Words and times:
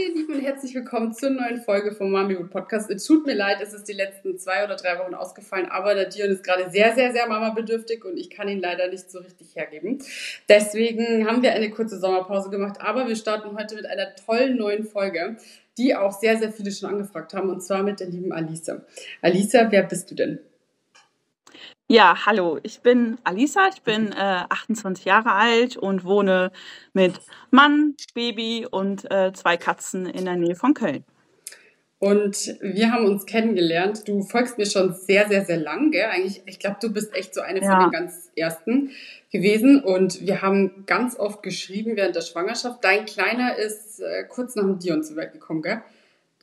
Ihr 0.00 0.14
Lieben 0.14 0.34
und 0.34 0.40
herzlich 0.40 0.74
willkommen 0.74 1.12
zur 1.12 1.28
neuen 1.30 1.60
Folge 1.60 1.92
vom 1.92 2.10
Mamiwood 2.10 2.50
Podcast. 2.50 2.90
Es 2.90 3.04
tut 3.04 3.26
mir 3.26 3.34
leid, 3.34 3.58
es 3.62 3.74
ist 3.74 3.86
die 3.86 3.92
letzten 3.92 4.38
zwei 4.38 4.64
oder 4.64 4.76
drei 4.76 4.98
Wochen 4.98 5.14
ausgefallen, 5.14 5.66
aber 5.66 5.94
der 5.94 6.06
Dion 6.06 6.30
ist 6.30 6.42
gerade 6.42 6.70
sehr, 6.70 6.94
sehr, 6.94 7.12
sehr 7.12 7.28
Mama-bedürftig 7.28 8.04
und 8.04 8.16
ich 8.16 8.30
kann 8.30 8.48
ihn 8.48 8.60
leider 8.60 8.88
nicht 8.88 9.10
so 9.10 9.18
richtig 9.18 9.54
hergeben. 9.56 9.98
Deswegen 10.48 11.28
haben 11.28 11.42
wir 11.42 11.52
eine 11.52 11.70
kurze 11.70 11.98
Sommerpause 11.98 12.48
gemacht, 12.48 12.80
aber 12.80 13.08
wir 13.08 13.16
starten 13.16 13.54
heute 13.58 13.74
mit 13.74 13.84
einer 13.84 14.14
tollen 14.14 14.56
neuen 14.56 14.84
Folge, 14.84 15.36
die 15.76 15.94
auch 15.94 16.12
sehr, 16.12 16.38
sehr 16.38 16.50
viele 16.50 16.72
schon 16.72 16.88
angefragt 16.88 17.34
haben 17.34 17.50
und 17.50 17.62
zwar 17.62 17.82
mit 17.82 18.00
der 18.00 18.08
lieben 18.08 18.32
Alisa. 18.32 18.80
Alisa, 19.20 19.70
wer 19.70 19.82
bist 19.82 20.10
du 20.10 20.14
denn? 20.14 20.38
Ja, 21.90 22.24
hallo, 22.24 22.60
ich 22.62 22.82
bin 22.82 23.18
Alisa, 23.24 23.68
ich 23.74 23.82
bin 23.82 24.12
äh, 24.12 24.44
28 24.48 25.06
Jahre 25.06 25.32
alt 25.32 25.76
und 25.76 26.04
wohne 26.04 26.52
mit 26.92 27.14
Mann, 27.50 27.96
Baby 28.14 28.64
und 28.70 29.10
äh, 29.10 29.32
zwei 29.32 29.56
Katzen 29.56 30.06
in 30.06 30.24
der 30.24 30.36
Nähe 30.36 30.54
von 30.54 30.72
Köln. 30.72 31.02
Und 31.98 32.56
wir 32.60 32.92
haben 32.92 33.06
uns 33.06 33.26
kennengelernt. 33.26 34.06
Du 34.06 34.22
folgst 34.22 34.56
mir 34.56 34.66
schon 34.66 34.94
sehr, 34.94 35.26
sehr, 35.26 35.44
sehr 35.44 35.56
lang, 35.56 35.90
gell? 35.90 36.04
Eigentlich, 36.04 36.42
ich 36.46 36.60
glaube, 36.60 36.76
du 36.80 36.92
bist 36.92 37.12
echt 37.12 37.34
so 37.34 37.40
eine 37.40 37.60
ja. 37.60 37.72
von 37.72 37.90
den 37.90 37.90
ganz 37.90 38.30
ersten 38.36 38.92
gewesen. 39.32 39.82
Und 39.82 40.24
wir 40.24 40.42
haben 40.42 40.84
ganz 40.86 41.18
oft 41.18 41.42
geschrieben 41.42 41.96
während 41.96 42.14
der 42.14 42.20
Schwangerschaft. 42.20 42.84
Dein 42.84 43.04
Kleiner 43.04 43.56
ist 43.56 43.98
äh, 43.98 44.22
kurz 44.28 44.54
nach 44.54 44.62
dem 44.62 44.78
Dion 44.78 45.02
zur 45.02 45.16
Welt 45.16 45.32
gekommen, 45.32 45.62
gell? 45.62 45.82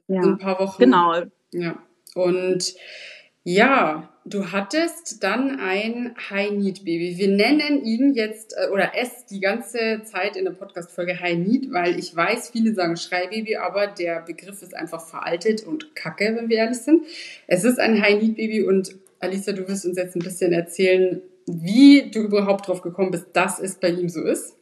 Ja. 0.09 0.23
So 0.23 0.29
ein 0.31 0.39
paar 0.39 0.59
Wochen. 0.59 0.83
Genau. 0.83 1.23
Ja. 1.53 1.77
Und 2.15 2.75
ja, 3.45 4.09
du 4.29 4.51
hattest 4.51 5.23
dann 5.23 5.59
ein 5.59 6.15
High-Need-Baby. 6.29 7.17
Wir 7.17 7.29
nennen 7.29 7.83
ihn 7.83 8.13
jetzt 8.13 8.55
äh, 8.57 8.69
oder 8.69 8.91
es 8.95 9.25
die 9.25 9.39
ganze 9.39 10.01
Zeit 10.03 10.35
in 10.35 10.45
der 10.45 10.51
Podcast-Folge 10.51 11.19
High-Need, 11.19 11.71
weil 11.71 11.97
ich 11.97 12.15
weiß, 12.15 12.49
viele 12.49 12.73
sagen 12.73 12.97
Schreibaby, 12.97 13.57
aber 13.57 13.87
der 13.87 14.21
Begriff 14.21 14.61
ist 14.61 14.75
einfach 14.75 15.05
veraltet 15.05 15.63
und 15.63 15.95
kacke, 15.95 16.35
wenn 16.35 16.49
wir 16.49 16.57
ehrlich 16.57 16.79
sind. 16.79 17.05
Es 17.47 17.63
ist 17.63 17.79
ein 17.79 18.01
High-Need-Baby 18.01 18.63
und 18.63 18.95
Alicia, 19.19 19.53
du 19.53 19.67
wirst 19.67 19.85
uns 19.85 19.97
jetzt 19.97 20.15
ein 20.15 20.21
bisschen 20.21 20.51
erzählen, 20.51 21.21
wie 21.45 22.11
du 22.11 22.19
überhaupt 22.21 22.67
drauf 22.67 22.81
gekommen 22.81 23.11
bist, 23.11 23.27
dass 23.33 23.59
es 23.59 23.75
bei 23.75 23.89
ihm 23.89 24.09
so 24.09 24.21
ist. 24.23 24.55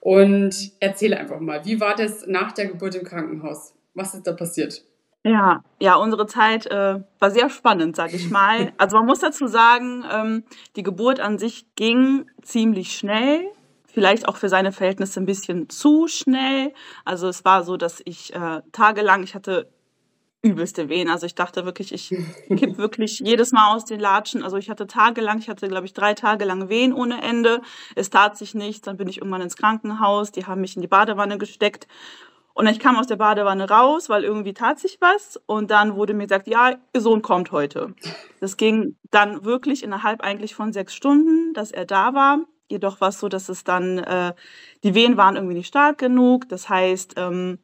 Und 0.00 0.72
erzähle 0.80 1.18
einfach 1.18 1.40
mal, 1.40 1.64
wie 1.64 1.80
war 1.80 1.96
das 1.96 2.26
nach 2.26 2.52
der 2.52 2.66
Geburt 2.66 2.94
im 2.94 3.04
Krankenhaus? 3.04 3.72
Was 3.94 4.14
ist 4.14 4.26
da 4.26 4.32
passiert? 4.32 4.84
Ja, 5.26 5.64
ja, 5.80 5.96
unsere 5.96 6.26
Zeit 6.26 6.66
äh, 6.66 7.00
war 7.18 7.30
sehr 7.30 7.48
spannend, 7.48 7.96
sag 7.96 8.12
ich 8.12 8.30
mal. 8.30 8.72
Also 8.78 8.98
man 8.98 9.06
muss 9.06 9.20
dazu 9.20 9.46
sagen, 9.46 10.04
ähm, 10.12 10.44
die 10.76 10.82
Geburt 10.82 11.18
an 11.18 11.38
sich 11.38 11.66
ging 11.76 12.26
ziemlich 12.42 12.94
schnell, 12.94 13.50
vielleicht 13.86 14.28
auch 14.28 14.36
für 14.36 14.50
seine 14.50 14.70
Verhältnisse 14.70 15.20
ein 15.20 15.26
bisschen 15.26 15.70
zu 15.70 16.08
schnell. 16.08 16.74
Also 17.06 17.28
es 17.28 17.44
war 17.44 17.64
so, 17.64 17.78
dass 17.78 18.02
ich 18.04 18.34
äh, 18.34 18.60
tagelang, 18.72 19.22
ich 19.22 19.34
hatte 19.34 19.70
übelste 20.42 20.90
Wehen. 20.90 21.08
Also 21.08 21.24
ich 21.24 21.34
dachte 21.34 21.64
wirklich, 21.64 21.94
ich 21.94 22.10
kipp 22.48 22.76
wirklich 22.76 23.20
jedes 23.20 23.52
Mal 23.52 23.74
aus 23.74 23.86
den 23.86 24.00
Latschen. 24.00 24.42
Also 24.42 24.58
ich 24.58 24.68
hatte 24.68 24.86
tagelang, 24.86 25.38
ich 25.38 25.48
hatte 25.48 25.68
glaube 25.68 25.86
ich 25.86 25.94
drei 25.94 26.12
Tage 26.12 26.44
lang 26.44 26.68
Wehen 26.68 26.92
ohne 26.92 27.22
Ende. 27.22 27.62
Es 27.94 28.10
tat 28.10 28.36
sich 28.36 28.54
nichts. 28.54 28.82
Dann 28.82 28.98
bin 28.98 29.08
ich 29.08 29.18
irgendwann 29.18 29.40
ins 29.40 29.56
Krankenhaus. 29.56 30.32
Die 30.32 30.44
haben 30.44 30.60
mich 30.60 30.76
in 30.76 30.82
die 30.82 30.88
Badewanne 30.88 31.38
gesteckt 31.38 31.88
und 32.54 32.68
ich 32.68 32.78
kam 32.78 32.96
aus 32.96 33.08
der 33.08 33.16
Badewanne 33.16 33.68
raus, 33.68 34.08
weil 34.08 34.22
irgendwie 34.22 34.54
tat 34.54 34.78
sich 34.78 34.98
was. 35.00 35.40
Und 35.46 35.72
dann 35.72 35.96
wurde 35.96 36.14
mir 36.14 36.22
gesagt, 36.22 36.46
ja, 36.46 36.76
Ihr 36.92 37.00
Sohn 37.00 37.20
kommt 37.20 37.50
heute. 37.50 37.94
Das 38.40 38.56
ging 38.56 38.96
dann 39.10 39.44
wirklich 39.44 39.82
innerhalb 39.82 40.22
eigentlich 40.22 40.54
von 40.54 40.72
sechs 40.72 40.94
Stunden, 40.94 41.52
dass 41.52 41.72
er 41.72 41.84
da 41.84 42.14
war. 42.14 42.38
Jedoch 42.70 43.00
war 43.00 43.08
es 43.08 43.18
so, 43.18 43.28
dass 43.28 43.48
es 43.48 43.64
dann, 43.64 43.98
äh, 43.98 44.34
die 44.84 44.94
Wehen 44.94 45.16
waren 45.16 45.34
irgendwie 45.34 45.56
nicht 45.56 45.66
stark 45.66 45.98
genug. 45.98 46.48
Das 46.48 46.68
heißt, 46.68 47.14
ähm, 47.16 47.58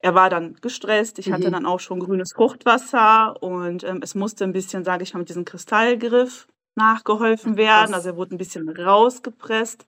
er 0.00 0.16
war 0.16 0.28
dann 0.28 0.56
gestresst. 0.60 1.20
Ich 1.20 1.28
mhm. 1.28 1.34
hatte 1.34 1.50
dann 1.52 1.64
auch 1.64 1.78
schon 1.80 2.00
grünes 2.00 2.32
Fruchtwasser 2.32 3.40
und 3.40 3.84
ähm, 3.84 4.00
es 4.02 4.16
musste 4.16 4.42
ein 4.42 4.52
bisschen, 4.52 4.84
sage 4.84 5.04
ich 5.04 5.14
mal, 5.14 5.20
mit 5.20 5.28
diesem 5.28 5.44
Kristallgriff 5.44 6.48
nachgeholfen 6.74 7.56
werden. 7.56 7.94
Also 7.94 8.08
er 8.08 8.16
wurde 8.16 8.34
ein 8.34 8.38
bisschen 8.38 8.68
rausgepresst. 8.68 9.86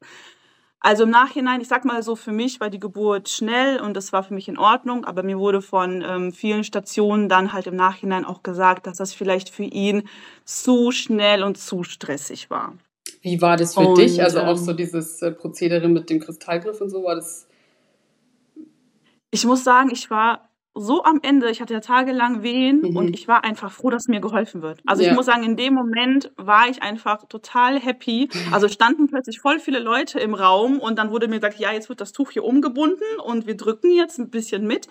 Also 0.84 1.04
im 1.04 1.10
Nachhinein, 1.10 1.62
ich 1.62 1.68
sag 1.68 1.86
mal 1.86 2.02
so, 2.02 2.14
für 2.14 2.30
mich 2.30 2.60
war 2.60 2.68
die 2.68 2.78
Geburt 2.78 3.30
schnell 3.30 3.80
und 3.80 3.94
das 3.94 4.12
war 4.12 4.22
für 4.22 4.34
mich 4.34 4.48
in 4.48 4.58
Ordnung, 4.58 5.06
aber 5.06 5.22
mir 5.22 5.38
wurde 5.38 5.62
von 5.62 6.04
ähm, 6.06 6.30
vielen 6.30 6.62
Stationen 6.62 7.30
dann 7.30 7.54
halt 7.54 7.66
im 7.66 7.74
Nachhinein 7.74 8.26
auch 8.26 8.42
gesagt, 8.42 8.86
dass 8.86 8.98
das 8.98 9.14
vielleicht 9.14 9.48
für 9.48 9.62
ihn 9.62 10.06
zu 10.44 10.90
schnell 10.90 11.42
und 11.42 11.56
zu 11.56 11.84
stressig 11.84 12.50
war. 12.50 12.74
Wie 13.22 13.40
war 13.40 13.56
das 13.56 13.72
für 13.72 13.80
und, 13.80 13.96
dich? 13.96 14.22
Also 14.22 14.40
auch 14.40 14.58
so 14.58 14.72
ähm 14.72 14.76
dieses 14.76 15.22
äh, 15.22 15.30
Prozedere 15.30 15.88
mit 15.88 16.10
dem 16.10 16.20
Kristallgriff 16.20 16.82
und 16.82 16.90
so, 16.90 17.02
war 17.02 17.14
das? 17.14 17.46
Ich 19.30 19.46
muss 19.46 19.64
sagen, 19.64 19.88
ich 19.90 20.10
war 20.10 20.50
so 20.74 21.04
am 21.04 21.20
Ende, 21.22 21.50
ich 21.50 21.60
hatte 21.60 21.72
ja 21.72 21.80
tagelang 21.80 22.42
Wehen 22.42 22.80
mhm. 22.80 22.96
und 22.96 23.14
ich 23.14 23.28
war 23.28 23.44
einfach 23.44 23.70
froh, 23.70 23.90
dass 23.90 24.08
mir 24.08 24.20
geholfen 24.20 24.60
wird. 24.60 24.80
Also 24.86 25.02
ja. 25.02 25.10
ich 25.10 25.14
muss 25.14 25.26
sagen, 25.26 25.44
in 25.44 25.56
dem 25.56 25.74
Moment 25.74 26.32
war 26.36 26.68
ich 26.68 26.82
einfach 26.82 27.26
total 27.28 27.78
happy. 27.78 28.28
Also 28.50 28.68
standen 28.68 29.06
plötzlich 29.08 29.40
voll 29.40 29.60
viele 29.60 29.78
Leute 29.78 30.18
im 30.18 30.34
Raum 30.34 30.80
und 30.80 30.98
dann 30.98 31.10
wurde 31.10 31.28
mir 31.28 31.36
gesagt, 31.36 31.58
ja, 31.58 31.72
jetzt 31.72 31.88
wird 31.88 32.00
das 32.00 32.12
Tuch 32.12 32.32
hier 32.32 32.44
umgebunden 32.44 33.04
und 33.24 33.46
wir 33.46 33.56
drücken 33.56 33.92
jetzt 33.92 34.18
ein 34.18 34.30
bisschen 34.30 34.66
mit. 34.66 34.88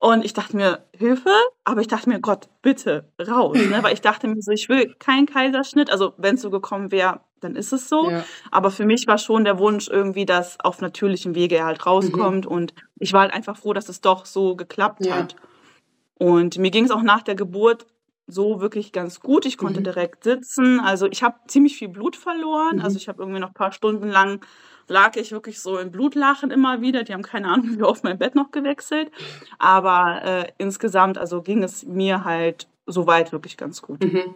Und 0.00 0.24
ich 0.24 0.32
dachte 0.32 0.56
mir, 0.56 0.84
Hilfe, 0.96 1.32
aber 1.64 1.80
ich 1.80 1.88
dachte 1.88 2.08
mir, 2.08 2.20
Gott, 2.20 2.48
bitte 2.62 3.10
raus. 3.20 3.56
Ne? 3.56 3.82
Weil 3.82 3.94
ich 3.94 4.00
dachte 4.00 4.28
mir 4.28 4.40
so, 4.40 4.52
ich 4.52 4.68
will 4.68 4.94
keinen 5.00 5.26
Kaiserschnitt. 5.26 5.90
Also 5.90 6.14
wenn 6.18 6.36
es 6.36 6.42
so 6.42 6.50
gekommen 6.50 6.92
wäre, 6.92 7.20
dann 7.40 7.56
ist 7.56 7.72
es 7.72 7.88
so. 7.88 8.10
Ja. 8.10 8.24
Aber 8.50 8.70
für 8.70 8.84
mich 8.84 9.06
war 9.06 9.18
schon 9.18 9.44
der 9.44 9.58
Wunsch 9.58 9.88
irgendwie, 9.88 10.26
dass 10.26 10.58
auf 10.60 10.80
natürlichem 10.80 11.34
Wege 11.34 11.56
er 11.56 11.66
halt 11.66 11.86
rauskommt. 11.86 12.44
Mhm. 12.44 12.50
Und 12.50 12.74
ich 12.98 13.12
war 13.12 13.22
halt 13.22 13.32
einfach 13.32 13.56
froh, 13.56 13.72
dass 13.72 13.88
es 13.88 14.00
doch 14.00 14.26
so 14.26 14.56
geklappt 14.56 15.06
ja. 15.06 15.16
hat. 15.16 15.36
Und 16.14 16.58
mir 16.58 16.70
ging 16.70 16.84
es 16.84 16.90
auch 16.90 17.02
nach 17.02 17.22
der 17.22 17.34
Geburt 17.34 17.86
so 18.26 18.60
wirklich 18.60 18.92
ganz 18.92 19.20
gut. 19.20 19.46
Ich 19.46 19.56
konnte 19.56 19.80
mhm. 19.80 19.84
direkt 19.84 20.24
sitzen. 20.24 20.80
Also 20.80 21.06
ich 21.06 21.22
habe 21.22 21.36
ziemlich 21.46 21.76
viel 21.76 21.88
Blut 21.88 22.16
verloren. 22.16 22.76
Mhm. 22.76 22.82
Also 22.82 22.96
ich 22.96 23.08
habe 23.08 23.22
irgendwie 23.22 23.40
noch 23.40 23.48
ein 23.48 23.54
paar 23.54 23.72
Stunden 23.72 24.08
lang 24.08 24.40
lag 24.88 25.16
ich 25.16 25.32
wirklich 25.32 25.60
so 25.60 25.78
im 25.78 25.90
Blutlachen 25.90 26.50
immer 26.50 26.80
wieder. 26.80 27.04
Die 27.04 27.12
haben 27.12 27.22
keine 27.22 27.48
Ahnung, 27.48 27.70
wie 27.78 27.82
oft 27.82 28.04
mein 28.04 28.18
Bett 28.18 28.34
noch 28.34 28.50
gewechselt. 28.50 29.10
Aber 29.58 30.22
äh, 30.24 30.52
insgesamt, 30.58 31.18
also 31.18 31.42
ging 31.42 31.62
es 31.62 31.84
mir 31.84 32.24
halt 32.24 32.68
soweit 32.86 33.32
wirklich 33.32 33.56
ganz 33.56 33.82
gut. 33.82 34.02
Mhm. 34.02 34.34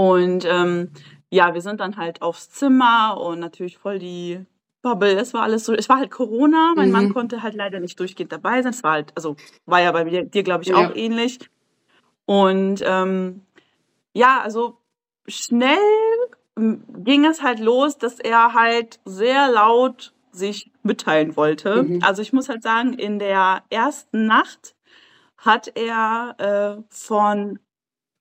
Und 0.00 0.46
ähm, 0.46 0.92
ja, 1.28 1.52
wir 1.52 1.60
sind 1.60 1.78
dann 1.78 1.98
halt 1.98 2.22
aufs 2.22 2.48
Zimmer 2.48 3.20
und 3.20 3.38
natürlich 3.38 3.76
voll 3.76 3.98
die 3.98 4.40
Bubble. 4.80 5.12
Es 5.12 5.34
war 5.34 5.42
alles 5.42 5.66
so, 5.66 5.74
es 5.74 5.90
war 5.90 5.98
halt 5.98 6.10
Corona. 6.10 6.72
Mein 6.74 6.86
mhm. 6.86 6.92
Mann 6.92 7.12
konnte 7.12 7.42
halt 7.42 7.52
leider 7.52 7.80
nicht 7.80 8.00
durchgehend 8.00 8.32
dabei 8.32 8.62
sein. 8.62 8.72
Es 8.72 8.82
war 8.82 8.92
halt, 8.92 9.12
also 9.14 9.36
war 9.66 9.82
ja 9.82 9.92
bei 9.92 10.06
mir, 10.06 10.24
dir, 10.24 10.42
glaube 10.42 10.62
ich, 10.62 10.70
ja. 10.70 10.76
auch 10.76 10.96
ähnlich. 10.96 11.38
Und 12.24 12.82
ähm, 12.82 13.42
ja, 14.14 14.40
also 14.40 14.78
schnell 15.28 15.76
ging 16.56 17.26
es 17.26 17.42
halt 17.42 17.60
los, 17.60 17.98
dass 17.98 18.20
er 18.20 18.54
halt 18.54 19.00
sehr 19.04 19.50
laut 19.50 20.14
sich 20.32 20.72
mitteilen 20.82 21.36
wollte. 21.36 21.82
Mhm. 21.82 22.02
Also 22.02 22.22
ich 22.22 22.32
muss 22.32 22.48
halt 22.48 22.62
sagen, 22.62 22.94
in 22.94 23.18
der 23.18 23.64
ersten 23.68 24.24
Nacht 24.24 24.74
hat 25.36 25.70
er 25.74 26.36
äh, 26.78 26.82
von 26.88 27.58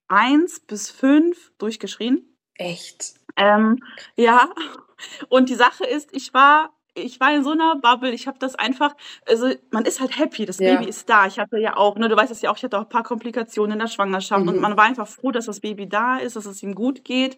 eins 0.09 0.59
bis 0.59 0.89
fünf 0.89 1.51
durchgeschrien. 1.57 2.25
Echt? 2.55 3.13
Ähm, 3.37 3.79
ja. 4.15 4.49
Und 5.29 5.49
die 5.49 5.55
Sache 5.55 5.85
ist, 5.85 6.13
ich 6.13 6.33
war 6.33 6.71
ich 7.03 7.19
war 7.19 7.33
in 7.33 7.43
so 7.43 7.51
einer 7.51 7.75
Bubble, 7.75 8.11
ich 8.11 8.27
habe 8.27 8.39
das 8.39 8.55
einfach, 8.55 8.95
also 9.27 9.51
man 9.71 9.85
ist 9.85 9.99
halt 9.99 10.17
happy, 10.17 10.45
das 10.45 10.59
ja. 10.59 10.75
Baby 10.75 10.89
ist 10.89 11.09
da. 11.09 11.27
Ich 11.27 11.39
hatte 11.39 11.57
ja 11.57 11.77
auch, 11.77 11.95
ne, 11.97 12.09
du 12.09 12.15
weißt 12.15 12.31
es 12.31 12.41
ja 12.41 12.51
auch, 12.51 12.57
ich 12.57 12.63
hatte 12.63 12.77
auch 12.77 12.83
ein 12.83 12.89
paar 12.89 13.03
Komplikationen 13.03 13.73
in 13.73 13.79
der 13.79 13.87
Schwangerschaft 13.87 14.43
mhm. 14.43 14.49
und 14.49 14.59
man 14.59 14.77
war 14.77 14.85
einfach 14.85 15.07
froh, 15.07 15.31
dass 15.31 15.45
das 15.45 15.59
Baby 15.59 15.87
da 15.87 16.17
ist, 16.17 16.35
dass 16.35 16.45
es 16.45 16.61
ihm 16.63 16.75
gut 16.75 17.03
geht. 17.03 17.37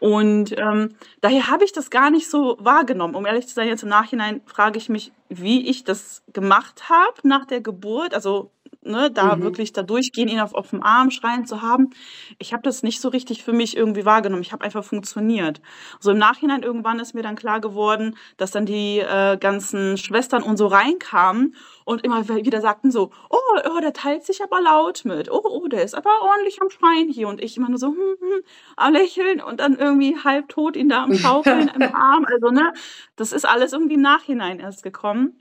Und 0.00 0.56
ähm, 0.58 0.94
daher 1.20 1.48
habe 1.48 1.64
ich 1.64 1.72
das 1.72 1.90
gar 1.90 2.10
nicht 2.10 2.30
so 2.30 2.56
wahrgenommen. 2.60 3.14
Um 3.14 3.26
ehrlich 3.26 3.46
zu 3.48 3.54
sein, 3.54 3.68
jetzt 3.68 3.82
im 3.82 3.88
Nachhinein 3.88 4.42
frage 4.46 4.78
ich 4.78 4.88
mich, 4.88 5.12
wie 5.28 5.68
ich 5.68 5.84
das 5.84 6.22
gemacht 6.32 6.88
habe 6.88 7.16
nach 7.22 7.46
der 7.46 7.60
Geburt. 7.60 8.14
Also 8.14 8.50
ne, 8.84 9.10
da 9.10 9.36
Mhm. 9.36 9.42
wirklich 9.42 9.72
da 9.72 9.82
durchgehen, 9.82 10.28
ihn 10.28 10.40
auf, 10.40 10.54
auf 10.54 10.70
dem 10.70 10.82
Arm 10.82 11.10
schreien 11.10 11.46
zu 11.46 11.62
haben. 11.62 11.90
Ich 12.38 12.52
habe 12.52 12.62
das 12.62 12.82
nicht 12.82 13.00
so 13.00 13.08
richtig 13.08 13.42
für 13.42 13.52
mich 13.52 13.76
irgendwie 13.76 14.04
wahrgenommen. 14.04 14.42
Ich 14.42 14.52
habe 14.52 14.64
einfach 14.64 14.84
funktioniert. 14.84 15.60
So 16.00 16.10
im 16.12 16.18
Nachhinein 16.18 16.62
irgendwann 16.62 16.98
ist 17.00 17.14
mir 17.14 17.22
dann 17.22 17.36
klar 17.36 17.60
geworden, 17.60 18.16
dass 18.36 18.50
dann 18.50 18.66
die 18.66 18.98
äh, 19.00 19.36
ganzen 19.38 19.96
Schwestern 19.96 20.42
und 20.42 20.56
so 20.56 20.66
reinkamen 20.66 21.54
und 21.84 22.04
immer 22.04 22.28
wieder 22.28 22.60
sagten 22.60 22.90
so, 22.90 23.10
oh, 23.30 23.36
oh, 23.76 23.80
der 23.80 23.92
teilt 23.92 24.24
sich 24.24 24.42
aber 24.42 24.60
laut 24.60 25.04
mit. 25.04 25.30
Oh, 25.30 25.42
oh, 25.44 25.68
der 25.68 25.82
ist 25.82 25.94
aber 25.94 26.10
ordentlich 26.22 26.60
am 26.62 26.70
Schreien 26.70 27.08
hier. 27.08 27.28
Und 27.28 27.42
ich 27.42 27.56
immer 27.56 27.68
nur 27.68 27.78
so, 27.78 27.88
hm, 27.88 27.96
hm, 28.20 28.42
am 28.76 28.92
Lächeln 28.92 29.40
und 29.42 29.60
dann 29.60 29.76
irgendwie 29.76 30.16
halb 30.22 30.48
tot 30.48 30.76
ihn 30.76 30.88
da 30.88 31.04
am 31.04 31.14
Schaukeln 31.14 31.68
im 31.68 31.82
Arm. 31.94 32.24
Also, 32.30 32.50
ne, 32.50 32.72
das 33.16 33.32
ist 33.32 33.44
alles 33.46 33.72
irgendwie 33.72 33.94
im 33.94 34.00
Nachhinein 34.02 34.60
erst 34.60 34.82
gekommen. 34.82 35.38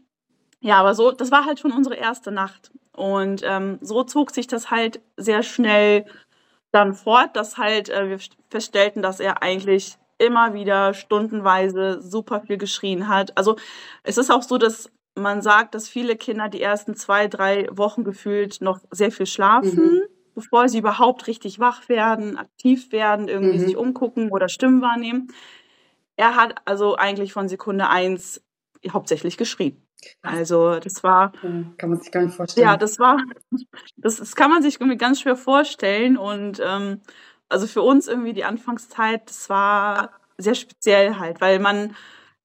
Ja, 0.60 0.78
aber 0.80 0.96
so, 0.96 1.12
das 1.12 1.31
war 1.31 1.46
halt 1.46 1.60
schon 1.60 1.72
unsere 1.74 1.96
erste 1.96 2.31
Nacht. 2.31 2.72
Und 2.95 3.42
ähm, 3.44 3.80
so 3.81 4.04
zog 4.04 4.31
sich 4.31 4.48
das 4.48 4.72
halt 4.72 5.01
sehr 5.18 5.44
schnell 5.44 6.06
dann 6.72 6.94
fort, 6.94 7.36
dass 7.36 7.57
halt 7.57 7.90
äh, 7.90 8.10
wir 8.10 8.19
feststellten, 8.50 9.01
dass 9.01 9.19
er 9.19 9.42
eigentlich 9.44 9.95
immer 10.18 10.54
wieder 10.54 10.94
stundenweise 10.94 12.01
super 12.01 12.42
viel 12.42 12.57
geschrien 12.57 13.07
hat. 13.07 13.36
Also 13.38 13.56
es 14.04 14.18
ist 14.18 14.31
auch 14.31 14.44
so, 14.44 14.57
dass 14.57 14.90
man 15.16 15.42
sagt, 15.42 15.75
dass 15.75 15.88
viele 15.88 16.16
Kinder 16.16 16.50
die 16.50 16.62
ersten 16.62 16.95
zwei, 16.95 17.28
drei 17.28 17.68
Wochen 17.72 18.04
gefühlt 18.04 18.62
noch 18.62 18.80
sehr 18.92 19.12
viel 19.12 19.25
schlafen, 19.28 19.84
Mhm. 19.84 20.01
bevor 20.36 20.69
sie 20.69 20.80
überhaupt 20.80 21.28
richtig 21.28 21.60
wach 21.60 21.89
werden, 21.89 22.38
aktiv 22.38 22.92
werden, 22.92 23.28
irgendwie 23.28 23.57
Mhm. 23.60 23.60
sich 23.68 23.78
umgucken 23.78 24.31
oder 24.31 24.50
Stimmen 24.50 24.81
wahrnehmen. 24.81 25.28
Er 26.16 26.36
hat 26.36 26.56
also 26.66 26.96
eigentlich 26.96 27.34
von 27.34 27.48
Sekunde 27.50 27.89
eins 27.89 28.42
hauptsächlich 28.92 29.38
geschrien. 29.38 29.81
Also 30.21 30.79
das 30.79 31.03
war, 31.03 31.31
Ja, 31.44 31.50
kann 31.77 31.89
man 31.91 32.00
sich 32.01 32.11
gar 32.11 32.23
nicht 32.23 32.35
ja, 32.55 32.77
vorstellen. 32.77 32.77
das 32.77 33.00
war, 33.00 33.17
das, 33.97 34.17
das 34.17 34.35
kann 34.35 34.50
man 34.51 34.61
sich 34.63 34.75
irgendwie 34.79 34.97
ganz 34.97 35.21
schwer 35.21 35.35
vorstellen. 35.35 36.17
Und 36.17 36.61
ähm, 36.63 37.01
also 37.50 37.67
für 37.67 37.81
uns 37.81 38.07
irgendwie 38.07 38.33
die 38.33 38.44
Anfangszeit, 38.45 39.29
das 39.29 39.50
war 39.50 40.11
sehr 40.38 40.55
speziell 40.55 41.17
halt, 41.19 41.41
weil 41.41 41.59
man 41.59 41.95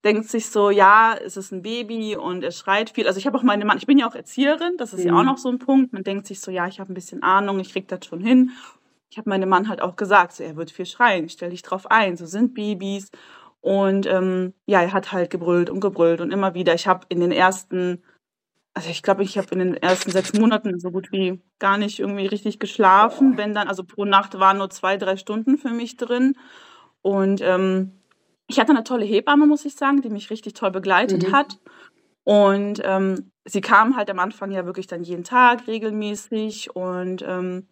denkt 0.05 0.29
sich 0.29 0.49
so, 0.51 0.71
ja, 0.71 1.15
es 1.17 1.37
ist 1.37 1.53
ein 1.53 1.63
Baby 1.63 2.17
und 2.17 2.45
er 2.45 2.53
schreit 2.53 2.91
viel. 2.91 3.07
Also 3.07 3.19
ich 3.19 3.27
habe 3.27 3.37
auch 3.39 3.43
meine 3.43 3.65
Mann, 3.65 3.79
ich 3.79 3.87
bin 3.87 3.99
ja 3.99 4.09
auch 4.09 4.15
Erzieherin, 4.15 4.77
das 4.79 4.95
ist 4.95 5.05
ja 5.05 5.15
auch 5.15 5.23
Mhm. 5.23 5.27
noch 5.27 5.39
so 5.39 5.49
ein 5.51 5.59
Punkt. 5.59 5.93
Man 5.93 6.05
denkt 6.05 6.27
sich 6.27 6.41
so, 6.41 6.51
ja, 6.51 6.69
ich 6.69 6.81
habe 6.81 6.93
ein 6.93 6.95
bisschen 6.95 7.23
Ahnung, 7.23 7.61
ich 7.61 7.73
krieg 7.73 7.89
das 7.89 8.07
schon 8.07 8.21
hin. 8.21 8.53
Ich 9.11 9.19
habe 9.19 9.31
meinem 9.31 9.49
Mann 9.49 9.69
halt 9.69 9.81
auch 9.83 9.97
gesagt, 9.97 10.35
so, 10.35 10.45
er 10.45 10.57
wird 10.57 10.71
viel 10.71 10.87
schreien, 10.87 11.29
stell 11.29 11.51
dich 11.51 11.63
drauf 11.63 11.91
ein, 11.91 12.17
so 12.17 12.27
sind 12.27 12.55
Babys. 12.55 13.11
Und 13.61 14.07
ähm, 14.07 14.55
ja, 14.67 14.83
er 14.83 14.93
hat 14.93 15.13
halt 15.13 15.31
gebrüllt 15.31 15.71
und 15.71 15.81
gebrüllt 15.81 16.21
und 16.21 16.33
immer 16.33 16.55
wieder. 16.55 16.75
Ich 16.75 16.87
habe 16.87 17.07
in 17.09 17.21
den 17.21 17.33
ersten, 17.33 18.03
also 18.75 18.89
ich 18.91 19.03
glaube, 19.03 19.23
ich 19.25 19.37
habe 19.37 19.49
in 19.53 19.59
den 19.59 19.75
ersten 19.75 20.11
sechs 20.11 20.33
Monaten 20.33 20.79
so 20.79 20.91
gut 20.91 21.11
wie 21.13 21.41
gar 21.59 21.77
nicht 21.79 21.99
irgendwie 21.99 22.27
richtig 22.27 22.61
geschlafen. 22.61 23.37
Wenn 23.37 23.55
dann, 23.55 23.69
also 23.69 23.85
pro 23.85 24.05
Nacht 24.05 24.39
waren 24.39 24.59
nur 24.59 24.71
zwei, 24.71 24.97
drei 24.97 25.17
Stunden 25.17 25.59
für 25.59 25.71
mich 25.71 25.97
drin. 25.97 26.37
Und 27.03 27.41
ähm, 27.43 27.93
ich 28.47 28.59
hatte 28.61 28.73
eine 28.73 28.85
tolle 28.85 29.05
Hebamme, 29.05 29.47
muss 29.47 29.65
ich 29.65 29.75
sagen, 29.75 30.03
die 30.03 30.09
mich 30.11 30.31
richtig 30.31 30.55
toll 30.55 30.71
begleitet 30.71 31.29
Mhm. 31.29 31.33
hat. 31.33 31.59
Und 32.25 32.81
ähm, 32.85 33.33
sie 33.45 33.61
kam 33.61 33.97
halt 33.97 34.11
am 34.11 34.19
Anfang 34.19 34.51
ja 34.51 34.67
wirklich 34.67 34.87
dann 34.87 35.03
jeden 35.03 35.25
Tag 35.25 35.67
regelmäßig. 35.67 36.75
Und 36.77 37.23
ähm, 37.27 37.69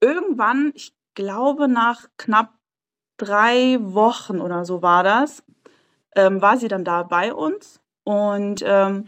irgendwann, 0.00 0.72
ich 0.74 0.94
glaube 1.14 1.68
nach 1.68 2.06
knapp 2.16 2.59
drei 3.20 3.78
Wochen 3.80 4.40
oder 4.40 4.64
so 4.64 4.82
war 4.82 5.02
das, 5.02 5.42
ähm, 6.16 6.40
war 6.40 6.56
sie 6.56 6.68
dann 6.68 6.84
da 6.84 7.02
bei 7.02 7.34
uns 7.34 7.80
und 8.04 8.62
ähm, 8.66 9.04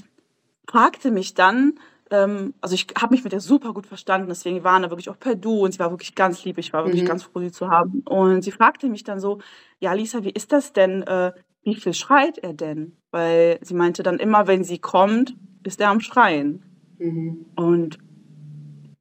fragte 0.68 1.10
mich 1.10 1.34
dann, 1.34 1.74
ähm, 2.10 2.54
also 2.60 2.74
ich 2.74 2.86
habe 3.00 3.14
mich 3.14 3.24
mit 3.24 3.32
ihr 3.32 3.40
super 3.40 3.72
gut 3.72 3.86
verstanden, 3.86 4.28
deswegen 4.28 4.56
wir 4.56 4.64
waren 4.64 4.82
da 4.82 4.90
wirklich 4.90 5.08
auch 5.08 5.18
per 5.18 5.34
Du 5.34 5.64
und 5.64 5.72
sie 5.72 5.78
war 5.78 5.90
wirklich 5.90 6.14
ganz 6.14 6.44
lieb, 6.44 6.58
ich 6.58 6.72
war 6.72 6.84
wirklich 6.84 7.02
Mhm. 7.02 7.08
ganz 7.08 7.22
froh, 7.24 7.40
sie 7.40 7.50
zu 7.50 7.70
haben. 7.70 8.02
Und 8.04 8.42
sie 8.42 8.52
fragte 8.52 8.88
mich 8.88 9.02
dann 9.02 9.18
so, 9.18 9.38
ja 9.80 9.92
Lisa, 9.94 10.22
wie 10.24 10.30
ist 10.30 10.52
das 10.52 10.72
denn, 10.72 11.02
äh, 11.02 11.32
wie 11.62 11.74
viel 11.74 11.94
schreit 11.94 12.38
er 12.38 12.52
denn? 12.52 12.96
Weil 13.10 13.58
sie 13.62 13.74
meinte 13.74 14.02
dann 14.02 14.18
immer, 14.18 14.46
wenn 14.46 14.64
sie 14.64 14.78
kommt, 14.78 15.34
ist 15.64 15.80
er 15.80 15.90
am 15.90 16.00
Schreien. 16.00 16.62
Mhm. 16.98 17.46
Und 17.56 17.98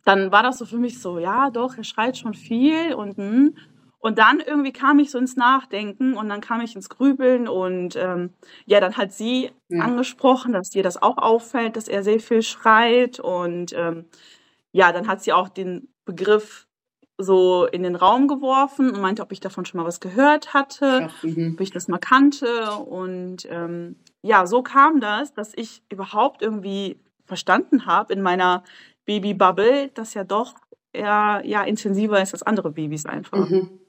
dann 0.05 0.31
war 0.31 0.43
das 0.43 0.57
so 0.57 0.65
für 0.65 0.77
mich 0.77 0.99
so, 0.99 1.19
ja, 1.19 1.49
doch, 1.51 1.77
er 1.77 1.83
schreit 1.83 2.17
schon 2.17 2.33
viel 2.33 2.93
und 2.93 3.17
hm. 3.17 3.55
Und 4.01 4.17
dann 4.17 4.39
irgendwie 4.39 4.73
kam 4.73 4.97
ich 4.99 5.11
so 5.11 5.19
ins 5.19 5.35
Nachdenken 5.35 6.15
und 6.15 6.27
dann 6.27 6.41
kam 6.41 6.59
ich 6.61 6.75
ins 6.75 6.89
Grübeln 6.89 7.47
und 7.47 7.95
ähm, 7.95 8.31
ja, 8.65 8.79
dann 8.79 8.97
hat 8.97 9.13
sie 9.13 9.51
Ja. 9.69 9.83
angesprochen, 9.85 10.51
dass 10.53 10.73
ihr 10.75 10.83
das 10.83 11.01
auch 11.01 11.17
auffällt, 11.17 11.75
dass 11.77 11.87
er 11.87 12.03
sehr 12.03 12.19
viel 12.19 12.41
schreit 12.41 13.19
und 13.19 13.73
ähm, 13.73 14.05
ja, 14.71 14.91
dann 14.91 15.07
hat 15.07 15.21
sie 15.21 15.33
auch 15.33 15.49
den 15.49 15.87
Begriff 16.05 16.67
so 17.17 17.65
in 17.67 17.83
den 17.83 17.95
Raum 17.95 18.27
geworfen 18.27 18.89
und 18.89 19.01
meinte, 19.01 19.21
ob 19.21 19.31
ich 19.31 19.39
davon 19.39 19.65
schon 19.65 19.79
mal 19.79 19.85
was 19.85 19.99
gehört 19.99 20.53
hatte 20.55 20.99
Krass. 21.01 21.23
Mhm. 21.23 21.53
ob 21.53 21.61
ich 21.61 21.69
das 21.71 21.87
mal 21.87 21.99
kannte. 21.99 22.73
Und 22.73 23.47
ähm, 23.51 23.97
ja, 24.23 24.47
so 24.47 24.63
kam 24.63 24.99
das, 24.99 25.33
dass 25.33 25.53
ich 25.55 25.83
überhaupt 25.89 26.41
irgendwie 26.41 26.99
verstanden 27.25 27.85
habe 27.85 28.13
in 28.13 28.21
meiner 28.23 28.63
Babybubble, 29.05 29.89
dass 29.93 30.15
ja 30.15 30.23
doch 30.23 30.55
eher 30.93 31.41
ja, 31.45 31.63
intensiver 31.63 32.19
ist 32.21 32.33
als 32.33 32.43
andere 32.43 32.71
Babys 32.71 33.05
einfach. 33.05 33.47
Mhm. 33.49 33.80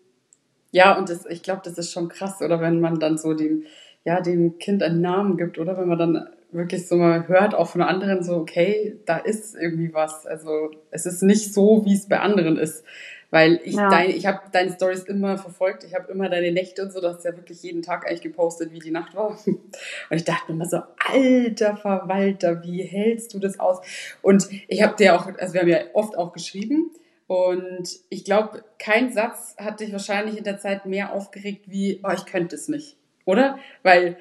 Ja, 0.72 0.96
und 0.98 1.08
das, 1.08 1.26
ich 1.26 1.42
glaube, 1.42 1.60
das 1.64 1.78
ist 1.78 1.92
schon 1.92 2.08
krass, 2.08 2.40
oder 2.40 2.60
wenn 2.60 2.80
man 2.80 2.98
dann 2.98 3.18
so 3.18 3.34
dem, 3.34 3.64
ja, 4.04 4.20
dem 4.20 4.58
Kind 4.58 4.82
einen 4.82 5.00
Namen 5.00 5.36
gibt, 5.36 5.58
oder 5.58 5.78
wenn 5.78 5.88
man 5.88 5.98
dann 5.98 6.28
wirklich 6.50 6.88
so 6.88 6.96
mal 6.96 7.28
hört, 7.28 7.54
auch 7.54 7.68
von 7.68 7.82
anderen, 7.82 8.22
so, 8.22 8.36
okay, 8.36 8.98
da 9.06 9.18
ist 9.18 9.54
irgendwie 9.54 9.92
was. 9.94 10.26
Also 10.26 10.70
es 10.90 11.06
ist 11.06 11.22
nicht 11.22 11.52
so, 11.54 11.84
wie 11.84 11.94
es 11.94 12.08
bei 12.08 12.20
anderen 12.20 12.58
ist. 12.58 12.84
Weil 13.30 13.60
ich 13.64 13.76
Ja. 13.76 13.88
dein, 13.88 14.10
ich 14.10 14.26
habe 14.26 14.40
deine 14.52 14.70
Stories 14.72 15.04
immer 15.04 15.38
verfolgt, 15.38 15.84
ich 15.84 15.94
habe 15.94 16.12
immer 16.12 16.28
deine 16.28 16.52
Nächte 16.52 16.82
und 16.82 16.92
so, 16.92 17.00
du 17.00 17.08
hast 17.08 17.24
ja 17.24 17.34
wirklich 17.34 17.62
jeden 17.62 17.80
Tag 17.80 18.06
eigentlich 18.06 18.20
gepostet, 18.20 18.72
wie 18.72 18.78
die 18.78 18.90
Nacht 18.90 19.14
war. 19.14 19.38
Und 19.46 19.66
ich 20.10 20.24
dachte 20.24 20.52
mir 20.52 20.56
immer 20.56 20.66
so, 20.68 20.82
alter 21.10 21.76
Verwalter, 21.78 22.62
wie 22.62 22.82
hältst 22.82 23.32
du 23.32 23.38
das 23.38 23.58
aus? 23.58 23.78
Und 24.20 24.48
ich 24.68 24.82
habe 24.82 24.96
dir 24.96 25.16
auch, 25.16 25.26
also 25.38 25.54
wir 25.54 25.62
haben 25.62 25.68
ja 25.68 25.78
oft 25.94 26.18
auch 26.18 26.34
geschrieben 26.34 26.90
und 27.32 27.88
ich 28.10 28.24
glaube, 28.24 28.62
kein 28.78 29.12
Satz 29.12 29.56
hat 29.58 29.80
dich 29.80 29.90
wahrscheinlich 29.92 30.36
in 30.36 30.44
der 30.44 30.58
Zeit 30.58 30.84
mehr 30.86 31.12
aufgeregt 31.12 31.64
wie, 31.70 32.00
oh, 32.04 32.10
ich 32.14 32.26
könnte 32.26 32.56
es 32.56 32.68
nicht, 32.68 32.96
oder? 33.24 33.58
Weil 33.82 34.18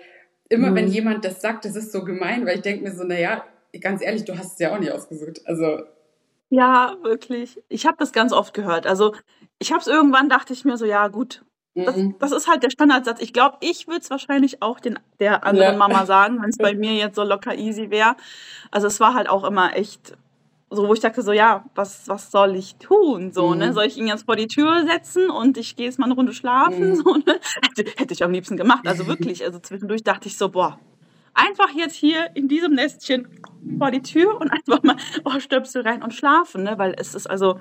immer, 0.49 0.69
Mhm. 0.71 0.75
wenn 0.75 0.87
jemand 0.87 1.25
das 1.25 1.41
sagt, 1.41 1.65
das 1.65 1.75
ist 1.75 1.91
so 1.91 2.03
gemein, 2.05 2.45
weil 2.45 2.55
ich 2.57 2.61
denke 2.61 2.83
mir 2.83 2.93
so, 2.95 3.03
naja, 3.03 3.43
ganz 3.81 4.01
ehrlich, 4.01 4.23
du 4.25 4.37
hast 4.37 4.53
es 4.53 4.59
ja 4.59 4.73
auch 4.73 4.79
nicht 4.79 4.91
ausgesucht. 4.91 5.41
Also, 5.45 5.79
Ja, 6.49 6.95
wirklich. 7.03 7.61
Ich 7.69 7.85
habe 7.85 7.95
das 7.97 8.11
ganz 8.11 8.33
oft 8.33 8.53
gehört. 8.53 8.85
Also 8.85 9.13
ich 9.59 9.71
habe 9.71 9.81
es 9.81 9.87
irgendwann, 9.87 10.27
dachte 10.29 10.51
ich 10.53 10.65
mir 10.65 10.75
so, 10.77 10.85
ja 10.85 11.07
gut, 11.07 11.43
das, 11.73 11.95
mhm. 11.95 12.15
das 12.19 12.31
ist 12.33 12.47
halt 12.49 12.63
der 12.63 12.69
Standardsatz. 12.69 13.21
Ich 13.21 13.31
glaube, 13.31 13.57
ich 13.61 13.87
würde 13.87 14.01
es 14.01 14.09
wahrscheinlich 14.09 14.61
auch 14.61 14.79
den, 14.81 14.99
der 15.19 15.45
anderen 15.45 15.73
Ja. 15.73 15.77
Mama 15.77 16.05
sagen, 16.15 16.41
wenn 16.41 16.49
es 16.49 16.57
bei 16.57 16.75
mir 16.75 16.93
jetzt 16.93 17.15
so 17.15 17.23
locker 17.23 17.55
easy 17.55 17.89
wäre. 17.89 18.15
Also 18.71 18.87
es 18.87 18.99
war 18.99 19.13
halt 19.13 19.29
auch 19.29 19.43
immer 19.45 19.75
echt 19.77 20.13
so, 20.71 20.87
wo 20.87 20.93
ich 20.93 21.01
dachte 21.01 21.21
so, 21.21 21.33
ja, 21.33 21.65
was, 21.75 22.07
was 22.07 22.31
soll 22.31 22.55
ich 22.55 22.77
tun? 22.77 23.31
So, 23.33 23.49
Mhm. 23.51 23.57
ne? 23.59 23.73
Soll 23.73 23.85
ich 23.85 23.97
ihn 23.97 24.07
jetzt 24.07 24.23
vor 24.25 24.35
die 24.37 24.47
Tür 24.47 24.85
setzen 24.87 25.29
und 25.29 25.57
ich 25.57 25.75
gehe 25.75 25.85
jetzt 25.85 25.99
mal 25.99 26.05
eine 26.05 26.15
Runde 26.15 26.33
schlafen? 26.33 26.91
Mhm. 26.91 26.95
So, 27.03 27.15
ne? 27.15 27.39
hätte, 27.61 27.91
hätte 27.97 28.13
ich 28.13 28.23
am 28.23 28.31
liebsten 28.31 28.55
gemacht. 28.57 28.87
Also 28.87 29.05
wirklich, 29.07 29.43
also 29.43 29.59
zwischendurch 29.59 30.03
dachte 30.03 30.27
ich 30.29 30.37
so, 30.37 30.49
boah, 30.49 30.79
einfach 31.33 31.69
jetzt 31.75 31.95
hier 31.95 32.35
in 32.35 32.47
diesem 32.47 32.73
Nestchen 32.73 33.27
vor 33.77 33.91
die 33.91 34.01
Tür 34.01 34.39
und 34.39 34.49
einfach 34.51 34.81
mal 34.83 34.95
oh, 35.25 35.39
Stöpsel 35.39 35.81
rein 35.83 36.01
und 36.03 36.13
schlafen, 36.13 36.63
ne? 36.63 36.77
Weil 36.77 36.95
es 36.97 37.15
ist 37.15 37.27
also, 37.27 37.59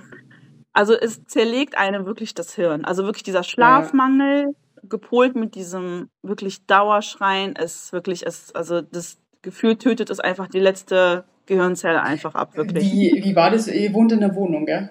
also 0.72 0.94
es 0.94 1.24
zerlegt 1.24 1.76
einem 1.76 2.06
wirklich 2.06 2.34
das 2.34 2.54
Hirn. 2.54 2.84
Also 2.84 3.04
wirklich 3.04 3.24
dieser 3.24 3.42
Schlafmangel, 3.42 4.54
gepolt 4.84 5.34
mit 5.34 5.54
diesem 5.56 6.08
wirklich 6.22 6.64
Dauerschreien, 6.66 7.54
ist 7.56 7.92
wirklich, 7.92 8.22
ist, 8.22 8.54
also 8.56 8.80
das 8.80 9.18
Gefühl 9.42 9.76
tötet 9.76 10.10
es 10.10 10.20
einfach 10.20 10.46
die 10.48 10.60
letzte 10.60 11.24
Gehirnzelle 11.54 12.02
einfach 12.02 12.34
ab, 12.34 12.56
wirklich. 12.56 12.90
Wie, 12.90 13.20
wie 13.22 13.36
war 13.36 13.50
das? 13.50 13.66
Ihr 13.68 13.92
wohnt 13.92 14.12
in 14.12 14.20
der 14.20 14.34
Wohnung, 14.34 14.64
gell? 14.66 14.90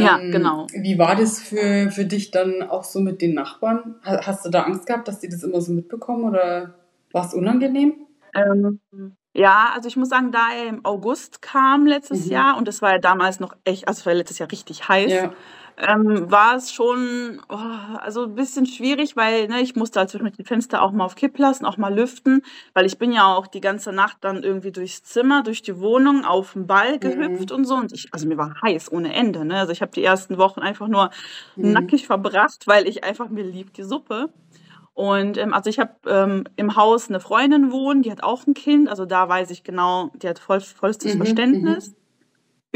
Ja, 0.00 0.18
Ähm, 0.18 0.32
genau. 0.32 0.66
Wie 0.72 0.98
war 0.98 1.14
das 1.14 1.38
für, 1.40 1.90
für 1.92 2.04
dich 2.06 2.32
dann 2.32 2.62
auch 2.62 2.82
so 2.82 2.98
mit 3.00 3.22
den 3.22 3.34
Nachbarn? 3.34 3.94
Ha- 4.04 4.22
Hast 4.26 4.44
du 4.44 4.50
da 4.50 4.62
Angst 4.64 4.86
gehabt, 4.86 5.06
dass 5.06 5.20
die 5.20 5.28
das 5.28 5.44
immer 5.44 5.60
so 5.60 5.72
mitbekommen 5.72 6.24
oder 6.24 6.74
war 7.12 7.24
es 7.24 7.34
unangenehm? 7.34 7.94
Ähm, 8.34 8.80
ja, 9.32 9.70
also 9.74 9.86
ich 9.88 9.96
muss 9.96 10.08
sagen, 10.08 10.32
da 10.32 10.48
er 10.58 10.68
im 10.70 10.84
August 10.84 11.40
kam 11.40 11.86
letztes 11.86 12.26
Mhm. 12.26 12.32
Jahr 12.32 12.56
und 12.58 12.66
es 12.68 12.82
war 12.82 12.92
ja 12.92 12.98
damals 12.98 13.38
noch 13.38 13.54
echt, 13.64 13.86
also 13.86 14.00
es 14.00 14.06
war 14.06 14.14
letztes 14.14 14.38
Jahr 14.38 14.50
richtig 14.50 14.88
heiß, 14.88 15.12
Ja. 15.12 15.32
Ähm, 15.78 16.30
war 16.30 16.56
es 16.56 16.72
schon 16.72 17.40
oh, 17.48 17.54
also 17.54 18.24
ein 18.24 18.34
bisschen 18.34 18.66
schwierig, 18.66 19.16
weil 19.16 19.48
ne, 19.48 19.60
ich 19.60 19.76
musste 19.76 19.98
halt 20.00 20.10
zwischendurch 20.10 20.36
die 20.36 20.44
Fenster 20.44 20.82
auch 20.82 20.92
mal 20.92 21.04
auf 21.04 21.14
Kipp 21.16 21.38
lassen, 21.38 21.66
auch 21.66 21.76
mal 21.76 21.94
lüften, 21.94 22.42
weil 22.74 22.86
ich 22.86 22.98
bin 22.98 23.12
ja 23.12 23.34
auch 23.34 23.46
die 23.46 23.60
ganze 23.60 23.92
Nacht 23.92 24.18
dann 24.22 24.42
irgendwie 24.42 24.72
durchs 24.72 25.02
Zimmer, 25.02 25.42
durch 25.42 25.62
die 25.62 25.78
Wohnung 25.80 26.24
auf 26.24 26.54
den 26.54 26.66
Ball 26.66 26.98
gehüpft 26.98 27.52
und 27.52 27.64
so 27.66 27.74
und 27.76 27.92
ich, 27.92 28.08
also 28.12 28.26
mir 28.26 28.38
war 28.38 28.54
heiß 28.62 28.90
ohne 28.92 29.12
Ende, 29.14 29.44
ne? 29.44 29.58
Also 29.58 29.72
ich 29.72 29.82
habe 29.82 29.92
die 29.92 30.04
ersten 30.04 30.38
Wochen 30.38 30.60
einfach 30.60 30.88
nur 30.88 31.10
Mhm. 31.56 31.70
nackig 31.70 32.06
verbracht, 32.06 32.66
weil 32.66 32.88
ich 32.88 33.04
einfach 33.04 33.28
mir 33.28 33.44
lieb 33.44 33.74
die 33.74 33.82
Suppe. 33.84 34.30
Und 34.94 35.36
ähm, 35.38 35.52
also 35.54 35.70
ich 35.70 35.78
habe 35.78 35.94
ähm, 36.06 36.44
im 36.56 36.76
Haus 36.76 37.08
eine 37.08 37.20
Freundin 37.20 37.70
wohnen, 37.72 38.02
die 38.02 38.10
hat 38.10 38.22
auch 38.22 38.46
ein 38.46 38.54
Kind, 38.54 38.88
also 38.88 39.04
da 39.04 39.28
weiß 39.28 39.50
ich 39.50 39.62
genau, 39.64 40.10
die 40.14 40.28
hat 40.28 40.38
voll, 40.38 40.60
vollstes 40.60 41.14
Mhm, 41.14 41.16
Verständnis. 41.16 41.94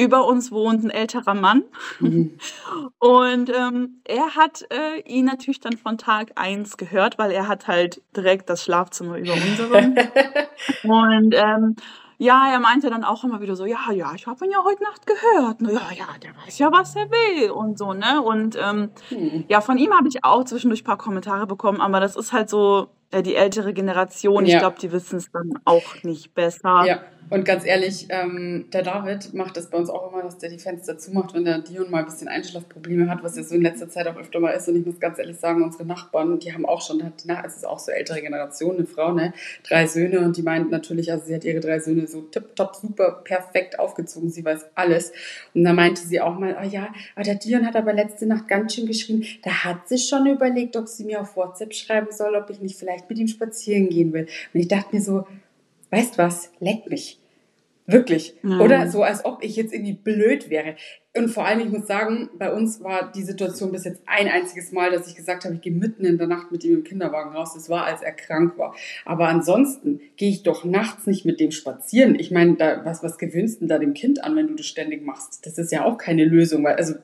Über 0.00 0.26
uns 0.26 0.50
wohnt 0.50 0.82
ein 0.84 0.90
älterer 0.90 1.34
Mann. 1.34 1.64
Mhm. 2.00 2.38
Und 2.98 3.50
ähm, 3.50 4.00
er 4.04 4.34
hat 4.34 4.66
äh, 4.70 5.00
ihn 5.06 5.26
natürlich 5.26 5.60
dann 5.60 5.76
von 5.76 5.98
Tag 5.98 6.32
eins 6.36 6.76
gehört, 6.76 7.18
weil 7.18 7.30
er 7.30 7.48
hat 7.48 7.68
halt 7.68 8.02
direkt 8.16 8.48
das 8.48 8.64
Schlafzimmer 8.64 9.18
über 9.18 9.34
unserem. 9.34 9.96
und 10.84 11.34
ähm, 11.34 11.76
ja, 12.18 12.50
er 12.52 12.60
meinte 12.60 12.90
dann 12.90 13.02
auch 13.02 13.24
immer 13.24 13.40
wieder 13.40 13.56
so, 13.56 13.64
ja, 13.64 13.90
ja, 13.92 14.12
ich 14.14 14.26
habe 14.26 14.44
ihn 14.44 14.50
ja 14.50 14.62
heute 14.62 14.82
Nacht 14.82 15.06
gehört. 15.06 15.62
Ja, 15.62 15.90
ja, 15.96 16.06
der 16.22 16.36
weiß 16.44 16.58
ja, 16.58 16.70
was 16.70 16.94
er 16.94 17.10
will 17.10 17.50
und 17.50 17.78
so, 17.78 17.94
ne? 17.94 18.20
Und 18.20 18.58
ähm, 18.60 18.90
hm. 19.08 19.44
ja, 19.48 19.62
von 19.62 19.78
ihm 19.78 19.94
habe 19.94 20.08
ich 20.08 20.22
auch 20.22 20.44
zwischendurch 20.44 20.82
ein 20.82 20.84
paar 20.84 20.98
Kommentare 20.98 21.46
bekommen, 21.46 21.80
aber 21.80 21.98
das 21.98 22.16
ist 22.16 22.34
halt 22.34 22.50
so 22.50 22.88
äh, 23.10 23.22
die 23.22 23.34
ältere 23.34 23.72
Generation. 23.72 24.44
Ja. 24.44 24.54
Ich 24.54 24.60
glaube, 24.60 24.76
die 24.80 24.92
wissen 24.92 25.16
es 25.16 25.32
dann 25.32 25.58
auch 25.64 26.02
nicht 26.02 26.34
besser. 26.34 26.84
Ja. 26.84 27.00
Und 27.30 27.44
ganz 27.44 27.64
ehrlich, 27.64 28.08
ähm, 28.08 28.66
der 28.72 28.82
David 28.82 29.32
macht 29.34 29.56
das 29.56 29.70
bei 29.70 29.78
uns 29.78 29.88
auch 29.88 30.12
immer, 30.12 30.22
dass 30.22 30.38
der 30.38 30.50
die 30.50 30.58
Fenster 30.58 30.98
zumacht, 30.98 31.32
wenn 31.32 31.44
der 31.44 31.60
Dion 31.60 31.88
mal 31.88 32.00
ein 32.00 32.04
bisschen 32.06 32.26
Einschlafprobleme 32.26 33.08
hat, 33.08 33.22
was 33.22 33.36
ja 33.36 33.44
so 33.44 33.54
in 33.54 33.62
letzter 33.62 33.88
Zeit 33.88 34.08
auch 34.08 34.16
öfter 34.16 34.40
mal 34.40 34.50
ist. 34.50 34.68
Und 34.68 34.74
ich 34.74 34.84
muss 34.84 34.98
ganz 34.98 35.20
ehrlich 35.20 35.36
sagen, 35.36 35.62
unsere 35.62 35.86
Nachbarn, 35.86 36.40
die 36.40 36.52
haben 36.52 36.66
auch 36.66 36.82
schon, 36.82 37.00
es 37.00 37.56
ist 37.56 37.64
auch 37.64 37.78
so 37.78 37.92
ältere 37.92 38.20
Generation, 38.20 38.76
eine 38.76 38.86
Frau, 38.86 39.12
ne, 39.12 39.32
drei 39.62 39.86
Söhne 39.86 40.20
und 40.20 40.36
die 40.36 40.42
meint 40.42 40.72
natürlich, 40.72 41.12
also 41.12 41.24
sie 41.24 41.34
hat 41.36 41.44
ihre 41.44 41.60
drei 41.60 41.78
Söhne 41.78 42.08
so 42.08 42.22
tipptopp, 42.22 42.74
super, 42.74 43.22
perfekt 43.22 43.78
aufgezogen, 43.78 44.30
sie 44.30 44.44
weiß 44.44 44.66
alles. 44.74 45.12
Und 45.54 45.62
da 45.62 45.72
meinte 45.72 46.02
sie 46.02 46.20
auch 46.20 46.36
mal, 46.36 46.56
oh 46.60 46.66
ja, 46.66 46.92
aber 47.14 47.24
der 47.24 47.36
Dion 47.36 47.64
hat 47.64 47.76
aber 47.76 47.92
letzte 47.92 48.26
Nacht 48.26 48.48
ganz 48.48 48.74
schön 48.74 48.86
geschrien, 48.86 49.24
da 49.44 49.64
hat 49.64 49.88
sich 49.88 50.08
schon 50.08 50.26
überlegt, 50.26 50.76
ob 50.76 50.88
sie 50.88 51.04
mir 51.04 51.20
auf 51.20 51.36
WhatsApp 51.36 51.74
schreiben 51.74 52.08
soll, 52.10 52.34
ob 52.34 52.50
ich 52.50 52.60
nicht 52.60 52.76
vielleicht 52.76 53.08
mit 53.08 53.20
ihm 53.20 53.28
spazieren 53.28 53.88
gehen 53.88 54.12
will. 54.12 54.26
Und 54.52 54.60
ich 54.60 54.66
dachte 54.66 54.96
mir 54.96 55.00
so, 55.00 55.28
weißt 55.90 56.18
was, 56.18 56.50
leck 56.58 56.90
mich. 56.90 57.19
Wirklich. 57.90 58.34
Mhm. 58.42 58.60
Oder 58.60 58.88
so, 58.88 59.02
als 59.02 59.24
ob 59.24 59.42
ich 59.42 59.56
jetzt 59.56 59.72
irgendwie 59.72 59.94
blöd 59.94 60.50
wäre. 60.50 60.76
Und 61.16 61.28
vor 61.28 61.44
allem, 61.44 61.60
ich 61.60 61.70
muss 61.70 61.88
sagen, 61.88 62.30
bei 62.38 62.52
uns 62.52 62.82
war 62.84 63.10
die 63.10 63.22
Situation 63.22 63.72
bis 63.72 63.84
jetzt 63.84 64.02
ein 64.06 64.28
einziges 64.28 64.70
Mal, 64.70 64.92
dass 64.92 65.08
ich 65.08 65.16
gesagt 65.16 65.44
habe, 65.44 65.54
ich 65.56 65.60
gehe 65.60 65.72
mitten 65.72 66.04
in 66.04 66.18
der 66.18 66.28
Nacht 66.28 66.52
mit 66.52 66.62
ihm 66.62 66.74
im 66.74 66.84
Kinderwagen 66.84 67.34
raus. 67.34 67.54
Das 67.54 67.68
war, 67.68 67.84
als 67.84 68.00
er 68.00 68.12
krank 68.12 68.56
war. 68.58 68.76
Aber 69.04 69.26
ansonsten 69.26 70.00
gehe 70.16 70.30
ich 70.30 70.44
doch 70.44 70.64
nachts 70.64 71.06
nicht 71.06 71.24
mit 71.24 71.40
dem 71.40 71.50
spazieren. 71.50 72.14
Ich 72.14 72.30
meine, 72.30 72.54
da, 72.54 72.84
was, 72.84 73.02
was 73.02 73.18
gewöhnst 73.18 73.60
denn 73.60 73.68
da 73.68 73.78
dem 73.78 73.94
Kind 73.94 74.22
an, 74.22 74.36
wenn 74.36 74.46
du 74.46 74.54
das 74.54 74.66
ständig 74.66 75.04
machst? 75.04 75.44
Das 75.44 75.58
ist 75.58 75.72
ja 75.72 75.84
auch 75.84 75.98
keine 75.98 76.24
Lösung, 76.24 76.62
weil, 76.62 76.76
also 76.76 76.94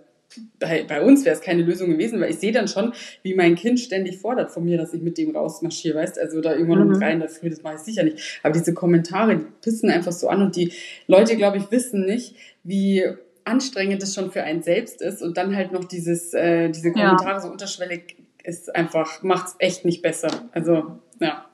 bei, 0.59 0.85
bei 0.85 1.02
uns 1.02 1.25
wäre 1.25 1.35
es 1.35 1.40
keine 1.40 1.62
Lösung 1.62 1.90
gewesen, 1.90 2.21
weil 2.21 2.31
ich 2.31 2.38
sehe 2.38 2.52
dann 2.52 2.69
schon, 2.69 2.93
wie 3.23 3.35
mein 3.35 3.55
Kind 3.55 3.81
ständig 3.81 4.19
fordert 4.19 4.50
von 4.50 4.64
mir, 4.64 4.78
dass 4.78 4.95
ich 4.95 5.02
mit 5.02 5.19
dem 5.19 5.35
rausmarschiere, 5.35 5.97
weißt 5.99 6.19
Also 6.19 6.40
da 6.40 6.52
irgendwann 6.55 6.87
mhm. 6.87 6.95
um 6.95 7.00
drei 7.00 7.12
in 7.12 7.21
der 7.21 7.28
Früh, 7.28 7.50
das 7.50 7.62
mache 7.62 7.76
ich 7.76 7.81
sicher 7.81 8.02
nicht. 8.02 8.40
Aber 8.43 8.52
diese 8.52 8.75
Kommentare, 8.75 9.37
die 9.37 9.45
pissen 9.62 9.90
einfach 9.90 10.12
so 10.12 10.28
an 10.28 10.43
und 10.43 10.57
die 10.57 10.73
Leute, 11.07 11.37
glaube 11.37 11.59
ich, 11.59 11.71
wissen 11.71 12.05
nicht, 12.05 12.37
wie 12.62 13.05
anstrengend 13.45 14.02
es 14.02 14.14
schon 14.14 14.33
für 14.33 14.43
einen 14.43 14.62
selbst 14.62 15.00
ist 15.00 15.23
und 15.23 15.37
dann 15.37 15.55
halt 15.55 15.73
noch 15.73 15.85
dieses, 15.85 16.35
äh, 16.35 16.69
diese 16.69 16.93
Kommentare 16.93 17.35
ja. 17.35 17.40
so 17.40 17.49
unterschwellig 17.49 18.16
ist 18.43 18.75
einfach, 18.75 19.23
macht 19.23 19.49
es 19.49 19.55
echt 19.59 19.85
nicht 19.85 20.02
besser. 20.02 20.31
Also, 20.52 20.99
ja. 21.21 21.47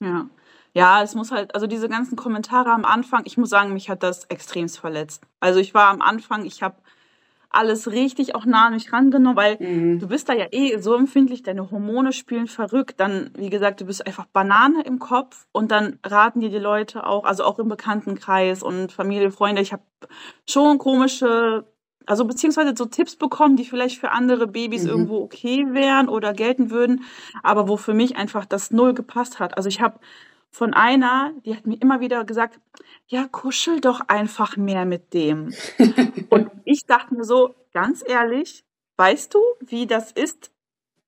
Ja. 0.00 0.28
Ja, 0.74 1.02
es 1.02 1.14
muss 1.14 1.32
halt, 1.32 1.54
also 1.54 1.66
diese 1.66 1.88
ganzen 1.88 2.14
Kommentare 2.14 2.70
am 2.70 2.84
Anfang, 2.84 3.22
ich 3.24 3.36
muss 3.36 3.50
sagen, 3.50 3.72
mich 3.72 3.90
hat 3.90 4.02
das 4.02 4.26
extremst 4.26 4.78
verletzt. 4.78 5.24
Also 5.40 5.60
ich 5.60 5.74
war 5.74 5.88
am 5.88 6.02
Anfang, 6.02 6.44
ich 6.44 6.62
habe 6.62 6.76
alles 7.50 7.90
richtig 7.90 8.34
auch 8.34 8.44
nah 8.44 8.66
an 8.66 8.74
mich 8.74 8.92
rangenommen, 8.92 9.36
weil 9.36 9.56
mhm. 9.58 9.98
du 9.98 10.08
bist 10.08 10.28
da 10.28 10.34
ja 10.34 10.46
eh 10.50 10.78
so 10.78 10.94
empfindlich, 10.94 11.42
deine 11.42 11.70
Hormone 11.70 12.12
spielen 12.12 12.46
verrückt, 12.46 13.00
dann, 13.00 13.30
wie 13.36 13.50
gesagt, 13.50 13.80
du 13.80 13.86
bist 13.86 14.06
einfach 14.06 14.26
Banane 14.26 14.82
im 14.82 14.98
Kopf 14.98 15.46
und 15.52 15.70
dann 15.70 15.98
raten 16.04 16.40
dir 16.40 16.50
die 16.50 16.58
Leute 16.58 17.06
auch, 17.06 17.24
also 17.24 17.44
auch 17.44 17.58
im 17.58 17.68
Bekanntenkreis 17.68 18.62
und 18.62 18.92
Familie, 18.92 19.30
Freunde, 19.30 19.62
ich 19.62 19.72
habe 19.72 19.82
schon 20.46 20.78
komische, 20.78 21.64
also 22.04 22.26
beziehungsweise 22.26 22.74
so 22.76 22.84
Tipps 22.84 23.16
bekommen, 23.16 23.56
die 23.56 23.64
vielleicht 23.64 23.98
für 23.98 24.10
andere 24.10 24.46
Babys 24.46 24.84
mhm. 24.84 24.90
irgendwo 24.90 25.18
okay 25.18 25.66
wären 25.70 26.08
oder 26.08 26.34
gelten 26.34 26.70
würden, 26.70 27.04
aber 27.42 27.66
wo 27.66 27.78
für 27.78 27.94
mich 27.94 28.16
einfach 28.16 28.44
das 28.44 28.70
Null 28.70 28.92
gepasst 28.92 29.40
hat. 29.40 29.56
Also 29.56 29.70
ich 29.70 29.80
habe 29.80 29.98
von 30.50 30.74
einer, 30.74 31.32
die 31.44 31.54
hat 31.54 31.66
mir 31.66 31.80
immer 31.80 32.00
wieder 32.00 32.24
gesagt, 32.24 32.60
ja, 33.06 33.26
kuschel 33.30 33.80
doch 33.80 34.00
einfach 34.08 34.56
mehr 34.56 34.84
mit 34.84 35.14
dem. 35.14 35.52
und 36.30 36.50
ich 36.64 36.86
dachte 36.86 37.14
mir 37.14 37.24
so, 37.24 37.54
ganz 37.72 38.02
ehrlich, 38.06 38.64
weißt 38.96 39.34
du, 39.34 39.38
wie 39.60 39.86
das 39.86 40.12
ist? 40.12 40.50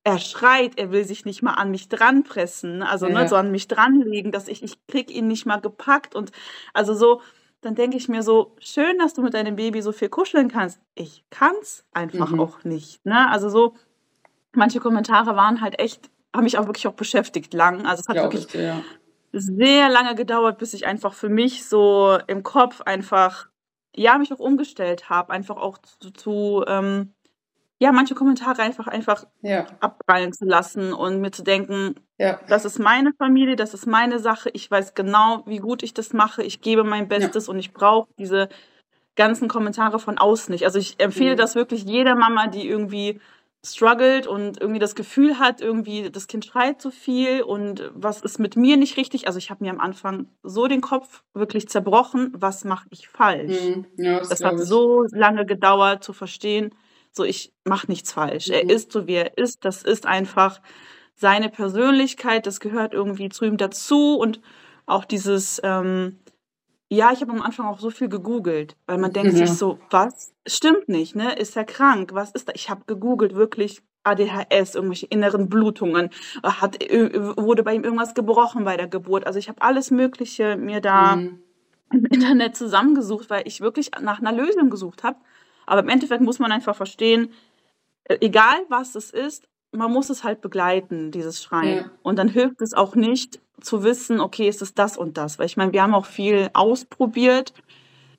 Er 0.03 0.19
schreit, 0.19 0.79
er 0.79 0.93
will 0.93 1.05
sich 1.05 1.27
nicht 1.27 1.43
mal 1.43 1.55
an 1.55 1.71
mich 1.71 1.89
dranpressen, 1.89 2.83
also 2.83 3.07
ne, 3.07 3.13
ja. 3.13 3.23
ne, 3.23 3.29
so 3.29 3.37
an 3.37 3.51
mich 3.51 3.69
dranlegen, 3.69 4.33
dass 4.33 4.49
ich, 4.49 4.63
ich 4.63 4.87
krieg 4.87 5.11
ihn 5.11 5.27
nicht 5.27 5.45
mal 5.45 5.61
gepackt 5.61 6.15
und 6.15 6.33
also 6.73 6.95
so, 6.95 7.21
dann 7.61 7.75
denke 7.75 7.99
ich 7.99 8.09
mir 8.09 8.23
so, 8.23 8.57
schön, 8.61 8.99
dass 8.99 9.13
du 9.13 9.21
mit 9.21 9.35
deinem 9.35 9.57
Baby 9.57 9.83
so 9.83 9.93
viel 9.93 10.09
kuscheln 10.09 10.49
kannst. 10.49 10.81
Ich 10.95 11.25
kann's 11.29 11.85
einfach 11.93 12.31
mhm. 12.31 12.41
auch 12.41 12.65
nicht, 12.65 13.05
ne? 13.05 13.29
Also 13.31 13.51
so, 13.51 13.75
manche 14.55 14.81
Kommentare 14.81 15.37
waren 15.37 15.61
halt 15.61 15.79
echt, 15.79 16.09
haben 16.35 16.45
mich 16.45 16.57
auch 16.57 16.65
wirklich 16.67 16.87
auch 16.87 16.95
beschäftigt 16.95 17.53
lang. 17.53 17.85
Also 17.85 18.01
es 18.01 18.09
hat 18.09 18.17
ja, 18.17 18.23
wirklich 18.23 18.47
bitte, 18.47 18.63
ja 18.63 18.83
sehr 19.33 19.89
lange 19.89 20.15
gedauert, 20.15 20.59
bis 20.59 20.75
ich 20.75 20.87
einfach 20.87 21.15
für 21.15 21.29
mich 21.29 21.65
so 21.65 22.19
im 22.27 22.43
Kopf 22.43 22.81
einfach, 22.83 23.49
ja, 23.95 24.19
mich 24.19 24.33
auch 24.33 24.39
umgestellt 24.39 25.09
habe, 25.09 25.33
einfach 25.33 25.57
auch 25.57 25.79
zu, 25.79 26.11
zu 26.11 26.65
ähm, 26.67 27.15
ja, 27.81 27.93
manche 27.93 28.15
Kommentare 28.15 28.61
einfach, 28.61 28.89
einfach 28.89 29.25
ja. 29.41 29.67
abprallen 29.81 30.35
zu 30.35 30.45
lassen 30.45 30.93
und 30.93 31.21
mir 31.21 31.31
zu 31.31 31.43
denken, 31.43 31.95
ja. 32.19 32.39
das 32.47 32.67
ist 32.67 32.79
meine 32.79 33.13
Familie, 33.15 33.57
das 33.57 33.73
ist 33.73 33.87
meine 33.87 34.19
Sache, 34.19 34.51
ich 34.53 34.71
weiß 34.71 34.95
genau, 34.95 35.43
wie 35.47 35.59
gut 35.59 35.83
ich 35.83 35.95
das 35.95 36.13
mache, 36.13 36.43
ich 36.43 36.61
gebe 36.61 36.85
mein 36.85 37.09
Bestes 37.09 37.47
ja. 37.47 37.53
und 37.53 37.59
ich 37.59 37.73
brauche 37.73 38.11
diese 38.19 38.51
ganzen 39.17 39.49
Kommentare 39.49 39.99
von 39.99 40.19
außen 40.19 40.53
nicht. 40.53 40.65
Also 40.67 40.79
ich 40.79 41.01
empfehle 41.01 41.33
mhm. 41.33 41.39
das 41.39 41.55
wirklich 41.55 41.85
jeder 41.85 42.15
Mama, 42.17 42.49
die 42.49 42.69
irgendwie 42.69 43.19
struggelt 43.65 44.27
und 44.27 44.61
irgendwie 44.61 44.79
das 44.79 44.95
Gefühl 44.95 45.39
hat, 45.39 45.61
irgendwie 45.61 46.11
das 46.11 46.29
Kind 46.29 46.47
schreit 46.47 46.81
zu 46.81 46.91
viel 46.91 47.43
und 47.43 47.91
was 47.95 48.23
ist 48.23 48.39
mit 48.39 48.57
mir 48.57 48.79
nicht 48.79 48.97
richtig. 48.97 49.27
Also 49.27 49.39
ich 49.39 49.51
habe 49.51 49.63
mir 49.63 49.71
am 49.71 49.81
Anfang 49.81 50.29
so 50.43 50.67
den 50.67 50.81
Kopf 50.81 51.23
wirklich 51.35 51.69
zerbrochen, 51.69 52.33
was 52.35 52.65
mache 52.65 52.87
ich 52.91 53.09
falsch. 53.09 53.61
Mhm. 53.61 53.87
Ja, 53.97 54.19
das, 54.19 54.31
das 54.31 54.45
hat 54.45 54.59
so 54.59 55.05
lange 55.11 55.45
gedauert 55.45 56.03
zu 56.03 56.15
verstehen, 56.15 56.75
so 57.13 57.23
ich 57.23 57.53
mache 57.65 57.87
nichts 57.89 58.13
falsch. 58.13 58.49
Mhm. 58.49 58.55
Er 58.55 58.71
ist 58.71 58.93
so 58.93 59.07
wie 59.07 59.15
er 59.15 59.37
ist, 59.37 59.65
das 59.65 59.83
ist 59.83 60.07
einfach 60.07 60.63
seine 61.15 61.51
Persönlichkeit, 61.51 62.47
das 62.47 62.61
gehört 62.61 62.95
irgendwie 62.95 63.29
zu 63.29 63.45
ihm 63.45 63.59
dazu 63.59 64.17
und 64.17 64.41
auch 64.87 65.05
dieses 65.05 65.61
ähm, 65.63 66.19
ja, 66.93 67.13
ich 67.13 67.21
habe 67.21 67.31
am 67.31 67.41
Anfang 67.41 67.67
auch 67.67 67.79
so 67.79 67.91
viel 67.91 68.09
gegoogelt, 68.09 68.77
weil 68.87 68.99
man 68.99 69.13
denkt 69.13 69.37
sich 69.37 69.51
so, 69.53 69.79
was? 69.91 70.35
Stimmt 70.45 70.89
nicht, 70.89 71.15
ne? 71.15 71.35
Ist 71.35 71.57
er 71.57 71.65
krank? 71.65 72.11
Was 72.15 72.33
ist 72.33 72.49
da? 72.49 72.53
Ich 72.57 72.69
habe 72.69 72.83
gegoogelt, 72.87 73.37
wirklich 73.37 73.81
ADHS, 74.03 74.75
irgendwelche 74.75 75.07
inneren 75.07 75.49
Blutungen, 75.49 76.11
hat, 76.43 76.79
wurde 76.83 77.63
bei 77.63 77.75
ihm 77.75 77.85
irgendwas 77.85 78.15
gebrochen 78.15 78.65
bei 78.65 78.77
der 78.77 78.89
Geburt. 78.89 79.25
Also 79.25 79.39
ich 79.39 79.49
habe 79.49 79.63
alles 79.63 79.93
Mögliche 79.93 80.57
mir 80.57 80.81
da 80.81 81.15
mhm. 81.15 81.43
im 81.93 82.07
Internet 82.07 82.57
zusammengesucht, 82.57 83.31
weil 83.31 83.47
ich 83.47 83.61
wirklich 83.61 83.93
nach 84.01 84.19
einer 84.19 84.33
Lösung 84.33 84.69
gesucht 84.69 85.05
habe. 85.05 85.19
Aber 85.67 85.83
im 85.83 85.89
Endeffekt 85.89 86.23
muss 86.23 86.41
man 86.41 86.51
einfach 86.51 86.75
verstehen, 86.75 87.33
äh, 88.05 88.19
egal 88.21 88.65
was 88.69 88.97
es 88.97 89.11
ist, 89.11 89.49
man 89.71 89.93
muss 89.93 90.11
es 90.11 90.25
halt 90.25 90.41
begleiten, 90.41 91.13
dieses 91.13 91.41
Schreien. 91.41 91.77
Ja. 91.77 91.91
Und 92.03 92.19
dann 92.19 92.27
hilft 92.27 92.61
es 92.63 92.75
auch 92.75 92.97
nicht 92.97 93.41
zu 93.61 93.83
wissen, 93.83 94.21
okay, 94.21 94.49
ist 94.49 94.63
es 94.63 94.75
das 94.75 94.97
und 94.97 95.17
das. 95.17 95.39
Weil 95.39 95.47
ich 95.47 95.57
meine, 95.57 95.73
wir 95.73 95.83
haben 95.83 95.95
auch 95.95 96.07
viel 96.07 96.51
ausprobiert. 96.53 97.53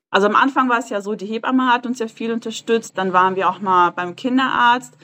Also 0.10 0.28
am 0.28 0.36
Anfang 0.36 0.70
war 0.70 0.80
es 0.80 0.90
ja 0.90 1.02
so, 1.02 1.16
die 1.16 1.26
Hebamme 1.26 1.72
hat 1.72 1.86
uns 1.86 2.00
ja 2.00 2.08
viel 2.08 2.32
unterstützt. 2.32 2.98
Dann 2.98 3.14
waren 3.14 3.36
wir 3.36 3.50
auch 3.50 3.60
mal 3.60 3.92
beim 3.92 4.16
Kinderarzt 4.16 4.98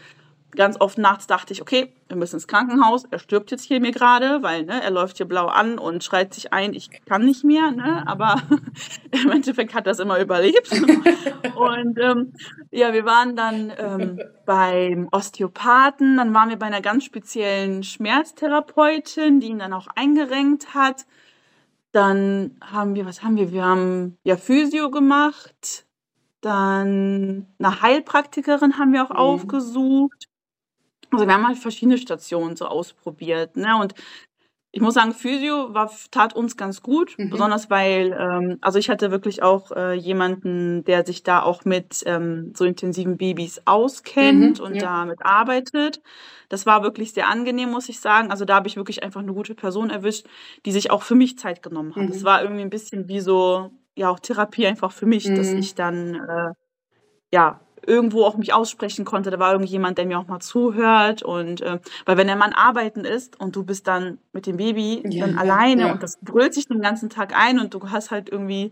ganz 0.58 0.76
oft 0.82 0.98
nachts 0.98 1.28
dachte 1.28 1.54
ich, 1.54 1.62
okay, 1.62 1.94
wir 2.10 2.18
müssen 2.18 2.36
ins 2.36 2.48
Krankenhaus, 2.48 3.06
er 3.10 3.20
stirbt 3.20 3.52
jetzt 3.52 3.64
hier 3.64 3.80
mir 3.80 3.92
gerade, 3.92 4.44
weil 4.44 4.66
ne, 4.66 4.84
er 4.84 4.92
läuft 4.92 5.18
hier 5.18 5.28
blau 5.28 5.46
an 5.46 5.80
und 5.80 6.04
schreit 6.04 6.34
sich 6.34 6.52
ein, 6.52 6.74
ich 6.74 6.90
kann 7.06 7.24
nicht 7.24 7.46
mehr, 7.46 7.72
ne, 7.72 8.04
aber 8.06 8.42
im 9.12 9.32
Endeffekt 9.32 9.74
hat 9.74 9.88
das 9.88 10.00
immer 10.00 10.20
überlebt. 10.20 10.70
und 11.56 11.98
ähm, 12.00 12.34
ja, 12.72 12.92
wir 12.92 13.06
waren 13.06 13.36
dann 13.38 13.72
ähm, 13.78 14.20
beim 14.46 15.08
Osteopathen, 15.12 16.18
dann 16.18 16.34
waren 16.34 16.50
wir 16.50 16.58
bei 16.58 16.66
einer 16.66 16.82
ganz 16.82 17.06
speziellen 17.06 17.84
Schmerztherapeutin, 17.84 19.40
die 19.40 19.48
ihn 19.48 19.60
dann 19.60 19.74
auch 19.74 19.88
eingerenkt 19.96 20.74
hat. 20.74 21.06
Dann 21.92 22.58
haben 22.62 22.96
wir, 22.96 23.06
was 23.06 23.24
haben 23.24 23.38
wir? 23.38 23.52
Wir 23.52 23.64
haben 23.64 24.18
ja 24.24 24.36
Physio 24.36 24.92
gemacht. 24.92 25.86
Dann 26.42 27.48
eine 27.58 27.82
Heilpraktikerin 27.82 28.78
haben 28.78 28.94
wir 28.94 29.04
auch 29.06 29.10
mhm. 29.10 29.16
aufgesucht. 29.16 30.28
Also 31.12 31.26
wir 31.26 31.34
haben 31.34 31.48
halt 31.48 31.58
verschiedene 31.58 31.98
Stationen 31.98 32.56
so 32.56 32.66
ausprobiert, 32.66 33.56
ne? 33.56 33.78
Und 33.80 33.94
ich 34.72 34.82
muss 34.82 34.94
sagen, 34.94 35.14
Physio 35.14 35.74
war, 35.74 35.90
tat 36.12 36.36
uns 36.36 36.58
ganz 36.58 36.84
gut, 36.84 37.16
mhm. 37.18 37.30
besonders 37.30 37.70
weil, 37.70 38.12
ähm, 38.12 38.58
also 38.62 38.78
ich 38.78 38.90
hatte 38.90 39.10
wirklich 39.12 39.42
auch 39.42 39.72
äh, 39.72 39.94
jemanden, 39.94 40.84
der 40.84 41.06
sich 41.06 41.24
da 41.24 41.42
auch 41.42 41.66
mit 41.66 42.04
ähm, 42.06 42.54
so 42.56 42.66
intensiven 42.66 43.18
Babys 43.18 43.62
auskennt 43.66 44.60
mhm, 44.60 44.66
und 44.66 44.76
ja. 44.76 44.82
damit 44.82 45.20
arbeitet. 45.26 46.02
Das 46.50 46.66
war 46.66 46.84
wirklich 46.84 47.14
sehr 47.14 47.28
angenehm, 47.28 47.72
muss 47.72 47.90
ich 47.90 48.00
sagen. 48.00 48.30
Also 48.30 48.46
da 48.46 48.56
habe 48.56 48.68
ich 48.68 48.76
wirklich 48.76 49.04
einfach 49.04 49.22
eine 49.22 49.34
gute 49.34 49.56
Person 49.56 49.90
erwischt, 49.90 50.28
die 50.66 50.72
sich 50.72 50.92
auch 50.92 51.02
für 51.02 51.16
mich 51.16 51.40
Zeit 51.40 51.64
genommen 51.64 51.96
hat. 51.96 52.10
Es 52.10 52.22
mhm. 52.22 52.26
war 52.26 52.42
irgendwie 52.44 52.62
ein 52.62 52.70
bisschen 52.70 53.08
wie 53.08 53.22
so 53.22 53.72
ja 53.96 54.10
auch 54.10 54.20
Therapie 54.20 54.68
einfach 54.68 54.92
für 54.92 55.08
mich, 55.08 55.24
dass 55.24 55.54
Mhm. 55.54 55.58
ich 55.58 55.76
dann, 55.76 56.16
äh, 56.16 56.52
ja, 57.34 57.62
irgendwo 57.88 58.26
auch 58.26 58.38
mich 58.38 58.54
aussprechen 58.54 59.06
konnte. 59.06 59.32
Da 59.32 59.40
war 59.40 59.54
irgendjemand, 59.54 59.98
der 59.98 60.06
mir 60.06 60.20
auch 60.20 60.28
mal 60.28 60.40
zuhört 60.40 61.24
und, 61.24 61.62
äh 61.62 61.80
weil 62.06 62.18
wenn 62.18 62.28
der 62.28 62.36
Mann 62.36 62.54
arbeiten 62.54 63.06
ist 63.06 63.40
und 63.40 63.56
du 63.56 63.64
bist 63.64 63.88
dann 63.88 64.20
mit 64.34 64.46
dem 64.46 64.58
Baby 64.58 65.02
Ja, 65.06 65.26
dann 65.26 65.36
ja, 65.36 65.42
alleine 65.42 65.82
ja. 65.88 65.92
und 65.94 66.04
das 66.04 66.18
brüllt 66.22 66.54
sich 66.54 66.68
den 66.68 66.82
ganzen 66.82 67.10
Tag 67.10 67.36
ein 67.36 67.60
und 67.60 67.74
du 67.74 67.90
hast 67.90 68.12
halt 68.12 68.30
irgendwie 68.30 68.72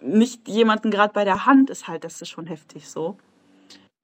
nicht 0.00 0.48
jemanden 0.48 0.90
gerade 0.90 1.12
bei 1.12 1.24
der 1.24 1.46
Hand, 1.46 1.70
ist 1.70 1.88
halt 1.88 2.04
das 2.04 2.22
ist 2.22 2.28
schon 2.28 2.46
heftig 2.46 2.88
so. 2.88 3.18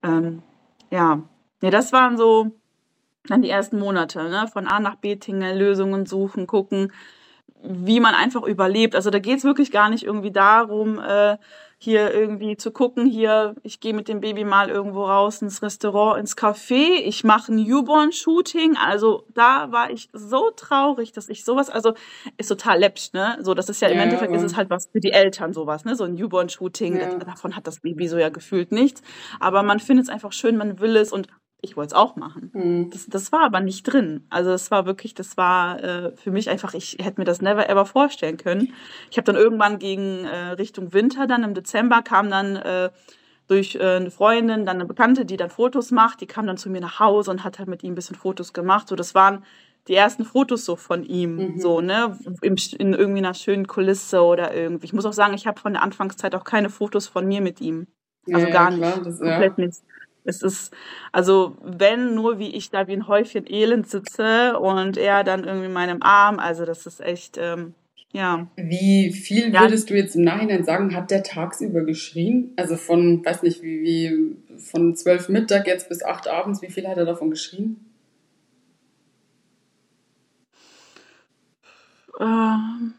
Ähm, 0.03 0.43
ja. 0.91 1.23
Ne, 1.61 1.71
das 1.71 1.93
waren 1.93 2.17
so 2.17 2.51
dann 3.27 3.43
die 3.43 3.51
ersten 3.51 3.79
Monate, 3.79 4.25
ne? 4.25 4.49
Von 4.53 4.67
A 4.67 4.81
nach 4.81 4.97
B 4.97 5.17
tingeln, 5.17 5.57
Lösungen 5.57 6.07
suchen, 6.07 6.47
gucken, 6.47 6.93
wie 7.63 8.01
man 8.01 8.15
einfach 8.15 8.43
überlebt. 8.43 8.97
Also, 8.97 9.11
da 9.11 9.21
geht's 9.21 9.45
wirklich 9.45 9.71
gar 9.71 9.89
nicht 9.89 10.05
irgendwie 10.05 10.33
darum, 10.33 10.99
äh, 10.99 11.37
hier 11.85 12.15
irgendwie 12.15 12.57
zu 12.57 12.71
gucken, 12.71 13.07
hier, 13.07 13.57
ich 13.65 13.81
gehe 13.81 13.93
mit 13.93 14.07
dem 14.09 14.21
Baby 14.21 14.45
mal 14.45 14.69
irgendwo 14.71 15.05
raus 15.05 15.43
ins 15.43 15.63
Restaurant, 15.63 16.19
ins 16.21 16.37
Café, 16.37 16.95
ich 17.05 17.25
mache 17.25 17.51
'n 17.53 17.57
Newborn-Shooting. 17.57 18.77
Also, 18.77 19.25
da 19.35 19.73
war 19.73 19.91
ich 19.91 20.09
so 20.13 20.51
traurig, 20.55 21.11
dass 21.13 21.29
ich 21.29 21.45
so 21.45 21.57
was 21.57 21.71
also, 21.71 21.95
ist 22.39 22.49
total 22.49 22.79
läppisch, 22.79 23.13
ne? 23.13 23.37
So, 23.41 23.53
das 23.55 23.69
ist 23.69 23.83
ja 23.83 23.89
im 23.89 23.97
Ja, 23.97 24.03
Endeffekt 24.05 24.33
ist 24.35 24.43
es 24.43 24.57
halt 24.57 24.71
was 24.71 24.89
für 24.93 25.01
die 25.01 25.11
Eltern 25.13 25.53
so 25.53 25.67
was, 25.67 25.85
ne? 25.85 25.97
So 25.97 26.05
'n 26.05 26.15
Newborn-Shooting, 26.15 27.01
Ja. 27.01 27.09
da 27.19 27.25
davon 27.25 27.57
hat 27.57 27.67
das 27.67 27.81
Baby 27.81 28.07
so 28.09 28.17
ja 28.19 28.29
gefühlt 28.29 28.71
nichts. 28.73 29.03
Aber 29.41 29.63
man 29.65 29.81
findet's 29.81 30.09
einfach 30.09 30.33
schön, 30.33 30.57
man 30.57 30.79
will 30.81 30.97
es 30.97 31.11
und 31.13 31.27
ich 31.63 31.77
wollte 31.77 31.95
es 31.95 32.01
auch 32.01 32.17
machen. 32.17 32.53
Mhm. 32.55 32.91
Das 32.91 33.07
das 33.09 33.33
war 33.33 33.41
aber 33.45 33.61
nicht 33.61 33.85
drin. 33.85 34.27
Also, 34.31 34.51
es 34.53 34.71
war 34.71 34.87
wirklich 34.87 35.15
das 35.15 35.37
war, 35.39 35.83
äh, 35.83 36.17
für 36.17 36.31
mich 36.31 36.51
einfach 36.51 36.75
ich 36.75 36.99
hätte 37.01 37.21
mir 37.21 37.25
das 37.25 37.41
never 37.43 37.69
ever 37.71 37.87
vorstellen 37.87 38.37
können. 38.37 38.75
Ich 39.11 39.17
habe 39.17 39.25
dann 39.25 39.37
irgendwann 39.37 39.79
gegen, 39.79 40.25
äh, 40.27 40.51
Richtung 40.53 40.93
Winter 40.93 41.27
dann 41.27 41.43
im 41.45 41.55
Dezember 41.55 42.03
kam 42.03 42.31
dann, 42.31 42.57
äh, 42.57 42.91
durch, 43.49 43.77
äh, 43.77 44.01
'ne 44.01 44.11
Freundin, 44.11 44.67
dann 44.67 44.79
'ne 44.79 44.87
Bekannte, 44.87 45.25
die 45.27 45.37
dann 45.39 45.51
Fotos 45.51 45.91
macht, 45.93 46.21
die 46.23 46.27
kam 46.27 46.47
dann 46.47 46.57
zu 46.59 46.71
mir 46.71 46.81
nach 46.83 47.01
Hause 47.01 47.31
und 47.33 47.45
hat 47.45 47.59
halt 47.59 47.69
mit 47.69 47.83
ihm 47.85 47.93
'n 47.93 47.97
bisschen 47.97 48.17
Fotos 48.17 48.53
gemacht. 48.55 48.89
So, 48.89 48.97
das 48.97 49.15
waren 49.15 49.45
die 49.89 49.95
ersten 49.97 50.25
Fotos 50.25 50.65
so 50.65 50.77
von 50.77 51.03
ihm, 51.05 51.39
Mhm. 51.39 51.59
so, 51.59 51.81
ne, 51.81 52.19
sch 52.57 52.75
in 52.75 52.95
irgendwie 52.95 53.21
'ner 53.23 53.35
schönen 53.35 53.67
Kulisse 53.67 54.23
oder 54.23 54.55
irgendwie. 54.55 54.87
Ich 54.87 54.93
muss 54.95 55.07
auch 55.07 55.13
sagen, 55.15 55.35
ich 55.35 55.47
habe 55.47 55.61
von 55.61 55.75
der 55.75 55.83
Anfangszeit 55.83 56.35
auch 56.37 56.45
keine 56.45 56.71
Fotos 56.71 57.09
von 57.09 57.27
mir 57.27 57.41
mit 57.43 57.61
ihm. 57.61 57.87
Also, 58.33 58.49
ja, 58.49 58.51
gar 58.51 58.71
klar, 58.71 58.99
nicht, 58.99 59.05
das 59.05 59.21
ja. 59.21 59.25
komplett 59.25 59.59
nicht. 59.59 59.83
Es 60.25 60.43
ist 60.43 60.73
also, 61.11 61.57
wenn 61.63 62.15
nur, 62.15 62.39
wie 62.39 62.55
ich 62.55 62.71
da 62.71 62.87
wie 62.87 62.93
'n 62.95 63.09
Häufchen 63.09 63.45
Elend 63.51 63.89
sitze 63.89 64.59
und 64.59 64.97
er 64.97 65.25
dann 65.25 65.45
irgendwie 65.45 65.67
in 65.67 65.73
meinem 65.73 66.03
Arm. 66.03 66.39
Also, 66.39 66.65
das 66.65 66.87
ist 66.87 67.01
echt, 67.01 67.39
ähm, 67.39 67.75
ja. 68.13 68.47
Wie 68.57 69.13
viel 69.13 69.53
Ja. 69.53 69.63
würdest 69.63 69.91
du 69.91 69.95
jetzt 69.95 70.15
im 70.17 70.23
Nachhinein 70.25 70.65
sagen, 70.65 70.95
hat 70.95 71.11
der 71.11 71.23
tagsüber 71.25 71.83
geschrien? 71.85 72.53
Also, 72.57 72.77
von 72.77 73.25
weiß 73.25 73.43
nicht, 73.43 73.63
wie 73.63 73.83
wie 73.83 74.59
von 74.59 74.95
12 74.95 75.29
Mittag 75.29 75.67
jetzt 75.67 75.89
bis 75.89 76.05
8 76.05 76.29
abends, 76.29 76.63
wie 76.63 76.71
viel 76.71 76.87
hat 76.89 76.97
er 76.99 77.05
davon 77.07 77.31
geschrien? 77.31 77.85
Ähm, 82.21 82.95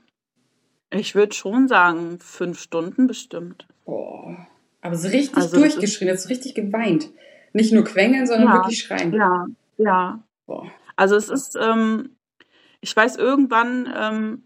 ich 0.91 1.15
würde 1.15 1.33
schon 1.35 1.67
sagen, 1.67 2.19
5 2.19 2.59
Stunden 2.59 3.07
bestimmt. 3.07 3.67
Boah. 3.85 4.47
Aber 4.83 4.95
so 4.95 5.07
richtig 5.07 5.37
Also, 5.37 5.57
durchgeschrien, 5.57 6.11
hast 6.11 6.25
du 6.25 6.29
richtig 6.29 6.55
geweint? 6.55 7.09
Nicht 7.53 7.71
nur 7.71 7.83
quengeln, 7.85 8.27
sondern 8.27 8.47
Ja, 8.49 8.53
wirklich 8.55 8.79
schreien? 8.79 9.13
ja, 9.13 9.45
ja. 9.77 10.23
Boah. 10.45 10.69
Also, 10.95 11.15
es 11.15 11.29
ist, 11.29 11.55
ähm 11.55 12.09
ich 12.81 12.95
weiß 12.95 13.15
irgendwann, 13.15 13.91
ähm 13.97 14.43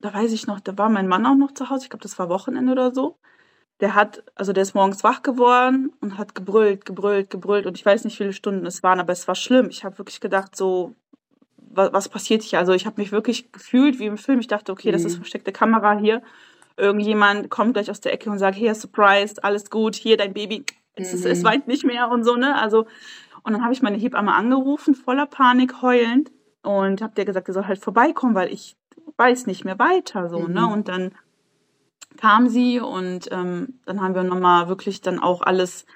da 0.00 0.12
weiß 0.12 0.32
ich 0.32 0.46
noch, 0.46 0.60
da 0.60 0.76
war 0.76 0.90
mein 0.90 1.08
Mann 1.08 1.24
auch 1.26 1.36
noch 1.36 1.52
zu 1.52 1.70
Hause, 1.70 1.84
ich 1.84 1.90
glaube, 1.90 2.02
das 2.02 2.18
war 2.18 2.28
Wochenende 2.28 2.72
oder 2.72 2.92
so. 2.94 3.16
Der 3.80 3.94
hat 3.94 4.24
also, 4.34 4.52
der 4.52 4.62
ist 4.62 4.74
morgens 4.74 5.04
wach 5.04 5.22
geworden 5.22 5.92
und 6.00 6.18
hat 6.18 6.34
gebrüllt, 6.34 6.84
gebrüllt, 6.86 7.30
gebrüllt 7.30 7.66
und 7.66 7.76
ich 7.78 7.86
weiß 7.86 8.04
nicht, 8.04 8.14
wie 8.14 8.24
viele 8.24 8.32
Stunden 8.32 8.66
es 8.66 8.82
waren, 8.82 9.00
aber 9.00 9.12
es 9.12 9.28
war 9.28 9.34
schlimm. 9.36 9.68
Ich 9.70 9.84
habe 9.84 9.98
wirklich 9.98 10.20
gedacht 10.20 10.56
so: 10.56 10.94
„Wa 11.58 11.92
was 11.92 12.08
passiert 12.08 12.42
hier?“ 12.42 12.58
Also, 12.58 12.72
ich 12.72 12.86
habe 12.86 13.00
mich 13.00 13.12
wirklich 13.12 13.52
gefühlt 13.52 13.98
wie 14.00 14.06
im 14.06 14.18
Film. 14.18 14.40
Ich 14.40 14.48
dachte: 14.48 14.72
„Okay, 14.72 14.92
das 14.92 15.04
ist 15.04 15.14
Mhm. 15.14 15.18
versteckte 15.18 15.52
Kamera 15.52 15.98
hier. 15.98 16.22
Irgendjemand 16.78 17.50
kommt 17.50 17.74
gleich 17.74 17.90
aus 17.90 18.00
der 18.00 18.12
Ecke 18.12 18.30
und 18.30 18.38
sagt: 18.38 18.56
‚Hier, 18.56 18.74
Surprise, 18.74 19.42
alles 19.42 19.70
gut, 19.70 19.94
hier 19.96 20.16
dein 20.16 20.34
Baby, 20.34 20.64
es 20.94 21.12
ist 21.14 21.24
es 21.24 21.40
Mhm. 21.42 21.44
weint 21.46 21.68
nicht 21.68 21.84
mehr‘“ 21.84 22.10
und 22.10 22.24
so, 22.24 22.36
ne? 22.36 22.54
Also 22.60 22.86
und 23.42 23.52
dann 23.52 23.62
habe 23.62 23.72
ich 23.72 23.80
meine 23.82 23.96
Hebamme 23.96 24.34
angerufen, 24.34 24.94
voller 24.94 25.26
Panik, 25.26 25.80
heulend 25.80 26.30
und 26.62 27.00
habe 27.00 27.14
der 27.14 27.24
gesagt, 27.24 27.48
die 27.48 27.52
soll 27.52 27.66
halt 27.66 27.78
vorbeikommen, 27.78 28.34
weil 28.34 28.52
ich 28.52 28.76
weiß 29.16 29.46
nicht 29.46 29.64
mehr 29.64 29.78
weiter 29.78 30.28
so, 30.28 30.48
ne? 30.48 30.62
Mhm. 30.62 30.72
Und 30.72 30.88
dann 30.88 31.12
kam 32.18 32.48
sie 32.48 32.80
und, 32.80 33.28
ähm, 33.30 33.80
dann 33.86 34.00
haben 34.00 34.14
wir 34.14 34.22
noch 34.24 34.38
mal 34.40 34.68
wirklich 34.68 35.00
dann 35.00 35.18
auch 35.18 35.42
alles 35.42 35.86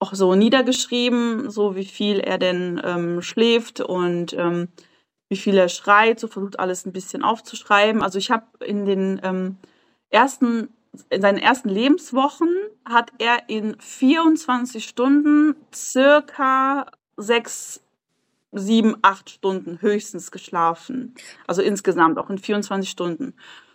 auch 0.00 0.14
so 0.14 0.34
niedergeschrieben, 0.34 1.50
so 1.50 1.76
wie 1.76 1.84
viel 1.84 2.18
er 2.20 2.38
denn, 2.38 2.80
ähm, 2.84 3.22
schläft 3.22 3.80
und, 3.80 4.32
ähm, 4.34 4.68
wie 5.28 5.36
viel 5.36 5.56
er 5.56 5.68
schreit, 5.68 6.20
so 6.20 6.28
versucht 6.28 6.58
alles 6.60 6.84
'n 6.86 6.92
bisschen 6.92 7.22
aufzuschreiben. 7.22 8.02
Also, 8.02 8.18
ich 8.18 8.30
habe 8.30 8.46
in 8.64 8.84
den, 8.86 9.20
ähm, 9.24 9.56
ersten 10.14 10.68
in 11.10 11.20
seinen 11.20 11.38
ersten 11.38 11.68
Lebenswochen 11.68 12.48
hat 12.84 13.12
er 13.18 13.48
in 13.48 13.76
24 13.80 14.84
Stunden 14.84 15.56
circa 15.74 16.86
6, 17.16 17.82
7, 18.52 18.96
8 19.02 19.28
Stunden 19.28 19.82
höchstens 19.82 20.30
geschlafen. 20.30 21.16
Also, 21.48 21.62
insgesamt 21.62 22.18
auch 22.18 22.30
in 22.30 22.38
24 22.38 22.88
Stunden. 22.88 23.34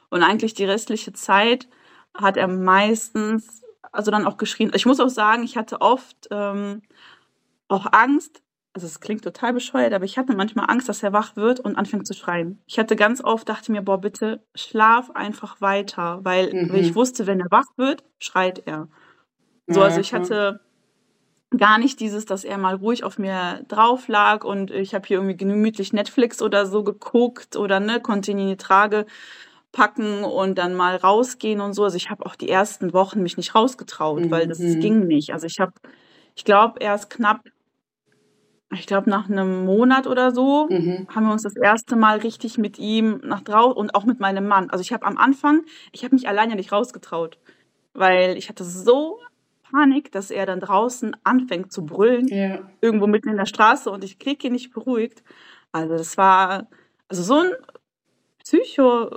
Und 0.10 0.23
eigentlich 0.23 0.54
die 0.54 0.63
restliche 0.63 1.12
Zeit 1.12 1.67
hat 2.13 2.38
er 2.38 2.47
meistens 2.47 3.60
also, 3.91 4.12
dann 4.12 4.25
auch 4.25 4.38
geschrien. 4.38 4.71
Ich 4.75 4.86
muss 4.86 4.99
auch 4.99 5.10
sagen, 5.10 5.43
ich 5.43 5.58
hatte 5.58 5.82
oft, 5.82 6.28
ähm, 6.32 6.82
auch 7.67 7.88
Angst 7.91 8.41
also, 8.73 8.88
es 8.88 8.99
klingt 8.99 9.23
total 9.23 9.53
bescheuert, 9.53 9.93
aber 9.93 10.05
ich 10.05 10.17
hatte 10.17 10.36
manchmal 10.36 10.69
Angst, 10.69 10.88
dass 10.89 11.03
er 11.03 11.12
wach 11.13 11.36
wird 11.36 11.60
und 11.60 11.75
anfängt 11.75 12.05
zu 12.08 12.13
schreien. 12.13 12.62
Ich 12.67 12.77
hatte 12.79 12.95
ganz 12.95 13.21
oft 13.23 13.49
dachte 13.49 13.71
mir: 13.71 13.82
„Boah, 13.82 13.99
bitte 13.99 14.43
schlaf 14.55 15.12
einfach 15.12 15.60
weiter“, 15.62 16.19
weil 16.23 16.58
weil 16.67 16.82
ich 16.82 16.93
Mhm. 16.93 16.95
wusste, 16.95 17.27
wenn 17.27 17.39
er 17.41 17.47
wach 17.51 17.65
wird, 17.77 18.03
schreit 18.19 18.63
er. 18.67 18.88
So, 19.69 19.82
Ja, 19.82 19.84
also, 19.84 20.01
ich 20.01 20.13
hatte 20.13 20.62
gar 21.58 21.79
nicht 21.79 21.99
dieses, 21.99 22.25
dass 22.25 22.43
er 22.43 22.58
mal 22.60 22.75
ruhig 22.75 23.03
auf 23.03 23.17
mir 23.19 23.63
drauf 23.67 24.08
lag 24.08 24.43
und 24.45 24.71
ich 24.71 24.93
habe 24.95 25.08
hier 25.08 25.17
irgendwie 25.17 25.38
gemütlich 25.38 25.93
Netflix 25.93 26.41
oder 26.41 26.65
so 26.67 26.84
geguckt 26.84 27.55
oder, 27.58 27.79
ne, 27.79 28.01
konnte 28.01 28.32
ihn 28.32 28.39
in 28.39 28.49
die 28.49 28.58
Trage 28.58 29.05
packen 29.71 30.23
und 30.23 30.58
dann 30.58 30.75
mal 30.75 30.95
rausgehen 30.97 31.62
und 31.62 31.73
so. 31.73 31.84
Also, 31.86 31.97
ich 31.97 32.10
habe 32.12 32.25
auch 32.25 32.36
die 32.36 32.49
ersten 32.49 32.93
Wochen 32.93 33.21
mich 33.23 33.38
nicht 33.38 33.55
rausgetraut, 33.55 34.32
weil 34.32 34.47
das 34.47 34.77
Mhm. 34.77 34.79
ging 34.79 35.08
nicht. 35.08 35.34
Also, 35.34 35.47
ich 35.47 35.60
habe 35.60 35.73
ich 36.36 36.45
glaube, 36.45 36.79
erst 36.82 37.10
knapp 37.10 37.41
ich 38.71 38.86
glaube, 38.88 39.10
nach 39.10 39.27
'nem 39.27 39.65
Monat 39.65 40.08
oder 40.08 40.32
so 40.32 40.67
Mhm. 40.69 41.08
haben 41.10 41.25
wir 41.25 41.34
uns 41.34 41.43
das 41.43 41.55
erste 41.55 41.95
Mal 41.95 42.19
richtig 42.19 42.58
mit 42.58 42.77
ihm 42.79 43.19
nach 43.23 43.41
drau 43.41 43.71
und 43.71 43.95
auch 43.95 44.05
mit 44.05 44.19
meinem 44.19 44.47
Mann. 44.47 44.69
Also, 44.69 44.82
ich 44.82 44.93
habe 44.93 45.05
am 45.05 45.17
Anfang 45.17 45.63
ich 45.91 46.03
habe 46.03 46.15
mich 46.15 46.27
alleine 46.27 46.55
nicht 46.55 46.71
rausgetraut, 46.71 47.39
weil 47.93 48.38
ich 48.38 48.49
hatte 48.49 48.63
so 48.65 49.19
Panik, 49.71 50.12
dass 50.12 50.32
er 50.32 50.45
dann 50.47 50.60
draußen 50.62 51.15
anfängt 51.23 51.71
zu 51.73 51.86
brüllen, 51.86 52.27
Ja. 52.29 52.69
irgendwo 52.82 53.08
mitten 53.08 53.29
in 53.29 53.38
der 53.38 53.45
Straße 53.47 53.89
und 53.91 54.03
ich 54.03 54.19
kriege 54.19 54.47
ihn 54.47 54.53
nicht 54.53 54.73
beruhigt. 54.73 55.23
Also, 55.73 55.97
das 55.97 56.17
war 56.17 56.67
also, 57.10 57.23
so 57.23 57.36
'n 57.41 57.53
Psycho 58.43 59.12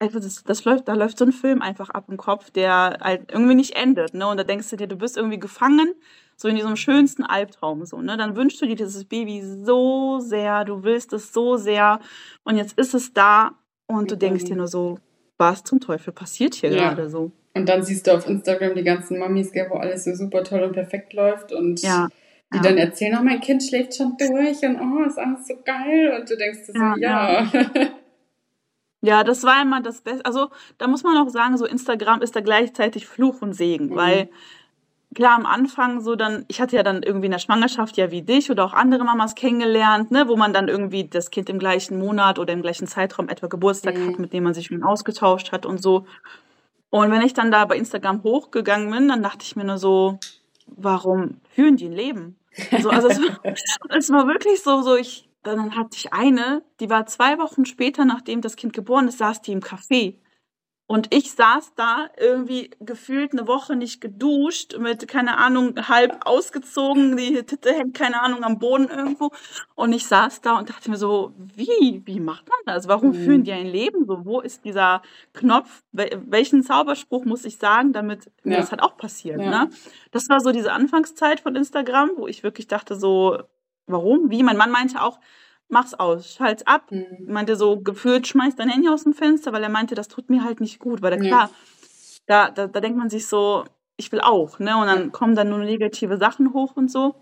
einfach 0.00 0.20
das 0.20 0.44
das 0.44 0.64
läuft 0.66 0.88
da 0.88 0.94
läuft 0.94 1.18
so 1.18 1.24
'n 1.26 1.32
Film 1.32 1.62
einfach 1.62 1.90
ab 1.90 2.06
im 2.08 2.16
Kopf, 2.18 2.50
der 2.52 2.98
halt 3.02 3.32
irgendwie 3.32 3.54
nicht 3.56 3.76
endet, 3.76 4.14
ne? 4.14 4.28
Und 4.28 4.38
da 4.38 4.44
denkst 4.44 4.70
du 4.70 4.76
dir, 4.78 4.88
du 4.88 4.96
bist 4.96 5.16
irgendwie 5.18 5.38
gefangen, 5.40 5.94
so 6.40 6.48
in 6.48 6.54
diesem 6.54 6.76
schönsten 6.76 7.24
Albtraum 7.24 7.84
so, 7.84 8.00
ne? 8.00 8.16
Dann 8.16 8.36
wünschst 8.36 8.62
du 8.62 8.66
dir 8.66 8.76
dieses 8.76 9.04
Baby 9.04 9.42
so 9.64 10.20
sehr, 10.20 10.64
du 10.64 10.84
willst 10.84 11.12
es 11.12 11.32
so 11.32 11.56
sehr 11.56 11.98
und 12.44 12.56
jetzt 12.56 12.78
ist 12.78 12.94
es 12.94 13.12
da 13.12 13.50
und 13.86 14.10
du 14.10 14.16
denkst 14.16 14.44
dir 14.44 14.56
nur 14.56 14.68
so: 14.68 14.98
„Was 15.36 15.64
zum 15.64 15.80
Teufel 15.80 16.12
passiert 16.12 16.54
hier 16.54 16.70
Ja. 16.70 16.94
grade 16.94 17.10
so?“ 17.10 17.32
Und 17.54 17.68
dann 17.68 17.82
siehst 17.82 18.06
du 18.06 18.12
auf 18.14 18.28
Instagram 18.28 18.76
die 18.76 18.84
ganzen 18.84 19.18
Mamis, 19.18 19.50
gell, 19.52 19.66
wo 19.68 19.74
alles 19.74 20.04
so 20.04 20.14
super 20.14 20.44
toll 20.44 20.62
und 20.62 20.72
perfekt 20.72 21.12
läuft 21.12 21.52
und 21.52 21.82
Ja, 21.82 22.08
die 22.52 22.56
ja. 22.56 22.62
dann 22.62 22.78
erzählen: 22.78 23.18
„Oh, 23.20 23.24
mein 23.24 23.40
Kind 23.40 23.62
schläft 23.64 23.96
schon 23.96 24.16
durch 24.16 24.62
und 24.62 24.80
oh, 24.80 25.04
ist 25.04 25.18
alles 25.18 25.48
so 25.48 25.54
geil.“ 25.64 26.16
Und 26.20 26.30
du 26.30 26.36
denkst 26.36 26.66
dir 26.66 26.72
so: 26.72 26.78
Ja, 26.78 26.94
ja. 26.98 27.42
„Ja.“ 27.52 27.88
Ja, 29.00 29.22
das 29.22 29.44
war 29.44 29.62
immer 29.62 29.80
das 29.80 30.00
Bes 30.00 30.20
also, 30.22 30.50
da 30.78 30.88
muss 30.88 31.04
man 31.04 31.16
auch 31.16 31.28
sagen, 31.30 31.56
so 31.56 31.66
Instagram 31.66 32.20
ist 32.20 32.34
da 32.34 32.40
gleichzeitig 32.40 33.06
Fluch 33.06 33.42
und 33.42 33.52
Segen, 33.52 33.94
weil 33.94 34.24
Mhm. 34.24 34.28
Klar, 35.14 35.34
am 35.36 35.46
Anfang 35.46 36.00
so 36.00 36.14
dann 36.16 36.44
ich 36.48 36.60
hatte 36.60 36.76
ja 36.76 36.82
dann 36.82 37.02
irgendwie 37.02 37.26
in 37.26 37.32
der 37.32 37.38
Schwangerschaft 37.38 37.96
ja 37.96 38.10
wie 38.10 38.22
dich 38.22 38.50
oder 38.50 38.64
auch 38.64 38.72
andere 38.74 39.04
Mamas 39.04 39.34
kennengelernt, 39.34 40.10
ne, 40.10 40.28
wo 40.28 40.36
man 40.36 40.52
dann 40.52 40.68
irgendwie 40.68 41.04
das 41.08 41.30
Kind 41.30 41.48
im 41.50 41.58
gleichen 41.58 41.98
Monat 41.98 42.38
oder 42.38 42.52
im 42.52 42.62
gleichen 42.62 42.86
Zeitraum 42.86 43.28
etwa 43.28 43.46
Geburtstag 43.48 44.00
hat, 44.06 44.18
Mhm. 44.18 44.22
mit 44.22 44.32
dem 44.32 44.44
man 44.44 44.54
sich 44.54 44.66
schon 44.66 44.82
ausgetauscht 44.84 45.52
hat 45.52 45.66
und 45.66 45.82
so. 45.82 46.06
Und 46.90 47.10
wenn 47.12 47.22
ich 47.22 47.34
dann 47.34 47.50
da 47.52 47.64
bei 47.66 47.76
Instagram 47.78 48.22
hochgegangen 48.24 48.90
bin, 48.90 49.08
dann 49.08 49.22
dachte 49.22 49.44
ich 49.44 49.56
mir 49.56 49.64
nur 49.64 49.78
so: 49.78 50.20
„Warum 50.66 51.40
führen 51.50 51.76
die 51.76 51.86
'n 51.86 51.92
Leben?“ 51.92 52.38
So, 52.76 52.90
also, 52.90 53.08
es 53.08 53.18
war 53.18 53.30
es 53.98 54.10
war 54.10 54.26
wirklich 54.28 54.62
so 54.62 54.82
so 54.82 54.96
ich 54.96 55.28
dann 55.44 55.76
hatte 55.76 55.90
ich 55.96 56.12
eine, 56.14 56.62
die 56.80 56.90
war 56.90 57.06
2 57.06 57.38
Wochen 57.38 57.66
später, 57.66 58.04
nachdem 58.06 58.42
das 58.42 58.56
Kind 58.56 58.72
geboren 58.74 59.08
ist, 59.08 59.18
saß 59.18 59.42
die 59.42 59.52
im 59.52 59.60
Café. 59.60 60.16
Und 60.90 61.14
ich 61.14 61.32
saß 61.32 61.74
da 61.74 62.08
irgendwie 62.16 62.70
gefühlt 62.80 63.32
eine 63.32 63.46
Woche 63.46 63.76
nicht 63.76 64.00
geduscht, 64.00 64.78
mit, 64.78 65.06
keine 65.06 65.36
Ahnung, 65.36 65.74
halb 65.86 66.22
ausgezogen, 66.24 67.14
die 67.18 67.42
Titte 67.42 67.74
hängt, 67.74 67.94
keine 67.94 68.22
Ahnung, 68.22 68.42
am 68.42 68.58
Boden 68.58 68.88
irgendwo. 68.88 69.30
Und 69.74 69.92
ich 69.92 70.06
saß 70.06 70.40
da 70.40 70.56
und 70.58 70.70
dachte 70.70 70.90
mir 70.90 70.96
so, 70.96 71.34
wie, 71.36 72.00
wie 72.06 72.20
macht 72.20 72.48
man 72.48 72.58
das? 72.64 72.88
Warum 72.88 73.10
mhm. 73.10 73.22
führen 73.22 73.44
die 73.44 73.52
ein 73.52 73.66
Leben 73.66 74.06
so? 74.06 74.24
Wo 74.24 74.40
ist 74.40 74.64
dieser 74.64 75.02
Knopf? 75.34 75.82
Welchen 75.92 76.62
Zauberspruch 76.62 77.26
muss 77.26 77.44
ich 77.44 77.58
sagen, 77.58 77.92
damit 77.92 78.30
mir 78.42 78.56
das 78.56 78.70
halt 78.70 78.82
auch 78.82 78.96
passiert? 78.96 79.42
Ja. 79.42 79.64
Ne? 79.64 79.70
Das 80.10 80.30
war 80.30 80.40
so 80.40 80.52
diese 80.52 80.72
Anfangszeit 80.72 81.40
von 81.40 81.54
Instagram, 81.54 82.12
wo 82.16 82.26
ich 82.26 82.42
wirklich 82.42 82.66
dachte 82.66 82.96
so, 82.96 83.42
warum? 83.86 84.30
Wie? 84.30 84.42
Mein 84.42 84.56
Mann 84.56 84.70
meinte 84.70 85.02
auch, 85.02 85.18
mach's 85.68 85.94
aus, 85.94 86.34
schalt's 86.34 86.66
ab. 86.66 86.90
Mhm. 86.90 87.26
Meinte 87.26 87.56
so, 87.56 87.80
gefühlt 87.80 88.26
schmeißt 88.26 88.58
dein 88.58 88.68
Handy 88.68 88.88
aus 88.88 89.04
dem 89.04 89.14
Fenster, 89.14 89.52
weil 89.52 89.62
er 89.62 89.68
meinte, 89.68 89.94
das 89.94 90.08
tut 90.08 90.30
mir 90.30 90.44
halt 90.44 90.60
nicht 90.60 90.78
gut. 90.78 91.02
Weil 91.02 91.10
da, 91.12 91.16
klar, 91.16 91.50
da, 92.26 92.50
da, 92.50 92.66
da 92.66 92.80
denkt 92.80 92.98
man 92.98 93.10
sich 93.10 93.26
so, 93.26 93.64
ich 93.96 94.12
will 94.12 94.20
auch, 94.20 94.58
ne? 94.58 94.76
Und 94.76 94.86
dann 94.86 95.12
kommen 95.12 95.34
dann 95.34 95.50
nur 95.50 95.58
negative 95.58 96.18
Sachen 96.18 96.52
hoch 96.52 96.76
und 96.76 96.90
so. 96.90 97.16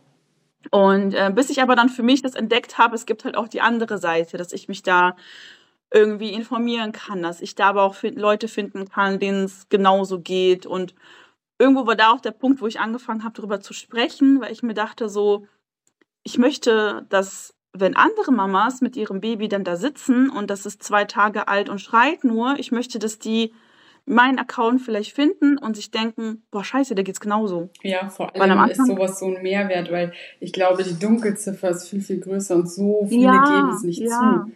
Und 0.70 1.14
äh, 1.14 1.30
bis 1.34 1.50
ich 1.50 1.62
aber 1.62 1.76
dann 1.76 1.88
für 1.88 2.02
mich 2.02 2.22
das 2.22 2.34
entdeckt 2.34 2.78
habe, 2.78 2.94
es 2.94 3.06
gibt 3.06 3.24
halt 3.24 3.36
auch 3.36 3.48
die 3.48 3.60
andere 3.60 3.98
Seite, 3.98 4.36
dass 4.36 4.52
ich 4.52 4.68
mich 4.68 4.82
da 4.82 5.16
irgendwie 5.92 6.32
informieren 6.32 6.92
kann, 6.92 7.22
dass 7.22 7.40
ich 7.40 7.54
da 7.54 7.68
aber 7.68 7.84
auch 7.84 7.96
Leute 8.02 8.48
finden 8.48 8.88
kann, 8.88 9.18
denen 9.18 9.44
es 9.44 9.68
genauso 9.68 10.20
geht. 10.20 10.66
Und 10.66 10.94
irgendwo 11.58 11.86
war 11.86 11.96
da 11.96 12.10
auch 12.12 12.20
der 12.20 12.32
Punkt, 12.32 12.60
wo 12.60 12.66
ich 12.66 12.80
angefangen 12.80 13.24
habe, 13.24 13.34
darüber 13.34 13.60
zu 13.60 13.72
sprechen, 13.72 14.40
weil 14.40 14.52
ich 14.52 14.62
mir 14.62 14.74
dachte 14.74 15.08
so, 15.08 15.46
ich 16.24 16.38
möchte, 16.38 17.06
dass 17.08 17.55
wenn 17.80 17.96
andere 17.96 18.32
Mamas 18.32 18.80
mit 18.80 18.96
ihrem 18.96 19.20
Baby 19.20 19.48
dann 19.48 19.64
da 19.64 19.76
sitzen 19.76 20.30
und 20.30 20.50
das 20.50 20.66
ist 20.66 20.82
zwei 20.82 21.04
Tage 21.04 21.48
alt 21.48 21.68
und 21.68 21.80
schreit 21.80 22.24
nur, 22.24 22.58
ich 22.58 22.72
möchte, 22.72 22.98
dass 22.98 23.18
die 23.18 23.52
meinen 24.06 24.38
Account 24.38 24.80
vielleicht 24.80 25.12
finden 25.12 25.58
und 25.58 25.74
sich 25.74 25.90
denken, 25.90 26.42
boah, 26.52 26.62
scheiße, 26.62 26.94
der 26.94 27.04
geht's 27.04 27.20
genauso. 27.20 27.70
Ja, 27.82 28.08
vor 28.08 28.34
allem 28.40 28.70
ist 28.70 28.86
sowas 28.86 29.18
so 29.18 29.26
ein 29.26 29.42
Mehrwert, 29.42 29.90
weil 29.90 30.12
ich 30.38 30.52
glaube, 30.52 30.84
die 30.84 30.98
Dunkelziffer 30.98 31.70
ist 31.70 31.88
viel, 31.88 32.00
viel 32.00 32.20
größer 32.20 32.54
und 32.54 32.70
so 32.70 33.06
viele 33.08 33.24
ja, 33.24 33.44
geben 33.44 33.70
es 33.74 33.82
nicht 33.82 34.00
ja. 34.00 34.46
zu. 34.46 34.52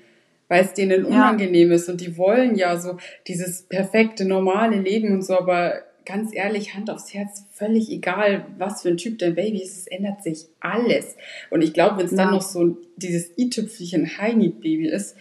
Weil 0.46 0.64
es 0.64 0.72
denen 0.72 1.04
unangenehm 1.04 1.68
ja. 1.68 1.74
ist 1.74 1.88
und 1.88 2.00
die 2.00 2.16
wollen 2.16 2.54
ja 2.56 2.76
so 2.76 2.96
dieses 3.26 3.62
perfekte, 3.62 4.24
normale 4.24 4.80
Leben 4.80 5.12
und 5.14 5.22
so, 5.22 5.37
aber 5.37 5.80
ganz 6.05 6.35
ehrlich, 6.35 6.75
Hand 6.75 6.91
aufs 6.91 7.13
Herz, 7.15 7.45
völlig 7.53 7.91
egal, 7.91 8.47
was 8.59 8.83
für 8.83 8.89
ein 8.89 8.97
Typ 8.97 9.19
dein 9.19 9.35
Baby 9.35 9.63
ist, 9.63 9.77
es 9.77 9.87
ändert 9.87 10.23
sich 10.23 10.47
alles. 10.61 11.17
Und 11.51 11.63
ich 11.63 11.73
glaube, 11.73 11.99
wenn 11.99 12.07
es 12.07 12.13
ja. 12.13 12.19
dann 12.19 12.33
noch 12.33 12.43
so 12.43 12.77
dieses 12.97 13.31
i-Tüpfelchen 13.39 14.19
High-Need-Baby 14.19 14.89
ist, 14.89 15.17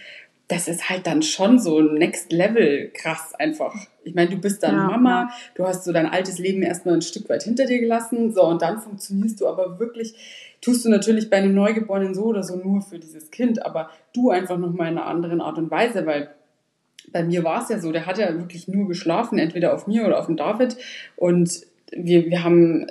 das 0.50 0.68
ist 0.68 0.90
halt 0.90 1.06
dann 1.06 1.22
schon 1.22 1.60
so 1.60 1.80
Next 1.80 2.32
Level 2.32 2.90
krass 2.92 3.36
einfach. 3.36 3.76
Ich 4.04 4.16
meine, 4.16 4.32
du 4.32 4.38
bist 4.38 4.64
dann 4.64 4.76
ja, 4.76 4.88
Mama, 4.88 5.22
ja. 5.22 5.30
du 5.54 5.66
hast 5.66 5.84
so 5.84 5.94
dein 5.94 6.08
altes 6.08 6.40
Leben 6.40 6.64
erstmal 6.64 6.96
ein 6.96 7.04
Stück 7.04 7.30
weit 7.30 7.44
hinter 7.44 7.66
dir 7.66 7.80
gelassen, 7.80 8.34
so 8.34 8.44
und 8.44 8.62
dann 8.64 8.80
funktionierst 8.80 9.40
du 9.40 9.48
aber 9.48 9.80
wirklich, 9.80 10.16
tust 10.60 10.84
du 10.84 10.90
natürlich 10.90 11.30
bei 11.30 11.38
einem 11.38 11.54
Neugeborenen 11.54 12.16
so 12.16 12.24
oder 12.24 12.42
so 12.42 12.56
nur 12.56 12.82
für 12.82 12.98
dieses 12.98 13.30
Kind, 13.30 13.64
aber 13.64 13.92
du 14.12 14.32
einfach 14.32 14.58
nochmal 14.58 14.92
in 14.92 14.98
einer 14.98 15.06
anderen 15.06 15.40
Art 15.40 15.60
und 15.60 15.70
Weise, 15.70 16.08
weil 16.08 16.32
bei 17.12 17.24
mir 17.24 17.44
war 17.44 17.64
es 17.64 17.70
ja 17.70 17.80
so, 17.80 17.92
der 17.92 18.06
hat 18.06 18.18
ja 18.18 18.34
wirklich 18.36 18.68
nur 18.68 18.88
geschlafen, 18.88 19.40
entweder 19.40 19.74
auf 19.74 19.88
mir 19.88 20.06
oder 20.06 20.20
auf 20.20 20.28
dem 20.28 20.38
David. 20.38 20.78
Und 21.16 21.62
wir, 21.92 22.26
wir 22.26 22.44
haben 22.44 22.88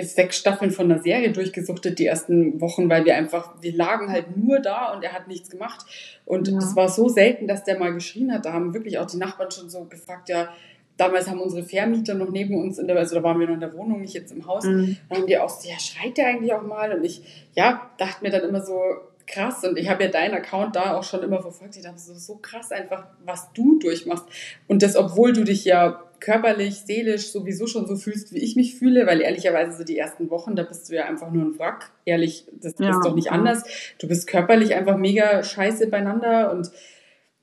sechs 0.00 0.38
Staffeln 0.38 0.70
von 0.70 0.88
der 0.88 1.00
Serie 1.00 1.30
durchgesuchtet 1.30 1.98
die 1.98 2.06
ersten 2.06 2.60
Wochen, 2.60 2.88
weil 2.88 3.04
wir 3.04 3.16
einfach, 3.16 3.54
wir 3.60 3.74
lagen 3.74 4.10
halt 4.10 4.36
nur 4.36 4.60
da 4.60 4.92
und 4.92 5.02
er 5.02 5.12
hat 5.12 5.28
nichts 5.28 5.50
gemacht. 5.50 5.84
Und 6.24 6.48
es 6.48 6.70
ja. 6.70 6.76
war 6.76 6.88
so 6.88 7.08
selten, 7.08 7.46
dass 7.46 7.64
der 7.64 7.78
mal 7.78 7.92
geschrien 7.92 8.32
hat. 8.32 8.46
Da 8.46 8.52
haben 8.52 8.74
wirklich 8.74 8.98
auch 8.98 9.06
die 9.06 9.18
Nachbarn 9.18 9.50
schon 9.50 9.68
so 9.68 9.84
gefragt, 9.84 10.28
ja, 10.28 10.48
damals 10.96 11.28
haben 11.28 11.40
unsere 11.40 11.62
Vermieter 11.62 12.14
noch 12.14 12.30
neben 12.30 12.56
uns 12.60 12.78
in 12.78 12.86
der, 12.86 12.96
also 12.96 13.14
da 13.14 13.22
waren 13.22 13.38
wir 13.38 13.46
noch 13.46 13.54
in 13.54 13.60
der 13.60 13.74
Wohnung, 13.74 14.00
nicht 14.00 14.14
jetzt 14.14 14.32
im 14.32 14.46
Haus. 14.46 14.64
Mhm. 14.64 14.96
Haben 15.10 15.26
die 15.26 15.38
auch 15.38 15.50
so, 15.50 15.68
ja, 15.68 15.78
schreit 15.78 16.16
der 16.16 16.28
eigentlich 16.28 16.52
auch 16.52 16.62
mal? 16.62 16.92
Und 16.92 17.04
ich, 17.04 17.22
ja, 17.54 17.90
dachte 17.98 18.22
mir 18.22 18.30
dann 18.30 18.48
immer 18.48 18.62
so, 18.62 18.80
krass 19.28 19.64
und 19.64 19.78
ich 19.78 19.88
habe 19.88 20.04
ja 20.04 20.10
deinen 20.10 20.34
Account 20.34 20.74
da 20.76 20.96
auch 20.96 21.04
schon 21.04 21.22
immer 21.22 21.40
verfolgt. 21.40 21.76
Ich 21.76 21.82
dachte 21.82 21.98
so, 21.98 22.14
so 22.14 22.36
krass 22.36 22.72
einfach, 22.72 23.06
was 23.24 23.52
du 23.52 23.78
durchmachst. 23.78 24.24
Und 24.66 24.82
das, 24.82 24.96
obwohl 24.96 25.32
du 25.32 25.44
dich 25.44 25.64
ja 25.64 26.02
körperlich, 26.20 26.80
seelisch 26.80 27.30
sowieso 27.30 27.66
schon 27.66 27.86
so 27.86 27.96
fühlst, 27.96 28.32
wie 28.32 28.38
ich 28.38 28.56
mich 28.56 28.74
fühle, 28.74 29.06
weil 29.06 29.20
ehrlicherweise 29.20 29.76
so 29.76 29.84
die 29.84 29.98
ersten 29.98 30.30
Wochen, 30.30 30.56
da 30.56 30.64
bist 30.64 30.88
du 30.88 30.96
ja 30.96 31.04
einfach 31.04 31.30
nur 31.30 31.44
ein 31.44 31.58
Wrack. 31.58 31.90
Ehrlich, 32.04 32.46
das 32.52 32.74
ja, 32.78 32.90
ist 32.90 33.04
doch 33.04 33.14
nicht 33.14 33.30
anders. 33.30 33.62
Du 33.98 34.08
bist 34.08 34.26
körperlich 34.26 34.74
einfach 34.74 34.96
mega 34.96 35.42
scheiße 35.42 35.86
beieinander 35.88 36.50
und 36.50 36.70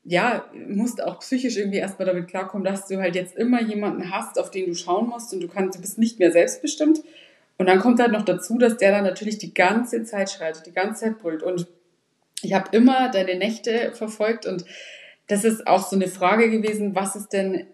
ja, 0.03 0.45
musst 0.67 1.03
auch 1.03 1.19
psychisch 1.19 1.57
irgendwie 1.57 1.79
erstmal 1.79 2.05
damit 2.05 2.27
klarkommen, 2.27 2.63
dass 2.63 2.87
du 2.87 2.97
halt 2.97 3.15
jetzt 3.15 3.35
immer 3.35 3.61
jemanden 3.61 4.11
hast, 4.11 4.37
auf 4.37 4.51
den 4.51 4.67
du 4.67 4.75
schauen 4.75 5.09
musst 5.09 5.33
und 5.33 5.39
du 5.41 5.47
kannst, 5.47 5.77
du 5.77 5.81
bist 5.81 5.97
nicht 5.97 6.19
mehr 6.19 6.31
selbstbestimmt. 6.31 7.01
Und 7.57 7.67
dann 7.67 7.79
kommt 7.79 7.99
halt 7.99 8.11
noch 8.11 8.25
dazu, 8.25 8.57
dass 8.57 8.77
der 8.77 8.91
dann 8.91 9.03
natürlich 9.03 9.37
die 9.37 9.53
ganze 9.53 10.03
Zeit 10.03 10.29
schreit, 10.29 10.65
die 10.65 10.73
ganze 10.73 11.05
Zeit 11.05 11.19
brüllt. 11.19 11.41
Und 11.41 11.67
ich 12.41 12.53
habe 12.53 12.75
immer 12.75 13.09
deine 13.09 13.35
Nächte 13.35 13.91
verfolgt 13.93 14.45
und 14.45 14.65
das 15.27 15.43
ist 15.43 15.65
auch 15.65 15.87
so 15.87 15.95
eine 15.95 16.07
Frage 16.07 16.49
gewesen, 16.51 16.95
was 16.95 17.15
ist 17.15 17.29
denn 17.29 17.65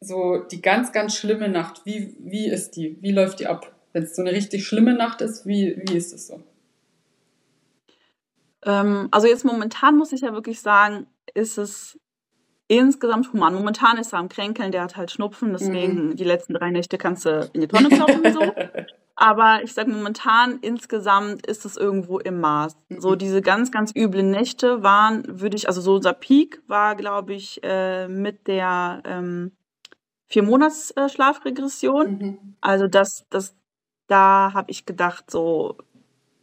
so 0.00 0.38
die 0.38 0.60
ganz, 0.60 0.92
ganz 0.92 1.16
schlimme 1.16 1.48
Nacht? 1.48 1.82
Wie, 1.84 2.16
wie 2.20 2.48
ist 2.48 2.76
die? 2.76 2.98
Wie 3.00 3.12
läuft 3.12 3.40
die 3.40 3.46
ab? 3.46 3.74
Wenn 3.92 4.02
es 4.02 4.14
so 4.14 4.22
eine 4.22 4.32
richtig 4.32 4.66
schlimme 4.66 4.94
Nacht 4.94 5.20
ist, 5.22 5.46
wie, 5.46 5.80
wie 5.86 5.96
ist 5.96 6.12
es 6.12 6.26
so? 6.26 6.42
Ähm, 8.64 9.08
also 9.10 9.26
jetzt 9.26 9.44
momentan 9.44 9.96
muss 9.96 10.12
ich 10.12 10.20
ja 10.20 10.32
wirklich 10.32 10.60
sagen, 10.60 11.06
ist 11.34 11.58
es 11.58 11.98
insgesamt 12.68 13.32
human. 13.32 13.54
Momentan 13.54 13.96
ist 13.96 14.12
er 14.12 14.18
am 14.18 14.28
Kränkeln, 14.28 14.72
der 14.72 14.82
hat 14.82 14.96
halt 14.96 15.10
Schnupfen, 15.10 15.52
deswegen 15.52 16.08
mhm. 16.08 16.16
die 16.16 16.24
letzten 16.24 16.54
drei 16.54 16.70
Nächte 16.70 16.98
kannst 16.98 17.24
du 17.24 17.48
in 17.54 17.62
die 17.62 17.68
Tonne 17.68 17.88
klopfen 17.88 18.32
so. 18.32 18.40
Aber 19.20 19.64
ich 19.64 19.74
sage 19.74 19.90
momentan, 19.90 20.60
insgesamt 20.60 21.44
ist 21.44 21.64
es 21.64 21.76
irgendwo 21.76 22.20
im 22.20 22.38
Maß. 22.38 22.76
Mhm. 22.88 23.00
So 23.00 23.16
diese 23.16 23.42
ganz, 23.42 23.72
ganz 23.72 23.92
üblen 23.92 24.30
Nächte 24.30 24.84
waren, 24.84 25.24
würde 25.40 25.56
ich, 25.56 25.66
also 25.66 25.80
so 25.80 25.96
unser 25.96 26.12
Peak 26.12 26.62
war, 26.68 26.94
glaube 26.94 27.34
ich, 27.34 27.58
äh, 27.64 28.06
mit 28.06 28.46
der 28.46 29.02
ähm, 29.04 29.50
vier 30.28 30.44
Monats 30.44 30.92
äh, 30.92 31.08
Schlafregression. 31.08 32.10
Mhm. 32.10 32.38
Also 32.60 32.86
das, 32.86 33.26
das, 33.28 33.56
da 34.06 34.52
habe 34.54 34.70
ich 34.70 34.86
gedacht, 34.86 35.32
so 35.32 35.78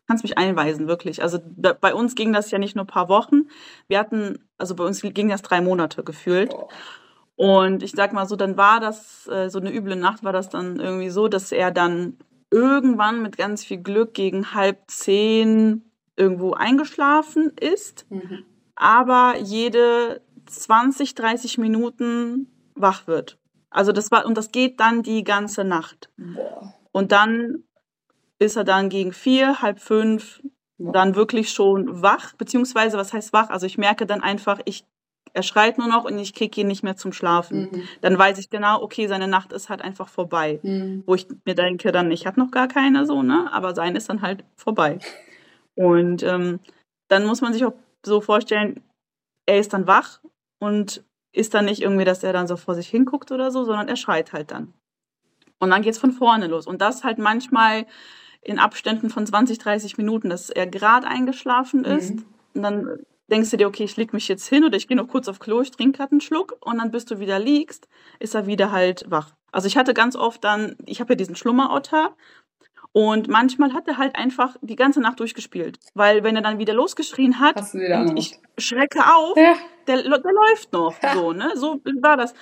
kannst 0.06 0.26
mich 0.26 0.38
einweisen, 0.38 0.90
wirklich. 0.90 1.24
Also 1.24 1.40
bei 1.80 1.94
uns 1.94 2.14
ging 2.14 2.34
das 2.34 2.52
ja 2.52 2.60
nicht 2.60 2.76
nur 2.76 2.84
ein 2.84 2.88
paar 2.88 3.08
Wochen. 3.08 3.48
Wir 3.88 4.00
hatten, 4.00 4.40
also 4.58 4.76
bei 4.76 4.84
uns 4.84 5.02
ging 5.02 5.30
das 5.30 5.44
drei 5.44 5.62
Monate 5.62 6.04
gefühlt. 6.04 6.54
Oh. 6.54 6.68
Und 7.38 7.84
ich 7.84 7.92
sag 7.92 8.12
mal 8.12 8.28
so, 8.28 8.36
dann 8.36 8.58
war 8.58 8.82
das, 8.82 9.30
äh, 9.30 9.50
so 9.50 9.60
eine 9.60 9.74
üble 9.74 9.96
Nacht 9.96 10.26
war 10.26 10.34
das 10.34 10.50
dann 10.50 10.82
irgendwie 10.82 11.10
so, 11.10 11.30
dass 11.30 11.54
er 11.54 11.72
dann 11.72 12.18
irgendwann 12.56 13.22
mit 13.22 13.36
ganz 13.36 13.66
viel 13.66 13.80
Glück 13.80 14.14
gegen 14.14 14.54
halb 14.54 14.80
zehn 14.88 15.84
irgendwo 16.16 16.54
eingeschlafen 16.54 17.52
ist, 17.60 18.06
mhm. 18.10 18.46
aber 18.76 19.36
jede 19.38 20.22
20, 20.46 21.16
30 21.16 21.58
Minuten 21.58 22.48
wach 22.74 23.08
wird. 23.08 23.38
Also 23.70 23.92
das 23.92 24.10
war, 24.10 24.26
und 24.26 24.38
das 24.38 24.54
geht 24.54 24.80
dann 24.80 25.04
die 25.04 25.26
ganze 25.26 25.66
Nacht. 25.66 26.10
Boah. 26.16 26.74
Und 26.94 27.12
dann 27.12 27.66
ist 28.40 28.56
er 28.56 28.64
dann 28.64 28.88
gegen 28.88 29.12
vier, 29.12 29.62
halb 29.62 29.82
fünf, 29.82 30.42
Boah. 30.78 30.94
dann 30.94 31.16
wirklich 31.16 31.52
schon 31.52 32.02
wach, 32.02 32.34
beziehungsweise 32.38 32.98
was 32.98 33.12
heißt 33.12 33.34
wach? 33.34 33.50
Also 33.50 33.66
ich 33.66 33.78
merke 33.78 34.06
dann 34.06 34.22
einfach, 34.22 34.62
ich 34.64 34.86
er 35.36 35.44
schreit 35.44 35.78
nur 35.78 35.88
noch 35.88 36.06
und 36.06 36.18
ich 36.18 36.34
kriege 36.34 36.62
ihn 36.62 36.68
nicht 36.68 36.82
mehr 36.82 36.96
zum 36.96 37.12
Schlafen. 37.12 37.70
Mhm. 37.70 37.84
Dann 38.00 38.18
weiß 38.18 38.38
ich 38.40 38.50
genau, 38.50 38.82
okay, 38.82 39.08
seine 39.08 39.28
Nacht 39.28 39.52
ist 39.52 39.68
halt 39.68 39.82
einfach 39.82 40.08
vorbei. 40.08 40.62
Mhm. 40.64 41.04
Wo 41.06 41.14
ich 41.14 41.28
mir 41.44 41.56
denke, 41.56 41.92
dann, 41.92 42.10
ich 42.10 42.26
habe 42.26 42.40
noch 42.40 42.52
gar 42.52 42.70
keine 42.70 43.06
so, 43.06 43.22
ne? 43.22 43.50
Aber 43.52 43.76
sein 43.76 43.98
ist 43.98 44.08
dann 44.08 44.22
halt 44.22 44.46
vorbei. 44.56 45.00
Und 45.76 46.24
ähm, 46.24 46.62
dann 47.10 47.26
muss 47.26 47.42
man 47.42 47.52
sich 47.52 47.66
auch 47.66 47.74
so 48.06 48.22
vorstellen, 48.22 48.82
er 49.46 49.60
ist 49.60 49.74
dann 49.74 49.88
wach 49.88 50.22
und 50.60 51.04
ist 51.34 51.54
dann 51.54 51.66
nicht 51.66 51.82
irgendwie, 51.82 52.06
dass 52.06 52.24
er 52.24 52.32
dann 52.32 52.48
so 52.48 52.56
vor 52.56 52.74
sich 52.74 52.88
hinguckt 52.88 53.34
oder 53.34 53.52
so, 53.52 53.66
sondern 53.66 53.90
er 53.90 53.98
schreit 53.98 54.32
halt 54.32 54.52
dann. 54.52 54.74
Und 55.60 55.70
dann 55.70 55.82
geht 55.82 55.92
es 55.92 56.00
von 56.00 56.14
vorne 56.14 56.48
los. 56.48 56.66
Und 56.66 56.82
das 56.82 57.04
halt 57.04 57.18
manchmal 57.18 57.88
in 58.42 58.58
Abständen 58.58 59.10
von 59.10 59.28
20, 59.28 59.58
30 59.58 59.98
Minuten, 59.98 60.30
dass 60.30 60.50
er 60.50 60.66
gerade 60.66 61.08
eingeschlafen 61.08 61.84
ist. 61.84 62.16
Mhm. 62.16 62.26
Und 62.54 62.64
dann 62.64 63.00
denkst 63.30 63.52
du 63.52 63.58
dir, 63.58 63.68
okay, 63.68 63.84
ich 63.84 63.98
leg 63.98 64.14
mich 64.14 64.28
jetzt 64.28 64.48
hin 64.48 64.64
oder 64.64 64.78
ich 64.78 64.88
gehe 64.88 64.98
noch 64.98 65.08
kurz 65.08 65.28
auf 65.28 65.40
Klo, 65.40 65.62
ich 65.62 65.72
trinke 65.72 65.98
gerade 65.98 66.12
einen 66.12 66.22
Schluck 66.22 66.58
und 66.62 66.78
dann 66.78 66.92
bis 66.92 67.06
du 67.06 67.20
wieder 67.20 67.40
liegst, 67.40 67.88
ist 68.20 68.36
er 68.36 68.48
wieder 68.48 68.72
halt 68.72 69.06
wach. 69.08 69.32
Also 69.52 69.68
ich 69.68 69.78
hatte 69.78 69.94
ganz 69.94 70.16
oft 70.16 70.44
dann, 70.44 70.76
ich 70.86 71.00
habe 71.00 71.14
ja 71.14 71.16
diesen 71.16 71.36
Schlummerotter 71.36 72.16
und 72.92 73.28
manchmal 73.28 73.74
hat 73.74 73.88
er 73.88 73.98
halt 73.98 74.16
einfach 74.16 74.56
die 74.62 74.76
ganze 74.76 75.02
Nacht 75.02 75.20
durchgespielt. 75.20 75.80
Weil 75.94 76.24
wenn 76.24 76.36
er 76.36 76.42
dann 76.42 76.60
wieder 76.60 76.74
losgeschrien 76.74 77.40
hat 77.40 77.58
ich 78.18 78.40
schrecke 78.58 79.00
auf, 79.00 79.38
ja. 79.38 79.56
der, 79.88 80.04
der 80.04 80.32
läuft 80.32 80.72
noch. 80.72 81.02
Ja. 81.02 81.14
So, 81.14 81.32
ne? 81.34 81.52
So 81.56 81.82
war 82.02 82.18
das 82.18 82.34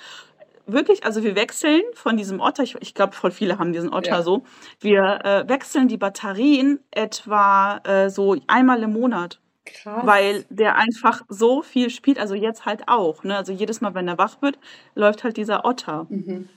wirklich, 0.66 1.04
also 1.04 1.22
wir 1.22 1.34
wechseln 1.36 1.82
von 1.94 2.16
diesem 2.16 2.40
Otter, 2.40 2.62
ich, 2.62 2.76
ich 2.80 2.94
glaube, 2.94 3.14
voll 3.14 3.30
viele 3.30 3.58
haben 3.58 3.72
diesen 3.72 3.92
Otter 3.92 4.10
ja. 4.10 4.22
so, 4.22 4.44
wir 4.80 5.20
äh, 5.24 5.48
wechseln 5.48 5.88
die 5.88 5.96
Batterien 5.96 6.80
etwa 6.90 7.78
äh, 7.78 8.08
so 8.08 8.36
einmal 8.46 8.82
im 8.82 8.92
Monat. 8.92 9.40
Krass. 9.64 10.06
Weil 10.06 10.44
der 10.50 10.76
einfach 10.76 11.22
so 11.28 11.62
viel 11.62 11.90
spielt, 11.90 12.18
also 12.18 12.34
jetzt 12.34 12.66
halt 12.66 12.82
auch. 12.86 13.24
Ne? 13.24 13.36
Also 13.36 13.52
jedes 13.52 13.80
Mal, 13.80 13.94
wenn 13.94 14.08
er 14.08 14.18
wach 14.18 14.42
wird, 14.42 14.58
läuft 14.94 15.24
halt 15.24 15.36
dieser 15.36 15.64
Otter. 15.64 16.06
Mhm. 16.10 16.48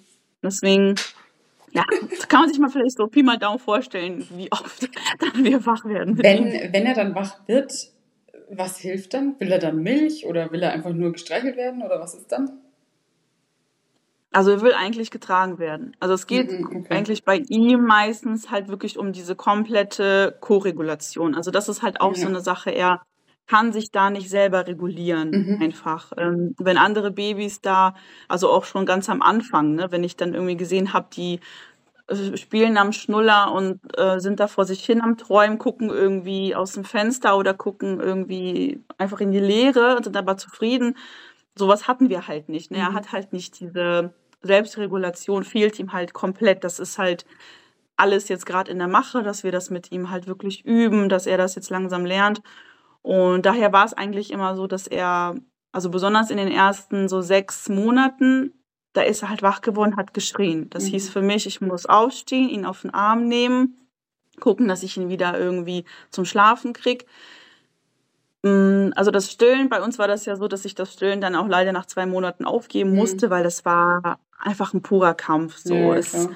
Deswegen, 0.44 0.96
ja, 1.72 1.84
kann 2.28 2.42
man 2.42 2.50
sich 2.50 2.60
mal 2.60 2.70
vielleicht 2.70 2.98
so 2.98 3.08
Pi 3.08 3.24
mal 3.24 3.38
Daumen 3.38 3.60
vorstellen, 3.60 4.28
wie 4.32 4.52
oft 4.52 4.90
dann 5.20 5.44
wir 5.44 5.66
wach 5.66 5.86
werden. 5.86 6.18
Wenn, 6.18 6.74
wenn 6.74 6.86
er 6.86 6.94
dann 6.94 7.16
wach 7.16 7.48
wird, 7.48 7.74
was 8.50 8.78
hilft 8.78 9.14
dann? 9.14 9.40
Will 9.40 9.52
er 9.52 9.60
dann 9.60 9.82
Milch 9.82 10.26
oder 10.26 10.52
will 10.52 10.64
er 10.64 10.74
einfach 10.74 10.94
nur 10.94 11.12
gestreichelt 11.14 11.58
werden 11.58 11.82
oder 11.82 12.00
was 12.00 12.14
ist 12.14 12.32
dann? 12.32 12.60
Also 14.38 14.52
er 14.52 14.62
will 14.62 14.74
eigentlich 14.74 15.10
getragen 15.10 15.58
werden. 15.58 15.98
Also 16.00 16.14
es 16.14 16.28
geht 16.28 16.52
mhm, 16.52 16.68
okay. 16.68 16.94
eigentlich 16.94 17.26
bei 17.26 17.38
ihm 17.50 17.84
meistens 17.84 18.52
halt 18.52 18.68
wirklich 18.68 19.00
um 19.00 19.12
diese 19.12 19.36
komplette 19.36 20.38
Koregulation. 20.42 21.34
Also 21.34 21.50
das 21.50 21.68
ist 21.68 21.82
halt 21.82 22.02
auch 22.02 22.16
ja. 22.16 22.22
so 22.22 22.28
eine 22.28 22.42
Sache, 22.42 22.70
er 22.70 23.02
kann 23.48 23.74
sich 23.74 23.90
da 23.90 24.12
nicht 24.12 24.30
selber 24.30 24.68
regulieren, 24.68 25.32
mhm. 25.32 25.60
einfach. 25.60 26.12
Ähm, 26.18 26.54
wenn 26.60 26.78
andere 26.78 27.10
Babys 27.10 27.62
da, 27.62 27.96
also 28.28 28.52
auch 28.52 28.66
schon 28.66 28.86
ganz 28.86 29.10
am 29.10 29.24
Anfang, 29.24 29.74
ne, 29.74 29.88
wenn 29.90 30.04
ich 30.04 30.18
dann 30.18 30.36
irgendwie 30.36 30.56
gesehen 30.56 30.94
habe, 30.94 31.08
die 31.12 31.40
äh, 32.06 32.38
spielen 32.38 32.78
am 32.78 32.94
Schnuller 32.94 33.52
und 33.52 33.80
äh, 33.98 34.20
sind 34.20 34.40
da 34.40 34.48
vor 34.48 34.66
sich 34.66 34.86
hin 34.86 35.02
am 35.02 35.18
Träumen, 35.18 35.58
gucken 35.58 35.90
irgendwie 35.90 36.54
aus 36.54 36.74
dem 36.74 36.84
Fenster 36.84 37.40
oder 37.40 37.56
gucken 37.56 38.00
irgendwie 38.00 38.84
einfach 39.00 39.20
in 39.20 39.32
die 39.32 39.40
Leere 39.40 39.96
und 39.98 40.04
sind 40.04 40.16
aber 40.16 40.38
zufrieden. 40.38 40.96
Sowas 41.56 41.88
hatten 41.88 42.10
wir 42.10 42.28
halt 42.28 42.50
nicht. 42.50 42.70
Ne? 42.70 42.78
Mhm. 42.78 42.84
Er 42.84 42.94
hat 42.94 43.12
halt 43.12 43.34
nicht 43.34 43.60
diese 43.60 44.14
Selbstregulation, 44.42 45.44
fehlt 45.44 45.80
ihm 45.80 45.94
halt 45.94 46.14
komplett. 46.14 46.64
Das 46.64 46.80
ist 46.80 46.98
halt 46.98 47.26
alles 47.98 48.30
jetzt 48.30 48.46
gerade 48.46 48.72
in 48.72 48.78
der 48.78 48.88
Mache, 48.88 49.24
dass 49.24 49.44
wir 49.44 49.52
das 49.52 49.70
mit 49.70 49.92
ihm 49.92 50.10
halt 50.10 50.28
wirklich 50.28 50.64
üben, 50.66 51.10
dass 51.10 51.26
er 51.26 51.38
das 51.38 51.56
jetzt 51.56 51.70
langsam 51.70 52.06
lernt. 52.06 52.42
Und 53.02 53.46
daher 53.46 53.74
war 53.74 53.86
es 53.86 53.94
eigentlich 53.94 54.32
immer 54.32 54.56
so, 54.56 54.68
dass 54.68 54.88
er, 54.88 55.36
also 55.72 55.90
besonders 55.90 56.30
in 56.30 56.38
den 56.38 56.52
ersten 56.52 57.10
so 57.10 57.22
sechs 57.22 57.70
Monaten, 57.70 58.54
da 58.94 59.02
ist 59.02 59.24
er 59.24 59.30
halt 59.30 59.42
wach 59.42 59.62
geworden, 59.62 59.96
hat 59.96 60.14
geschrien. 60.14 60.70
Das 60.70 60.86
mhm. 60.86 60.90
hieß 60.90 61.10
für 61.10 61.22
mich, 61.22 61.48
ich 61.48 61.62
muss 61.62 61.86
aufstehen, 61.86 62.50
ihn 62.50 62.66
auf 62.66 62.82
den 62.82 62.94
Arm 62.94 63.28
nehmen, 63.28 63.78
gucken, 64.40 64.68
dass 64.68 64.84
ich 64.84 64.98
ihn 64.98 65.10
wieder 65.10 65.38
irgendwie 65.38 65.86
zum 66.12 66.26
Schlafen 66.26 66.74
kriege. 66.74 67.06
Mm, 68.44 68.90
also 68.96 69.10
das 69.12 69.32
Stillen, 69.32 69.70
bei 69.70 69.82
uns 69.82 69.98
war 69.98 70.08
das 70.08 70.26
ja 70.26 70.36
so, 70.36 70.48
dass 70.48 70.66
ich 70.66 70.76
das 70.76 70.94
Stillen 70.94 71.22
dann 71.22 71.36
auch 71.36 71.48
leider 71.48 71.72
nach 71.72 71.86
zwei 71.86 72.06
Monaten 72.06 72.46
aufgeben 72.46 72.92
mhm. 72.92 72.98
musste, 72.98 73.30
weil 73.30 73.44
das 73.44 73.66
war 73.66 74.20
einfach 74.38 74.74
ein 74.74 74.82
purer 74.82 75.14
Kampf. 75.14 75.58
So 75.58 75.74
ja, 75.74 75.96
es, 75.96 76.30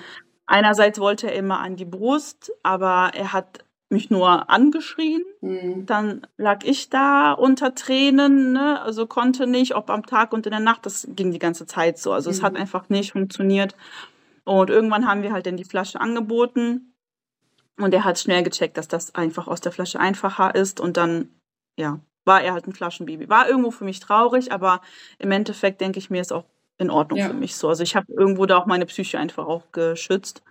einerseits 0.46 1.00
wollte 1.00 1.28
er 1.28 1.36
immer 1.36 1.60
an 1.60 1.76
die 1.76 1.86
Brust, 1.86 2.52
aber 2.64 3.12
er 3.14 3.34
hat 3.34 3.66
mich 3.90 4.10
nur 4.10 4.50
angeschrien. 4.50 5.24
Mhm. 5.42 5.86
Dann 5.86 6.28
lag 6.38 6.64
ich 6.64 6.90
da 6.90 7.34
unter 7.34 7.76
Tränen, 7.76 8.54
ne? 8.54 8.82
also 8.82 9.06
konnte 9.06 9.48
nicht, 9.48 9.76
ob 9.76 9.90
am 9.90 10.06
Tag 10.06 10.34
und 10.34 10.46
in 10.46 10.52
der 10.52 10.60
Nacht, 10.62 10.86
das 10.86 11.08
ging 11.12 11.32
die 11.32 11.40
ganze 11.40 11.66
Zeit 11.66 11.98
so. 11.98 12.12
Also 12.14 12.30
mhm. 12.30 12.36
es 12.36 12.44
hat 12.44 12.54
mhm. 12.54 12.60
einfach 12.60 12.90
nicht 12.90 13.12
funktioniert. 13.12 13.76
Und 14.44 14.70
irgendwann 14.70 15.08
haben 15.08 15.24
wir 15.24 15.34
halt 15.34 15.46
dann 15.46 15.58
die 15.58 15.66
Flasche 15.66 16.00
angeboten 16.02 16.96
und 17.78 17.94
er 17.94 18.04
hat 18.04 18.20
schnell 18.20 18.44
gecheckt, 18.44 18.78
dass 18.78 18.88
das 18.88 19.14
einfach 19.14 19.48
aus 19.48 19.62
der 19.62 19.72
Flasche 19.72 20.00
einfacher 20.00 20.56
ist 20.56 20.80
und 20.80 20.98
dann, 20.98 21.30
ja, 21.78 22.00
war 22.26 22.42
er 22.42 22.54
halt 22.54 22.68
ein 22.68 22.74
Flaschenbaby. 22.74 23.30
War 23.30 23.48
irgendwo 23.48 23.72
für 23.72 23.84
mich 23.84 24.00
traurig, 24.00 24.52
aber 24.52 24.82
im 25.20 25.32
Endeffekt 25.32 25.82
denke 25.82 26.00
ich 26.00 26.10
mir, 26.10 26.22
ist 26.22 26.34
auch 26.34 26.46
in 26.82 26.90
Ordnung 26.90 27.20
ja. 27.20 27.28
für 27.28 27.34
mich 27.34 27.56
so. 27.56 27.70
Also 27.70 27.84
ich 27.84 27.96
habe 27.96 28.12
irgendwo 28.12 28.46
da 28.46 28.58
auch 28.58 28.66
meine 28.66 28.86
Psyche 28.86 29.20
einfach 29.20 29.46
auch 29.46 29.72
geschützt. 29.72 30.44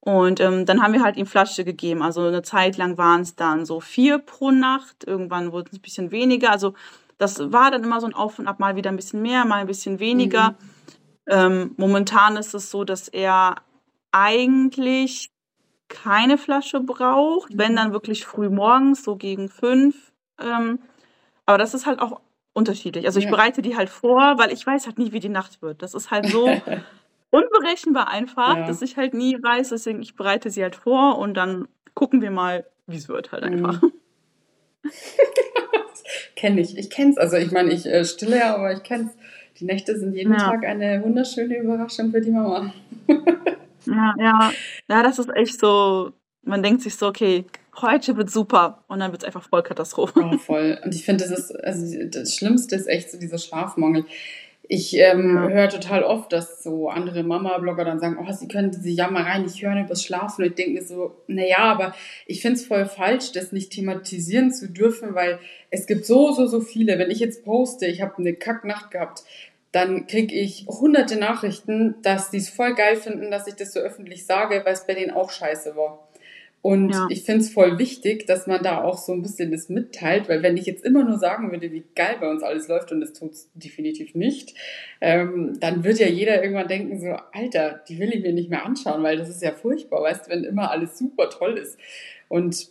Und 0.00 0.40
ähm, 0.40 0.64
dann 0.64 0.82
haben 0.82 0.94
wir 0.94 1.02
halt 1.02 1.16
ihm 1.16 1.26
Flasche 1.26 1.64
gegeben. 1.64 2.02
Also 2.02 2.22
eine 2.22 2.42
Zeit 2.42 2.78
lang 2.78 2.96
waren 2.96 3.20
es 3.20 3.36
dann 3.36 3.66
so 3.66 3.80
vier 3.80 4.18
pro 4.18 4.50
Nacht. 4.50 5.04
Irgendwann 5.04 5.52
wurde 5.52 5.70
es 5.70 5.78
ein 5.78 5.82
bisschen 5.82 6.10
weniger. 6.10 6.50
Also 6.50 6.74
das 7.18 7.52
war 7.52 7.70
dann 7.70 7.84
immer 7.84 8.00
so 8.00 8.06
ein 8.06 8.14
Auf 8.14 8.38
und 8.38 8.48
Ab, 8.48 8.60
mal 8.60 8.76
wieder 8.76 8.90
ein 8.90 8.96
bisschen 8.96 9.20
mehr, 9.20 9.44
mal 9.44 9.60
ein 9.60 9.66
bisschen 9.66 10.00
weniger. 10.00 10.50
Mhm. 10.50 10.56
Ähm, 11.26 11.74
momentan 11.76 12.36
ist 12.36 12.54
es 12.54 12.70
so, 12.70 12.84
dass 12.84 13.08
er 13.08 13.56
eigentlich 14.10 15.30
keine 15.88 16.38
Flasche 16.38 16.80
braucht, 16.80 17.52
mhm. 17.52 17.58
wenn 17.58 17.76
dann 17.76 17.92
wirklich 17.92 18.24
früh 18.24 18.48
morgens, 18.48 19.04
so 19.04 19.16
gegen 19.16 19.50
fünf. 19.50 20.12
Ähm, 20.40 20.78
aber 21.44 21.58
das 21.58 21.74
ist 21.74 21.84
halt 21.84 22.00
auch 22.00 22.20
unterschiedlich. 22.52 23.06
Also 23.06 23.18
ich 23.18 23.26
ja. 23.26 23.30
bereite 23.30 23.62
die 23.62 23.76
halt 23.76 23.88
vor, 23.88 24.38
weil 24.38 24.52
ich 24.52 24.66
weiß 24.66 24.86
halt 24.86 24.98
nie, 24.98 25.12
wie 25.12 25.20
die 25.20 25.28
Nacht 25.28 25.62
wird. 25.62 25.82
Das 25.82 25.94
ist 25.94 26.10
halt 26.10 26.26
so 26.26 26.48
unberechenbar 27.30 28.08
einfach, 28.08 28.56
ja. 28.56 28.66
dass 28.66 28.82
ich 28.82 28.96
halt 28.96 29.14
nie 29.14 29.36
weiß. 29.40 29.70
Deswegen, 29.70 30.02
ich 30.02 30.16
bereite 30.16 30.50
sie 30.50 30.62
halt 30.62 30.76
vor 30.76 31.18
und 31.18 31.34
dann 31.34 31.68
gucken 31.94 32.22
wir 32.22 32.30
mal, 32.30 32.66
wie 32.86 32.96
es 32.96 33.08
wird 33.08 33.32
halt 33.32 33.44
einfach. 33.44 33.80
Mhm. 34.82 34.90
kenne 36.36 36.62
ich. 36.62 36.78
Ich 36.78 36.88
kenne 36.88 37.10
es. 37.10 37.18
Also 37.18 37.36
ich 37.36 37.52
meine, 37.52 37.70
ich 37.70 37.84
äh, 37.84 38.02
stille 38.06 38.38
ja, 38.38 38.54
aber 38.54 38.72
ich 38.72 38.82
kenne 38.82 39.10
es. 39.10 39.58
Die 39.58 39.66
Nächte 39.66 39.98
sind 39.98 40.14
jeden 40.14 40.32
ja. 40.32 40.38
Tag 40.38 40.64
eine 40.64 41.02
wunderschöne 41.04 41.58
Überraschung 41.58 42.10
für 42.10 42.22
die 42.22 42.30
Mama. 42.30 42.72
ja, 43.86 44.14
ja. 44.18 44.52
Ja, 44.88 45.02
das 45.02 45.18
ist 45.18 45.28
echt 45.36 45.60
so, 45.60 46.12
man 46.42 46.62
denkt 46.62 46.80
sich 46.80 46.96
so, 46.96 47.08
okay, 47.08 47.44
heute 47.80 48.16
wird 48.16 48.30
super 48.30 48.84
und 48.88 49.00
dann 49.00 49.12
wird 49.12 49.22
es 49.22 49.26
einfach 49.26 49.48
voll 49.48 49.62
Katastrophe. 49.62 50.20
Oh, 50.22 50.38
voll. 50.38 50.78
Und 50.84 50.94
ich 50.94 51.04
finde, 51.04 51.24
das 51.24 51.38
ist, 51.38 51.64
also 51.64 52.04
das 52.06 52.34
Schlimmste 52.34 52.76
ist 52.76 52.86
echt 52.86 53.10
so 53.10 53.18
dieser 53.18 53.38
Schlafmangel. 53.38 54.04
Ich 54.72 54.96
ähm, 54.96 55.34
ja. 55.34 55.48
höre 55.48 55.68
total 55.68 56.04
oft, 56.04 56.32
dass 56.32 56.62
so 56.62 56.88
andere 56.88 57.24
Mama-Blogger 57.24 57.84
dann 57.84 57.98
sagen, 57.98 58.18
oh, 58.20 58.32
sie 58.32 58.46
können 58.46 58.70
diese 58.70 58.90
Jammereien 58.90 59.42
nicht 59.42 59.60
hören 59.60 59.78
über 59.78 59.88
das 59.88 60.04
Schlafen. 60.04 60.42
Und 60.42 60.50
ich 60.50 60.54
denke 60.54 60.74
mir 60.74 60.84
so, 60.84 61.16
naja, 61.26 61.58
aber 61.58 61.92
ich 62.26 62.40
finde 62.40 62.56
es 62.56 62.66
voll 62.66 62.86
falsch, 62.86 63.32
das 63.32 63.50
nicht 63.50 63.72
thematisieren 63.72 64.52
zu 64.52 64.70
dürfen, 64.70 65.16
weil 65.16 65.40
es 65.70 65.88
gibt 65.88 66.06
so, 66.06 66.30
so, 66.30 66.46
so 66.46 66.60
viele. 66.60 67.00
Wenn 67.00 67.10
ich 67.10 67.18
jetzt 67.18 67.44
poste, 67.44 67.86
ich 67.86 68.00
habe 68.00 68.18
eine 68.18 68.34
Kacknacht 68.34 68.92
gehabt, 68.92 69.24
dann 69.72 70.06
kriege 70.06 70.34
ich 70.34 70.66
hunderte 70.68 71.16
Nachrichten, 71.16 71.96
dass 72.02 72.30
die 72.30 72.38
es 72.38 72.50
voll 72.50 72.74
geil 72.74 72.94
finden, 72.94 73.32
dass 73.32 73.48
ich 73.48 73.54
das 73.54 73.72
so 73.72 73.80
öffentlich 73.80 74.24
sage, 74.24 74.62
weil 74.64 74.72
es 74.72 74.86
bei 74.86 74.94
denen 74.94 75.10
auch 75.10 75.30
scheiße 75.30 75.74
war. 75.74 76.09
Und 76.62 76.90
ja. 76.90 77.06
ich 77.08 77.24
finde 77.24 77.40
es 77.40 77.50
voll 77.50 77.78
wichtig, 77.78 78.26
dass 78.26 78.46
man 78.46 78.62
da 78.62 78.82
auch 78.82 78.98
so 78.98 79.12
ein 79.12 79.22
bisschen 79.22 79.50
das 79.50 79.70
mitteilt, 79.70 80.28
weil 80.28 80.42
wenn 80.42 80.58
ich 80.58 80.66
jetzt 80.66 80.84
immer 80.84 81.04
nur 81.04 81.18
sagen 81.18 81.50
würde, 81.50 81.72
wie 81.72 81.84
geil 81.94 82.16
bei 82.20 82.28
uns 82.30 82.42
alles 82.42 82.68
läuft, 82.68 82.92
und 82.92 83.00
das 83.00 83.14
tut 83.14 83.32
es 83.32 83.50
definitiv 83.54 84.14
nicht, 84.14 84.54
ähm, 85.00 85.58
dann 85.58 85.84
wird 85.84 85.98
ja 85.98 86.06
jeder 86.06 86.42
irgendwann 86.42 86.68
denken, 86.68 87.00
so, 87.00 87.16
Alter, 87.32 87.80
die 87.88 87.98
will 87.98 88.12
ich 88.12 88.22
mir 88.22 88.34
nicht 88.34 88.50
mehr 88.50 88.66
anschauen, 88.66 89.02
weil 89.02 89.16
das 89.16 89.30
ist 89.30 89.42
ja 89.42 89.52
furchtbar, 89.52 90.02
weißt 90.02 90.26
du, 90.26 90.30
wenn 90.30 90.44
immer 90.44 90.70
alles 90.70 90.98
super 90.98 91.30
toll 91.30 91.56
ist. 91.56 91.78
Und 92.28 92.68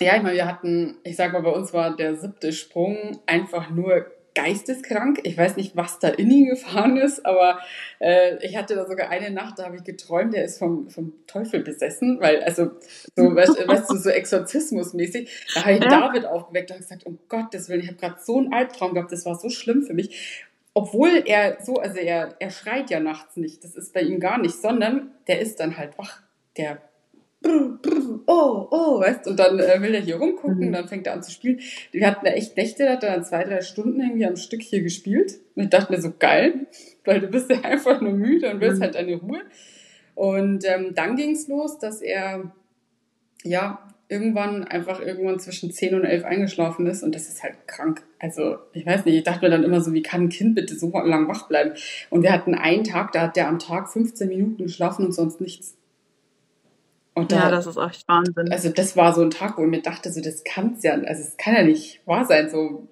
ja, 0.00 0.16
ich 0.16 0.22
meine, 0.22 0.36
wir 0.36 0.46
hatten, 0.46 0.98
ich 1.02 1.16
sag 1.16 1.32
mal, 1.32 1.42
bei 1.42 1.50
uns 1.50 1.72
war 1.72 1.96
der 1.96 2.14
siebte 2.14 2.52
Sprung 2.52 3.20
einfach 3.26 3.70
nur 3.70 4.06
geisteskrank. 4.38 5.20
Ich 5.24 5.36
weiß 5.36 5.56
nicht, 5.56 5.76
was 5.76 5.98
da 5.98 6.08
in 6.08 6.30
ihn 6.30 6.46
gefahren 6.46 6.96
ist, 6.96 7.26
aber 7.26 7.58
äh, 7.98 8.36
ich 8.46 8.56
hatte 8.56 8.76
da 8.76 8.86
sogar 8.86 9.10
eine 9.10 9.30
Nacht, 9.30 9.58
da 9.58 9.64
habe 9.64 9.76
ich 9.76 9.82
geträumt, 9.82 10.32
der 10.32 10.44
ist 10.44 10.58
vom, 10.58 10.88
vom 10.88 11.12
Teufel 11.26 11.60
besessen, 11.60 12.20
weil, 12.20 12.42
also, 12.44 12.70
so, 13.16 13.22
weißt, 13.34 13.66
weißt 13.66 13.90
du, 13.90 13.96
so 13.96 14.10
Exorzismusmäßig. 14.10 15.28
Da 15.54 15.64
habe 15.64 15.72
ich 15.72 15.82
ja. 15.82 15.88
David 15.88 16.24
aufgeweckt 16.24 16.70
und 16.70 16.78
gesagt, 16.78 17.04
um 17.04 17.18
Gottes 17.28 17.68
Willen, 17.68 17.80
ich 17.80 17.88
habe 17.88 17.98
gerade 17.98 18.16
so 18.22 18.38
einen 18.38 18.52
Albtraum 18.52 18.94
gehabt, 18.94 19.10
das 19.10 19.26
war 19.26 19.34
so 19.34 19.50
schlimm 19.50 19.82
für 19.82 19.94
mich. 19.94 20.44
Obwohl 20.72 21.24
er 21.26 21.58
so, 21.60 21.74
also 21.74 21.98
er, 21.98 22.36
er 22.38 22.50
schreit 22.50 22.90
ja 22.90 23.00
nachts 23.00 23.36
nicht, 23.36 23.64
das 23.64 23.74
ist 23.74 23.92
bei 23.92 24.02
ihm 24.02 24.20
gar 24.20 24.38
nicht, 24.38 24.54
sondern 24.54 25.10
der 25.26 25.40
ist 25.40 25.58
dann 25.58 25.76
halt 25.76 25.98
wach. 25.98 26.22
Der 26.56 26.80
brr, 27.40 27.78
brr, 27.82 28.20
oh, 28.26 28.68
oh, 28.70 29.00
weißt 29.00 29.26
Und 29.26 29.38
dann 29.38 29.58
äh, 29.58 29.80
will 29.80 29.94
er 29.94 30.00
hier 30.00 30.16
rumgucken, 30.16 30.68
mhm. 30.68 30.72
dann 30.72 30.88
fängt 30.88 31.06
er 31.06 31.14
an 31.14 31.22
zu 31.22 31.30
spielen. 31.30 31.60
Wir 31.92 32.06
hatten 32.06 32.24
da 32.24 32.32
echt 32.32 32.56
Nächte, 32.56 32.84
da 32.84 32.92
hat 32.92 33.04
er 33.04 33.14
dann 33.14 33.24
zwei, 33.24 33.44
drei 33.44 33.60
Stunden 33.60 34.00
irgendwie 34.00 34.26
am 34.26 34.36
Stück 34.36 34.62
hier 34.62 34.82
gespielt. 34.82 35.34
Und 35.54 35.64
ich 35.64 35.70
dachte 35.70 35.92
mir 35.92 36.00
so, 36.00 36.12
geil, 36.18 36.66
weil 37.04 37.20
du 37.20 37.28
bist 37.28 37.50
ja 37.50 37.60
einfach 37.62 38.00
nur 38.00 38.12
müde 38.12 38.50
und 38.50 38.60
willst 38.60 38.78
mhm. 38.78 38.84
halt 38.84 38.94
deine 38.94 39.16
Ruhe. 39.16 39.40
Und 40.14 40.64
ähm, 40.64 40.94
dann 40.94 41.16
ging 41.16 41.32
es 41.32 41.46
los, 41.48 41.78
dass 41.78 42.02
er, 42.02 42.52
ja, 43.44 43.88
irgendwann 44.08 44.64
einfach 44.64 45.00
irgendwann 45.00 45.38
zwischen 45.38 45.70
10 45.70 45.94
und 45.94 46.04
11 46.04 46.24
eingeschlafen 46.24 46.86
ist 46.86 47.02
und 47.02 47.14
das 47.14 47.28
ist 47.28 47.42
halt 47.42 47.54
krank. 47.66 48.02
Also 48.18 48.56
ich 48.72 48.86
weiß 48.86 49.04
nicht, 49.04 49.14
ich 49.14 49.22
dachte 49.22 49.44
mir 49.44 49.50
dann 49.50 49.64
immer 49.64 49.80
so, 49.80 49.92
wie 49.92 50.02
kann 50.02 50.22
ein 50.22 50.28
Kind 50.30 50.54
bitte 50.54 50.74
so 50.74 50.90
lang 50.90 51.28
wach 51.28 51.46
bleiben? 51.46 51.72
Und 52.08 52.22
wir 52.22 52.32
hatten 52.32 52.54
einen 52.54 52.84
Tag, 52.84 53.12
da 53.12 53.22
hat 53.22 53.36
der 53.36 53.48
am 53.48 53.58
Tag 53.58 53.92
15 53.92 54.28
Minuten 54.28 54.64
geschlafen 54.64 55.04
und 55.04 55.12
sonst 55.12 55.40
nichts. 55.40 55.77
Da, 57.26 57.36
ja, 57.36 57.50
das 57.50 57.66
ist 57.66 57.76
echt 57.76 58.06
Wahnsinn. 58.08 58.52
Also 58.52 58.68
das 58.68 58.96
war 58.96 59.14
so 59.14 59.22
ein 59.22 59.30
Tag, 59.30 59.58
wo 59.58 59.62
ich 59.62 59.70
mir 59.70 59.82
dachte, 59.82 60.12
so 60.12 60.20
das 60.20 60.44
kann's 60.44 60.82
ja, 60.82 60.92
also 60.92 61.22
es 61.22 61.36
kann 61.36 61.54
ja 61.54 61.62
nicht 61.62 62.00
wahr 62.06 62.24
sein, 62.24 62.48
so 62.48 62.88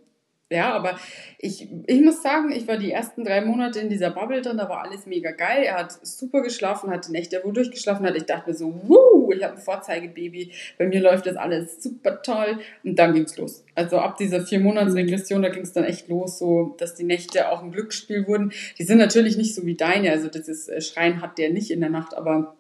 ja, 0.49 0.73
aber 0.75 0.97
ich, 1.39 1.67
ich 1.89 2.01
muss 2.03 2.23
sagen, 2.23 2.53
ich 2.53 2.69
war 2.69 2.77
die 2.77 2.93
ersten 2.93 3.25
drei 3.25 3.41
Monate 3.41 3.81
in 3.81 3.89
dieser 3.89 4.11
Bubble 4.11 4.43
drin, 4.43 4.57
da 4.57 4.69
war 4.69 4.85
alles 4.85 5.05
mega 5.05 5.33
geil. 5.33 5.65
Er 5.65 5.75
hat 5.75 6.07
super 6.07 6.41
geschlafen, 6.41 6.91
hatte 6.91 7.11
Nächte, 7.11 7.41
wo 7.43 7.51
durchgeschlafen 7.51 8.07
hat. 8.07 8.15
Ich 8.15 8.27
dachte 8.27 8.51
mir 8.51 8.57
so, 8.57 8.73
wuh, 8.87 9.33
ich 9.33 9.43
habe 9.43 9.55
ein 9.55 9.61
Vorzeigebaby, 9.61 10.53
bei 10.79 10.87
mir 10.87 11.01
läuft 11.01 11.27
das 11.27 11.35
alles 11.37 11.83
super 11.83 12.23
toll. 12.23 12.61
Und 12.85 12.97
dann 12.97 13.13
ging's 13.15 13.37
los. 13.37 13.65
Also 13.75 13.99
ab 13.99 14.19
dieser 14.19 14.41
vier 14.41 14.61
Monats 14.61 14.95
Regression, 14.95 15.43
da 15.43 15.49
ging's 15.49 15.73
dann 15.73 15.83
echt 15.83 16.09
los, 16.09 16.39
so 16.39 16.77
dass 16.79 16.95
die 16.95 17.05
Nächte 17.05 17.51
auch 17.51 17.65
ein 17.65 17.73
Glücksspiel 17.73 18.29
wurden. 18.29 18.53
Die 18.79 18.85
sind 18.85 18.99
natürlich 18.99 19.37
nicht 19.37 19.53
so 19.53 19.67
wie 19.67 19.75
deine, 19.75 20.13
also 20.13 20.29
das 20.29 20.47
ist, 20.47 20.69
äh, 20.69 20.81
Schreien 20.81 21.23
hat 21.23 21.39
der 21.39 21.51
nicht 21.51 21.73
in 21.73 21.81
der 21.81 21.91
Nacht, 21.91 22.17
aber 22.17 22.55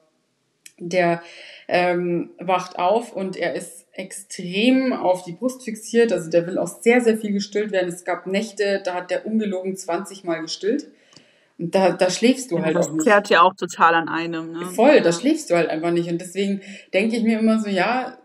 der 0.78 1.22
ähm, 1.68 2.30
wacht 2.38 2.78
auf 2.78 3.12
und 3.12 3.36
er 3.36 3.54
ist 3.54 3.86
extrem 3.92 4.92
auf 4.92 5.24
die 5.24 5.32
Brust 5.32 5.64
fixiert. 5.64 6.12
Also 6.12 6.30
der 6.30 6.46
will 6.46 6.58
auch 6.58 6.68
sehr, 6.68 7.00
sehr 7.00 7.16
viel 7.16 7.32
gestillt 7.32 7.72
werden. 7.72 7.88
Es 7.88 8.04
gab 8.04 8.26
Nächte, 8.26 8.82
da 8.84 8.94
hat 8.94 9.10
der 9.10 9.26
ungelogen 9.26 9.76
20 9.76 10.24
Mal 10.24 10.40
gestillt. 10.42 10.88
Und 11.58 11.74
da, 11.74 11.92
da 11.92 12.10
schläfst 12.10 12.50
du 12.50 12.58
Ja, 12.58 12.64
halt 12.64 12.76
das 12.76 12.88
auch 12.88 12.92
nicht. 12.92 13.04
zerrt 13.04 13.30
ja 13.30 13.40
auch 13.40 13.54
total 13.54 13.94
an 13.94 14.08
einem, 14.08 14.52
ne? 14.52 14.66
Voll, 14.66 15.00
da 15.00 15.10
schläfst 15.12 15.48
du 15.50 15.56
halt 15.56 15.70
einfach 15.70 15.90
nicht. 15.90 16.10
Und 16.10 16.20
deswegen 16.20 16.60
denke 16.92 17.16
ich 17.16 17.22
mir 17.22 17.38
immer 17.38 17.58
so, 17.58 17.68
ja, 17.70 18.18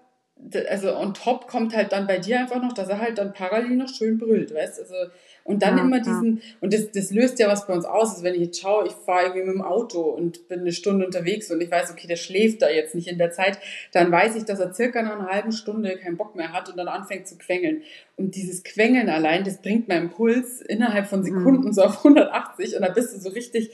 also 0.69 0.95
on 0.95 1.13
top 1.13 1.47
kommt 1.47 1.75
halt 1.75 1.91
dann 1.91 2.07
bei 2.07 2.17
dir 2.17 2.39
einfach 2.39 2.61
noch, 2.61 2.73
dass 2.73 2.89
er 2.89 2.99
halt 2.99 3.17
dann 3.17 3.33
parallel 3.33 3.75
noch 3.77 3.89
schön 3.89 4.17
brüllt, 4.17 4.53
weißt 4.53 4.79
Also, 4.79 4.95
und 5.43 5.63
dann 5.63 5.77
Ja, 5.77 5.83
immer 5.83 5.97
ja. 5.97 6.03
diesen, 6.03 6.41
und 6.59 6.71
das, 6.73 6.91
das 6.91 7.09
löst 7.11 7.39
ja 7.39 7.47
was 7.47 7.65
bei 7.65 7.73
uns 7.73 7.85
aus, 7.85 8.11
also 8.11 8.23
wenn 8.23 8.35
ich 8.35 8.41
jetzt 8.41 8.61
schaue, 8.61 8.85
ich 8.85 8.91
fahre 8.93 9.25
irgendwie 9.27 9.45
mit 9.45 9.55
dem 9.55 9.61
Auto 9.63 10.01
und 10.01 10.47
bin 10.47 10.59
eine 10.59 10.71
Stunde 10.71 11.05
unterwegs 11.05 11.49
und 11.51 11.61
ich 11.61 11.71
weiß, 11.71 11.91
okay, 11.91 12.05
der 12.07 12.15
schläft 12.15 12.61
da 12.61 12.69
jetzt 12.69 12.93
nicht 12.95 13.07
in 13.07 13.17
der 13.17 13.31
Zeit, 13.31 13.57
dann 13.91 14.11
weiß 14.11 14.35
ich, 14.35 14.45
dass 14.45 14.59
er 14.59 14.73
circa 14.73 15.01
nach 15.01 15.17
einer 15.19 15.29
halben 15.29 15.51
Stunde 15.51 15.97
keinen 15.97 16.17
Bock 16.17 16.35
mehr 16.35 16.53
hat 16.53 16.69
und 16.69 16.77
dann 16.77 16.87
anfängt 16.87 17.27
zu 17.27 17.37
quengeln. 17.37 17.81
Und 18.17 18.35
dieses 18.35 18.63
Quengeln 18.63 19.09
allein, 19.09 19.43
das 19.43 19.61
bringt 19.61 19.87
meinen 19.87 20.11
Puls 20.11 20.61
innerhalb 20.61 21.07
von 21.07 21.23
Sekunden 21.23 21.67
Mhm. 21.69 21.73
so 21.73 21.83
auf 21.83 22.03
180 22.03 22.75
und 22.75 22.83
da 22.83 22.89
bist 22.89 23.15
du 23.15 23.19
so 23.19 23.29
richtig, 23.29 23.71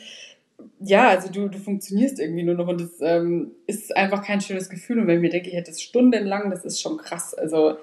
ja, 0.80 1.10
also 1.10 1.32
du, 1.32 1.48
du 1.50 1.58
funktionierst 1.58 2.20
irgendwie 2.20 2.44
nur 2.44 2.56
noch 2.56 2.68
und 2.68 2.82
das 2.82 3.02
ähm, 3.02 3.52
ist 3.68 3.96
einfach 3.96 4.24
kein 4.24 4.42
schönes 4.42 4.70
Gefühl. 4.70 5.00
Und 5.00 5.08
wenn 5.08 5.18
ich 5.18 5.22
mir 5.22 5.30
denke, 5.30 5.50
ich 5.50 5.56
hätte 5.56 5.72
es 5.72 5.82
stundenlang, 5.82 6.50
das 6.50 6.66
ist 6.66 6.82
schon 6.82 6.98
krass. 6.98 7.34
Also 7.34 7.78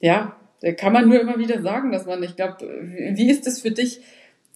ja, 0.00 0.36
da 0.60 0.72
kann 0.72 0.92
man 0.92 1.08
nur 1.08 1.20
immer 1.20 1.38
wieder 1.38 1.60
sagen, 1.60 1.92
dass 1.92 2.06
man, 2.06 2.22
ich 2.22 2.36
glaube, 2.36 2.66
wie 3.14 3.30
ist 3.30 3.46
es 3.46 3.60
für 3.60 3.70
dich? 3.70 4.00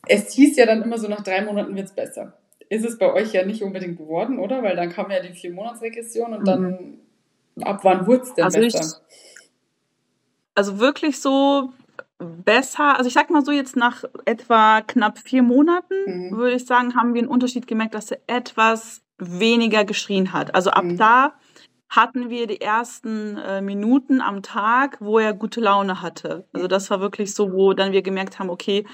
Es 0.09 0.33
hieß 0.33 0.57
ja 0.57 0.67
dann 0.67 0.83
immer 0.83 0.99
so, 0.99 1.09
nach 1.09 1.23
drei 1.25 1.43
Monaten 1.43 1.75
wird's 1.75 1.93
besser. 1.95 2.39
Ist 2.69 2.85
es 2.85 2.99
bei 2.99 3.13
euch 3.13 3.33
ja 3.33 3.45
nicht 3.45 3.63
unbedingt 3.63 3.97
geworden, 3.99 4.39
oder? 4.39 4.63
Weil 4.63 4.77
dann 4.77 4.91
kam 4.91 5.11
ja 5.11 5.21
die 5.21 5.35
Vier-Monats-Regression 5.35 6.33
und 6.33 6.43
Mhm. 6.43 6.45
dann, 6.47 6.99
ab 7.63 7.81
wann 7.83 8.07
wurde 8.07 8.23
es 8.23 8.35
denn 8.35 8.45
Also 8.45 8.61
ich, 8.61 8.73
besser? 8.73 9.01
also 10.55 10.79
wirklich 10.79 11.21
so 11.21 11.73
besser, 12.19 12.97
also 12.97 13.09
ich 13.09 13.15
sag 13.15 13.31
mal 13.31 13.45
so 13.45 13.53
jetzt 13.53 13.77
nach 13.77 14.05
etwa 14.25 14.81
knapp 14.81 15.19
vier 15.19 15.43
Monaten, 15.43 15.95
Mhm. 16.07 16.37
würde 16.37 16.57
ich 16.57 16.67
sagen, 16.67 16.95
haben 16.97 17.15
wir 17.15 17.21
einen 17.23 17.31
Unterschied 17.31 17.67
gemerkt, 17.67 17.95
dass 17.95 18.11
er 18.11 18.19
etwas 18.27 19.03
weniger 19.19 19.85
geschrien 19.85 20.33
hat. 20.33 20.55
Also 20.55 20.71
ab 20.71 20.85
Mhm. 20.85 20.97
da 20.97 21.33
hatten 21.89 22.31
wir 22.31 22.47
die 22.47 22.61
ersten 22.61 23.37
äh, 23.37 23.61
Minuten 23.61 24.21
am 24.21 24.43
Tag, 24.43 24.97
wo 25.01 25.19
er 25.19 25.33
gute 25.35 25.61
Laune 25.61 26.03
hatte. 26.03 26.45
Also 26.53 26.67
das 26.67 26.91
war 26.91 27.01
wirklich 27.01 27.33
so, 27.35 27.53
wo 27.53 27.75
dann 27.75 27.93
wir 27.93 28.03
gemerkt 28.03 28.39
haben, 28.39 28.51
okay, 28.51 28.85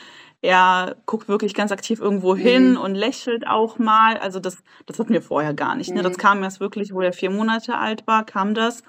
er 0.42 0.96
guckt 1.06 1.28
wirklich 1.28 1.54
ganz 1.54 1.72
aktiv 1.72 2.00
irgendwo 2.00 2.36
hin 2.36 2.72
Mhm. 2.72 2.76
und 2.80 2.94
lächelt 2.96 3.46
auch 3.46 3.78
mal. 3.78 4.18
Also 4.18 4.40
das, 4.40 4.62
das 4.86 4.98
hatten 4.98 5.12
wir 5.12 5.22
vorher 5.22 5.54
gar 5.54 5.74
nicht. 5.76 5.94
Ne? 5.94 6.02
Das 6.02 6.16
Mhm. 6.16 6.20
kam 6.20 6.42
erst 6.42 6.60
wirklich, 6.60 6.92
wo 6.92 7.00
er 7.00 7.12
vier 7.12 7.30
Monate 7.30 7.78
alt 7.78 8.06
war, 8.06 8.26
kam 8.26 8.52
das. 8.54 8.82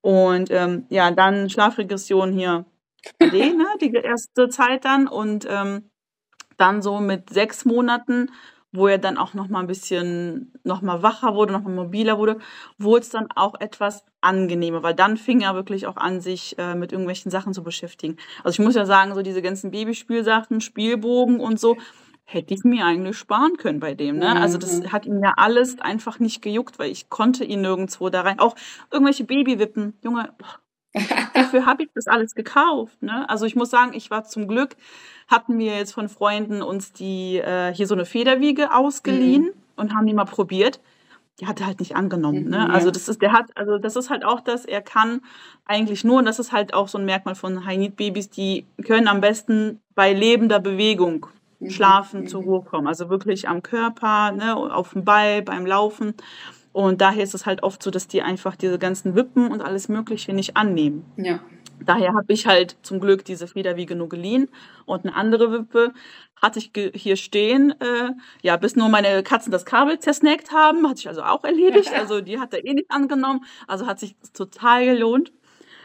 Und 0.00 0.50
ähm, 0.50 0.84
ja, 0.90 1.10
dann 1.12 1.48
Schlafregression 1.48 2.32
hier, 2.32 2.64
AD, 3.20 3.52
ne? 3.54 3.66
die 3.80 3.92
erste 3.92 4.48
Zeit 4.48 4.84
dann. 4.84 5.08
Und 5.08 5.46
ähm, 5.48 5.90
dann 6.56 6.82
so 6.82 7.00
mit 7.00 7.30
sechs 7.30 7.64
Monaten, 7.64 8.30
wo 8.72 8.86
er 8.86 8.98
dann 8.98 9.18
auch 9.18 9.34
noch 9.34 9.48
mal 9.48 9.60
ein 9.60 9.66
bisschen 9.66 10.52
noch 10.64 10.80
mal 10.80 11.02
wacher 11.02 11.34
wurde, 11.34 11.52
noch 11.52 11.62
mal 11.62 11.74
mobiler 11.74 12.18
wurde, 12.18 12.38
wurde 12.78 13.02
es 13.02 13.10
dann 13.10 13.28
auch 13.34 13.54
etwas 13.60 14.04
angenehmer, 14.20 14.82
weil 14.82 14.94
dann 14.94 15.16
fing 15.16 15.40
er 15.42 15.54
wirklich 15.54 15.86
auch 15.86 15.96
an, 15.96 16.20
sich 16.20 16.56
äh, 16.58 16.74
mit 16.74 16.92
irgendwelchen 16.92 17.30
Sachen 17.30 17.52
zu 17.52 17.62
beschäftigen. 17.62 18.16
Also 18.44 18.60
ich 18.60 18.64
muss 18.64 18.74
ja 18.74 18.86
sagen, 18.86 19.14
so 19.14 19.22
diese 19.22 19.42
ganzen 19.42 19.70
Babyspielsachen, 19.72 20.60
Spielbogen 20.60 21.38
und 21.40 21.60
so, 21.60 21.76
hätte 22.24 22.54
ich 22.54 22.64
mir 22.64 22.86
eigentlich 22.86 23.18
sparen 23.18 23.56
können 23.58 23.80
bei 23.80 23.94
dem. 23.94 24.18
Ne? 24.18 24.40
Also 24.40 24.56
das 24.56 24.80
Mhm. 24.80 24.92
hat 24.92 25.04
ihn 25.06 25.20
ja 25.22 25.34
alles 25.36 25.78
einfach 25.80 26.18
nicht 26.18 26.40
gejuckt, 26.40 26.78
weil 26.78 26.90
ich 26.90 27.10
konnte 27.10 27.44
ihn 27.44 27.60
nirgendwo 27.60 28.08
da 28.08 28.22
rein. 28.22 28.38
Auch 28.38 28.54
irgendwelche 28.90 29.24
Babywippen, 29.24 29.98
Junge, 30.02 30.32
wofür 31.34 31.66
habe 31.66 31.84
ich 31.84 31.90
das 31.94 32.06
alles 32.06 32.34
gekauft? 32.34 33.02
Ne? 33.02 33.28
Also 33.28 33.46
ich 33.46 33.56
muss 33.56 33.70
sagen, 33.70 33.92
ich 33.94 34.10
war 34.10 34.24
zum 34.24 34.48
Glück, 34.48 34.76
hatten 35.28 35.58
wir 35.58 35.76
jetzt 35.76 35.92
von 35.94 36.08
Freunden 36.08 36.62
uns 36.62 36.92
die 36.92 37.38
äh, 37.38 37.72
hier 37.74 37.86
so 37.86 37.94
eine 37.94 38.04
Federwiege 38.04 38.74
ausgeliehen 38.74 39.44
Mhm. 39.44 39.50
und 39.76 39.94
haben 39.94 40.06
die 40.06 40.14
mal 40.14 40.24
probiert. 40.24 40.80
Die 41.40 41.46
hat 41.46 41.60
er 41.60 41.66
halt 41.66 41.80
nicht 41.80 41.96
angenommen. 41.96 42.48
Ne? 42.50 42.66
Mhm, 42.66 42.70
Also 42.70 42.90
das 42.90 43.08
ist, 43.08 43.22
der 43.22 43.32
hat, 43.32 43.46
also 43.56 43.78
das 43.78 43.96
ist 43.96 44.10
halt 44.10 44.24
auch 44.24 44.40
das, 44.40 44.66
er 44.66 44.82
kann 44.82 45.22
eigentlich 45.64 46.04
nur, 46.04 46.18
und 46.18 46.26
das 46.26 46.38
ist 46.38 46.52
halt 46.52 46.74
auch 46.74 46.88
so 46.88 46.98
ein 46.98 47.06
Merkmal 47.06 47.34
von 47.34 47.64
High-Need-Babys, 47.64 48.28
die 48.30 48.66
können 48.84 49.08
am 49.08 49.20
besten 49.22 49.80
bei 49.94 50.12
lebender 50.12 50.60
Bewegung 50.60 51.26
Mhm. 51.58 51.70
schlafen, 51.70 52.26
zur 52.26 52.42
Mhm. 52.42 52.48
Ruhe 52.48 52.62
kommen. 52.62 52.86
Also 52.86 53.08
wirklich 53.08 53.48
am 53.48 53.62
Körper, 53.62 54.32
ne, 54.32 54.54
auf 54.56 54.92
dem 54.92 55.04
Ball, 55.04 55.40
beim 55.42 55.64
Laufen. 55.64 56.14
Und 56.72 57.00
daher 57.00 57.22
ist 57.22 57.34
es 57.34 57.44
halt 57.46 57.62
oft 57.62 57.82
so, 57.82 57.90
dass 57.90 58.08
die 58.08 58.22
einfach 58.22 58.56
diese 58.56 58.78
ganzen 58.78 59.14
Wippen 59.14 59.50
und 59.50 59.60
alles 59.60 59.88
Mögliche 59.88 60.32
nicht 60.32 60.56
annehmen. 60.56 61.04
Ja. 61.16 61.40
Daher 61.84 62.14
habe 62.14 62.32
ich 62.32 62.46
halt 62.46 62.76
zum 62.82 63.00
Glück 63.00 63.24
diese 63.24 63.46
Federwiege 63.46 63.96
nur 63.96 64.08
geliehen 64.08 64.48
und 64.86 65.04
eine 65.04 65.14
andere 65.14 65.50
Wippe 65.50 65.92
hatte 66.40 66.58
ich 66.60 66.72
hier 66.94 67.16
stehen, 67.16 67.72
äh, 67.80 68.10
ja, 68.42 68.56
bis 68.56 68.76
nur 68.76 68.88
meine 68.88 69.22
Katzen 69.22 69.52
das 69.52 69.64
Kabel 69.64 69.98
zersnackt 69.98 70.52
haben, 70.52 70.88
hat 70.88 70.98
sich 70.98 71.08
also 71.08 71.22
auch 71.22 71.44
erledigt. 71.44 71.92
Also 71.94 72.20
die 72.20 72.38
hat 72.38 72.54
er 72.54 72.64
eh 72.64 72.74
nicht 72.74 72.90
angenommen, 72.90 73.44
also 73.66 73.86
hat 73.86 73.98
sich 73.98 74.16
total 74.32 74.86
gelohnt. 74.86 75.32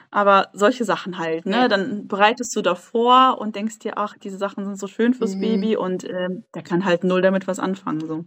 Aber 0.09 0.47
solche 0.53 0.85
Sachen 0.85 1.17
halt, 1.17 1.45
ne? 1.45 1.57
Ja. 1.57 1.67
Dann 1.67 2.07
bereitest 2.07 2.55
du 2.55 2.61
davor 2.61 3.39
und 3.41 3.57
denkst 3.57 3.79
dir, 3.79 3.97
ach, 3.97 4.15
diese 4.17 4.37
Sachen 4.37 4.63
sind 4.63 4.79
so 4.79 4.87
schön 4.87 5.13
fürs 5.13 5.35
Mhm. 5.35 5.41
Baby 5.41 5.75
und 5.75 6.09
ähm, 6.09 6.45
der 6.55 6.61
kann 6.63 6.85
halt 6.85 7.03
null 7.03 7.21
damit 7.21 7.45
was 7.45 7.59
anfangen. 7.59 8.07
So. 8.07 8.23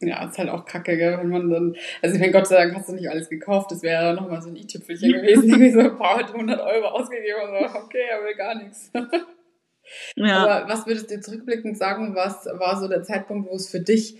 Ja, 0.00 0.28
ist 0.28 0.38
halt 0.38 0.48
auch 0.48 0.64
kacke, 0.64 0.96
gell, 0.96 1.18
wenn 1.18 1.28
man 1.28 1.50
dann, 1.50 1.76
also 2.02 2.14
ich 2.14 2.20
meine, 2.20 2.32
Gott 2.32 2.46
sei 2.46 2.56
Dank 2.56 2.74
hast 2.76 2.88
du 2.88 2.92
nicht 2.92 3.10
alles 3.10 3.28
gekauft, 3.28 3.72
das 3.72 3.82
wäre 3.82 4.14
nochmal 4.14 4.40
so 4.40 4.48
ein 4.48 4.56
i-Tüpfelchen 4.56 5.12
gewesen, 5.12 5.48
irgendwie 5.48 5.72
so 5.72 5.80
ein 5.80 5.96
paar 5.96 6.32
hundert 6.32 6.60
Euro 6.60 6.86
ausgegeben 6.86 7.40
und 7.42 7.70
so, 7.70 7.78
okay, 7.80 8.04
er 8.08 8.24
will 8.24 8.36
gar 8.36 8.54
nichts. 8.54 8.92
Ja. 10.16 10.44
Aber 10.44 10.68
was 10.68 10.86
würdest 10.86 11.10
du 11.10 11.20
zurückblickend 11.20 11.76
sagen, 11.76 12.14
was 12.14 12.46
war 12.46 12.78
so 12.78 12.88
der 12.88 13.02
Zeitpunkt, 13.02 13.50
wo 13.50 13.56
es 13.56 13.70
für 13.70 13.80
dich 13.80 14.18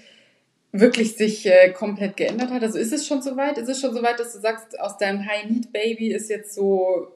wirklich 0.73 1.17
sich 1.17 1.47
äh, 1.47 1.71
komplett 1.71 2.17
geändert 2.17 2.51
hat? 2.51 2.63
Also 2.63 2.79
ist 2.79 2.93
es 2.93 3.07
schon 3.07 3.23
soweit? 3.23 3.59
Ist 3.59 3.69
es 3.69 3.81
schon 3.81 3.95
soweit, 3.95 4.19
dass 4.19 4.33
du 4.33 4.41
sagst, 4.41 4.79
aus 4.81 4.99
deinem 4.99 5.27
High-Need-Baby 5.27 6.13
ist 6.13 6.31
jetzt 6.31 6.55
so, 6.55 7.09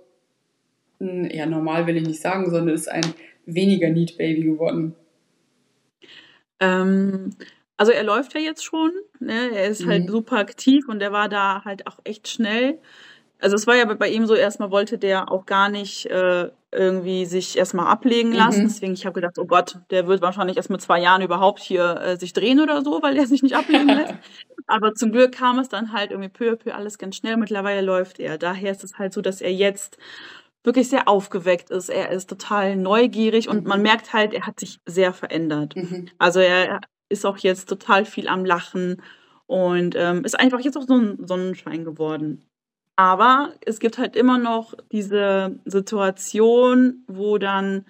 ja, 1.01 1.47
normal 1.47 1.87
will 1.87 1.97
ich 1.97 2.07
nicht 2.07 2.21
sagen, 2.21 2.51
sondern 2.51 2.75
ist 2.75 2.89
ein 2.89 3.15
weniger 3.47 3.89
Need-Baby 3.89 4.45
geworden? 4.45 4.95
Ähm, 6.61 7.31
also 7.77 7.93
er 7.93 8.05
läuft 8.05 8.35
ja 8.35 8.41
jetzt 8.41 8.65
schon, 8.65 8.93
ne? 9.21 9.51
Er 9.55 9.67
ist 9.69 9.87
halt 9.87 10.05
Mhm. 10.05 10.09
super 10.13 10.37
aktiv 10.39 10.89
und 10.89 10.99
der 11.01 11.13
war 11.13 11.29
da 11.29 11.65
halt 11.65 11.87
auch 11.87 11.99
echt 12.05 12.29
schnell. 12.29 12.79
Also 13.41 13.57
es 13.57 13.67
war 13.67 13.75
ja 13.75 13.85
bei- 13.87 14.09
ihm 14.11 14.27
so, 14.27 14.35
erstmal 14.35 14.71
wollte 14.71 14.99
der 14.99 15.33
auch 15.33 15.47
gar 15.47 15.69
nicht 15.69 16.07
äh, 16.07 16.51
irgendwie 16.71 17.27
sich 17.27 17.59
erstmal 17.59 17.87
ablegen 17.89 18.33
lassen. 18.33 18.61
Mhm. 18.63 18.69
Deswegen, 18.69 18.93
ich 18.95 19.05
habe 19.05 19.15
gedacht, 19.15 19.37
oh 19.39 19.45
Gott, 19.47 19.79
der 19.91 20.07
wird 20.07 20.23
wahrscheinlich 20.23 20.57
erst 20.57 20.71
mit 20.71 20.81
zwei 20.81 21.01
Jahren 21.01 21.23
überhaupt 21.23 21.61
hier 21.61 22.01
äh, 22.01 22.17
sich 22.17 22.33
drehen 22.33 22.61
oder 22.61 22.83
so, 22.83 23.03
weil 23.03 23.15
der 23.17 23.27
sich 23.27 23.43
nicht 23.43 23.57
ablegen 23.57 23.89
lässt. 23.89 24.15
Aber 24.69 24.95
zum 24.95 25.11
Glück 25.13 25.33
kam 25.33 25.59
es 25.59 25.69
dann 25.69 25.93
halt 25.93 26.13
irgendwie 26.13 26.29
peu 26.31 26.53
à 26.53 26.57
peu 26.57 26.73
alles 26.73 26.99
ganz 26.99 27.17
schnell. 27.17 27.37
Mittlerweile 27.37 27.81
läuft 27.83 28.21
er. 28.21 28.39
Daher 28.39 28.71
ist 28.71 28.85
es 28.85 28.97
halt 28.99 29.13
so, 29.13 29.21
dass 29.21 29.41
er 29.41 29.53
jetzt 29.53 29.99
wirklich 30.65 30.89
sehr 30.89 31.09
aufgeweckt 31.09 31.71
ist. 31.71 31.89
Er 31.89 32.11
ist 32.11 32.31
total 32.31 32.77
neugierig 32.77 33.49
und 33.49 33.65
Mhm. 33.65 33.69
man 33.69 33.83
merkt 33.83 34.13
halt, 34.13 34.33
er 34.33 34.47
hat 34.47 34.61
sich 34.61 34.79
sehr 34.87 35.13
verändert. 35.13 35.75
Mhm. 35.75 36.09
Also 36.19 36.39
er 36.39 36.81
ist 37.13 37.25
auch 37.25 37.39
jetzt 37.39 37.69
total 37.69 38.05
viel 38.05 38.27
am 38.29 38.45
Lachen 38.45 39.03
und 39.47 39.95
ähm, 39.97 40.25
ist 40.25 40.39
einfach 40.39 40.61
jetzt 40.61 40.77
auch 40.77 40.87
so 40.87 40.95
ein 40.97 41.19
Sonnenschein 41.27 41.85
geworden. 41.85 42.43
Aber 42.97 43.53
es 43.65 43.79
gibt 43.81 43.99
halt 43.99 44.17
immer 44.17 44.39
noch 44.39 44.75
diese 44.91 45.59
Situation, 45.65 47.05
wo 47.07 47.39
dann 47.39 47.85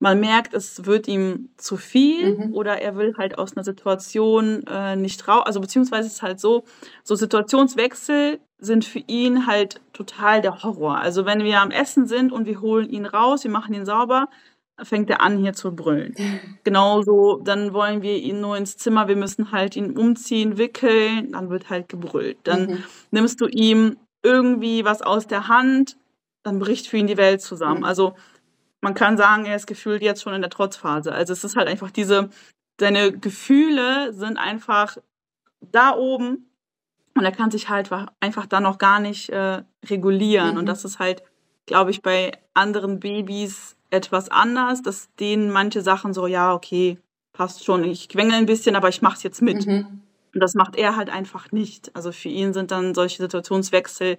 man 0.00 0.20
merkt, 0.20 0.52
es 0.54 0.84
wird 0.84 1.08
ihm 1.08 1.50
zu 1.56 1.76
viel 1.76 2.36
Mhm. 2.36 2.54
oder 2.54 2.82
er 2.82 2.96
will 2.96 3.14
halt 3.16 3.38
aus 3.38 3.56
einer 3.56 3.64
Situation 3.64 4.64
äh, 4.66 4.96
nicht 4.96 5.26
raus. 5.28 5.44
Also 5.46 5.60
beziehungsweise 5.60 6.08
es 6.08 6.14
ist 6.14 6.22
halt 6.22 6.40
so, 6.40 6.64
so 7.04 7.14
Situationswechsel 7.14 8.38
sind 8.58 8.84
für 8.84 9.02
ihn 9.06 9.46
halt 9.46 9.80
total 9.92 10.42
der 10.42 10.62
Horror. 10.62 10.98
Also 10.98 11.24
wenn 11.24 11.42
wir 11.42 11.60
am 11.60 11.70
Essen 11.70 12.06
sind 12.06 12.32
und 12.32 12.46
wir 12.46 12.60
holen 12.60 12.90
ihn 12.90 13.06
raus, 13.06 13.44
wir 13.44 13.50
machen 13.50 13.72
ihn 13.74 13.86
sauber, 13.86 14.28
fängt 14.82 15.08
er 15.10 15.20
an 15.20 15.38
hier 15.38 15.52
zu 15.52 15.74
brüllen. 15.74 16.14
Genauso, 16.64 17.40
dann 17.42 17.72
wollen 17.72 18.02
wir 18.02 18.16
ihn 18.16 18.40
nur 18.40 18.56
ins 18.56 18.76
Zimmer, 18.76 19.08
wir 19.08 19.16
müssen 19.16 19.52
halt 19.52 19.76
ihn 19.76 19.96
umziehen, 19.96 20.58
wickeln, 20.58 21.32
dann 21.32 21.50
wird 21.50 21.70
halt 21.70 21.88
gebrüllt. 21.88 22.38
Dann 22.44 22.66
Mhm. 22.66 22.84
nimmst 23.10 23.40
du 23.40 23.46
ihm 23.46 23.96
irgendwie 24.22 24.84
was 24.84 25.02
aus 25.02 25.26
der 25.26 25.48
Hand, 25.48 25.96
dann 26.42 26.58
bricht 26.58 26.86
für 26.88 26.96
ihn 26.96 27.06
die 27.06 27.16
Welt 27.16 27.40
zusammen. 27.42 27.80
Mhm. 27.80 27.84
Also 27.84 28.14
man 28.80 28.94
kann 28.94 29.16
sagen, 29.16 29.44
er 29.46 29.56
ist 29.56 29.66
gefühlt 29.66 30.02
jetzt 30.02 30.22
schon 30.22 30.34
in 30.34 30.42
der 30.42 30.50
Trotzphase. 30.50 31.12
Also 31.12 31.32
es 31.32 31.44
ist 31.44 31.56
halt 31.56 31.68
einfach 31.68 31.90
diese, 31.90 32.28
seine 32.80 33.12
Gefühle 33.12 34.12
sind 34.12 34.36
einfach 34.38 34.96
da 35.72 35.94
oben 35.94 36.50
und 37.16 37.24
er 37.24 37.32
kann 37.32 37.50
sich 37.50 37.68
halt 37.68 37.90
einfach 38.20 38.46
da 38.46 38.60
noch 38.60 38.78
gar 38.78 39.00
nicht 39.00 39.30
äh, 39.30 39.62
regulieren. 39.88 40.52
Mhm. 40.52 40.58
Und 40.58 40.66
das 40.66 40.84
ist 40.84 40.98
halt, 40.98 41.22
glaube 41.66 41.92
ich, 41.92 42.02
bei 42.02 42.32
anderen 42.54 43.00
Babys 43.00 43.76
etwas 43.94 44.28
anders, 44.28 44.82
dass 44.82 45.08
denen 45.16 45.50
manche 45.50 45.80
Sachen 45.80 46.12
so, 46.12 46.26
ja, 46.26 46.52
okay, 46.52 46.98
passt 47.32 47.64
schon, 47.64 47.84
ich 47.84 48.08
quengel 48.08 48.34
ein 48.34 48.46
bisschen, 48.46 48.76
aber 48.76 48.88
ich 48.88 49.02
mach's 49.02 49.22
jetzt 49.22 49.42
mit. 49.42 49.66
Mhm. 49.66 50.02
Und 50.34 50.40
das 50.40 50.54
macht 50.54 50.76
er 50.76 50.96
halt 50.96 51.10
einfach 51.10 51.52
nicht. 51.52 51.94
Also 51.94 52.12
für 52.12 52.28
ihn 52.28 52.52
sind 52.52 52.70
dann 52.70 52.94
solche 52.94 53.22
Situationswechsel 53.22 54.18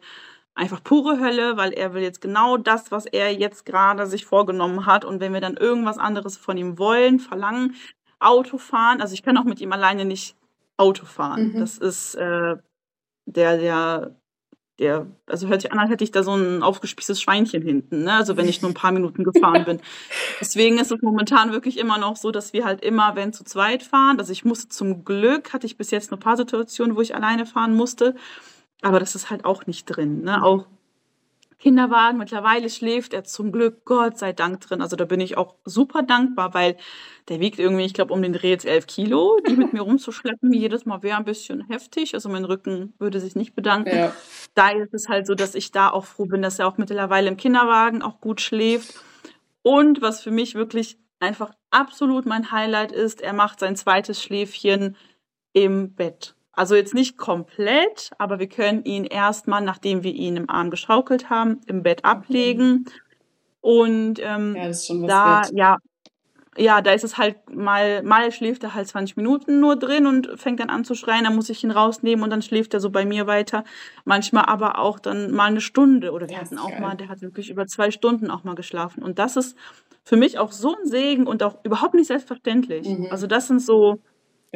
einfach 0.53 0.81
pure 0.83 1.19
Hölle, 1.19 1.57
weil 1.57 1.73
er 1.73 1.93
will 1.93 2.01
jetzt 2.01 2.21
genau 2.21 2.57
das, 2.57 2.91
was 2.91 3.05
er 3.05 3.33
jetzt 3.33 3.65
gerade 3.65 4.07
sich 4.07 4.25
vorgenommen 4.25 4.85
hat. 4.85 5.03
Und 5.03 5.19
wenn 5.19 5.33
wir 5.33 5.41
dann 5.41 5.57
irgendwas 5.57 5.97
anderes 5.97 6.37
von 6.37 6.57
ihm 6.57 6.79
wollen, 6.79 7.19
verlangen, 7.19 7.75
Auto 8.19 8.57
fahren, 8.57 9.01
also 9.01 9.13
ich 9.13 9.23
kann 9.23 9.37
auch 9.37 9.43
mit 9.43 9.59
ihm 9.59 9.73
alleine 9.73 10.05
nicht 10.05 10.35
Auto 10.77 11.05
fahren. 11.05 11.53
Mhm. 11.53 11.59
Das 11.59 11.77
ist 11.77 12.15
äh, 12.15 12.55
der, 13.25 13.57
der, 13.57 14.15
der, 14.79 15.07
also 15.25 15.47
hört 15.47 15.61
sich 15.61 15.71
an, 15.71 15.79
als 15.79 15.89
hätte 15.89 16.03
ich 16.03 16.11
da 16.11 16.23
so 16.23 16.33
ein 16.35 16.61
aufgespießtes 16.61 17.21
Schweinchen 17.21 17.61
hinten, 17.61 18.03
ne? 18.03 18.13
Also 18.13 18.35
wenn 18.35 18.47
ich 18.47 18.61
nur 18.61 18.71
ein 18.71 18.75
paar 18.75 18.91
Minuten 18.91 19.23
gefahren 19.23 19.63
bin. 19.63 19.79
Deswegen 20.41 20.77
ist 20.77 20.91
es 20.91 21.01
momentan 21.01 21.51
wirklich 21.51 21.77
immer 21.77 21.97
noch 21.97 22.17
so, 22.17 22.31
dass 22.31 22.51
wir 22.51 22.65
halt 22.65 22.83
immer, 22.83 23.15
wenn 23.15 23.31
zu 23.31 23.45
zweit 23.45 23.83
fahren, 23.83 24.19
also 24.19 24.31
ich 24.33 24.43
musste 24.43 24.67
zum 24.67 25.05
Glück, 25.05 25.53
hatte 25.53 25.65
ich 25.65 25.77
bis 25.77 25.91
jetzt 25.91 26.11
ein 26.11 26.19
paar 26.19 26.35
Situationen, 26.35 26.95
wo 26.97 27.01
ich 27.01 27.15
alleine 27.15 27.45
fahren 27.45 27.73
musste, 27.73 28.15
aber 28.81 28.99
das 28.99 29.15
ist 29.15 29.29
halt 29.29 29.45
auch 29.45 29.65
nicht 29.65 29.85
drin, 29.85 30.23
ne? 30.23 30.43
Auch 30.43 30.65
Kinderwagen. 31.57 32.17
Mittlerweile 32.17 32.69
schläft 32.69 33.13
er 33.13 33.23
zum 33.23 33.51
Glück, 33.51 33.85
Gott 33.85 34.17
sei 34.17 34.33
Dank 34.33 34.61
drin. 34.61 34.81
Also 34.81 34.95
da 34.95 35.05
bin 35.05 35.19
ich 35.19 35.37
auch 35.37 35.55
super 35.65 36.03
dankbar, 36.03 36.53
weil 36.53 36.77
der 37.29 37.39
wiegt 37.39 37.59
irgendwie, 37.59 37.85
ich 37.85 37.93
glaube, 37.93 38.13
um 38.13 38.21
den 38.21 38.33
Dreh 38.33 38.49
jetzt 38.49 38.65
elf 38.65 38.87
Kilo. 38.87 39.39
Die 39.47 39.55
mit 39.55 39.73
mir 39.73 39.81
rumzuschleppen 39.81 40.53
jedes 40.53 40.85
Mal 40.85 41.01
wäre 41.03 41.17
ein 41.17 41.25
bisschen 41.25 41.67
heftig. 41.67 42.13
Also 42.13 42.29
mein 42.29 42.45
Rücken 42.45 42.93
würde 42.99 43.19
sich 43.19 43.35
nicht 43.35 43.55
bedanken. 43.55 43.97
Ja. 43.97 44.15
Da 44.53 44.69
ist 44.69 44.93
es 44.93 45.09
halt 45.09 45.27
so, 45.27 45.35
dass 45.35 45.55
ich 45.55 45.71
da 45.71 45.89
auch 45.89 46.05
froh 46.05 46.25
bin, 46.25 46.41
dass 46.41 46.59
er 46.59 46.67
auch 46.67 46.77
mittlerweile 46.77 47.27
im 47.27 47.37
Kinderwagen 47.37 48.01
auch 48.01 48.21
gut 48.21 48.41
schläft. 48.41 48.95
Und 49.61 50.01
was 50.01 50.21
für 50.21 50.31
mich 50.31 50.55
wirklich 50.55 50.99
einfach 51.19 51.53
absolut 51.71 52.25
mein 52.25 52.51
Highlight 52.51 52.91
ist, 52.91 53.21
er 53.21 53.33
macht 53.33 53.59
sein 53.59 53.75
zweites 53.75 54.21
Schläfchen 54.21 54.95
im 55.53 55.95
Bett. 55.95 56.34
Also 56.55 56.75
jetzt 56.75 56.93
nicht 56.93 57.17
komplett, 57.17 58.11
aber 58.17 58.39
wir 58.39 58.47
können 58.47 58.83
ihn 58.85 59.03
erstmal, 59.03 59.61
nachdem 59.61 60.03
wir 60.03 60.13
ihn 60.13 60.37
im 60.37 60.49
Arm 60.49 60.69
geschaukelt 60.69 61.29
haben, 61.29 61.61
im 61.67 61.83
Bett 61.83 62.05
ablegen. 62.05 62.85
Und 63.61 64.19
ähm, 64.19 64.55
ja, 64.55 64.67
das 64.67 64.81
ist 64.81 64.87
schon 64.87 65.01
was 65.01 65.07
da, 65.07 65.41
wert. 65.41 65.51
ja, 65.53 65.77
ja, 66.57 66.81
da 66.81 66.91
ist 66.91 67.03
es 67.03 67.17
halt 67.17 67.53
mal, 67.53 68.01
mal 68.03 68.31
schläft 68.31 68.63
er 68.63 68.73
halt 68.73 68.87
20 68.87 69.17
Minuten 69.17 69.59
nur 69.59 69.75
drin 69.75 70.05
und 70.05 70.39
fängt 70.39 70.59
dann 70.59 70.69
an 70.69 70.85
zu 70.85 70.95
schreien, 70.95 71.25
dann 71.25 71.35
muss 71.35 71.49
ich 71.49 71.63
ihn 71.63 71.71
rausnehmen 71.71 72.23
und 72.23 72.29
dann 72.29 72.41
schläft 72.41 72.73
er 72.73 72.79
so 72.79 72.89
bei 72.89 73.05
mir 73.05 73.27
weiter. 73.27 73.63
Manchmal 74.05 74.45
aber 74.45 74.79
auch 74.79 74.99
dann 74.99 75.31
mal 75.31 75.47
eine 75.47 75.61
Stunde 75.61 76.11
oder 76.11 76.29
wir 76.29 76.39
hatten 76.39 76.57
auch 76.57 76.69
geil. 76.69 76.81
mal, 76.81 76.95
der 76.95 77.09
hat 77.09 77.21
wirklich 77.21 77.49
über 77.49 77.67
zwei 77.67 77.91
Stunden 77.91 78.31
auch 78.31 78.43
mal 78.43 78.55
geschlafen. 78.55 79.03
Und 79.03 79.19
das 79.19 79.35
ist 79.35 79.57
für 80.03 80.15
mich 80.15 80.39
auch 80.39 80.51
so 80.51 80.75
ein 80.75 80.87
Segen 80.87 81.27
und 81.27 81.43
auch 81.43 81.57
überhaupt 81.63 81.93
nicht 81.93 82.07
selbstverständlich. 82.07 82.87
Mhm. 82.87 83.07
Also 83.09 83.27
das 83.27 83.47
sind 83.47 83.61
so, 83.61 83.99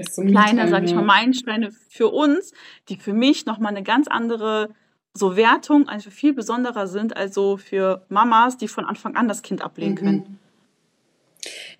so 0.03 0.23
kleine, 0.23 0.67
sag 0.67 0.83
ich 0.83 0.93
mal, 0.93 1.03
Meilensteine 1.03 1.71
für 1.89 2.09
uns, 2.09 2.53
die 2.89 2.97
für 2.97 3.13
mich 3.13 3.45
nochmal 3.45 3.75
eine 3.75 3.83
ganz 3.83 4.07
andere 4.07 4.69
so 5.13 5.35
Wertung, 5.35 5.87
also 5.87 6.09
viel 6.09 6.33
besonderer 6.33 6.87
sind 6.87 7.17
als 7.17 7.33
so 7.33 7.57
für 7.57 8.05
Mamas, 8.09 8.57
die 8.57 8.67
von 8.67 8.85
Anfang 8.85 9.15
an 9.15 9.27
das 9.27 9.41
Kind 9.41 9.61
ablehnen 9.61 9.93
mhm. 9.93 9.97
können. 9.97 10.39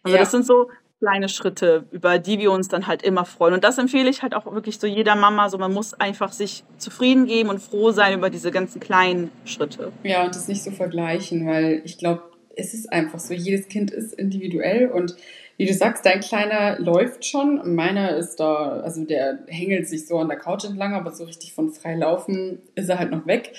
Also 0.04 0.16
ja. 0.16 0.22
das 0.22 0.32
sind 0.32 0.46
so 0.46 0.70
kleine 1.00 1.30
Schritte, 1.30 1.86
über 1.92 2.20
die 2.20 2.40
wir 2.40 2.52
uns 2.52 2.68
dann 2.68 2.88
halt 2.88 3.04
immer 3.04 3.26
freuen. 3.26 3.54
Und 3.54 3.64
das 3.64 3.78
empfehle 3.78 4.10
ich 4.10 4.22
halt 4.22 4.36
auch 4.36 4.52
wirklich 4.54 4.80
so 4.80 4.88
jeder 4.88 5.16
Mama. 5.16 5.50
So 5.50 5.58
man 5.58 5.74
muss 5.74 5.94
einfach 5.94 6.34
sich 6.34 6.64
zufrieden 6.78 7.26
geben 7.26 7.50
und 7.50 7.60
froh 7.60 7.92
sein 7.92 8.14
über 8.14 8.30
diese 8.30 8.52
ganzen 8.52 8.80
kleinen 8.80 9.32
Schritte. 9.46 9.92
Ja, 10.04 10.26
und 10.26 10.36
das 10.36 10.48
nicht 10.48 10.64
so 10.64 10.72
vergleichen, 10.72 11.48
weil 11.48 11.82
ich 11.86 11.98
glaube, 11.98 12.24
es 12.56 12.74
ist 12.74 12.92
einfach 12.92 13.20
so, 13.20 13.34
jedes 13.34 13.70
Kind 13.70 13.92
ist 13.92 14.14
individuell 14.14 14.90
und 14.90 15.16
wie 15.60 15.66
du 15.66 15.74
sagst, 15.74 16.06
dein 16.06 16.22
Kleiner 16.22 16.80
läuft 16.80 17.26
schon. 17.26 17.76
Meiner 17.76 18.16
ist 18.16 18.38
da, 18.38 18.80
also 18.80 19.04
der 19.04 19.40
hängelt 19.48 19.90
sich 19.90 20.08
so 20.08 20.18
an 20.18 20.30
der 20.30 20.38
Couch 20.38 20.64
entlang, 20.64 20.94
aber 20.94 21.12
so 21.12 21.26
richtig 21.26 21.52
von 21.52 21.70
frei 21.70 21.96
laufen 21.96 22.62
ist 22.76 22.88
er 22.88 22.98
halt 22.98 23.12
noch 23.12 23.28
weg. 23.28 23.54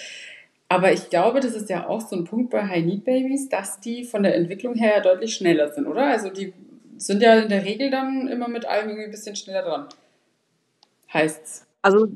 Aber 0.70 0.92
ich 0.92 1.10
glaube, 1.10 1.40
das 1.40 1.54
ist 1.54 1.68
ja 1.68 1.86
auch 1.86 2.00
so 2.00 2.16
ein 2.16 2.24
Punkt 2.24 2.48
bei 2.48 2.66
High 2.66 2.86
Need 2.86 3.04
Babies, 3.04 3.50
dass 3.50 3.80
die 3.80 4.04
von 4.04 4.22
der 4.22 4.34
Entwicklung 4.34 4.76
her 4.76 5.02
deutlich 5.02 5.34
schneller 5.34 5.70
sind, 5.74 5.86
oder? 5.86 6.06
Also 6.06 6.30
die 6.30 6.54
sind 6.96 7.20
ja 7.22 7.38
in 7.38 7.50
der 7.50 7.66
Regel 7.66 7.90
dann 7.90 8.28
immer 8.28 8.48
mit 8.48 8.64
allem 8.64 8.88
irgendwie 8.88 9.04
ein 9.04 9.10
bisschen 9.10 9.36
schneller 9.36 9.62
dran. 9.62 9.86
Heißt's. 11.12 11.66
Also 11.82 12.08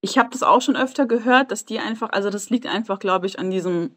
ich 0.00 0.16
habe 0.16 0.30
das 0.30 0.44
auch 0.44 0.62
schon 0.62 0.76
öfter 0.76 1.06
gehört, 1.06 1.50
dass 1.50 1.64
die 1.64 1.80
einfach, 1.80 2.10
also 2.12 2.30
das 2.30 2.50
liegt 2.50 2.66
einfach, 2.68 3.00
glaube 3.00 3.26
ich, 3.26 3.40
an 3.40 3.50
diesem 3.50 3.90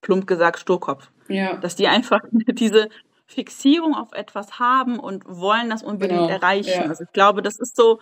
plump 0.00 0.26
gesagt 0.26 0.60
Sturkopf. 0.60 1.10
Ja. 1.28 1.56
Dass 1.56 1.76
die 1.76 1.88
einfach 1.88 2.20
diese 2.32 2.88
Fixierung 3.34 3.94
auf 3.94 4.12
etwas 4.12 4.58
haben 4.58 4.98
und 4.98 5.24
wollen 5.26 5.70
das 5.70 5.82
unbedingt 5.82 6.20
genau, 6.20 6.32
erreichen. 6.32 6.82
Ja. 6.82 6.88
Also 6.88 7.04
ich 7.04 7.12
glaube, 7.12 7.42
das 7.42 7.58
ist 7.58 7.76
so 7.76 8.00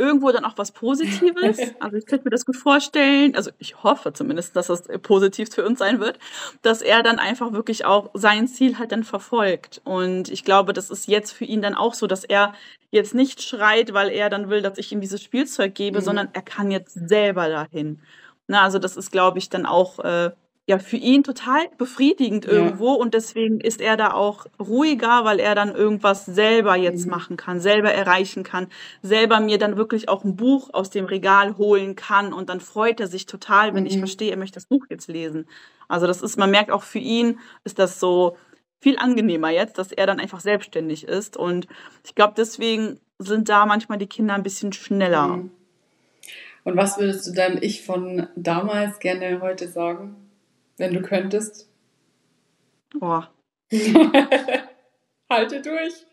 irgendwo 0.00 0.32
dann 0.32 0.44
auch 0.46 0.56
was 0.56 0.72
Positives. 0.72 1.58
Also 1.80 1.96
ich 1.96 2.06
könnte 2.06 2.24
mir 2.24 2.30
das 2.30 2.46
gut 2.46 2.56
vorstellen, 2.56 3.34
also 3.36 3.50
ich 3.58 3.82
hoffe 3.82 4.12
zumindest, 4.12 4.56
dass 4.56 4.68
das 4.68 4.84
positiv 5.02 5.50
für 5.52 5.64
uns 5.64 5.78
sein 5.78 6.00
wird, 6.00 6.18
dass 6.62 6.82
er 6.82 7.02
dann 7.02 7.18
einfach 7.18 7.52
wirklich 7.52 7.84
auch 7.84 8.10
sein 8.14 8.48
Ziel 8.48 8.78
halt 8.78 8.92
dann 8.92 9.04
verfolgt. 9.04 9.80
Und 9.84 10.30
ich 10.30 10.44
glaube, 10.44 10.72
das 10.72 10.90
ist 10.90 11.06
jetzt 11.06 11.32
für 11.32 11.44
ihn 11.44 11.62
dann 11.62 11.74
auch 11.74 11.94
so, 11.94 12.06
dass 12.06 12.24
er 12.24 12.54
jetzt 12.90 13.14
nicht 13.14 13.42
schreit, 13.42 13.92
weil 13.92 14.08
er 14.10 14.30
dann 14.30 14.50
will, 14.50 14.62
dass 14.62 14.78
ich 14.78 14.90
ihm 14.92 15.00
dieses 15.00 15.22
Spielzeug 15.22 15.74
gebe, 15.74 16.00
mhm. 16.00 16.04
sondern 16.04 16.28
er 16.32 16.42
kann 16.42 16.70
jetzt 16.70 16.92
selber 17.08 17.48
dahin. 17.48 18.00
Na, 18.46 18.62
also 18.62 18.78
das 18.78 18.96
ist, 18.96 19.12
glaube 19.12 19.38
ich, 19.38 19.48
dann 19.48 19.66
auch 19.66 20.00
äh, 20.00 20.30
ja 20.70 20.78
für 20.78 20.96
ihn 20.96 21.24
total 21.24 21.68
befriedigend 21.78 22.46
ja. 22.46 22.52
irgendwo 22.52 22.92
und 22.92 23.12
deswegen 23.12 23.60
ist 23.60 23.80
er 23.80 23.96
da 23.96 24.12
auch 24.12 24.46
ruhiger, 24.58 25.24
weil 25.24 25.40
er 25.40 25.54
dann 25.54 25.74
irgendwas 25.74 26.24
selber 26.24 26.76
jetzt 26.76 27.04
mhm. 27.06 27.10
machen 27.10 27.36
kann, 27.36 27.60
selber 27.60 27.92
erreichen 27.92 28.44
kann, 28.44 28.68
selber 29.02 29.40
mir 29.40 29.58
dann 29.58 29.76
wirklich 29.76 30.08
auch 30.08 30.24
ein 30.24 30.36
Buch 30.36 30.70
aus 30.72 30.88
dem 30.88 31.04
Regal 31.04 31.58
holen 31.58 31.96
kann 31.96 32.32
und 32.32 32.48
dann 32.48 32.60
freut 32.60 33.00
er 33.00 33.08
sich 33.08 33.26
total, 33.26 33.74
wenn 33.74 33.82
mhm. 33.82 33.90
ich 33.90 33.98
verstehe, 33.98 34.30
er 34.30 34.36
möchte 34.36 34.54
das 34.54 34.66
Buch 34.66 34.86
jetzt 34.88 35.08
lesen. 35.08 35.46
Also 35.88 36.06
das 36.06 36.22
ist, 36.22 36.38
man 36.38 36.52
merkt 36.52 36.70
auch 36.70 36.84
für 36.84 37.00
ihn 37.00 37.40
ist 37.64 37.80
das 37.80 37.98
so 37.98 38.36
viel 38.78 38.96
angenehmer 38.96 39.50
jetzt, 39.50 39.76
dass 39.76 39.90
er 39.90 40.06
dann 40.06 40.20
einfach 40.20 40.40
selbstständig 40.40 41.04
ist 41.04 41.36
und 41.36 41.66
ich 42.04 42.14
glaube 42.14 42.34
deswegen 42.36 43.00
sind 43.18 43.48
da 43.48 43.66
manchmal 43.66 43.98
die 43.98 44.06
Kinder 44.06 44.34
ein 44.34 44.44
bisschen 44.44 44.72
schneller. 44.72 45.26
Mhm. 45.26 45.50
Und 46.62 46.76
was 46.76 46.98
würdest 46.98 47.26
du 47.26 47.32
deinem 47.32 47.58
Ich 47.60 47.84
von 47.84 48.28
damals 48.36 49.00
gerne 49.00 49.40
heute 49.40 49.66
sagen? 49.66 50.29
Wenn 50.80 50.94
du 50.94 51.02
könntest? 51.02 51.68
Boah. 52.98 53.30
Halte 55.30 55.60
durch. 55.60 56.06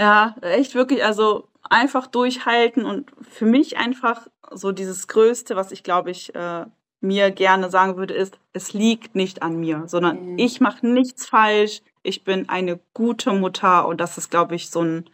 Ja, 0.00 0.34
echt 0.40 0.74
wirklich, 0.74 1.04
also 1.04 1.48
einfach 1.62 2.06
durchhalten 2.06 2.84
und 2.84 3.10
für 3.20 3.44
mich 3.44 3.76
einfach 3.76 4.26
so 4.50 4.72
dieses 4.72 5.06
Größte, 5.06 5.54
was 5.54 5.70
ich 5.70 5.82
glaube 5.82 6.10
ich 6.10 6.34
äh, 6.34 6.64
mir 7.00 7.30
gerne 7.30 7.70
sagen 7.70 7.96
würde, 7.96 8.14
ist, 8.14 8.38
es 8.52 8.72
liegt 8.72 9.14
nicht 9.14 9.42
an 9.42 9.60
mir, 9.60 9.84
sondern 9.86 10.32
mhm. 10.32 10.38
ich 10.38 10.60
mache 10.60 10.86
nichts 10.86 11.26
falsch, 11.26 11.82
ich 12.02 12.24
bin 12.24 12.48
eine 12.48 12.80
gute 12.94 13.32
Mutter 13.32 13.86
und 13.86 14.00
das 14.00 14.16
ist 14.18 14.30
glaube 14.30 14.54
ich 14.54 14.70
so 14.70 14.82
ein 14.82 15.10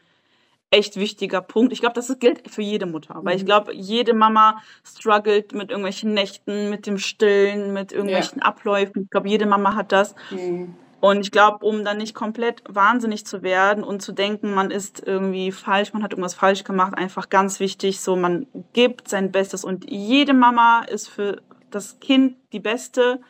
echt 0.72 0.96
wichtiger 0.96 1.42
Punkt. 1.42 1.72
Ich 1.72 1.80
glaube, 1.80 1.94
das 1.94 2.18
gilt 2.18 2.50
für 2.50 2.62
jede 2.62 2.86
Mutter, 2.86 3.20
weil 3.22 3.36
ich 3.36 3.42
mhm. 3.42 3.46
glaube, 3.46 3.74
jede 3.74 4.14
Mama 4.14 4.62
struggelt 4.84 5.52
mit 5.52 5.70
irgendwelchen 5.70 6.14
Nächten, 6.14 6.70
mit 6.70 6.86
dem 6.86 6.98
Stillen, 6.98 7.72
mit 7.72 7.92
irgendwelchen 7.92 8.38
ja. 8.38 8.46
Abläufen. 8.46 9.02
Ich 9.04 9.10
glaube, 9.10 9.28
jede 9.28 9.46
Mama 9.46 9.74
hat 9.74 9.92
das. 9.92 10.14
Mhm. 10.30 10.74
Und 11.00 11.20
ich 11.20 11.30
glaube, 11.32 11.66
um 11.66 11.84
dann 11.84 11.98
nicht 11.98 12.14
komplett 12.14 12.62
wahnsinnig 12.68 13.26
zu 13.26 13.42
werden 13.42 13.82
und 13.82 14.02
zu 14.02 14.12
denken, 14.12 14.54
man 14.54 14.70
ist 14.70 15.02
irgendwie 15.04 15.50
falsch, 15.50 15.92
man 15.92 16.02
hat 16.02 16.12
irgendwas 16.12 16.34
falsch 16.34 16.62
gemacht, 16.62 16.96
einfach 16.96 17.28
ganz 17.28 17.58
wichtig, 17.58 18.00
so 18.00 18.14
man 18.14 18.46
gibt 18.72 19.08
sein 19.08 19.32
Bestes 19.32 19.64
und 19.64 19.90
jede 19.90 20.32
Mama 20.32 20.84
ist 20.88 21.08
für 21.08 21.42
das 21.70 21.98
Kind 21.98 22.36
die 22.52 22.60
Beste. 22.60 23.20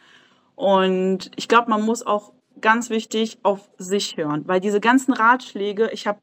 Und 0.54 1.30
ich 1.34 1.48
glaube, 1.48 1.70
man 1.70 1.80
muss 1.82 2.06
auch 2.06 2.34
ganz 2.60 2.90
wichtig 2.90 3.38
auf 3.42 3.70
sich 3.78 4.18
hören, 4.18 4.42
weil 4.46 4.60
diese 4.60 4.80
ganzen 4.80 5.14
Ratschläge, 5.14 5.90
ich 5.92 6.06
habe 6.06 6.20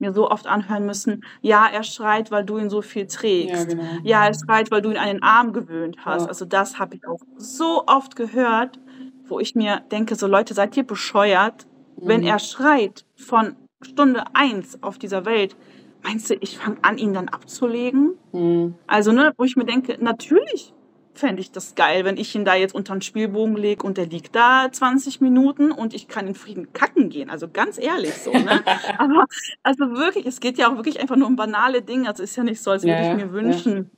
mir 0.00 0.12
so 0.12 0.30
oft 0.30 0.46
anhören 0.46 0.86
müssen, 0.86 1.24
ja, 1.42 1.66
er 1.72 1.82
schreit, 1.82 2.30
weil 2.30 2.44
du 2.44 2.58
ihn 2.58 2.70
so 2.70 2.82
viel 2.82 3.06
trägst. 3.06 3.54
Ja, 3.54 3.64
genau. 3.64 3.84
ja 4.02 4.26
er 4.26 4.34
schreit, 4.34 4.70
weil 4.70 4.82
du 4.82 4.90
ihn 4.90 4.96
an 4.96 5.08
den 5.08 5.22
Arm 5.22 5.52
gewöhnt 5.52 5.98
hast. 6.04 6.22
Ja. 6.22 6.28
Also 6.28 6.44
das 6.44 6.78
habe 6.78 6.96
ich 6.96 7.06
auch 7.06 7.20
so 7.36 7.84
oft 7.86 8.16
gehört, 8.16 8.78
wo 9.24 9.40
ich 9.40 9.54
mir 9.54 9.82
denke, 9.92 10.16
so 10.16 10.26
Leute, 10.26 10.54
seid 10.54 10.76
ihr 10.76 10.84
bescheuert? 10.84 11.66
Mhm. 11.96 12.08
Wenn 12.08 12.22
er 12.22 12.38
schreit 12.38 13.04
von 13.16 13.56
Stunde 13.82 14.24
eins 14.34 14.82
auf 14.82 14.98
dieser 14.98 15.24
Welt, 15.24 15.56
meinst 16.02 16.30
du, 16.30 16.34
ich 16.34 16.58
fange 16.58 16.78
an, 16.82 16.98
ihn 16.98 17.14
dann 17.14 17.28
abzulegen? 17.28 18.14
Mhm. 18.32 18.74
Also, 18.86 19.12
ne, 19.12 19.32
wo 19.36 19.44
ich 19.44 19.56
mir 19.56 19.64
denke, 19.64 19.96
natürlich 20.00 20.74
fände 21.14 21.40
ich 21.40 21.50
das 21.52 21.74
geil, 21.74 22.04
wenn 22.04 22.16
ich 22.16 22.34
ihn 22.34 22.44
da 22.44 22.54
jetzt 22.54 22.74
unter 22.74 22.94
den 22.94 23.02
Spielbogen 23.02 23.56
lege 23.56 23.84
und 23.84 23.98
der 23.98 24.06
liegt 24.06 24.34
da 24.34 24.68
20 24.70 25.20
Minuten 25.20 25.72
und 25.72 25.94
ich 25.94 26.08
kann 26.08 26.26
in 26.26 26.34
Frieden 26.34 26.72
kacken 26.72 27.10
gehen. 27.10 27.30
Also 27.30 27.48
ganz 27.48 27.78
ehrlich 27.78 28.14
so, 28.14 28.32
ne? 28.32 28.62
Aber 28.98 29.26
also 29.62 29.90
wirklich, 29.96 30.26
es 30.26 30.40
geht 30.40 30.58
ja 30.58 30.70
auch 30.70 30.76
wirklich 30.76 31.00
einfach 31.00 31.16
nur 31.16 31.26
um 31.26 31.36
banale 31.36 31.82
Dinge. 31.82 32.08
Also 32.08 32.22
ist 32.22 32.36
ja 32.36 32.44
nicht 32.44 32.62
so, 32.62 32.70
als 32.70 32.82
würde 32.82 33.02
ja, 33.02 33.10
ich 33.10 33.16
mir 33.16 33.32
wünschen, 33.32 33.90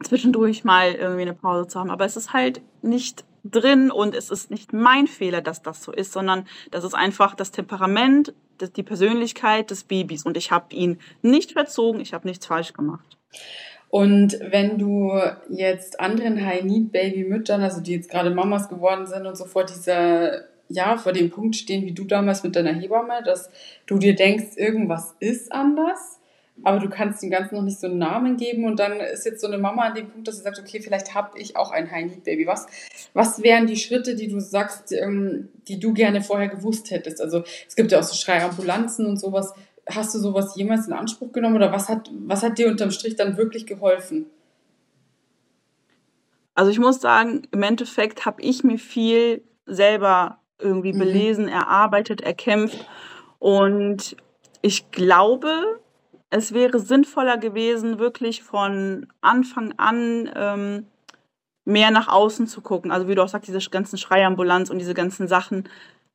ja. 0.00 0.06
zwischendurch 0.08 0.64
mal 0.64 0.92
irgendwie 0.92 1.22
eine 1.22 1.34
Pause 1.34 1.68
zu 1.68 1.78
haben. 1.78 1.90
Aber 1.90 2.04
es 2.04 2.16
ist 2.16 2.32
halt 2.32 2.62
nicht 2.82 3.24
drin 3.44 3.90
und 3.90 4.14
es 4.14 4.30
ist 4.30 4.50
nicht 4.50 4.72
mein 4.72 5.06
Fehler, 5.06 5.40
dass 5.40 5.62
das 5.62 5.82
so 5.82 5.92
ist, 5.92 6.12
sondern 6.12 6.46
das 6.70 6.84
ist 6.84 6.94
einfach 6.94 7.34
das 7.34 7.50
Temperament 7.50 8.34
die 8.60 8.82
Persönlichkeit 8.82 9.70
des 9.70 9.84
Babys 9.84 10.24
und 10.24 10.36
ich 10.36 10.50
habe 10.50 10.74
ihn 10.74 10.98
nicht 11.22 11.52
verzogen, 11.52 12.00
ich 12.00 12.14
habe 12.14 12.26
nichts 12.26 12.46
falsch 12.46 12.72
gemacht. 12.72 13.18
Und 13.88 14.38
wenn 14.40 14.78
du 14.78 15.12
jetzt 15.48 16.00
anderen 16.00 16.44
High-Need-Baby-Müttern, 16.44 17.62
also 17.62 17.80
die 17.80 17.94
jetzt 17.94 18.10
gerade 18.10 18.30
Mamas 18.30 18.68
geworden 18.68 19.06
sind 19.06 19.26
und 19.26 19.36
so 19.36 19.44
vor 19.44 19.64
dieser, 19.64 20.44
ja, 20.68 20.96
vor 20.96 21.12
dem 21.12 21.30
Punkt 21.30 21.56
stehen, 21.56 21.86
wie 21.86 21.92
du 21.92 22.04
damals 22.04 22.42
mit 22.42 22.56
deiner 22.56 22.72
Hebamme, 22.72 23.22
dass 23.24 23.48
du 23.86 23.98
dir 23.98 24.14
denkst, 24.14 24.56
irgendwas 24.56 25.14
ist 25.20 25.52
anders, 25.52 26.20
aber 26.62 26.78
du 26.78 26.88
kannst 26.88 27.22
dem 27.22 27.30
Ganzen 27.30 27.54
noch 27.54 27.62
nicht 27.62 27.78
so 27.78 27.86
einen 27.86 27.98
Namen 27.98 28.36
geben 28.36 28.64
und 28.64 28.80
dann 28.80 28.98
ist 28.98 29.26
jetzt 29.26 29.40
so 29.40 29.46
eine 29.46 29.58
Mama 29.58 29.82
an 29.82 29.94
dem 29.94 30.08
Punkt, 30.08 30.26
dass 30.26 30.38
sie 30.38 30.42
sagt, 30.42 30.58
okay, 30.58 30.80
vielleicht 30.80 31.14
habe 31.14 31.38
ich 31.38 31.54
auch 31.54 31.70
ein 31.70 31.90
High-Need-Baby. 31.90 32.46
Was, 32.46 32.66
was 33.12 33.42
wären 33.42 33.66
die 33.66 33.76
Schritte, 33.76 34.16
die 34.16 34.28
du 34.28 34.40
sagst, 34.40 34.90
ähm, 34.92 35.50
die 35.68 35.78
du 35.78 35.92
gerne 35.92 36.22
vorher 36.22 36.48
gewusst 36.48 36.90
hättest? 36.90 37.20
Also 37.20 37.44
es 37.68 37.76
gibt 37.76 37.92
ja 37.92 37.98
auch 37.98 38.04
so 38.04 38.14
Schreiambulanzen 38.14 39.06
und 39.06 39.18
sowas 39.18 39.52
hast 39.88 40.14
du 40.14 40.18
sowas 40.18 40.56
jemals 40.56 40.86
in 40.86 40.92
Anspruch 40.92 41.32
genommen 41.32 41.56
oder 41.56 41.72
was 41.72 41.88
hat, 41.88 42.10
was 42.26 42.42
hat 42.42 42.58
dir 42.58 42.68
unterm 42.68 42.90
Strich 42.90 43.16
dann 43.16 43.36
wirklich 43.36 43.66
geholfen? 43.66 44.26
Also 46.54 46.70
ich 46.70 46.78
muss 46.78 47.00
sagen, 47.00 47.42
im 47.52 47.62
Endeffekt 47.62 48.24
habe 48.24 48.42
ich 48.42 48.64
mir 48.64 48.78
viel 48.78 49.44
selber 49.66 50.38
irgendwie 50.58 50.92
mhm. 50.92 50.98
belesen, 50.98 51.48
erarbeitet, 51.48 52.22
erkämpft 52.22 52.86
und 53.38 54.16
ich 54.62 54.90
glaube, 54.90 55.80
es 56.30 56.52
wäre 56.52 56.80
sinnvoller 56.80 57.38
gewesen, 57.38 57.98
wirklich 57.98 58.42
von 58.42 59.06
Anfang 59.20 59.74
an 59.76 60.30
ähm, 60.34 60.86
mehr 61.64 61.90
nach 61.90 62.08
außen 62.08 62.46
zu 62.46 62.62
gucken. 62.62 62.90
Also 62.90 63.06
wie 63.06 63.14
du 63.14 63.22
auch 63.22 63.28
sagst, 63.28 63.48
diese 63.48 63.70
ganzen 63.70 63.98
Schreiambulanz 63.98 64.70
und 64.70 64.78
diese 64.78 64.94
ganzen 64.94 65.28
Sachen. 65.28 65.68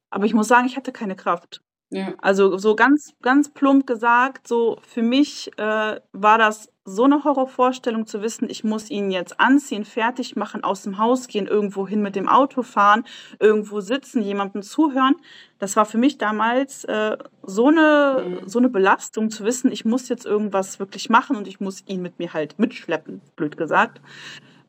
Aber 0.09 0.25
ich 0.25 0.33
muss 0.33 0.47
sagen, 0.47 0.65
ich 0.65 0.75
hatte 0.75 0.91
keine 0.91 1.15
Kraft. 1.15 1.61
Ja. 1.91 2.13
Also 2.19 2.57
so 2.57 2.75
ganz, 2.75 3.13
ganz 3.21 3.49
plump 3.49 3.85
gesagt, 3.85 4.47
so 4.47 4.79
für 4.81 5.01
mich 5.01 5.51
äh, 5.57 5.99
war 6.13 6.37
das 6.37 6.71
so 6.85 7.03
eine 7.03 7.23
Horrorvorstellung 7.25 8.07
zu 8.07 8.21
wissen, 8.21 8.49
ich 8.49 8.63
muss 8.63 8.89
ihn 8.89 9.11
jetzt 9.11 9.39
anziehen, 9.39 9.83
fertig 9.83 10.35
machen, 10.37 10.63
aus 10.63 10.83
dem 10.83 10.97
Haus 10.97 11.27
gehen, 11.27 11.47
irgendwo 11.47 11.85
hin 11.85 12.01
mit 12.01 12.15
dem 12.15 12.29
Auto 12.29 12.63
fahren, 12.63 13.03
irgendwo 13.39 13.81
sitzen, 13.81 14.21
jemandem 14.21 14.63
zuhören. 14.63 15.15
Das 15.59 15.75
war 15.75 15.85
für 15.85 15.97
mich 15.97 16.17
damals 16.17 16.85
äh, 16.85 17.17
so, 17.43 17.67
eine, 17.67 18.23
mhm. 18.41 18.47
so 18.47 18.59
eine 18.59 18.69
Belastung 18.69 19.29
zu 19.29 19.43
wissen, 19.43 19.71
ich 19.71 19.83
muss 19.83 20.07
jetzt 20.07 20.25
irgendwas 20.25 20.79
wirklich 20.79 21.09
machen 21.09 21.35
und 21.35 21.47
ich 21.47 21.59
muss 21.59 21.83
ihn 21.87 22.01
mit 22.01 22.19
mir 22.19 22.33
halt 22.33 22.57
mitschleppen, 22.57 23.21
blöd 23.35 23.57
gesagt, 23.57 24.01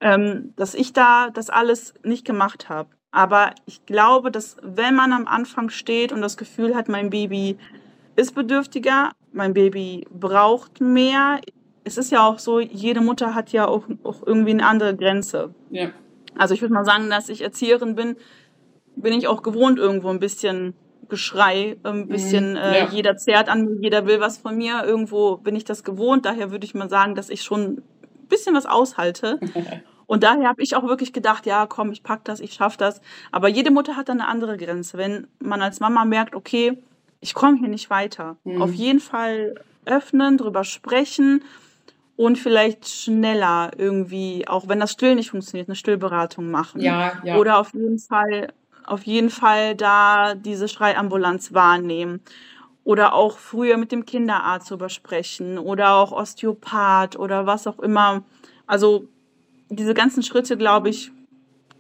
ähm, 0.01 0.53
dass 0.57 0.75
ich 0.75 0.93
da 0.93 1.31
das 1.31 1.51
alles 1.51 1.95
nicht 2.03 2.27
gemacht 2.27 2.69
habe. 2.69 2.91
Aber 3.13 3.55
ich 3.67 3.85
glaube, 3.85 4.31
dass 4.31 4.57
wenn 4.63 4.97
man 4.97 5.13
am 5.13 5.27
Anfang 5.27 5.69
steht 5.69 6.13
und 6.13 6.23
das 6.23 6.39
Gefühl 6.39 6.75
hat, 6.75 6.89
mein 6.89 7.11
Baby 7.11 7.59
ist 8.17 8.35
bedürftiger, 8.35 9.11
mein 9.33 9.53
Baby 9.53 10.07
braucht 10.11 10.81
mehr, 10.81 11.41
es 11.85 11.99
ist 11.99 12.11
ja 12.11 12.27
auch 12.27 12.39
so, 12.39 12.59
jede 12.59 13.01
Mutter 13.01 13.35
hat 13.35 13.53
ja 13.53 13.67
auch, 13.67 13.85
auch 14.03 14.27
irgendwie 14.27 14.53
eine 14.53 14.67
andere 14.67 14.97
Grenze. 14.97 15.55
Ja. 15.71 15.91
Also 16.37 16.55
ich 16.55 16.63
würde 16.63 16.73
mal 16.73 16.87
sagen, 16.87 17.11
dass 17.11 17.29
ich 17.29 17.43
Erzieherin 17.43 17.95
bin, 17.95 18.17
bin 18.97 19.13
ich 19.13 19.29
auch 19.29 19.43
gewohnt 19.43 19.79
irgendwo 19.79 20.09
ein 20.09 20.21
bisschen 20.21 20.75
Geschrei, 21.09 21.77
ein 21.83 22.09
bisschen 22.09 22.53
mhm, 22.53 22.57
ja. 22.57 22.73
äh, 22.73 22.89
jeder 22.91 23.19
zerrt 23.19 23.51
an 23.51 23.67
mir, 23.67 23.77
jeder 23.83 24.07
will 24.07 24.21
was 24.21 24.39
von 24.39 24.57
mir, 24.57 24.83
irgendwo 24.85 25.37
bin 25.37 25.55
ich 25.55 25.65
das 25.65 25.85
gewohnt. 25.85 26.25
Daher 26.25 26.51
würde 26.51 26.65
ich 26.65 26.75
mal 26.75 26.89
sagen, 26.89 27.15
dass 27.15 27.29
ich 27.29 27.43
schon 27.43 27.61
ein 27.61 27.83
bisschen 28.29 28.55
was 28.55 28.65
aushalte. 28.65 29.39
Und 30.13 30.25
daher 30.25 30.47
habe 30.47 30.63
ich 30.63 30.77
auch 30.77 30.83
wirklich 30.83 31.15
gedacht, 31.15 31.47
ja, 31.47 31.65
komm, 31.65 31.91
ich 31.91 32.03
pack 32.03 32.23
das, 32.25 32.41
ich 32.41 32.53
schaffe 32.53 32.77
das. 32.77 33.01
Aber 33.31 33.49
jede 33.49 33.71
Mutter 33.71 33.97
hat 33.97 34.11
dann 34.11 34.21
eine 34.21 34.29
andere 34.29 34.59
Grenze. 34.59 34.99
Wenn 34.99 35.27
man 35.39 35.63
als 35.63 35.81
Mama 35.81 36.05
merkt, 36.05 36.35
okay, 36.35 36.77
ich 37.21 37.33
komme 37.33 37.57
hier 37.57 37.69
nicht 37.69 37.89
weiter, 37.89 38.37
mhm. 38.45 38.61
auf 38.61 38.75
jeden 38.75 39.01
Fall 39.01 39.55
öffnen, 39.87 40.37
drüber 40.37 40.65
sprechen 40.65 41.43
und 42.15 42.37
vielleicht 42.37 42.91
schneller 42.91 43.71
irgendwie, 43.79 44.47
auch 44.47 44.69
wenn 44.69 44.81
das 44.81 44.93
Still 44.93 45.15
nicht 45.15 45.31
funktioniert, 45.31 45.71
eine 45.71 45.77
Stillberatung 45.77 46.51
machen. 46.51 46.83
Ja, 46.83 47.15
ja. 47.25 47.39
Oder 47.39 47.57
auf 47.57 47.73
jeden 47.73 47.99
Fall, 47.99 48.53
auf 48.85 49.05
jeden 49.05 49.31
Fall 49.31 49.75
da 49.75 50.35
diese 50.35 50.69
Schreiambulanz 50.69 51.55
wahrnehmen. 51.55 52.21
Oder 52.85 53.15
auch 53.15 53.39
früher 53.39 53.79
mit 53.79 53.93
dem 53.93 54.05
Kinderarzt 54.05 54.71
drüber 54.71 54.91
sprechen 54.91 55.57
oder 55.57 55.95
auch 55.95 56.13
Osteopath 56.13 57.17
oder 57.19 57.47
was 57.47 57.67
auch 57.67 57.79
immer. 57.79 58.25
Also 58.67 59.09
diese 59.73 59.95
ganzen 59.95 60.23
Schritte, 60.23 60.57
glaube 60.57 60.91
ich, 60.91 61.11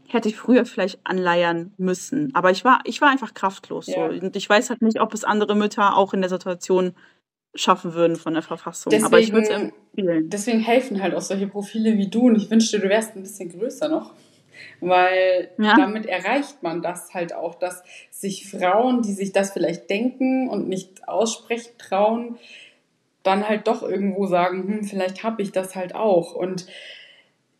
hätte 0.09 0.28
ich 0.28 0.36
früher 0.36 0.64
vielleicht 0.64 1.01
anleiern 1.05 1.72
müssen. 1.78 2.34
Aber 2.34 2.51
ich 2.51 2.64
war, 2.64 2.80
ich 2.84 3.01
war 3.01 3.11
einfach 3.11 3.34
kraftlos. 3.34 3.86
Ja. 3.86 4.11
So. 4.11 4.26
Und 4.26 4.36
ich 4.36 4.49
weiß 4.49 4.70
halt 4.70 4.82
nicht, 4.82 5.01
ob 5.01 5.14
es 5.14 5.24
andere 5.24 5.55
Mütter 5.55 5.97
auch 5.97 6.12
in 6.12 6.20
der 6.20 6.30
Situation 6.30 6.95
schaffen 7.55 7.95
würden 7.95 8.16
von 8.16 8.34
der 8.34 8.43
Verfassung. 8.43 8.90
Deswegen, 8.90 9.07
Aber 9.07 9.20
ich 9.20 9.32
würde 9.32 9.47
es 9.47 9.51
empfehlen. 9.51 10.30
Deswegen 10.30 10.61
helfen 10.61 11.03
halt 11.03 11.14
auch 11.14 11.20
solche 11.20 11.47
Profile 11.47 11.97
wie 11.97 12.09
du. 12.09 12.26
Und 12.26 12.36
ich 12.36 12.51
wünschte, 12.51 12.78
du 12.78 12.88
wärst 12.88 13.16
ein 13.16 13.22
bisschen 13.22 13.51
größer 13.51 13.88
noch. 13.88 14.12
Weil 14.80 15.51
ja. 15.59 15.76
damit 15.76 16.07
erreicht 16.07 16.62
man 16.62 16.82
das 16.82 17.14
halt 17.14 17.34
auch, 17.34 17.55
dass 17.55 17.82
sich 18.11 18.51
Frauen, 18.51 19.03
die 19.03 19.12
sich 19.12 19.32
das 19.32 19.53
vielleicht 19.53 19.88
denken 19.90 20.49
und 20.49 20.68
nicht 20.68 21.09
aussprechen 21.09 21.72
trauen, 21.78 22.38
dann 23.22 23.49
halt 23.49 23.66
doch 23.66 23.82
irgendwo 23.82 24.26
sagen, 24.26 24.66
hm, 24.66 24.84
vielleicht 24.84 25.22
habe 25.22 25.43
ich 25.43 25.53
das 25.53 25.76
halt 25.76 25.95
auch. 25.95 26.34
Und 26.34 26.66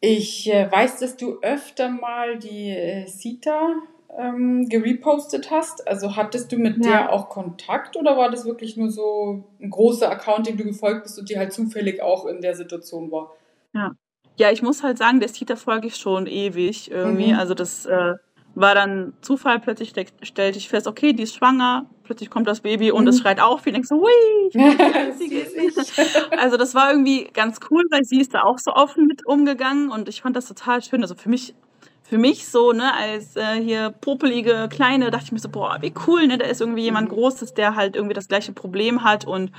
ich 0.03 0.53
äh, 0.53 0.71
weiß, 0.71 0.99
dass 0.99 1.17
du 1.17 1.39
öfter 1.43 1.89
mal 1.89 2.37
die 2.37 2.71
äh, 2.71 3.07
Sita 3.07 3.77
ähm, 4.19 4.69
gerepostet 4.69 5.53
hast. 5.53 5.87
Also 5.87 6.17
hattest 6.17 6.51
du 6.51 6.57
mit 6.57 6.85
ja. 6.85 6.91
der 6.91 7.13
auch 7.13 7.29
Kontakt 7.29 7.97
oder 7.97 8.17
war 8.17 8.29
das 8.29 8.45
wirklich 8.45 8.77
nur 8.77 8.91
so 8.91 9.45
ein 9.61 9.71
großer 9.71 10.11
Account, 10.11 10.49
dem 10.49 10.57
du 10.57 10.65
gefolgt 10.65 11.05
bist 11.05 11.21
und 11.21 11.31
die 11.31 11.39
halt 11.39 11.53
zufällig 11.53 12.03
auch 12.03 12.27
in 12.27 12.41
der 12.41 12.57
Situation 12.57 13.13
war? 13.13 13.31
Ja. 13.75 13.93
Ja, 14.39 14.51
ich 14.51 14.63
muss 14.63 14.83
halt 14.83 14.99
sagen, 14.99 15.21
der 15.21 15.29
Sita 15.29 15.55
folge 15.55 15.87
ich 15.87 15.97
schon 15.97 16.27
ewig 16.27 16.91
irgendwie. 16.91 17.33
Mhm. 17.33 17.39
Also 17.39 17.55
das 17.55 17.87
äh, 17.87 18.15
war 18.55 18.75
dann 18.75 19.15
Zufall, 19.23 19.61
plötzlich 19.61 19.93
stellte 20.23 20.59
ich 20.59 20.69
fest, 20.69 20.87
okay, 20.87 21.13
die 21.13 21.23
ist 21.23 21.35
schwanger, 21.35 21.87
plötzlich 22.05 22.31
kommt 22.31 22.47
das 22.49 22.61
Baby 22.61 22.91
und 22.91 23.05
mhm. 23.05 23.09
es 23.09 23.21
schreit 23.21 23.41
auf, 23.41 23.67
ich 23.67 23.73
denke 23.73 23.87
so, 23.87 23.97
hui, 23.97 24.51
Also 26.39 26.57
das 26.57 26.75
war 26.75 26.91
irgendwie 26.91 27.29
ganz 27.33 27.59
cool, 27.71 27.85
weil 27.91 28.05
sie 28.05 28.21
ist 28.21 28.35
da 28.35 28.43
auch 28.43 28.59
so 28.59 28.73
offen 28.73 29.07
mit 29.07 29.27
umgegangen 29.27 29.91
und 29.91 30.09
ich 30.09 30.21
fand 30.23 30.37
das 30.37 30.47
total 30.47 30.83
schön. 30.83 31.03
Also 31.03 31.15
für 31.15 31.29
mich, 31.29 31.55
für 32.03 32.19
mich 32.19 32.47
so, 32.49 32.73
ne, 32.73 32.93
als 32.95 33.37
äh, 33.37 33.61
hier 33.63 33.91
popelige 33.91 34.69
Kleine, 34.71 35.11
dachte 35.11 35.27
ich 35.27 35.33
mir 35.33 35.39
so, 35.39 35.49
boah, 35.49 35.79
wie 35.81 35.95
cool, 36.07 36.27
ne, 36.27 36.37
da 36.37 36.47
ist 36.47 36.61
irgendwie 36.61 36.83
jemand 36.83 37.11
mhm. 37.11 37.15
Großes, 37.15 37.55
der 37.55 37.75
halt 37.75 37.97
irgendwie 37.97 38.15
das 38.15 38.29
gleiche 38.29 38.53
Problem 38.53 39.03
hat 39.05 39.27
und 39.27 39.51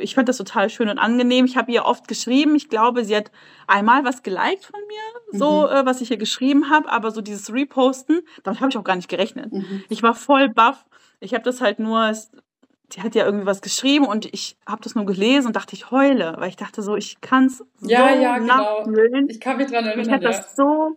ich 0.00 0.14
fand 0.14 0.28
das 0.28 0.36
total 0.36 0.70
schön 0.70 0.88
und 0.88 0.98
angenehm. 0.98 1.44
Ich 1.44 1.56
habe 1.56 1.70
ihr 1.70 1.84
oft 1.84 2.08
geschrieben. 2.08 2.54
Ich 2.54 2.68
glaube, 2.68 3.04
sie 3.04 3.16
hat 3.16 3.30
einmal 3.66 4.04
was 4.04 4.22
geliked 4.22 4.64
von 4.64 4.80
mir, 4.88 5.38
so 5.38 5.62
mhm. 5.62 5.72
äh, 5.72 5.86
was 5.86 6.00
ich 6.00 6.10
ihr 6.10 6.16
geschrieben 6.16 6.70
habe, 6.70 6.90
aber 6.90 7.10
so 7.10 7.20
dieses 7.20 7.52
Reposten, 7.52 8.22
damit 8.42 8.60
habe 8.60 8.70
ich 8.70 8.76
auch 8.76 8.84
gar 8.84 8.96
nicht 8.96 9.08
gerechnet. 9.08 9.52
Mhm. 9.52 9.84
Ich 9.88 10.02
war 10.02 10.14
voll 10.14 10.48
baff. 10.48 10.84
Ich 11.20 11.34
habe 11.34 11.44
das 11.44 11.60
halt 11.60 11.78
nur, 11.78 12.12
sie 12.12 13.02
hat 13.02 13.14
ja 13.14 13.24
irgendwie 13.24 13.46
was 13.46 13.60
geschrieben 13.60 14.06
und 14.06 14.32
ich 14.32 14.56
habe 14.66 14.82
das 14.82 14.94
nur 14.94 15.06
gelesen 15.06 15.48
und 15.48 15.56
dachte, 15.56 15.74
ich 15.74 15.90
heule, 15.90 16.34
weil 16.38 16.48
ich 16.48 16.56
dachte 16.56 16.82
so, 16.82 16.96
ich 16.96 17.20
kann 17.20 17.46
es 17.46 17.64
ja, 17.80 18.08
so 18.08 18.20
ja, 18.20 18.38
genau. 18.38 18.88
Ich 19.28 19.40
kann 19.40 19.56
mich 19.56 19.66
dran 19.66 19.84
erinnern. 19.84 20.06
Ich 20.06 20.10
hat 20.10 20.22
ja. 20.22 20.28
das 20.28 20.54
so 20.56 20.96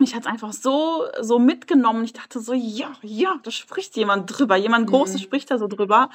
mich 0.00 0.14
hat 0.14 0.22
es 0.22 0.26
einfach 0.26 0.52
so, 0.52 1.04
so 1.20 1.38
mitgenommen. 1.38 2.02
Ich 2.04 2.14
dachte 2.14 2.40
so, 2.40 2.54
ja, 2.54 2.92
ja, 3.02 3.38
da 3.42 3.50
spricht 3.50 3.96
jemand 3.96 4.26
drüber. 4.26 4.56
Jemand 4.56 4.88
Großes 4.88 5.16
mhm. 5.16 5.24
spricht 5.24 5.50
da 5.50 5.58
so 5.58 5.68
drüber. 5.68 6.08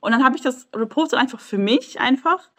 Und 0.00 0.12
dann 0.12 0.24
habe 0.24 0.36
ich 0.36 0.42
das 0.42 0.68
repostet 0.74 1.18
einfach 1.18 1.40
für 1.40 1.58
mich 1.58 2.00
einfach. 2.00 2.50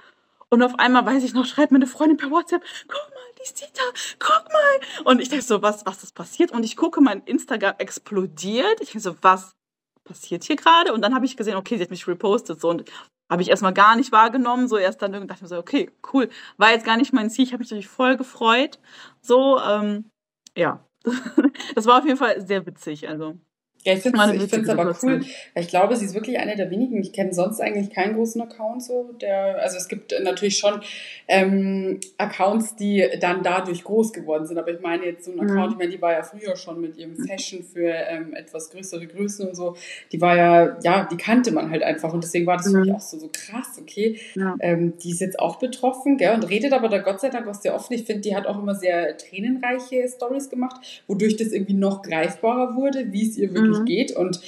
Und 0.50 0.62
auf 0.64 0.78
einmal, 0.80 1.06
weiß 1.06 1.24
ich 1.24 1.34
noch, 1.34 1.46
schreibt 1.46 1.72
mir 1.72 1.78
eine 1.78 1.88
Freundin 1.88 2.18
per 2.18 2.30
WhatsApp, 2.30 2.62
guck 2.88 3.10
mal, 3.10 3.22
die 3.40 3.48
sieht 3.48 3.72
da, 3.74 3.84
guck 4.20 4.52
mal. 4.52 5.06
Und 5.06 5.22
ich 5.22 5.30
dachte 5.30 5.44
so, 5.44 5.62
was, 5.62 5.86
was 5.86 6.04
ist 6.04 6.14
passiert? 6.14 6.52
Und 6.52 6.64
ich 6.64 6.76
gucke, 6.76 7.00
mein 7.00 7.22
Instagram 7.24 7.76
explodiert. 7.78 8.82
Ich 8.82 8.90
denke 8.92 9.00
so, 9.00 9.16
was 9.22 9.56
passiert 10.04 10.44
hier 10.44 10.58
gerade? 10.58 10.94
Und 10.94 11.02
dann 11.02 11.16
habe 11.16 11.26
ich 11.26 11.38
gesehen, 11.38 11.56
okay, 11.56 11.78
sie 11.78 11.84
hat 11.84 11.90
mich 11.90 12.06
repostet. 12.06 12.60
So, 12.60 12.70
und 12.70 12.84
habe 13.30 13.42
ich 13.42 13.50
erstmal 13.50 13.74
gar 13.74 13.96
nicht 13.96 14.12
wahrgenommen. 14.12 14.68
So 14.68 14.78
erst 14.78 15.02
dann 15.02 15.14
dachte 15.14 15.34
ich 15.36 15.42
mir 15.42 15.48
so, 15.48 15.58
okay, 15.58 15.90
cool. 16.12 16.30
War 16.58 16.72
jetzt 16.72 16.86
gar 16.86 16.98
nicht 16.98 17.14
mein 17.14 17.30
Ziel. 17.30 17.46
Ich 17.46 17.54
habe 17.54 17.62
mich 17.62 17.72
natürlich 17.72 17.88
voll 17.88 18.18
gefreut. 18.18 18.78
So, 19.22 19.58
ähm, 19.58 20.12
ja. 20.56 20.86
das 21.76 21.86
war 21.86 22.00
auf 22.00 22.06
jeden 22.06 22.18
Fall 22.18 22.46
sehr 22.46 22.66
witzig. 22.66 23.08
Also. 23.08 23.40
Ja, 23.84 23.94
ich 23.94 24.02
finde 24.02 24.20
es 24.20 24.70
aber 24.70 24.96
cool. 25.02 25.22
Ich 25.56 25.68
glaube, 25.68 25.96
sie 25.96 26.06
ist 26.06 26.14
wirklich 26.14 26.38
eine 26.38 26.56
der 26.56 26.70
wenigen. 26.70 27.02
Ich 27.02 27.14
kenne 27.14 27.34
sonst 27.34 27.60
eigentlich 27.60 27.90
keinen 27.90 28.14
großen 28.16 28.40
Account 28.42 28.84
so. 28.84 29.12
Der, 29.20 29.60
also 29.62 29.78
es 29.78 29.88
gibt 29.88 30.14
natürlich 30.22 30.58
schon 30.58 30.82
ähm, 31.28 32.00
Accounts, 32.18 32.76
die 32.76 33.04
dann 33.20 33.42
dadurch 33.42 33.84
groß 33.84 34.14
geworden 34.14 34.46
sind. 34.46 34.60
Aber 34.60 34.72
ich 34.72 34.82
meine 34.82 35.06
jetzt 35.06 35.26
so 35.26 35.32
ein 35.32 35.40
Account, 35.40 35.68
mhm. 35.68 35.72
ich 35.72 35.78
meine, 35.80 35.92
die 35.92 36.02
war 36.02 36.12
ja 36.12 36.22
früher 36.22 36.56
schon 36.56 36.80
mit 36.80 36.98
ihrem 36.98 37.16
Fashion 37.16 37.64
für 37.64 37.90
ähm, 37.90 38.36
etwas 38.36 38.70
größere 38.70 39.08
Größen 39.08 39.48
und 39.48 39.56
so. 39.56 39.76
Die 40.12 40.22
war 40.22 40.38
ja, 40.38 40.78
ja, 40.84 41.08
die 41.12 41.18
kannte 41.18 41.52
man 41.52 41.72
halt 41.72 41.82
einfach. 41.82 42.14
Und 42.14 42.24
deswegen 42.24 42.46
war 42.46 42.58
das 42.58 42.68
mhm. 42.68 42.72
für 42.72 42.80
mich 42.82 42.94
auch 42.94 43.00
so, 43.00 43.18
so 43.18 43.30
krass, 43.34 43.80
okay. 43.82 44.20
Ja. 44.36 44.56
Ähm, 44.60 44.94
die 45.00 45.10
ist 45.10 45.22
jetzt 45.22 45.40
auch 45.40 45.58
betroffen, 45.58 46.18
gell, 46.18 46.36
und 46.36 46.48
redet 46.48 46.74
aber 46.74 46.88
da 46.88 47.00
Gott 47.00 47.20
sei 47.20 47.30
Dank 47.30 47.48
auch 47.48 47.56
sehr 47.56 47.74
offen. 47.74 47.94
Ich 47.94 48.04
finde, 48.04 48.22
die 48.22 48.36
hat 48.36 48.46
auch 48.46 48.62
immer 48.62 48.76
sehr 48.76 49.18
tränenreiche 49.18 50.08
Stories 50.08 50.52
gemacht, 50.52 51.04
wodurch 51.08 51.36
das 51.38 51.48
irgendwie 51.48 51.74
noch 51.74 52.04
greifbarer 52.04 52.76
wurde, 52.76 53.12
wie 53.12 53.28
es 53.28 53.38
ihr 53.38 53.54
wirklich 53.54 53.71
mhm. 53.80 53.86
geht. 53.86 54.16
Und 54.16 54.42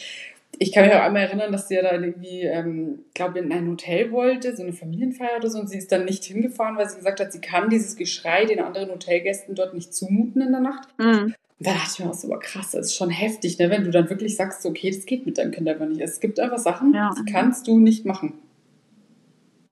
ich 0.59 0.71
kann 0.71 0.85
mich 0.85 0.93
auch 0.93 1.01
einmal 1.01 1.23
erinnern, 1.23 1.51
dass 1.51 1.67
sie 1.67 1.75
ja 1.75 1.81
da 1.81 1.93
irgendwie, 1.93 2.41
ähm, 2.41 3.05
glaube 3.13 3.39
in 3.39 3.51
ein 3.51 3.67
Hotel 3.67 4.11
wollte, 4.11 4.55
so 4.55 4.63
eine 4.63 4.73
Familienfeier 4.73 5.37
oder 5.37 5.49
so, 5.49 5.59
und 5.59 5.67
sie 5.67 5.77
ist 5.77 5.91
dann 5.91 6.05
nicht 6.05 6.23
hingefahren, 6.23 6.77
weil 6.77 6.87
sie 6.87 6.97
gesagt 6.97 7.19
hat, 7.19 7.31
sie 7.31 7.41
kann 7.41 7.69
dieses 7.69 7.95
Geschrei 7.95 8.45
den 8.45 8.59
anderen 8.59 8.91
Hotelgästen 8.91 9.55
dort 9.55 9.73
nicht 9.73 9.93
zumuten 9.93 10.41
in 10.41 10.51
der 10.51 10.61
Nacht. 10.61 10.87
Mhm. 10.97 11.33
Und 11.59 11.67
da 11.67 11.73
dachte 11.73 11.89
ich 11.93 11.99
mir 11.99 12.11
auch 12.11 12.15
so, 12.15 12.29
krass, 12.39 12.71
das 12.71 12.87
ist 12.87 12.95
schon 12.95 13.09
heftig, 13.09 13.57
ne? 13.57 13.69
wenn 13.69 13.83
du 13.83 13.91
dann 13.91 14.09
wirklich 14.09 14.35
sagst, 14.35 14.65
okay, 14.65 14.91
das 14.91 15.05
geht 15.05 15.25
mit 15.25 15.37
deinem 15.37 15.51
Kind 15.51 15.67
einfach 15.67 15.87
nicht. 15.87 16.01
Es 16.01 16.19
gibt 16.19 16.39
einfach 16.39 16.57
Sachen, 16.57 16.93
ja. 16.93 17.13
die 17.17 17.31
kannst 17.31 17.67
du 17.67 17.79
nicht 17.79 18.05
machen. 18.05 18.33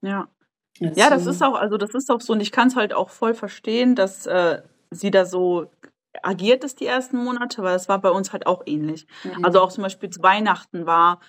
Ja. 0.02 0.28
Das 0.80 0.98
ja, 0.98 1.10
das 1.10 1.28
ist 1.28 1.44
auch, 1.44 1.56
also 1.56 1.78
das 1.78 1.94
ist 1.94 2.10
auch 2.10 2.22
so, 2.22 2.34
und 2.34 2.40
ich 2.40 2.52
kann 2.52 2.70
es 2.70 2.76
halt 2.76 2.94
auch 2.94 3.10
voll 3.10 3.34
verstehen, 3.34 3.96
dass 3.96 4.26
äh, 4.26 4.62
sie 4.90 5.12
da 5.12 5.26
so 5.26 5.68
agiert 6.24 6.64
ist 6.64 6.80
die 6.80 6.86
ersten 6.86 7.18
Monate, 7.18 7.64
weil 7.64 7.76
es 7.76 7.90
war 7.90 8.00
bei 8.00 8.10
uns 8.10 8.34
halt 8.34 8.48
auch 8.48 8.64
ähnlich. 8.66 9.08
Mhm. 9.24 9.46
Also 9.46 9.62
auch 9.62 9.72
zum 9.72 9.84
Beispiel 9.84 10.10
zu 10.10 10.22
Weihnachten 10.22 10.86
war 10.86 11.20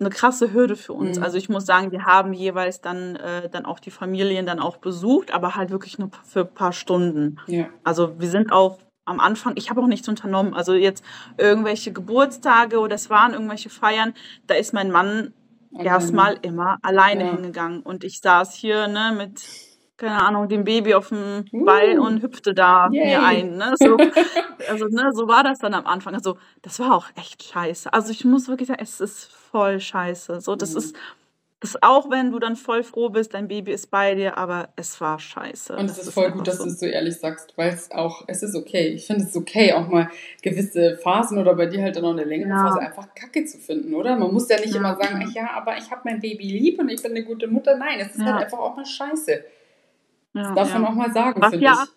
eine 0.00 0.10
krasse 0.10 0.52
Hürde 0.52 0.76
für 0.76 0.92
uns. 0.92 1.18
Mhm. 1.18 1.22
Also 1.24 1.38
ich 1.38 1.48
muss 1.48 1.66
sagen, 1.66 1.92
wir 1.92 2.04
haben 2.04 2.32
jeweils 2.32 2.80
dann, 2.80 3.16
äh, 3.16 3.48
dann 3.48 3.64
auch 3.64 3.78
die 3.78 3.90
Familien 3.90 4.46
dann 4.46 4.58
auch 4.58 4.78
besucht, 4.78 5.32
aber 5.32 5.54
halt 5.54 5.70
wirklich 5.70 5.98
nur 5.98 6.10
für 6.24 6.40
ein 6.40 6.54
paar 6.54 6.72
Stunden. 6.72 7.38
Ja. 7.46 7.68
Also 7.84 8.18
wir 8.18 8.28
sind 8.28 8.52
auch 8.52 8.78
am 9.04 9.20
Anfang, 9.20 9.54
ich 9.56 9.70
habe 9.70 9.80
auch 9.80 9.86
nichts 9.86 10.08
unternommen. 10.08 10.54
Also 10.54 10.74
jetzt 10.74 11.04
irgendwelche 11.36 11.92
Geburtstage 11.92 12.78
oder 12.78 12.94
es 12.94 13.10
waren 13.10 13.34
irgendwelche 13.34 13.70
Feiern, 13.70 14.14
da 14.46 14.54
ist 14.54 14.72
mein 14.72 14.90
Mann 14.90 15.32
erstmal 15.78 16.38
immer 16.42 16.78
alleine 16.82 17.26
ja. 17.26 17.32
hingegangen. 17.32 17.80
Und 17.80 18.04
ich 18.04 18.20
saß 18.20 18.54
hier 18.54 18.88
ne, 18.88 19.12
mit 19.16 19.42
keine 19.96 20.20
Ahnung, 20.22 20.48
dem 20.48 20.64
Baby 20.64 20.94
auf 20.94 21.08
dem 21.08 21.44
uh, 21.52 21.64
Ball 21.64 21.98
und 21.98 22.22
hüpfte 22.22 22.54
da 22.54 22.88
yay. 22.90 23.06
mir 23.06 23.22
ein. 23.22 23.56
Ne? 23.56 23.74
So, 23.76 23.96
also, 24.68 24.86
ne, 24.88 25.12
so 25.12 25.28
war 25.28 25.44
das 25.44 25.58
dann 25.58 25.74
am 25.74 25.86
Anfang. 25.86 26.14
Also, 26.14 26.36
das 26.62 26.80
war 26.80 26.94
auch 26.94 27.06
echt 27.16 27.44
scheiße. 27.44 27.92
Also, 27.92 28.10
ich 28.10 28.24
muss 28.24 28.48
wirklich 28.48 28.68
sagen, 28.68 28.82
es 28.82 29.00
ist 29.00 29.24
voll 29.26 29.78
scheiße. 29.80 30.40
So, 30.40 30.56
das 30.56 30.72
mhm. 30.72 30.78
ist, 30.78 30.96
das 31.60 31.82
auch 31.82 32.10
wenn 32.10 32.32
du 32.32 32.40
dann 32.40 32.56
voll 32.56 32.82
froh 32.82 33.08
bist, 33.08 33.32
dein 33.32 33.48
Baby 33.48 33.72
ist 33.72 33.90
bei 33.90 34.14
dir, 34.14 34.36
aber 34.36 34.68
es 34.76 35.00
war 35.00 35.18
scheiße. 35.18 35.76
Und 35.76 35.86
es 35.86 35.98
ist, 35.98 36.08
ist 36.08 36.14
voll 36.14 36.30
gut, 36.32 36.46
dass 36.46 36.58
so. 36.58 36.64
du 36.64 36.70
es 36.70 36.80
so 36.80 36.86
ehrlich 36.86 37.16
sagst, 37.16 37.56
weil 37.56 37.72
es 37.72 37.90
auch, 37.90 38.24
es 38.26 38.42
ist 38.42 38.54
okay. 38.54 38.88
Ich 38.88 39.06
finde 39.06 39.24
es 39.24 39.34
okay, 39.36 39.72
auch 39.72 39.88
mal 39.88 40.10
gewisse 40.42 40.98
Phasen 40.98 41.38
oder 41.38 41.54
bei 41.54 41.66
dir 41.66 41.82
halt 41.82 41.96
dann 41.96 42.04
auch 42.04 42.10
eine 42.10 42.24
längere 42.24 42.50
ja. 42.50 42.68
Phase 42.68 42.80
einfach 42.80 43.14
Kacke 43.14 43.44
zu 43.46 43.58
finden, 43.58 43.94
oder? 43.94 44.16
Man 44.16 44.32
muss 44.32 44.48
ja 44.48 44.58
nicht 44.58 44.74
ja. 44.74 44.80
immer 44.80 44.96
sagen, 44.96 45.26
ja, 45.34 45.52
aber 45.54 45.78
ich 45.78 45.90
habe 45.90 46.02
mein 46.04 46.20
Baby 46.20 46.50
lieb 46.50 46.80
und 46.80 46.90
ich 46.90 47.00
bin 47.00 47.12
eine 47.12 47.24
gute 47.24 47.46
Mutter. 47.46 47.76
Nein, 47.76 48.00
es 48.00 48.08
ist 48.08 48.20
ja. 48.20 48.34
halt 48.34 48.44
einfach 48.44 48.58
auch 48.58 48.76
mal 48.76 48.84
scheiße. 48.84 49.44
Das 50.34 50.54
darf 50.54 50.72
man 50.72 50.86
auch 50.86 50.94
mal 50.94 51.12
sagen, 51.12 51.40
was 51.40 51.54
ja, 51.54 51.84
ich. 51.84 51.90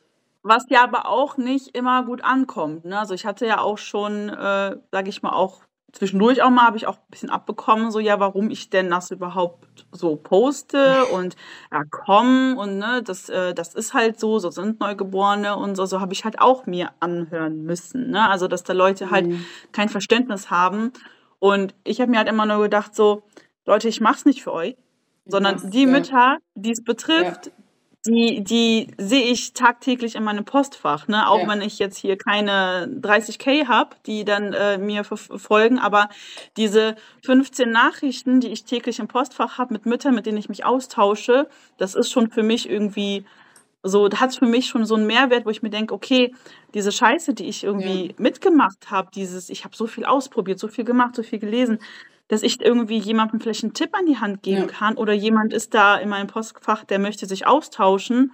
Was 0.44 0.66
ja 0.70 0.84
aber 0.84 1.08
auch 1.08 1.38
nicht 1.38 1.76
immer 1.76 2.04
gut 2.04 2.24
ankommt. 2.24 2.86
Ne? 2.86 2.98
Also 2.98 3.14
ich 3.14 3.26
hatte 3.26 3.46
ja 3.46 3.60
auch 3.60 3.78
schon, 3.78 4.30
äh, 4.30 4.78
sage 4.92 5.10
ich 5.10 5.22
mal, 5.22 5.34
auch 5.34 5.62
zwischendurch 5.92 6.42
auch 6.44 6.50
mal, 6.50 6.64
habe 6.64 6.78
ich 6.78 6.88
auch 6.88 6.98
ein 6.98 7.10
bisschen 7.10 7.30
abbekommen, 7.30 7.92
so 7.92 8.00
ja, 8.00 8.20
warum 8.20 8.50
ich 8.50 8.70
denn 8.70 8.90
das 8.90 9.10
überhaupt 9.10 9.86
so 9.92 10.16
poste 10.16 11.06
und 11.14 11.36
ja, 11.72 11.84
komm 11.90 12.56
und 12.58 12.78
ne, 12.78 13.02
das, 13.04 13.30
äh, 13.30 13.54
das 13.54 13.74
ist 13.74 13.94
halt 13.94 14.20
so, 14.20 14.40
so 14.40 14.52
sind 14.52 14.80
Neugeborene 14.80 15.58
und 15.58 15.76
so, 15.76 15.86
so 15.86 16.00
habe 16.00 16.14
ich 16.14 16.24
halt 16.24 16.40
auch 16.40 16.66
mir 16.66 16.92
anhören 17.00 17.64
müssen. 17.64 18.12
Ne? 18.12 18.30
Also, 18.30 18.48
dass 18.48 18.64
da 18.64 18.74
Leute 18.74 19.10
halt 19.10 19.28
mhm. 19.28 19.46
kein 19.72 19.90
Verständnis 19.90 20.52
haben. 20.52 20.94
Und 21.40 21.76
ich 21.84 22.00
habe 22.00 22.12
mir 22.12 22.18
halt 22.18 22.30
immer 22.30 22.46
nur 22.46 22.62
gedacht, 22.62 22.96
so, 22.96 23.24
Leute, 23.66 23.88
ich 23.90 24.00
mach's 24.00 24.26
nicht 24.26 24.44
für 24.44 24.54
euch, 24.54 24.76
sondern 25.26 25.70
die 25.72 25.86
Mütter, 25.86 26.38
die 26.56 26.72
es 26.72 26.84
betrifft, 26.84 27.48
ja 27.48 27.52
die, 28.08 28.44
die 28.44 28.88
sehe 28.98 29.24
ich 29.32 29.54
tagtäglich 29.54 30.16
in 30.16 30.24
meinem 30.24 30.46
Postfach, 30.46 31.08
ne? 31.08 31.30
Auch 31.30 31.42
ja. 31.42 31.48
wenn 31.48 31.62
ich 31.62 31.78
jetzt 31.80 31.98
hier 31.98 32.18
keine 32.18 32.88
30k 33.02 33.68
habe, 33.68 33.96
die 34.06 34.24
dann 34.24 34.54
äh, 34.54 34.78
mir 34.78 35.04
verfolgen, 35.04 35.80
aber 35.80 36.10
diese 36.56 36.96
15 37.26 37.70
Nachrichten, 37.70 38.40
die 38.40 38.48
ich 38.48 38.64
täglich 38.64 39.00
im 39.00 39.08
Postfach 39.08 39.58
habe 39.58 39.74
mit 39.74 39.86
Müttern, 39.86 40.16
mit 40.16 40.26
denen 40.26 40.38
ich 40.38 40.50
mich 40.50 40.66
austausche, 40.66 41.48
das 41.78 41.96
ist 41.96 42.12
schon 42.12 42.30
für 42.30 42.44
mich 42.44 42.70
irgendwie 42.70 43.26
so, 43.84 44.10
hat 44.10 44.36
für 44.36 44.46
mich 44.46 44.68
schon 44.68 44.86
so 44.86 44.96
einen 44.96 45.08
Mehrwert, 45.08 45.46
wo 45.46 45.50
ich 45.50 45.62
mir 45.62 45.70
denke, 45.70 45.94
okay, 45.94 46.34
diese 46.74 46.92
Scheiße, 46.92 47.34
die 47.34 47.46
ich 47.46 47.64
irgendwie 47.64 48.08
ja. 48.08 48.14
mitgemacht 48.18 48.90
habe, 48.90 49.10
dieses, 49.14 49.50
ich 49.50 49.66
habe 49.66 49.76
so 49.76 49.88
viel 49.88 50.06
ausprobiert, 50.06 50.60
so 50.60 50.68
viel 50.68 50.84
gemacht, 50.84 51.16
so 51.16 51.24
viel 51.24 51.40
gelesen, 51.40 51.80
dass 52.28 52.44
ich 52.44 52.62
irgendwie 52.62 52.98
jemandem 52.98 53.40
vielleicht 53.40 53.64
einen 53.64 53.74
Tipp 53.74 53.90
an 53.94 54.06
die 54.06 54.18
Hand 54.18 54.44
geben 54.44 54.62
ja. 54.62 54.68
kann 54.68 54.98
oder 54.98 55.14
jemand 55.14 55.54
ist 55.54 55.74
da 55.74 55.98
in 55.98 56.10
meinem 56.10 56.28
Postfach, 56.28 56.84
der 56.84 57.00
möchte 57.00 57.26
sich 57.26 57.48
austauschen, 57.48 58.34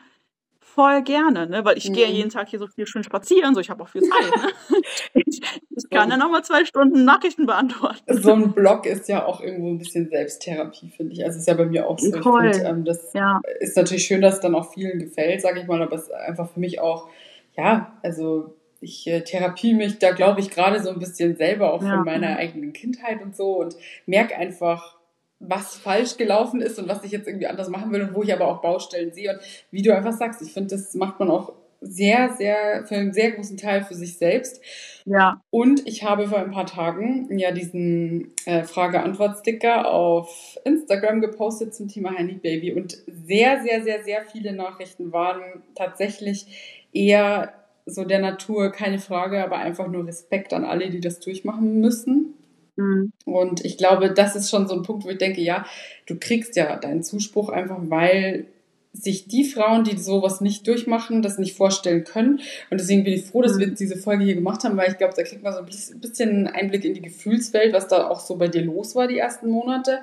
voll 0.73 1.03
gerne, 1.03 1.47
ne? 1.47 1.63
weil 1.65 1.77
ich 1.77 1.89
mhm. 1.89 1.93
gehe 1.93 2.07
jeden 2.07 2.29
Tag 2.29 2.49
hier 2.49 2.57
so 2.57 2.67
viel 2.67 2.87
schön 2.87 3.03
spazieren, 3.03 3.53
so 3.53 3.61
ich 3.61 3.69
habe 3.69 3.83
auch 3.83 3.89
viel 3.89 4.01
Zeit. 4.01 4.43
Ne? 4.71 4.77
ich, 5.25 5.41
ich, 5.69 5.89
kann 5.91 6.09
dann 6.09 6.19
nochmal 6.19 6.43
zwei 6.43 6.65
Stunden 6.65 7.05
Nachrichten 7.05 7.45
beantworten. 7.45 8.01
So 8.07 8.33
ein 8.33 8.53
Blog 8.53 8.85
ist 8.87 9.07
ja 9.07 9.25
auch 9.25 9.41
irgendwo 9.41 9.69
ein 9.69 9.77
bisschen 9.77 10.09
Selbsttherapie, 10.09 10.89
finde 10.89 11.13
ich. 11.13 11.23
Also 11.23 11.37
ist 11.37 11.47
ja 11.47 11.53
bei 11.53 11.65
mir 11.65 11.87
auch 11.87 11.99
so. 11.99 12.11
Voll. 12.21 12.53
Find, 12.53 12.65
ähm, 12.65 12.85
das 12.85 13.13
ja. 13.13 13.39
ist 13.59 13.77
natürlich 13.77 14.05
schön, 14.05 14.21
dass 14.21 14.35
es 14.35 14.39
dann 14.39 14.55
auch 14.55 14.73
vielen 14.73 14.99
gefällt, 14.99 15.41
sage 15.41 15.61
ich 15.61 15.67
mal, 15.67 15.81
aber 15.81 15.95
es 15.95 16.03
ist 16.03 16.13
einfach 16.13 16.49
für 16.49 16.59
mich 16.59 16.79
auch, 16.79 17.07
ja, 17.55 17.95
also 18.01 18.55
ich 18.83 19.07
äh, 19.07 19.21
therapie 19.21 19.73
mich 19.73 19.99
da, 19.99 20.11
glaube 20.11 20.41
ich, 20.41 20.49
gerade 20.49 20.81
so 20.81 20.89
ein 20.89 20.99
bisschen 20.99 21.35
selber 21.35 21.73
auch 21.73 21.81
ja. 21.81 21.95
von 21.95 22.05
meiner 22.05 22.37
eigenen 22.37 22.73
Kindheit 22.73 23.21
und 23.21 23.35
so 23.35 23.59
und 23.59 23.75
merke 24.05 24.35
einfach, 24.35 24.97
was 25.39 25.75
falsch 25.75 26.17
gelaufen 26.17 26.61
ist 26.61 26.79
und 26.79 26.87
was 26.87 27.03
ich 27.03 27.11
jetzt 27.11 27.27
irgendwie 27.27 27.47
anders 27.47 27.69
machen 27.69 27.91
will 27.91 28.01
und 28.01 28.13
wo 28.13 28.23
ich 28.23 28.33
aber 28.33 28.47
auch 28.47 28.61
Baustellen 28.61 29.11
sehe. 29.11 29.33
Und 29.33 29.39
wie 29.71 29.81
du 29.81 29.95
einfach 29.95 30.13
sagst, 30.13 30.41
ich 30.41 30.53
finde, 30.53 30.69
das 30.69 30.93
macht 30.93 31.19
man 31.19 31.29
auch 31.29 31.53
sehr, 31.81 32.33
sehr, 32.37 32.85
für 32.85 32.95
einen 32.95 33.11
sehr 33.11 33.31
großen 33.31 33.57
Teil 33.57 33.83
für 33.83 33.93
sich 33.93 34.17
selbst. 34.17 34.61
Ja. 35.05 35.41
Und 35.49 35.85
ich 35.85 36.03
habe 36.03 36.27
vor 36.27 36.39
ein 36.39 36.51
paar 36.51 36.65
Tagen 36.65 37.37
ja 37.37 37.51
diesen 37.51 38.31
äh, 38.45 38.63
Frage-Antwort-Sticker 38.63 39.91
auf 39.91 40.57
Instagram 40.63 41.19
gepostet 41.19 41.75
zum 41.75 41.89
Thema 41.89 42.17
Honey 42.17 42.35
Baby 42.35 42.71
und 42.71 42.97
sehr, 43.07 43.61
sehr, 43.63 43.83
sehr, 43.83 44.03
sehr 44.03 44.23
viele 44.23 44.53
Nachrichten 44.53 45.11
waren 45.11 45.41
tatsächlich 45.75 46.87
eher 46.93 47.53
so 47.85 48.03
der 48.05 48.19
Natur, 48.19 48.71
keine 48.71 48.99
Frage, 48.99 49.43
aber 49.43 49.57
einfach 49.57 49.87
nur 49.87 50.07
Respekt 50.07 50.53
an 50.53 50.65
alle, 50.65 50.89
die 50.89 51.01
das 51.01 51.19
durchmachen 51.19 51.79
müssen. 51.79 52.33
Mhm. 52.75 53.11
Und 53.25 53.65
ich 53.65 53.77
glaube, 53.77 54.11
das 54.11 54.35
ist 54.35 54.49
schon 54.49 54.67
so 54.67 54.75
ein 54.75 54.83
Punkt, 54.83 55.05
wo 55.05 55.09
ich 55.09 55.17
denke, 55.17 55.41
ja, 55.41 55.65
du 56.05 56.17
kriegst 56.17 56.55
ja 56.55 56.77
deinen 56.77 57.03
Zuspruch 57.03 57.49
einfach, 57.49 57.79
weil 57.81 58.45
sich 58.93 59.27
die 59.27 59.43
Frauen, 59.43 59.83
die 59.83 59.97
sowas 59.97 60.39
nicht 60.39 60.67
durchmachen, 60.67 61.23
das 61.23 61.39
nicht 61.39 61.57
vorstellen 61.57 62.03
können. 62.03 62.39
Und 62.69 62.79
deswegen 62.79 63.03
bin 63.03 63.13
ich 63.13 63.25
froh, 63.25 63.41
dass 63.41 63.57
wir 63.57 63.67
mhm. 63.67 63.75
diese 63.75 63.97
Folge 63.97 64.23
hier 64.23 64.35
gemacht 64.35 64.63
haben, 64.63 64.77
weil 64.77 64.91
ich 64.91 64.97
glaube, 64.97 65.15
da 65.15 65.23
kriegt 65.23 65.43
man 65.43 65.53
so 65.53 65.59
ein 65.59 65.99
bisschen 65.99 66.47
Einblick 66.47 66.85
in 66.85 66.93
die 66.93 67.01
Gefühlswelt, 67.01 67.73
was 67.73 67.87
da 67.87 68.07
auch 68.07 68.19
so 68.19 68.37
bei 68.37 68.47
dir 68.47 68.61
los 68.61 68.95
war 68.95 69.07
die 69.07 69.17
ersten 69.17 69.49
Monate 69.49 69.99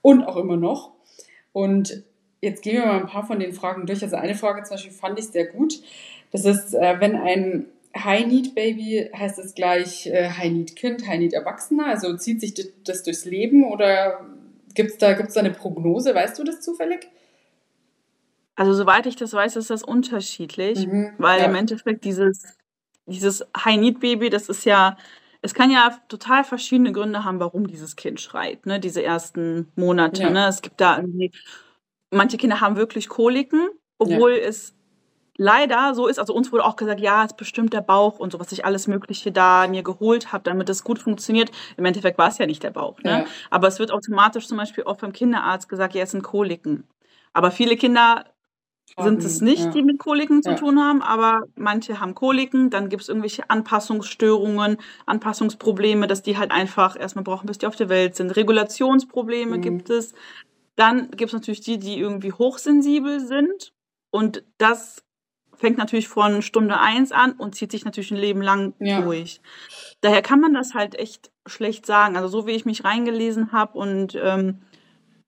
und 0.00 0.24
auch 0.24 0.36
immer 0.36 0.56
noch. 0.56 0.92
Und 1.52 2.02
jetzt 2.40 2.62
gehen 2.62 2.76
wir 2.76 2.86
mal 2.86 3.00
ein 3.00 3.06
paar 3.06 3.26
von 3.26 3.38
den 3.38 3.52
Fragen 3.52 3.86
durch. 3.86 4.02
Also 4.02 4.16
eine 4.16 4.34
Frage 4.34 4.62
zum 4.62 4.76
Beispiel 4.76 4.92
fand 4.92 5.18
ich 5.18 5.26
sehr 5.26 5.46
gut. 5.46 5.74
Das 6.32 6.44
ist, 6.44 6.74
äh, 6.74 6.96
wenn 7.00 7.16
ein 7.16 7.66
High-Need-Baby 7.96 9.10
heißt 9.16 9.38
es 9.38 9.54
gleich 9.54 10.06
äh, 10.06 10.30
High-Need-Kind, 10.30 11.06
High-Need-Erwachsener? 11.06 11.86
Also 11.86 12.16
zieht 12.16 12.40
sich 12.40 12.54
das 12.84 13.02
durchs 13.02 13.24
Leben 13.24 13.64
oder 13.64 14.20
gibt 14.74 14.90
es 14.92 14.98
da, 14.98 15.14
gibt's 15.14 15.34
da 15.34 15.40
eine 15.40 15.50
Prognose? 15.50 16.14
Weißt 16.14 16.38
du 16.38 16.44
das 16.44 16.60
zufällig? 16.60 17.08
Also 18.54 18.74
soweit 18.74 19.06
ich 19.06 19.16
das 19.16 19.32
weiß, 19.32 19.56
ist 19.56 19.70
das 19.70 19.82
unterschiedlich, 19.82 20.86
mhm, 20.86 21.14
weil 21.18 21.40
ja. 21.40 21.46
im 21.46 21.54
Endeffekt 21.54 22.04
dieses, 22.04 22.44
dieses 23.06 23.44
High-Need-Baby, 23.56 24.30
das 24.30 24.48
ist 24.48 24.64
ja, 24.64 24.96
es 25.42 25.54
kann 25.54 25.70
ja 25.70 25.98
total 26.08 26.44
verschiedene 26.44 26.92
Gründe 26.92 27.24
haben, 27.24 27.40
warum 27.40 27.66
dieses 27.66 27.96
Kind 27.96 28.20
schreit, 28.20 28.66
ne, 28.66 28.78
diese 28.78 29.02
ersten 29.02 29.72
Monate. 29.76 30.22
Ja. 30.22 30.30
Ne? 30.30 30.46
Es 30.46 30.62
gibt 30.62 30.80
da 30.80 30.98
irgendwie, 30.98 31.32
manche 32.10 32.36
Kinder 32.36 32.60
haben 32.60 32.76
wirklich 32.76 33.08
Koliken, 33.08 33.70
obwohl 33.98 34.32
ja. 34.32 34.44
es 34.48 34.74
leider 35.40 35.94
so 35.94 36.06
ist, 36.06 36.18
also 36.18 36.34
uns 36.34 36.52
wurde 36.52 36.66
auch 36.66 36.76
gesagt, 36.76 37.00
ja, 37.00 37.24
es 37.24 37.32
ist 37.32 37.38
bestimmt 37.38 37.72
der 37.72 37.80
Bauch 37.80 38.18
und 38.18 38.30
so, 38.30 38.38
was 38.38 38.52
ich 38.52 38.66
alles 38.66 38.86
Mögliche 38.86 39.32
da 39.32 39.66
mir 39.66 39.82
geholt 39.82 40.32
habe, 40.32 40.44
damit 40.44 40.68
es 40.68 40.84
gut 40.84 40.98
funktioniert. 40.98 41.50
Im 41.78 41.86
Endeffekt 41.86 42.18
war 42.18 42.28
es 42.28 42.36
ja 42.36 42.44
nicht 42.44 42.62
der 42.62 42.72
Bauch. 42.72 42.98
Ne? 43.02 43.10
Ja. 43.10 43.24
Aber 43.48 43.66
es 43.66 43.78
wird 43.78 43.90
automatisch 43.90 44.46
zum 44.46 44.58
Beispiel 44.58 44.84
auch 44.84 44.98
beim 44.98 45.14
Kinderarzt 45.14 45.66
gesagt, 45.70 45.94
ja, 45.94 46.02
es 46.02 46.10
sind 46.10 46.22
Koliken. 46.22 46.86
Aber 47.32 47.50
viele 47.50 47.76
Kinder 47.76 48.26
sind 48.98 49.24
es 49.24 49.40
nicht, 49.40 49.64
ja. 49.64 49.70
die 49.70 49.82
mit 49.82 49.98
Koliken 49.98 50.42
zu 50.42 50.50
ja. 50.50 50.56
tun 50.56 50.78
haben, 50.78 51.00
aber 51.00 51.44
manche 51.54 52.00
haben 52.00 52.14
Koliken, 52.14 52.68
dann 52.68 52.90
gibt 52.90 53.02
es 53.02 53.08
irgendwelche 53.08 53.48
Anpassungsstörungen, 53.48 54.76
Anpassungsprobleme, 55.06 56.06
dass 56.06 56.22
die 56.22 56.36
halt 56.36 56.50
einfach 56.50 57.00
erstmal 57.00 57.24
brauchen, 57.24 57.46
bis 57.46 57.56
die 57.56 57.66
auf 57.66 57.76
der 57.76 57.88
Welt 57.88 58.14
sind. 58.14 58.36
Regulationsprobleme 58.36 59.56
mhm. 59.56 59.62
gibt 59.62 59.88
es. 59.88 60.12
Dann 60.76 61.10
gibt 61.12 61.28
es 61.28 61.32
natürlich 61.32 61.62
die, 61.62 61.78
die 61.78 61.98
irgendwie 61.98 62.32
hochsensibel 62.32 63.20
sind 63.20 63.72
und 64.10 64.44
das 64.58 65.02
fängt 65.60 65.78
natürlich 65.78 66.08
von 66.08 66.42
Stunde 66.42 66.80
eins 66.80 67.12
an 67.12 67.32
und 67.32 67.54
zieht 67.54 67.70
sich 67.70 67.84
natürlich 67.84 68.10
ein 68.10 68.16
Leben 68.16 68.40
lang 68.40 68.72
ja. 68.80 69.02
durch. 69.02 69.40
Daher 70.00 70.22
kann 70.22 70.40
man 70.40 70.54
das 70.54 70.74
halt 70.74 70.98
echt 70.98 71.30
schlecht 71.46 71.84
sagen. 71.84 72.16
Also 72.16 72.28
so 72.28 72.46
wie 72.46 72.52
ich 72.52 72.64
mich 72.64 72.84
reingelesen 72.84 73.52
habe 73.52 73.78
und 73.78 74.18
ähm, 74.20 74.62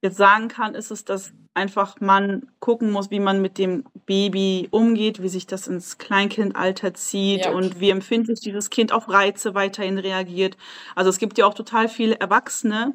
jetzt 0.00 0.16
sagen 0.16 0.48
kann, 0.48 0.74
ist 0.74 0.90
es, 0.90 1.04
dass 1.04 1.32
einfach 1.54 2.00
man 2.00 2.46
gucken 2.60 2.90
muss, 2.90 3.10
wie 3.10 3.20
man 3.20 3.42
mit 3.42 3.58
dem 3.58 3.84
Baby 4.06 4.68
umgeht, 4.70 5.22
wie 5.22 5.28
sich 5.28 5.46
das 5.46 5.66
ins 5.66 5.98
Kleinkindalter 5.98 6.94
zieht 6.94 7.44
Ja. 7.44 7.52
und 7.52 7.78
wie 7.78 7.90
empfindlich 7.90 8.40
dieses 8.40 8.70
Kind 8.70 8.90
auf 8.90 9.10
Reize 9.10 9.54
weiterhin 9.54 9.98
reagiert. 9.98 10.56
Also 10.96 11.10
es 11.10 11.18
gibt 11.18 11.36
ja 11.36 11.44
auch 11.44 11.52
total 11.54 11.88
viele 11.88 12.18
Erwachsene, 12.18 12.94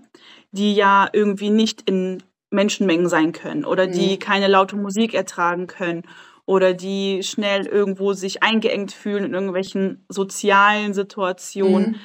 die 0.51 0.73
ja 0.73 1.07
irgendwie 1.13 1.51
nicht 1.51 1.87
in 1.87 2.23
Menschenmengen 2.49 3.09
sein 3.09 3.31
können 3.31 3.63
oder 3.63 3.85
die 3.85 4.13
Mhm. 4.15 4.19
keine 4.19 4.47
laute 4.47 4.75
Musik 4.75 5.13
ertragen 5.13 5.67
können 5.67 6.03
oder 6.47 6.73
die 6.73 7.21
schnell 7.21 7.67
irgendwo 7.67 8.13
sich 8.13 8.41
eingeengt 8.41 8.91
fühlen 8.93 9.25
in 9.25 9.33
irgendwelchen 9.35 10.03
sozialen 10.09 10.95
Situationen. 10.95 11.91
Mhm. 11.91 11.95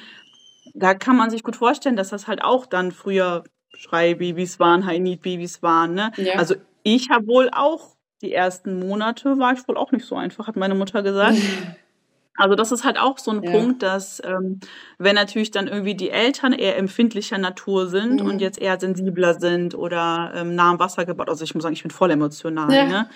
Da 0.75 0.93
kann 0.93 1.15
man 1.17 1.31
sich 1.31 1.41
gut 1.43 1.55
vorstellen, 1.55 1.95
dass 1.95 2.09
das 2.09 2.27
halt 2.27 2.43
auch 2.43 2.67
dann 2.67 2.91
früher 2.91 3.43
Schreibabys 3.75 4.59
waren, 4.59 4.85
High-Need-Babys 4.85 5.63
waren. 5.63 5.95
Ne? 5.95 6.11
Ja. 6.17 6.35
Also 6.35 6.55
ich 6.83 7.09
habe 7.09 7.25
wohl 7.27 7.49
auch 7.51 7.95
die 8.21 8.33
ersten 8.33 8.79
Monate 8.79 9.37
war 9.39 9.53
ich 9.53 9.67
wohl 9.67 9.75
auch 9.77 9.91
nicht 9.91 10.05
so 10.05 10.15
einfach, 10.15 10.47
hat 10.47 10.55
meine 10.55 10.75
Mutter 10.75 11.01
gesagt. 11.01 11.37
Also 12.35 12.55
das 12.55 12.71
ist 12.71 12.83
halt 12.83 12.97
auch 12.99 13.19
so 13.19 13.29
ein 13.29 13.43
Ja. 13.43 13.51
Punkt, 13.51 13.83
dass 13.83 14.19
ähm, 14.25 14.59
wenn 14.97 15.13
natürlich 15.13 15.51
dann 15.51 15.67
irgendwie 15.67 15.93
die 15.93 16.09
Eltern 16.09 16.51
eher 16.51 16.77
empfindlicher 16.79 17.37
Natur 17.37 17.85
sind 17.87 18.21
Mhm. 18.21 18.27
und 18.27 18.41
jetzt 18.41 18.59
eher 18.59 18.79
sensibler 18.79 19.39
sind 19.39 19.75
oder 19.75 20.31
ähm, 20.35 20.55
nah 20.55 20.71
am 20.71 20.79
Wasser 20.79 21.05
gebaut, 21.05 21.29
also 21.29 21.43
ich 21.43 21.53
muss 21.53 21.61
sagen, 21.61 21.73
ich 21.75 21.83
bin 21.83 21.91
voll 21.91 22.09
emotional. 22.09 22.73
Ja. 22.73 22.87
Ne? 22.87 23.09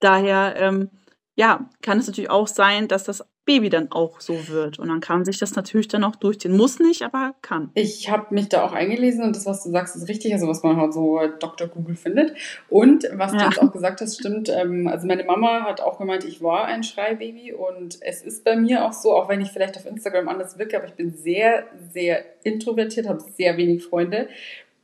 Daher 0.00 0.54
ähm, 0.58 0.90
ja, 1.34 1.68
kann 1.82 1.98
es 1.98 2.06
natürlich 2.06 2.30
auch 2.30 2.46
sein, 2.46 2.88
dass 2.88 3.04
das 3.04 3.24
Baby 3.44 3.68
dann 3.68 3.92
auch 3.92 4.20
so 4.20 4.48
wird 4.48 4.80
und 4.80 4.88
dann 4.88 4.98
kann 5.00 5.24
sich 5.24 5.38
das 5.38 5.54
natürlich 5.54 5.86
dann 5.86 6.02
auch 6.02 6.16
durchziehen. 6.16 6.56
Muss 6.56 6.80
nicht, 6.80 7.02
aber 7.02 7.34
kann. 7.42 7.70
Ich 7.74 8.10
habe 8.10 8.34
mich 8.34 8.48
da 8.48 8.64
auch 8.64 8.72
eingelesen 8.72 9.22
und 9.22 9.36
das, 9.36 9.46
was 9.46 9.62
du 9.62 9.70
sagst, 9.70 9.94
ist 9.94 10.08
richtig, 10.08 10.32
also 10.32 10.48
was 10.48 10.64
man 10.64 10.76
halt 10.78 10.92
so 10.92 11.20
Dr. 11.38 11.68
Google 11.68 11.94
findet. 11.94 12.36
Und 12.68 13.04
was 13.12 13.30
du 13.32 13.38
Ja. 13.38 13.44
jetzt 13.44 13.62
auch 13.62 13.70
gesagt 13.70 14.00
hast, 14.00 14.18
stimmt. 14.18 14.48
Ähm, 14.48 14.88
also 14.88 15.06
meine 15.06 15.22
Mama 15.22 15.62
hat 15.62 15.80
auch 15.80 15.98
gemeint, 15.98 16.24
ich 16.24 16.42
war 16.42 16.64
ein 16.64 16.82
Schreibaby 16.82 17.52
und 17.52 17.98
es 18.00 18.22
ist 18.22 18.42
bei 18.42 18.56
mir 18.56 18.84
auch 18.84 18.92
so, 18.92 19.12
auch 19.14 19.28
wenn 19.28 19.40
ich 19.40 19.52
vielleicht 19.52 19.76
auf 19.76 19.86
Instagram 19.86 20.28
anders 20.28 20.58
wirke, 20.58 20.76
aber 20.76 20.86
ich 20.86 20.94
bin 20.94 21.12
sehr, 21.12 21.66
sehr 21.92 22.24
introvertiert, 22.42 23.08
habe 23.08 23.20
sehr 23.36 23.56
wenig 23.56 23.84
Freunde, 23.84 24.28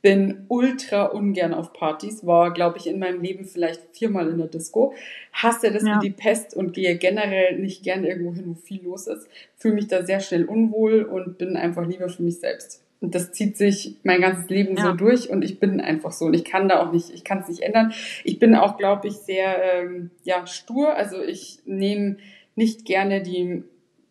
bin 0.03 0.45
ultra 0.49 1.05
ungern 1.05 1.53
auf 1.53 1.73
Partys, 1.73 2.25
war, 2.25 2.53
glaube 2.53 2.77
ich, 2.77 2.85
in 2.87 2.99
meinem 2.99 3.21
Leben 3.21 3.45
vielleicht 3.45 3.81
viermal 3.93 4.27
in 4.29 4.37
der 4.37 4.47
Disco, 4.47 4.93
hasse 5.31 5.71
das 5.71 5.83
Ja. 5.83 5.95
wie 5.95 6.09
die 6.09 6.13
Pest 6.13 6.53
und 6.55 6.73
gehe 6.73 6.97
generell 6.97 7.57
nicht 7.57 7.83
gern 7.83 8.03
irgendwo 8.03 8.33
hin, 8.35 8.43
wo 8.47 8.53
viel 8.53 8.83
los 8.83 9.07
ist, 9.07 9.27
fühle 9.57 9.75
mich 9.75 9.87
da 9.87 10.05
sehr 10.05 10.19
schnell 10.19 10.43
unwohl 10.45 11.03
und 11.03 11.37
bin 11.37 11.55
einfach 11.55 11.87
lieber 11.87 12.09
für 12.09 12.21
mich 12.21 12.39
selbst. 12.39 12.83
Und 12.99 13.15
das 13.15 13.31
zieht 13.31 13.57
sich 13.57 13.95
mein 14.03 14.21
ganzes 14.21 14.49
Leben 14.49 14.75
so 14.77 14.87
Ja. 14.87 14.91
durch 14.93 15.29
und 15.29 15.43
ich 15.43 15.59
bin 15.59 15.79
einfach 15.81 16.11
so 16.11 16.25
und 16.25 16.33
ich 16.33 16.43
kann 16.45 16.67
da 16.69 16.81
auch 16.85 16.91
nicht, 16.91 17.09
ich 17.13 17.23
kann 17.23 17.39
es 17.39 17.47
nicht 17.47 17.61
ändern. 17.61 17.93
Ich 18.25 18.39
bin 18.39 18.55
auch, 18.55 18.77
glaube 18.77 19.07
ich, 19.07 19.13
sehr 19.15 19.55
ähm, 19.81 20.11
ja, 20.23 20.45
stur, 20.47 20.95
also 20.95 21.21
ich 21.23 21.59
nehme 21.65 22.17
nicht 22.55 22.85
gerne 22.85 23.21
die, 23.23 23.63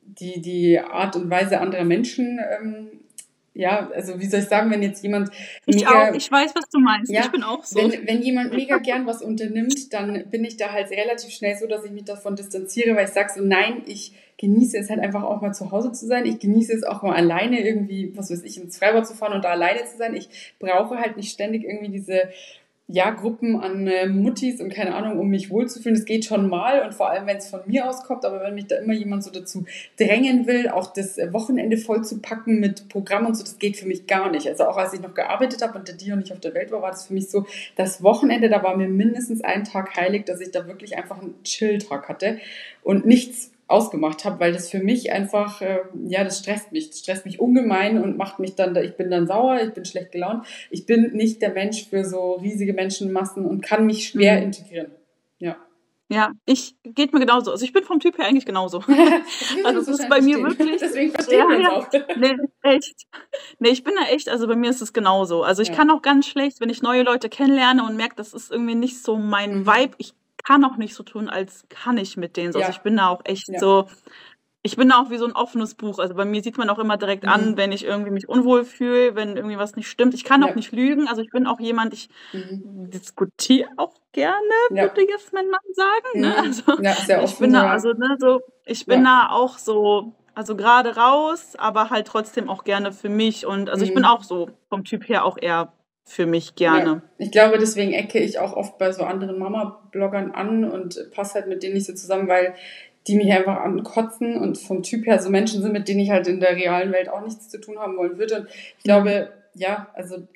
die, 0.03 0.41
die 0.41 0.79
Art 0.81 1.17
und 1.17 1.29
Weise 1.31 1.61
anderer 1.61 1.85
Menschen 1.85 2.39
ähm, 2.61 2.89
ja, 3.55 3.91
also 3.95 4.19
wie 4.19 4.27
soll 4.27 4.41
ich 4.41 4.47
sagen, 4.47 4.71
wenn 4.71 4.83
jetzt 4.83 5.03
jemand 5.03 5.31
Ich 5.67 5.87
auch, 5.87 6.15
ich 6.15 6.31
weiß, 6.31 6.55
was 6.55 6.69
du 6.71 6.79
meinst. 6.81 7.13
Ja, 7.13 7.21
ich 7.23 7.31
bin 7.31 7.43
auch 7.43 7.65
so. 7.65 7.79
wenn, 7.79 8.07
wenn 8.07 8.23
jemand 8.23 8.55
mega 8.55 8.79
gern 8.79 9.07
was 9.07 9.21
unternimmt, 9.21 9.93
dann 9.93 10.25
bin 10.31 10.45
ich 10.45 10.57
da 10.57 10.73
halt 10.73 10.91
relativ 10.91 11.31
schnell 11.31 11.57
so, 11.57 11.67
dass 11.67 11.85
ich 11.85 11.91
mich 11.91 12.05
davon 12.05 12.35
distanziere, 12.35 12.97
weil 12.97 13.05
ich 13.05 13.13
sage 13.13 13.31
so, 13.35 13.43
nein, 13.43 13.83
ich 13.87 14.15
genieße 14.39 14.79
es 14.79 14.89
halt 14.89 15.01
einfach 15.01 15.23
auch 15.23 15.43
mal 15.43 15.53
zu 15.53 15.71
Hause 15.71 15.93
zu 15.93 16.07
sein. 16.07 16.25
Ich 16.25 16.39
genieße 16.39 16.73
es 16.73 16.83
auch 16.83 17.03
mal 17.03 17.15
alleine 17.15 17.61
irgendwie, 17.61 18.13
was 18.17 18.31
weiß 18.31 18.43
ich, 18.43 18.61
ins 18.61 18.79
Freibad 18.79 19.07
zu 19.07 19.15
fahren 19.15 19.35
und 19.35 19.45
da 19.45 19.51
alleine 19.51 19.85
zu 19.85 19.99
sein. 19.99 20.15
Ich 20.15 20.55
brauche 20.59 20.99
halt 20.99 21.17
nicht 21.17 21.31
ständig 21.31 21.65
irgendwie 21.65 21.91
diese 21.91 22.31
ja, 22.93 23.09
Gruppen 23.11 23.57
an 23.57 23.87
äh, 23.87 24.07
Muttis 24.07 24.61
und 24.61 24.71
keine 24.71 24.95
Ahnung, 24.95 25.19
um 25.19 25.29
mich 25.29 25.49
wohlzufühlen. 25.49 25.97
Das 25.97 26.05
geht 26.05 26.27
schon 26.27 26.51
mal 26.51 26.85
und 26.85 26.93
vor 26.93 27.09
allem, 27.09 27.27
wenn 27.27 27.39
es 27.39 27.49
von 27.49 27.61
mir 27.67 27.89
aus 27.89 28.05
kommt, 28.05 28.27
aber 28.27 28.43
wenn 28.43 28.55
mich 28.55 28.67
da 28.67 28.77
immer 28.77 28.93
jemand 28.93 29.25
so 29.25 29.31
dazu 29.31 29.65
drängen 29.99 30.47
will, 30.47 30.69
auch 30.69 30.93
das 30.93 31.17
äh, 31.17 31.33
Wochenende 31.33 31.79
voll 31.79 32.05
zu 32.05 32.21
packen 32.21 32.61
mit 32.61 32.91
Programm 32.91 33.25
und 33.25 33.35
so, 33.35 33.43
das 33.43 33.59
geht 33.59 33.79
für 33.79 33.87
mich 33.87 34.07
gar 34.07 34.31
nicht. 34.31 34.47
Also 34.47 34.65
auch 34.65 34.77
als 34.77 34.93
ich 34.93 35.01
noch 35.01 35.15
gearbeitet 35.15 35.63
habe 35.63 35.79
und 35.79 35.89
der 35.89 35.95
Dio 35.95 36.17
nicht 36.17 36.33
auf 36.33 36.41
der 36.41 36.53
Welt 36.53 36.71
war, 36.71 36.83
war 36.83 36.91
das 36.91 37.07
für 37.07 37.15
mich 37.15 37.31
so, 37.31 37.47
das 37.77 38.03
Wochenende, 38.03 38.51
da 38.51 38.63
war 38.63 38.77
mir 38.77 38.89
mindestens 38.89 39.43
ein 39.43 39.65
Tag 39.65 39.97
heilig, 39.97 40.27
dass 40.27 40.41
ich 40.41 40.51
da 40.51 40.67
wirklich 40.67 40.99
einfach 40.99 41.19
einen 41.19 41.43
Chill-Tag 41.45 42.11
hatte 42.11 42.39
und 42.83 43.07
nichts 43.07 43.52
ausgemacht 43.73 44.25
habe, 44.25 44.39
weil 44.41 44.53
das 44.53 44.71
für 44.71 44.79
mich 44.81 45.11
einfach, 45.13 45.61
äh, 45.63 45.79
ja, 46.07 46.23
das 46.25 46.39
stresst 46.41 46.71
mich. 46.73 46.91
Das 46.91 47.01
stresst 47.01 47.25
mich 47.27 47.41
ungemein 47.41 48.01
und 48.03 48.17
macht 48.17 48.39
mich 48.39 48.55
dann, 48.55 48.77
ich 48.77 48.97
bin 48.97 49.11
dann 49.11 49.27
sauer, 49.27 49.61
ich 49.63 49.73
bin 49.73 49.85
schlecht 49.85 50.13
gelaunt. 50.13 50.47
Ich 50.71 50.87
bin 50.87 51.13
nicht 51.13 51.43
der 51.43 51.51
Mensch 51.53 51.89
für 51.89 52.05
so 52.05 52.35
riesige 52.35 52.73
Menschenmassen 52.75 53.45
und 53.47 53.63
kann 53.63 53.87
mich 53.87 54.07
schwer 54.09 54.37
Mhm. 54.37 54.43
integrieren. 54.45 54.93
Ja. 55.39 55.57
Ja, 56.09 56.33
ich 56.45 56.75
geht 56.85 57.15
mir 57.15 57.21
genauso. 57.21 57.51
Also 57.53 57.65
ich 57.65 57.73
bin 57.73 57.85
vom 57.85 57.99
Typ 57.99 58.19
her 58.19 58.27
eigentlich 58.27 58.45
genauso. 58.45 58.83
Also 59.65 59.81
es 59.81 59.89
ist 59.89 60.09
bei 60.11 60.21
mir 60.21 60.43
wahrscheinlich 60.43 60.59
wirklich- 60.59 60.81
Deswegen 60.81 61.11
verstehen 61.13 61.39
Ja, 61.39 61.49
wir 61.49 61.57
uns 61.57 61.87
ja. 61.93 62.01
auch. 62.01 62.17
Nee, 62.17 62.37
echt. 62.63 63.07
Nee, 63.59 63.71
ich 63.71 63.83
bin 63.83 63.95
da 63.99 64.13
echt, 64.13 64.29
also 64.29 64.47
bei 64.47 64.55
mir 64.57 64.69
ist 64.71 64.83
es 64.83 64.93
genauso. 64.93 65.43
Also 65.43 65.63
ich 65.63 65.69
Ja. 65.69 65.75
kann 65.75 65.91
auch 65.91 66.03
ganz 66.03 66.27
schlecht, 66.27 66.61
wenn 66.61 66.69
ich 66.69 66.83
neue 66.83 67.03
Leute 67.03 67.29
kennenlerne 67.31 67.83
und 67.85 67.97
merke, 67.97 68.15
das 68.17 68.35
ist 68.35 68.51
irgendwie 68.51 68.75
nicht 68.75 69.03
so 69.03 69.17
mein 69.17 69.61
Mhm. 69.61 69.67
Vibe. 69.67 69.95
Ich 69.99 70.13
kann 70.45 70.65
auch 70.65 70.77
nicht 70.77 70.95
so 70.95 71.03
tun, 71.03 71.29
als 71.29 71.65
kann 71.69 71.99
ich 71.99 72.17
mit 72.17 72.37
denen. 72.37 72.53
so. 72.53 72.59
Ja. 72.61 72.67
Also 72.67 72.77
ich 72.77 72.83
bin 72.83 72.97
da 72.97 73.09
auch 73.09 73.21
echt 73.25 73.49
Ja. 73.49 73.59
so, 73.59 73.87
ich 74.65 74.77
bin 74.77 74.89
da 74.91 75.01
auch 75.01 75.11
wie 75.11 75.19
so 75.19 75.25
ein 75.27 75.33
offenes 75.33 75.75
Buch. 75.75 75.99
Also 75.99 76.15
bei 76.15 76.25
mir 76.25 76.43
sieht 76.43 76.57
man 76.59 76.71
auch 76.71 76.79
immer 76.79 76.97
direkt 76.97 77.27
an, 77.27 77.53
Mhm. 77.53 77.57
wenn 77.57 77.73
ich 77.73 77.85
irgendwie 77.85 78.11
mich 78.13 78.29
unwohl 78.29 78.65
fühle, 78.65 79.15
wenn 79.17 79.37
irgendwie 79.37 79.59
was 79.59 79.75
nicht 79.77 79.89
stimmt. 79.89 80.15
Ich 80.15 80.25
kann 80.25 80.43
Ja. 80.43 80.49
auch 80.49 80.55
nicht 80.55 80.73
lügen. 80.73 81.09
Also 81.09 81.21
ich 81.23 81.31
bin 81.31 81.47
auch 81.47 81.59
jemand, 81.61 81.93
ich 81.95 82.09
Mhm. 82.33 82.91
diskutiere 82.91 83.69
auch 83.77 83.95
gerne, 84.13 84.37
würde 84.71 85.03
jetzt 85.09 85.33
mein 85.33 85.49
Mann 85.49 85.61
sagen. 85.73 86.21
Ne? 86.21 86.29
Mhm. 86.31 86.39
Also 86.39 86.83
Ja, 86.83 86.95
sehr 86.95 87.19
ich 87.23 87.31
offen. 87.33 87.41
bin 87.43 87.53
da, 87.55 87.69
also, 87.71 87.93
ne, 87.93 88.17
so, 88.21 88.41
ich 88.65 88.87
bin 88.87 89.03
da 89.05 89.31
auch 89.31 89.59
so, 89.59 90.13
also 90.35 90.57
gerade 90.57 90.97
raus, 90.97 91.57
aber 91.59 91.91
halt 91.91 92.07
trotzdem 92.07 92.49
auch 92.49 92.65
gerne 92.65 92.93
für 92.93 93.09
mich. 93.09 93.45
Und 93.47 93.69
also 93.69 93.85
ich 93.85 93.91
Mhm. 93.91 93.95
bin 93.97 94.05
auch 94.05 94.23
so 94.23 94.49
vom 94.69 94.85
Typ 94.85 95.09
her 95.09 95.25
auch 95.25 95.39
eher 95.41 95.73
für 96.05 96.27
mich 96.27 96.55
gerne. 96.57 96.91
Ja. 96.91 97.03
Ich 97.19 97.31
glaube, 97.31 97.59
deswegen 97.59 97.93
ecke 97.93 98.19
ich 98.19 98.39
auch 98.39 98.55
oft 98.55 98.79
bei 98.79 98.93
so 98.93 99.05
anderen 99.05 99.39
Mama-Bloggern 99.39 100.33
an 100.33 100.65
und 100.65 101.11
passe 101.15 101.35
halt 101.35 101.49
mit 101.49 101.63
denen 101.63 101.75
nicht 101.75 101.87
so 101.87 101.95
zusammen, 101.95 102.29
weil 102.29 102.55
die 103.07 103.17
mich 103.17 103.33
einfach 103.33 103.57
ankotzen 103.57 104.37
und 104.37 104.59
vom 104.59 104.83
Typ 104.83 105.07
her 105.07 105.19
so 105.21 105.31
Menschen 105.31 105.63
sind, 105.63 105.73
mit 105.73 105.89
denen 105.89 106.01
ich 106.01 106.11
halt 106.11 106.27
in 106.29 106.41
der 106.41 106.57
realen 106.57 106.93
Welt 106.93 107.09
auch 107.09 107.23
nichts 107.23 107.49
zu 107.49 107.61
tun 107.61 107.79
haben 107.79 107.97
wollen 107.97 108.19
würde. 108.19 108.41
Und 108.41 108.49
ich 108.79 108.85
glaube, 108.85 109.33
ja, 109.55 109.89
also 109.95 110.27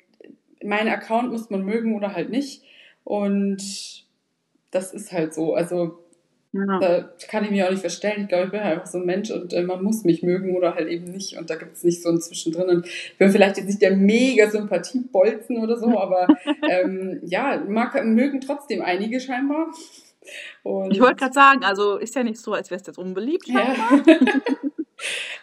meinen 0.63 0.89
Account 0.89 1.31
muss 1.31 1.49
man 1.49 1.63
mögen 1.63 1.95
oder 1.95 2.13
halt 2.13 2.29
nicht. 2.29 2.63
Und 3.03 4.05
das 4.71 4.93
ist 4.93 5.11
halt 5.13 5.33
so. 5.33 5.53
Also 5.53 5.99
Ja. 6.53 6.79
da 6.79 7.09
kann 7.27 7.43
ich 7.43 7.51
mich 7.51 7.63
auch 7.63 7.69
nicht 7.69 7.81
verstellen. 7.81 8.23
Ich 8.23 8.27
glaube, 8.29 8.45
ich 8.45 8.51
bin 8.51 8.63
halt 8.63 8.73
einfach 8.75 8.87
so 8.87 8.97
ein 8.97 9.05
Mensch 9.05 9.29
und 9.31 9.53
äh, 9.53 9.63
man 9.63 9.83
muss 9.83 10.03
mich 10.03 10.23
mögen 10.23 10.55
oder 10.55 10.75
halt 10.75 10.87
eben 10.87 11.05
nicht. 11.05 11.37
Und 11.37 11.49
da 11.49 11.55
gibt 11.55 11.75
es 11.75 11.83
nicht 11.83 12.01
so 12.01 12.09
ein 12.09 12.21
Zwischendrin. 12.21 12.69
Und 12.69 12.85
ich 12.85 13.17
bin 13.17 13.29
vielleicht 13.31 13.57
jetzt 13.57 13.67
nicht 13.67 13.81
der 13.81 13.95
mega 13.95 14.49
Sympathiebolzen 14.49 15.57
oder 15.57 15.77
so, 15.77 15.99
aber 15.99 16.27
ähm, 16.69 17.19
ja, 17.23 17.63
mag, 17.67 18.03
mögen 18.05 18.41
trotzdem 18.41 18.81
einige 18.81 19.19
scheinbar. 19.19 19.67
Und, 20.63 20.91
Ich 20.91 20.99
wollte 20.99 21.15
gerade 21.15 21.33
sagen, 21.33 21.63
also 21.63 21.97
ist 21.97 22.15
ja 22.15 22.23
nicht 22.23 22.39
so, 22.39 22.53
als 22.53 22.71
wärst 22.71 22.87
du 22.87 22.91
jetzt 22.91 22.97
unbeliebt. 22.97 23.47
ja. 23.47 23.75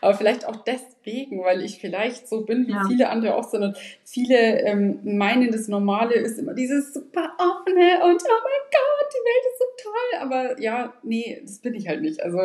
Aber 0.05 0.14
vielleicht 0.14 0.46
auch 0.46 0.57
deswegen, 0.57 1.42
weil 1.42 1.62
ich 1.62 1.78
vielleicht 1.80 2.28
so 2.28 2.42
bin, 2.42 2.66
wie 2.66 2.72
Ja. 2.72 2.84
viele 2.86 3.09
andere 3.09 3.34
auch 3.34 3.44
sind. 3.48 3.62
Und 3.62 3.76
viele 4.05 4.61
ähm, 4.62 5.00
meinen, 5.02 5.50
das 5.50 5.68
Normale 5.68 6.14
ist 6.14 6.38
immer 6.38 6.55
dieses 6.55 6.92
super 6.94 7.32
offene 7.38 8.05
und 8.05 8.22
oh 8.22 8.40
mein 8.42 8.64
Gott, 8.70 9.12
die 9.12 9.24
Welt 9.24 9.44
ist 9.52 9.59
so 9.59 9.64
toll. 9.90 10.20
Aber 10.20 10.61
ja, 10.61 10.92
nee, 11.02 11.40
das 11.44 11.59
bin 11.59 11.74
ich 11.74 11.88
halt 11.88 12.02
nicht. 12.02 12.22
Also 12.22 12.38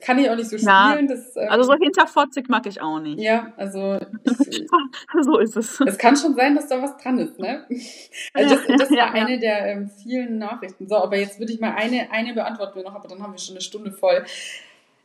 kann, 0.00 0.18
ich 0.18 0.30
auch 0.30 0.36
nicht 0.36 0.48
so 0.48 0.56
Ja. 0.56 0.92
spielen. 0.92 1.08
Das, 1.08 1.34
ähm, 1.36 1.48
Also 1.48 1.64
so 1.64 1.74
hinterfotzig 1.74 2.48
mag 2.48 2.66
ich 2.66 2.80
auch 2.80 3.00
nicht. 3.00 3.18
ja, 3.20 3.52
also 3.56 3.98
ich, 4.24 4.66
so 5.22 5.38
ist 5.38 5.56
es. 5.56 5.80
es 5.80 5.98
kann 5.98 6.16
schon 6.16 6.34
sein, 6.36 6.54
dass 6.54 6.68
da 6.68 6.80
was 6.80 6.96
dran 6.98 7.18
ist, 7.18 7.36
ne? 7.40 7.64
Also 8.34 8.54
das, 8.54 8.66
das 8.78 8.90
war 8.90 8.96
Ja, 8.96 9.06
ja. 9.16 9.24
eine 9.24 9.38
der 9.40 9.66
ähm, 9.66 9.90
vielen 10.02 10.38
Nachrichten. 10.38 10.88
So, 10.88 10.94
aber 10.96 11.16
jetzt 11.16 11.40
würde 11.40 11.52
ich 11.52 11.58
mal 11.58 11.74
eine, 11.74 12.12
eine 12.12 12.32
beantworten 12.32 12.76
wir 12.76 12.84
noch, 12.84 12.94
aber 12.94 13.08
dann 13.08 13.20
haben 13.22 13.32
wir 13.32 13.38
schon 13.40 13.54
eine 13.56 13.60
Stunde 13.62 13.90
voll. 13.90 14.24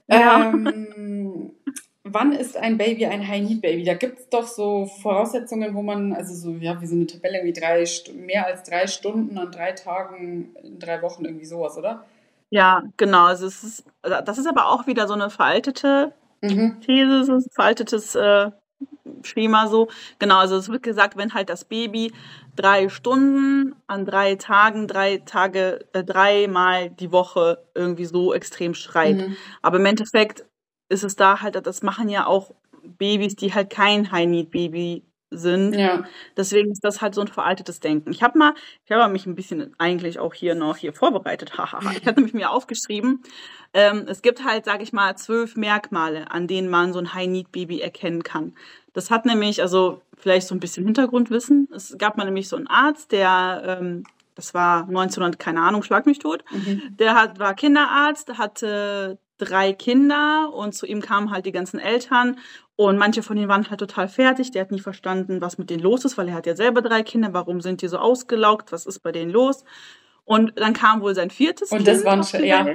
Ja. 0.07 0.51
Ähm, 0.51 1.51
wann 2.03 2.31
ist 2.31 2.57
ein 2.57 2.77
Baby 2.77 3.05
ein 3.05 3.27
High-Need-Baby? 3.27 3.83
Da 3.83 3.93
gibt 3.93 4.19
es 4.19 4.29
doch 4.29 4.45
so 4.45 4.85
Voraussetzungen, 4.85 5.73
wo 5.73 5.81
man, 5.81 6.13
also 6.13 6.33
so, 6.33 6.57
ja, 6.57 6.81
wie 6.81 6.87
so 6.87 6.95
eine 6.95 7.07
Tabelle, 7.07 7.37
irgendwie 7.39 7.59
drei, 7.59 7.85
mehr 8.13 8.45
als 8.45 8.63
drei 8.63 8.87
Stunden 8.87 9.37
an 9.37 9.51
drei 9.51 9.71
Tagen 9.73 10.55
in 10.63 10.79
drei 10.79 11.01
Wochen, 11.01 11.25
irgendwie 11.25 11.45
sowas, 11.45 11.77
oder? 11.77 12.05
Ja, 12.49 12.83
genau. 12.97 13.25
Also 13.25 13.47
es 13.47 13.63
ist, 13.63 13.85
das 14.01 14.37
ist 14.37 14.47
aber 14.47 14.67
auch 14.67 14.87
wieder 14.87 15.07
so 15.07 15.13
eine 15.13 15.29
veraltete 15.29 16.13
Mhm. 16.41 16.81
These, 16.81 17.19
es 17.19 17.29
ist 17.29 17.47
ein 17.47 17.51
veraltetes 17.51 18.15
äh, 18.15 18.51
Schema 19.23 19.67
so. 19.67 19.89
Genau, 20.19 20.37
also 20.37 20.55
es 20.57 20.69
wird 20.69 20.83
gesagt, 20.83 21.17
wenn 21.17 21.33
halt 21.33 21.49
das 21.49 21.65
Baby 21.65 22.13
drei 22.55 22.89
Stunden 22.89 23.75
an 23.87 24.05
drei 24.05 24.35
Tagen, 24.35 24.87
drei 24.87 25.17
Tage, 25.17 25.85
äh, 25.93 26.03
dreimal 26.03 26.89
die 26.89 27.11
Woche 27.11 27.63
irgendwie 27.75 28.05
so 28.05 28.33
extrem 28.33 28.73
schreit. 28.73 29.17
Mhm. 29.17 29.37
Aber 29.61 29.77
im 29.77 29.85
Endeffekt 29.85 30.45
ist 30.89 31.03
es 31.03 31.15
da 31.15 31.41
halt, 31.41 31.55
das 31.65 31.81
machen 31.81 32.09
ja 32.09 32.25
auch 32.25 32.53
Babys, 32.83 33.35
die 33.35 33.53
halt 33.53 33.69
kein 33.69 34.11
High-Need-Baby 34.11 35.03
sind. 35.31 35.73
Ja. 35.73 36.03
Deswegen 36.37 36.71
ist 36.71 36.83
das 36.83 37.01
halt 37.01 37.15
so 37.15 37.21
ein 37.21 37.27
veraltetes 37.27 37.79
Denken. 37.79 38.11
Ich 38.11 38.21
habe 38.21 38.37
mal, 38.37 38.53
ich 38.85 38.91
habe 38.91 39.11
mich 39.11 39.25
ein 39.25 39.35
bisschen 39.35 39.73
eigentlich 39.77 40.19
auch 40.19 40.33
hier 40.33 40.53
noch 40.55 40.77
hier 40.77 40.93
vorbereitet. 40.93 41.53
Ich 41.53 42.05
hatte 42.05 42.13
nämlich 42.15 42.33
mir 42.33 42.51
aufgeschrieben, 42.51 43.23
ähm, 43.73 44.05
es 44.07 44.21
gibt 44.21 44.43
halt, 44.43 44.65
sage 44.65 44.83
ich 44.83 44.91
mal, 44.91 45.15
zwölf 45.15 45.55
Merkmale, 45.55 46.29
an 46.29 46.47
denen 46.47 46.69
man 46.69 46.93
so 46.93 46.99
ein 46.99 47.13
High-Need-Baby 47.13 47.81
erkennen 47.81 48.23
kann. 48.23 48.53
Das 48.93 49.09
hat 49.09 49.25
nämlich, 49.25 49.61
also 49.61 50.01
vielleicht 50.17 50.47
so 50.47 50.53
ein 50.53 50.59
bisschen 50.59 50.83
Hintergrundwissen. 50.83 51.69
Es 51.73 51.97
gab 51.97 52.17
mal 52.17 52.25
nämlich 52.25 52.49
so 52.49 52.57
einen 52.57 52.67
Arzt, 52.67 53.13
der 53.13 53.79
ähm, 53.81 54.03
das 54.35 54.53
war 54.53 54.87
1900, 54.87 55.39
keine 55.39 55.61
Ahnung, 55.61 55.83
schlag 55.83 56.05
mich 56.05 56.19
tot. 56.19 56.43
Mhm. 56.51 56.95
Der 56.97 57.15
hat, 57.15 57.39
war 57.39 57.53
Kinderarzt, 57.53 58.37
hatte 58.37 59.19
drei 59.37 59.73
Kinder 59.73 60.51
und 60.53 60.73
zu 60.73 60.85
ihm 60.85 61.01
kamen 61.01 61.31
halt 61.31 61.45
die 61.45 61.51
ganzen 61.51 61.79
Eltern 61.79 62.37
und 62.89 62.97
manche 62.97 63.23
von 63.23 63.37
ihnen 63.37 63.47
waren 63.49 63.69
halt 63.69 63.79
total 63.79 64.07
fertig. 64.07 64.51
Der 64.51 64.61
hat 64.63 64.71
nie 64.71 64.79
verstanden, 64.79 65.41
was 65.41 65.57
mit 65.57 65.69
denen 65.69 65.81
los 65.83 66.05
ist, 66.05 66.17
weil 66.17 66.27
er 66.29 66.35
hat 66.35 66.45
ja 66.45 66.55
selber 66.55 66.81
drei 66.81 67.03
Kinder. 67.03 67.33
Warum 67.33 67.61
sind 67.61 67.81
die 67.81 67.87
so 67.87 67.97
ausgelaugt? 67.97 68.71
Was 68.71 68.85
ist 68.85 68.99
bei 69.01 69.11
denen 69.11 69.31
los? 69.31 69.63
Und 70.25 70.53
dann 70.59 70.73
kam 70.73 71.01
wohl 71.01 71.15
sein 71.15 71.29
viertes 71.31 71.71
Und 71.71 71.79
Kind. 71.79 71.87
das 71.89 72.05
war 72.05 72.13
ein 72.13 72.19
auf 72.21 72.31
die 72.31 72.37
Sch- 72.37 72.45
ja. 72.45 72.65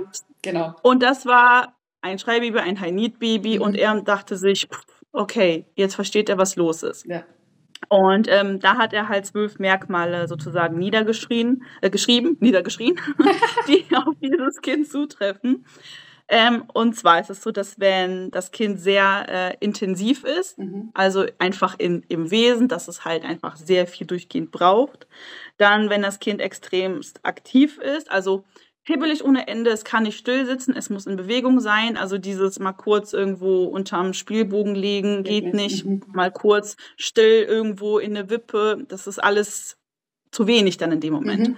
Genau. 0.43 0.75
Und 0.83 1.03
das 1.03 1.27
war 1.27 1.77
ein 2.03 2.19
Schreibaby, 2.19 2.59
ein 2.59 2.81
High-Need-Baby 2.81 3.57
Mhm. 3.57 3.63
und 3.63 3.77
er 3.77 4.01
dachte 4.03 4.37
sich, 4.37 4.69
okay, 5.13 5.67
jetzt 5.75 5.95
versteht 5.95 6.29
er, 6.29 6.39
was 6.39 6.57
los 6.57 6.83
ist. 6.83 7.07
Ja. 7.07 7.23
Und 7.89 8.27
ähm, 8.31 8.59
da 8.61 8.77
hat 8.77 8.93
er 8.93 9.09
halt 9.09 9.27
zwölf 9.27 9.59
Merkmale 9.59 10.29
sozusagen 10.29 10.79
niedergeschrien, 10.79 11.63
äh, 11.83 11.91
geschrieben, 11.91 12.37
niedergeschrien, 12.41 12.99
die 13.69 13.85
auf 13.95 14.15
dieses 14.21 14.61
Kind 14.61 14.89
zutreffen. 14.89 15.65
Ähm, 16.29 16.64
und 16.72 16.97
zwar 16.97 17.20
ist 17.20 17.31
es 17.31 17.43
so, 17.43 17.53
dass 17.53 17.79
wenn 17.79 18.31
das 18.33 18.51
Kind 18.51 18.81
sehr 18.81 19.27
äh, 19.29 19.57
intensiv 19.61 20.24
ist, 20.24 20.59
Mhm. 20.59 20.91
also 20.93 21.24
einfach 21.39 21.77
in, 21.79 22.05
im 22.09 22.31
Wesen, 22.31 22.66
dass 22.68 22.89
es 22.89 23.05
halt 23.05 23.24
einfach 23.24 23.57
sehr 23.57 23.87
viel 23.87 24.07
durchgehend 24.07 24.51
braucht, 24.51 25.07
dann 25.57 25.89
wenn 25.89 26.03
das 26.03 26.18
Kind 26.18 26.41
extremst 26.41 27.20
aktiv 27.24 27.79
ist, 27.79 28.11
also 28.11 28.45
hibbelig 28.83 29.24
ohne 29.24 29.49
Ende, 29.49 29.70
es 29.70 29.85
kann 29.85 30.05
nicht 30.05 30.18
still 30.18 30.47
sitzen, 30.47 30.74
es 30.77 30.91
muss 30.91 31.07
in 31.07 31.16
Bewegung 31.16 31.61
sein, 31.61 31.97
also 31.97 32.18
dieses 32.18 32.59
mal 32.59 32.72
kurz 32.72 33.12
irgendwo 33.12 33.64
unterm 33.64 34.12
Spielbogen 34.12 34.74
liegen, 34.74 35.24
Geht 35.24 35.55
nicht, 35.55 35.85
mhm. 35.85 36.03
mal 36.12 36.31
kurz 36.31 36.77
still 36.97 37.43
irgendwo 37.43 37.99
in 37.99 38.16
eine 38.16 38.31
Wippe, 38.31 38.85
das 38.89 39.07
ist 39.07 39.22
alles 39.22 39.77
zu 40.31 40.47
wenig 40.47 40.77
dann 40.77 40.93
in 40.93 41.01
dem 41.01 41.14
Moment. 41.14 41.49
Mhm. 41.49 41.57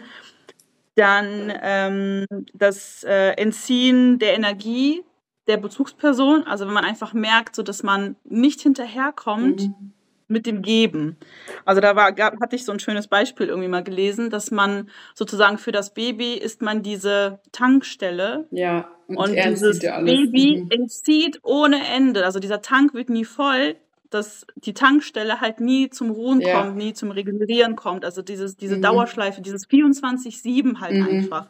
Dann 0.98 1.52
ähm, 1.62 2.26
das 2.54 3.04
äh, 3.04 3.30
Entziehen 3.36 4.18
der 4.18 4.34
Energie 4.34 5.04
der 5.46 5.56
Bezugsperson, 5.56 6.42
also 6.44 6.66
wenn 6.66 6.74
man 6.74 6.84
einfach 6.84 7.12
merkt, 7.14 7.54
so 7.54 7.62
dass 7.62 7.82
man 7.84 8.16
nicht 8.24 8.60
hinterherkommt 8.62 9.60
Mhm. 9.62 9.92
mit 10.26 10.44
dem 10.44 10.60
Geben. 10.60 11.16
Also 11.64 11.80
da 11.80 11.94
war, 11.96 12.12
gab, 12.12 12.38
hatte 12.42 12.56
ich 12.56 12.64
so 12.64 12.72
ein 12.72 12.80
schönes 12.80 13.06
Beispiel 13.06 13.46
irgendwie 13.46 13.68
mal 13.68 13.82
gelesen, 13.84 14.28
dass 14.28 14.50
man 14.50 14.90
sozusagen 15.14 15.56
für 15.56 15.72
das 15.72 15.94
Baby 15.94 16.34
ist 16.34 16.60
man 16.62 16.82
diese 16.82 17.38
Tankstelle 17.52 18.46
Ja. 18.50 18.90
und 19.06 19.32
er 19.34 19.48
dieses. 19.50 19.78
Baby 19.78 20.64
Mhm. 20.64 20.70
entzieht 20.70 21.38
ohne 21.44 21.78
Ende. 21.94 22.24
Also 22.26 22.40
dieser 22.40 22.60
Tank 22.60 22.92
wird 22.92 23.08
nie 23.08 23.24
voll, 23.24 23.76
dass 24.10 24.46
die 24.56 24.74
Tankstelle 24.74 25.40
halt 25.40 25.60
nie 25.60 25.90
zum 25.90 26.10
Ruhen 26.10 26.40
Ja. 26.40 26.62
kommt, 26.62 26.76
nie 26.76 26.92
zum 26.94 27.10
Regenerieren 27.10 27.76
kommt. 27.76 28.04
Also 28.04 28.22
dieses, 28.22 28.56
diese 28.56 28.76
Mhm. 28.76 28.82
Dauerschleife, 28.82 29.42
dieses 29.42 29.66
24-7 29.66 30.80
halt 30.80 30.96
Mhm. 30.96 31.02
einfach. 31.02 31.48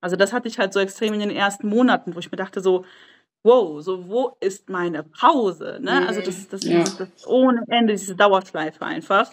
Also 0.00 0.16
das 0.16 0.32
hatte 0.32 0.48
ich 0.48 0.58
halt 0.58 0.72
so 0.72 0.80
extrem 0.80 1.12
in 1.14 1.20
den 1.20 1.30
ersten 1.30 1.68
Monaten, 1.68 2.14
wo 2.14 2.18
ich 2.20 2.30
mir 2.30 2.38
dachte 2.38 2.60
so, 2.60 2.84
wow, 3.42 3.82
so 3.82 4.08
wo 4.08 4.36
ist 4.40 4.68
meine 4.70 5.02
Pause? 5.02 5.78
Ne? 5.80 6.00
Mhm. 6.00 6.06
Also 6.06 6.20
das, 6.22 6.48
das, 6.48 6.62
Ja. 6.64 6.80
das, 6.80 6.96
das 6.96 7.26
ohne 7.26 7.62
Ende, 7.68 7.94
diese 7.94 8.16
Dauerschleife 8.16 8.84
einfach. 8.84 9.30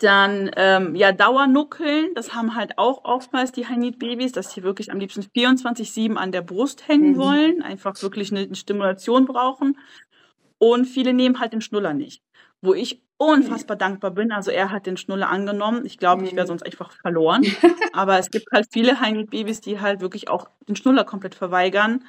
Dann, 0.00 0.50
ähm, 0.56 0.94
ja, 0.94 1.10
Dauernuckeln, 1.10 2.14
das 2.14 2.32
haben 2.32 2.54
halt 2.54 2.78
auch 2.78 3.04
oftmals 3.04 3.50
die 3.50 3.66
High-Need-Babys, 3.66 4.30
dass 4.30 4.52
sie 4.52 4.62
wirklich 4.62 4.92
am 4.92 5.00
liebsten 5.00 5.22
24-7 5.22 6.16
an 6.16 6.30
der 6.30 6.42
Brust 6.42 6.86
hängen 6.86 7.12
Mhm. 7.12 7.16
wollen, 7.18 7.62
einfach 7.62 8.00
wirklich 8.00 8.30
eine, 8.30 8.40
eine 8.42 8.54
Stimulation 8.54 9.24
brauchen. 9.26 9.76
Und 10.58 10.86
viele 10.86 11.12
nehmen 11.12 11.40
halt 11.40 11.52
den 11.52 11.60
Schnuller 11.60 11.94
nicht. 11.94 12.22
Wo 12.60 12.74
ich 12.74 13.00
unfassbar 13.16 13.76
dankbar 13.76 14.12
bin. 14.12 14.30
Also 14.32 14.50
er 14.50 14.70
hat 14.70 14.86
den 14.86 14.96
Schnuller 14.96 15.28
angenommen. 15.28 15.84
Ich 15.84 15.98
glaube, 15.98 16.24
ich 16.24 16.32
wäre 16.34 16.44
Mhm. 16.46 16.48
sonst 16.48 16.62
einfach 16.66 16.92
verloren. 16.92 17.42
Aber 17.92 18.18
es 18.18 18.30
gibt 18.30 18.46
halt 18.52 18.66
viele 18.72 19.00
High-Need-Babys, 19.00 19.60
die 19.60 19.80
halt 19.80 20.00
wirklich 20.00 20.28
auch 20.28 20.48
den 20.68 20.76
Schnuller 20.76 21.04
komplett 21.04 21.34
verweigern. 21.34 22.04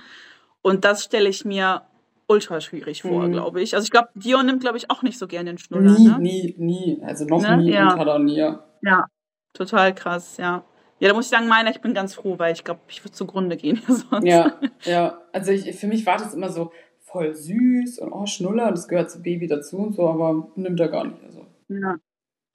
Und 0.61 0.85
das 0.85 1.03
stelle 1.03 1.29
ich 1.29 1.45
mir 1.45 1.83
ultra 2.27 2.61
schwierig 2.61 3.01
vor, 3.01 3.23
Mhm. 3.27 3.31
glaube 3.31 3.61
ich. 3.61 3.73
Also 3.75 3.85
ich 3.85 3.91
glaube, 3.91 4.09
Dion 4.13 4.45
nimmt, 4.45 4.61
glaube 4.61 4.77
ich, 4.77 4.91
auch 4.91 5.01
nicht 5.01 5.17
so 5.17 5.27
gerne 5.27 5.49
den 5.51 5.57
Schnuller. 5.57 5.91
Nie, 5.97 6.07
Ne? 6.07 6.19
nie, 6.19 6.55
nie. 6.59 7.01
Also 7.03 7.25
noch 7.25 7.41
Ne? 7.41 7.57
nie 7.57 7.71
Ja. 7.71 7.93
und 7.93 7.99
hat 7.99 8.21
nie. 8.21 8.35
Ja. 8.37 9.07
Total 9.53 9.93
krass, 9.95 10.37
ja. 10.37 10.63
Ja, 10.99 11.07
da 11.09 11.15
muss 11.15 11.25
ich 11.25 11.31
sagen, 11.31 11.47
meiner, 11.47 11.71
ich 11.71 11.81
bin 11.81 11.93
ganz 11.93 12.13
froh, 12.13 12.37
weil 12.37 12.53
ich 12.53 12.63
glaube, 12.63 12.81
ich 12.87 13.03
würde 13.03 13.13
zugrunde 13.13 13.57
gehen 13.57 13.81
sonst. 13.87 14.25
Ja, 14.25 14.53
ja. 14.83 15.21
Also 15.33 15.51
ich, 15.51 15.75
für 15.75 15.87
mich 15.87 16.05
war 16.05 16.17
das 16.17 16.33
immer 16.33 16.49
so 16.49 16.71
voll 17.11 17.33
süß 17.35 17.99
und 17.99 18.11
oh, 18.11 18.25
Schnuller, 18.25 18.71
das 18.71 18.87
gehört 18.87 19.11
zu 19.11 19.21
Baby 19.21 19.47
dazu 19.47 19.77
und 19.77 19.93
so, 19.95 20.07
aber 20.07 20.47
nimmt 20.55 20.79
er 20.79 20.89
gar 20.89 21.05
nicht. 21.05 21.23
Also. 21.23 21.45
Ja. 21.69 21.95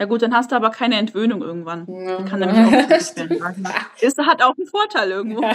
Ja 0.00 0.06
gut, 0.06 0.22
dann 0.22 0.34
hast 0.34 0.50
du 0.50 0.56
aber 0.56 0.70
keine 0.70 0.96
Entwöhnung 0.96 1.40
irgendwann. 1.40 1.86
Ja. 1.88 2.16
Die 2.16 2.24
kann 2.24 2.40
nämlich 2.40 2.58
auch 2.58 2.88
nicht 2.88 3.16
werden. 3.30 3.68
Ist, 4.00 4.18
hat 4.18 4.42
auch 4.42 4.56
einen 4.56 4.66
Vorteil 4.66 5.10
irgendwo. 5.10 5.42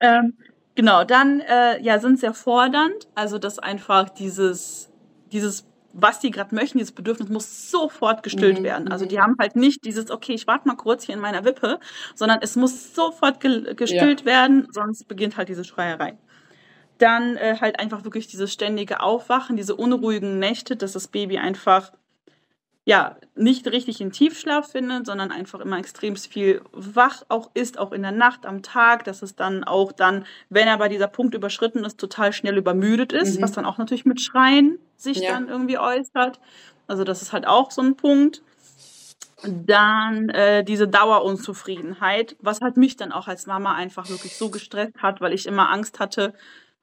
Ähm, 0.00 0.36
genau, 0.74 1.04
dann 1.04 1.40
äh, 1.40 1.80
ja, 1.80 1.98
sind 1.98 2.18
sehr 2.18 2.34
fordernd. 2.34 3.08
Also, 3.14 3.38
dass 3.38 3.58
einfach 3.58 4.10
dieses, 4.10 4.90
dieses 5.32 5.64
was 5.94 6.18
die 6.18 6.30
gerade 6.30 6.54
möchten, 6.54 6.78
dieses 6.78 6.92
Bedürfnis 6.92 7.28
muss 7.28 7.70
sofort 7.70 8.22
gestillt 8.22 8.58
Mhm, 8.58 8.64
werden. 8.64 8.88
Also 8.90 9.04
mhm. 9.04 9.08
die 9.10 9.20
haben 9.20 9.36
halt 9.38 9.54
nicht 9.54 9.84
dieses, 9.84 10.10
okay, 10.10 10.34
ich 10.34 10.46
warte 10.46 10.66
mal 10.66 10.74
kurz 10.74 11.04
hier 11.04 11.14
in 11.14 11.20
meiner 11.20 11.44
Wippe, 11.44 11.78
sondern 12.14 12.40
es 12.42 12.56
muss 12.56 12.94
sofort 12.94 13.40
ge 13.40 13.74
gestillt 13.74 14.24
werden, 14.24 14.66
sonst 14.72 15.06
beginnt 15.06 15.36
halt 15.36 15.48
diese 15.48 15.64
Schreierei. 15.64 16.18
Dann 17.04 17.36
äh, 17.36 17.56
halt 17.60 17.78
einfach 17.80 18.04
wirklich 18.04 18.28
dieses 18.28 18.50
ständige 18.50 19.00
Aufwachen, 19.00 19.56
diese 19.56 19.76
unruhigen 19.76 20.38
Nächte, 20.38 20.74
dass 20.74 20.92
das 20.92 21.08
Baby 21.08 21.36
einfach 21.36 21.92
ja, 22.86 23.16
nicht 23.34 23.66
richtig 23.66 24.00
in 24.00 24.10
Tiefschlaf 24.12 24.72
findet, 24.72 25.06
sondern 25.06 25.30
einfach 25.30 25.60
immer 25.60 25.78
extrem 25.78 26.16
viel 26.16 26.62
wach 26.72 27.22
auch 27.28 27.50
ist, 27.54 27.78
auch 27.78 27.92
in 27.92 28.02
der 28.02 28.12
Nacht, 28.12 28.44
am 28.46 28.62
Tag, 28.62 29.04
dass 29.04 29.22
es 29.22 29.36
dann 29.36 29.64
auch 29.64 29.92
dann, 29.92 30.26
wenn 30.50 30.68
aber 30.68 30.88
dieser 30.90 31.08
Punkt 31.08 31.34
überschritten 31.34 31.84
ist, 31.84 31.98
total 31.98 32.32
schnell 32.32 32.56
übermüdet 32.58 33.12
ist, 33.12 33.36
Mhm. 33.38 33.42
was 33.42 33.52
dann 33.52 33.64
auch 33.66 33.78
natürlich 33.78 34.04
mit 34.06 34.20
Schreien 34.20 34.78
sich 34.96 35.18
Ja. 35.18 35.32
dann 35.32 35.48
irgendwie 35.48 35.78
äußert. 35.78 36.40
Also 36.86 37.04
das 37.04 37.22
ist 37.22 37.32
halt 37.32 37.46
auch 37.46 37.70
so 37.70 37.80
ein 37.82 37.96
Punkt. 37.96 38.42
Dann 39.42 40.28
äh, 40.30 40.62
diese 40.64 40.88
Dauerunzufriedenheit, 40.88 42.36
was 42.40 42.60
halt 42.62 42.76
mich 42.78 42.96
dann 42.96 43.12
auch 43.12 43.28
als 43.28 43.46
Mama 43.46 43.74
einfach 43.74 44.08
wirklich 44.08 44.36
so 44.36 44.50
gestresst 44.50 44.96
hat, 45.02 45.20
weil 45.22 45.32
ich 45.34 45.46
immer 45.46 45.70
Angst 45.70 46.00
hatte, 46.00 46.32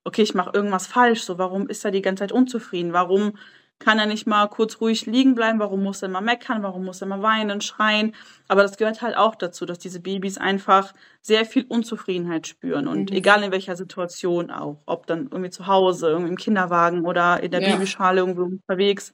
okay, 0.04 0.22
ich 0.24 0.34
mache 0.34 0.52
irgendwas 0.54 0.88
falsch, 0.88 1.22
so 1.24 1.38
warum 1.38 1.68
ist 1.68 1.86
er 1.86 1.91
die 1.91 2.02
ganze 2.02 2.22
Zeit 2.22 2.32
unzufrieden? 2.32 2.93
Warum 2.93 3.34
kann 3.80 3.97
er 3.97 4.06
nicht 4.06 4.28
mal 4.28 4.47
kurz 4.47 4.80
ruhig 4.80 5.08
liegen 5.08 5.34
bleiben? 5.34 5.60
Warum 5.60 5.82
muss 5.84 6.04
er 6.04 6.10
mal 6.10 6.22
meckern? 6.22 6.62
Warum 6.62 6.86
muss 6.86 7.02
er 7.02 7.08
mal 7.08 7.24
weinen, 7.24 7.62
schreien? 7.62 8.14
Aber 8.47 8.62
das 8.62 8.78
gehört 8.78 9.02
halt 9.02 9.18
auch 9.18 9.36
dazu, 9.36 9.66
dass 9.66 9.80
diese 9.80 9.99
Babys 9.99 10.38
einfach 10.38 10.93
sehr 11.22 11.45
viel 11.45 11.66
Unzufriedenheit 11.68 12.45
spüren 12.47 12.88
und 12.88 13.10
Mhm. 13.10 13.18
egal 13.18 13.41
in 13.43 13.52
welcher 13.52 13.76
Situation 13.76 14.52
auch, 14.52 14.82
ob 14.86 15.08
dann 15.08 15.30
irgendwie 15.32 15.49
zu 15.49 15.66
Hause, 15.68 16.10
irgendwie 16.10 16.30
im 16.30 16.38
Kinderwagen 16.38 17.06
oder 17.06 17.41
in 17.41 17.52
der 17.52 17.62
Ja. 17.62 17.74
Babyschale 17.74 18.20
irgendwo 18.22 18.43
unterwegs. 18.43 19.14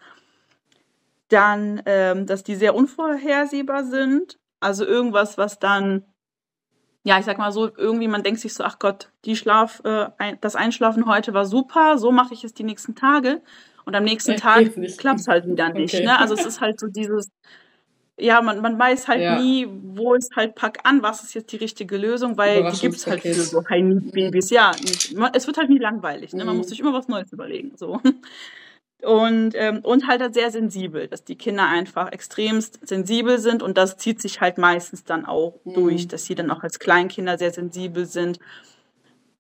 Dann, 1.30 1.82
ähm, 1.86 2.26
dass 2.26 2.44
die 2.44 2.56
sehr 2.56 2.74
unvorhersehbar 2.76 3.84
sind. 3.84 4.38
Also 4.60 4.86
irgendwas, 4.86 5.38
was 5.38 5.60
dann, 5.60 6.06
ja, 7.08 7.18
ich 7.20 7.26
sag 7.26 7.38
mal 7.38 7.52
so, 7.54 7.70
irgendwie 7.78 8.10
man 8.10 8.22
denkt 8.22 8.42
sich 8.42 8.54
so, 8.54 8.64
ach 8.66 8.80
Gott, 8.80 9.10
die 9.24 9.38
Schlaf, 9.38 9.82
äh, 9.86 10.08
ein, 10.18 10.38
das 10.42 10.56
Einschlafen 10.58 11.06
heute 11.08 11.34
war 11.34 11.46
super, 11.46 11.98
so 11.98 12.12
mache 12.12 12.34
ich 12.34 12.44
es 12.44 12.54
die 12.54 12.64
nächsten 12.64 12.96
Tage. 12.96 13.42
Und 13.86 13.96
am 13.96 14.04
nächsten 14.04 14.32
Echt? 14.32 14.44
Tag 14.44 14.60
Geht's 14.60 14.76
nicht. 14.76 14.98
klappt 14.98 15.22
es 15.22 15.28
halt 15.30 15.48
wieder 15.48 15.70
nicht. 15.72 15.94
Okay. 15.94 16.04
Ne? 16.06 16.20
Also 16.20 16.34
es 16.34 16.46
ist 16.46 16.60
halt 16.60 16.78
so 16.78 16.88
dieses, 16.88 17.30
ja, 18.20 18.42
man, 18.42 18.60
man 18.60 18.78
weiß 18.78 19.08
halt 19.08 19.22
Ja. 19.22 19.40
nie, 19.40 19.66
wo 19.72 20.14
ist 20.16 20.36
halt 20.36 20.56
pack 20.56 20.80
an, 20.84 21.02
was 21.02 21.24
ist 21.24 21.34
jetzt 21.34 21.54
die 21.54 21.56
richtige 21.58 21.96
Lösung, 21.96 22.36
weil 22.38 22.70
die 22.70 22.78
gibt 22.82 22.96
es 22.96 23.08
halt 23.08 23.22
für 23.22 23.34
so 23.34 23.64
High-Need-Babys. 23.70 24.50
Ja, 24.50 24.72
nicht- 24.82 25.16
man- 25.16 25.32
es 25.34 25.48
wird 25.48 25.58
halt 25.58 25.70
nie 25.70 25.78
langweilig. 25.80 26.34
Ne? 26.34 26.44
Man 26.44 26.56
Mhm. 26.56 26.58
muss 26.58 26.68
sich 26.70 26.80
immer 26.82 26.92
was 26.92 27.08
Neues 27.08 27.32
überlegen. 27.32 27.72
So. 27.78 28.02
Und, 29.04 29.52
ähm, 29.56 29.80
und 29.84 30.08
halt, 30.08 30.22
halt 30.22 30.34
sehr 30.34 30.50
sensibel, 30.52 31.08
dass 31.08 31.24
die 31.24 31.36
Kinder 31.38 31.68
einfach 31.68 32.12
extremst 32.12 32.80
sensibel 32.88 33.38
sind 33.38 33.62
und 33.62 33.78
das 33.78 33.98
zieht 33.98 34.20
sich 34.22 34.42
halt 34.42 34.58
meistens 34.58 35.04
dann 35.04 35.26
auch 35.26 35.60
Mhm. 35.66 35.74
durch, 35.74 36.08
dass 36.08 36.26
sie 36.26 36.34
dann 36.36 36.50
auch 36.50 36.64
als 36.64 36.80
Kleinkinder 36.80 37.38
sehr 37.38 37.52
sensibel 37.52 38.06
sind. 38.08 38.40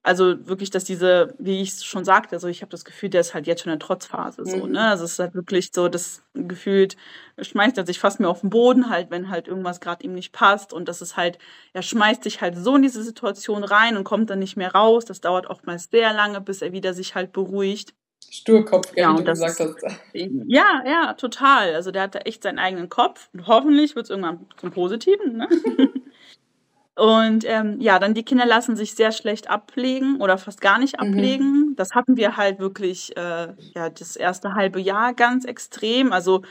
Also 0.03 0.47
wirklich, 0.47 0.69
dass 0.69 0.85
diese, 0.85 1.33
wie 1.37 1.59
ich 1.61 1.73
schon 1.83 2.05
sagte, 2.05 2.35
also 2.37 2.47
ich 2.47 2.61
habe 2.61 2.69
das 2.69 2.85
Gefühl, 2.85 3.09
der 3.09 3.19
ist 3.19 3.33
halt 3.33 3.45
jetzt 3.45 3.63
schon 3.63 3.73
in 3.73 3.79
der 3.79 3.85
Trotzphase 3.85 4.45
so, 4.45 4.65
Mhm. 4.65 4.71
ne? 4.71 4.81
Also 4.89 5.03
es 5.03 5.13
ist 5.13 5.19
halt 5.19 5.33
wirklich 5.33 5.71
so, 5.73 5.89
das 5.89 6.23
gefühlt 6.33 6.95
schmeißt 7.41 7.77
er 7.77 7.85
sich 7.85 7.99
fast 7.99 8.21
mehr 8.21 8.29
auf 8.29 8.39
den 8.39 8.49
Boden 8.49 8.89
halt, 8.89 9.09
wenn 9.11 9.29
halt 9.29 9.49
irgendwas 9.49 9.81
gerade 9.81 10.05
ihm 10.05 10.13
nicht 10.13 10.31
passt 10.31 10.71
und 10.71 10.87
das 10.87 11.01
ist 11.01 11.17
halt, 11.17 11.39
er 11.73 11.81
schmeißt 11.81 12.23
sich 12.23 12.39
halt 12.39 12.55
so 12.57 12.75
in 12.77 12.83
diese 12.83 13.03
Situation 13.03 13.65
rein 13.65 13.97
und 13.97 14.05
kommt 14.05 14.29
dann 14.29 14.39
nicht 14.39 14.55
mehr 14.55 14.71
raus. 14.73 15.03
Das 15.03 15.19
dauert 15.19 15.47
oftmals 15.47 15.89
sehr 15.91 16.13
lange, 16.13 16.39
bis 16.39 16.61
er 16.61 16.71
wieder 16.71 16.93
sich 16.93 17.13
halt 17.15 17.33
beruhigt. 17.33 17.93
Sturkopf, 18.29 18.91
ja, 18.95 19.13
wie 19.13 19.23
du 19.23 19.31
gesagt 19.31 19.59
hast. 19.59 19.83
Ja, 20.13 20.83
ja, 20.85 21.13
total. 21.13 21.73
Also 21.73 21.91
der 21.91 22.03
hatte 22.03 22.25
echt 22.25 22.43
seinen 22.43 22.59
eigenen 22.59 22.89
Kopf. 22.89 23.29
Und 23.33 23.47
hoffentlich 23.47 23.95
wird 23.95 24.05
es 24.05 24.09
irgendwann 24.09 24.45
zum 24.57 24.71
Positiven. 24.71 25.37
Ne? 25.37 25.47
Und 26.97 27.45
ähm, 27.45 27.79
ja, 27.79 27.99
dann 27.99 28.15
die 28.15 28.23
Kinder 28.23 28.45
lassen 28.47 28.75
sich 28.75 28.95
sehr 28.95 29.11
schlecht 29.11 29.51
ablegen 29.51 30.19
oder 30.19 30.39
fast 30.39 30.61
gar 30.61 30.79
nicht 30.79 30.99
mhm. 30.99 31.07
ablegen. 31.07 31.51
Mhm. 31.51 31.75
Das 31.75 31.91
hatten 31.93 32.17
wir 32.17 32.37
halt 32.37 32.59
wirklich 32.59 33.15
äh, 33.15 33.53
ja 33.75 33.89
das 33.89 34.15
erste 34.15 34.55
halbe 34.55 34.81
Jahr 34.81 35.13
ganz 35.13 35.45
extrem. 35.45 36.11
Also 36.11 36.41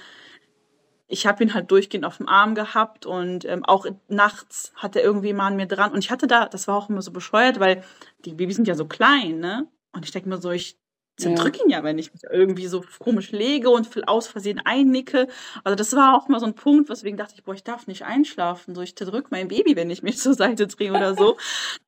ich 1.09 1.27
habe 1.27 1.43
ihn 1.43 1.53
halt 1.53 1.71
durchgehend 1.71 2.05
auf 2.05 2.19
dem 2.19 2.29
Arm 2.29 2.55
gehabt 2.55 3.07
und 3.07 3.45
ähm, 3.45 3.65
auch 3.65 3.87
nachts 4.09 4.73
hat 4.77 4.95
er 4.95 5.03
irgendwie 5.03 5.33
mal 5.33 5.49
an 5.49 5.57
mir 5.57 5.67
dran. 5.67 5.93
Und 5.93 5.99
ich 5.99 6.11
hatte 6.13 6.29
da, 6.29 6.47
das 6.47 6.69
war 6.69 6.77
auch 6.77 6.91
immer 6.91 7.03
so 7.03 7.11
bescheuert, 7.11 7.59
weil 7.59 7.83
die 8.25 8.35
Babys 8.35 8.57
sind 8.57 8.69
ja 8.69 8.75
so 8.75 8.87
klein, 8.87 9.39
ne? 9.39 9.67
Und 9.93 10.05
ich 10.05 10.13
denke 10.13 10.29
mir 10.29 10.39
so, 10.39 10.51
ich 10.51 10.79
zerdrücke 11.17 11.59
ja. 11.59 11.65
ihn 11.65 11.71
ja, 11.71 11.85
wenn 11.85 11.99
ich 11.99 12.13
mich 12.13 12.23
irgendwie 12.31 12.67
so 12.67 12.85
komisch 12.99 13.33
lege 13.33 13.71
und 13.71 14.09
aus 14.09 14.29
Versehen 14.29 14.61
einnicke. 14.65 15.29
Also 15.65 15.75
das 15.75 15.95
war 15.95 16.15
auch 16.15 16.29
mal 16.29 16.41
so 16.41 16.47
ein 16.47 16.55
Punkt, 16.55 16.89
weswegen 16.89 17.17
dachte 17.17 17.35
ich, 17.37 17.45
boah, 17.45 17.55
ich 17.55 17.65
darf 17.65 17.87
nicht 17.87 18.05
einschlafen. 18.05 18.75
So, 18.75 18.83
ich 18.83 18.97
zerdrücke 18.97 19.29
mein 19.31 19.49
Baby, 19.49 19.77
wenn 19.77 19.91
ich 19.91 20.03
mich 20.03 20.19
zur 20.19 20.35
Seite 20.35 20.67
drehe 20.67 20.93
oder 20.93 21.15
so. 21.15 21.37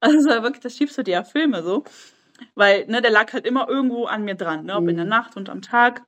also 0.00 0.28
wirklich, 0.28 0.60
das 0.60 0.76
schiebst 0.76 0.98
du 0.98 1.02
dir 1.02 1.12
ja 1.12 1.24
Filme 1.24 1.62
so. 1.62 1.84
Weil, 2.54 2.86
ne, 2.86 3.02
der 3.02 3.10
lag 3.10 3.32
halt 3.32 3.46
immer 3.46 3.68
irgendwo 3.68 4.06
an 4.06 4.24
mir 4.24 4.36
dran, 4.36 4.66
ne? 4.66 4.76
ob 4.76 4.82
mhm. 4.82 4.90
in 4.90 4.96
der 4.96 5.04
mhm. 5.04 5.10
Nacht 5.10 5.36
und 5.36 5.48
am 5.48 5.62
Tag. 5.62 6.04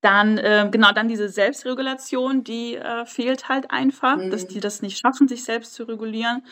Dann, 0.00 0.36
äh, 0.36 0.68
genau, 0.70 0.92
dann 0.92 1.08
diese 1.08 1.30
Selbstregulation, 1.30 2.44
die 2.44 2.76
äh, 2.76 3.06
fehlt 3.06 3.48
halt 3.48 3.70
einfach, 3.70 4.16
mhm. 4.16 4.30
dass 4.30 4.46
die 4.46 4.60
das 4.60 4.82
nicht 4.82 4.98
schaffen, 4.98 5.28
sich 5.28 5.44
selbst 5.44 5.74
zu 5.74 5.84
regulieren 5.84 6.42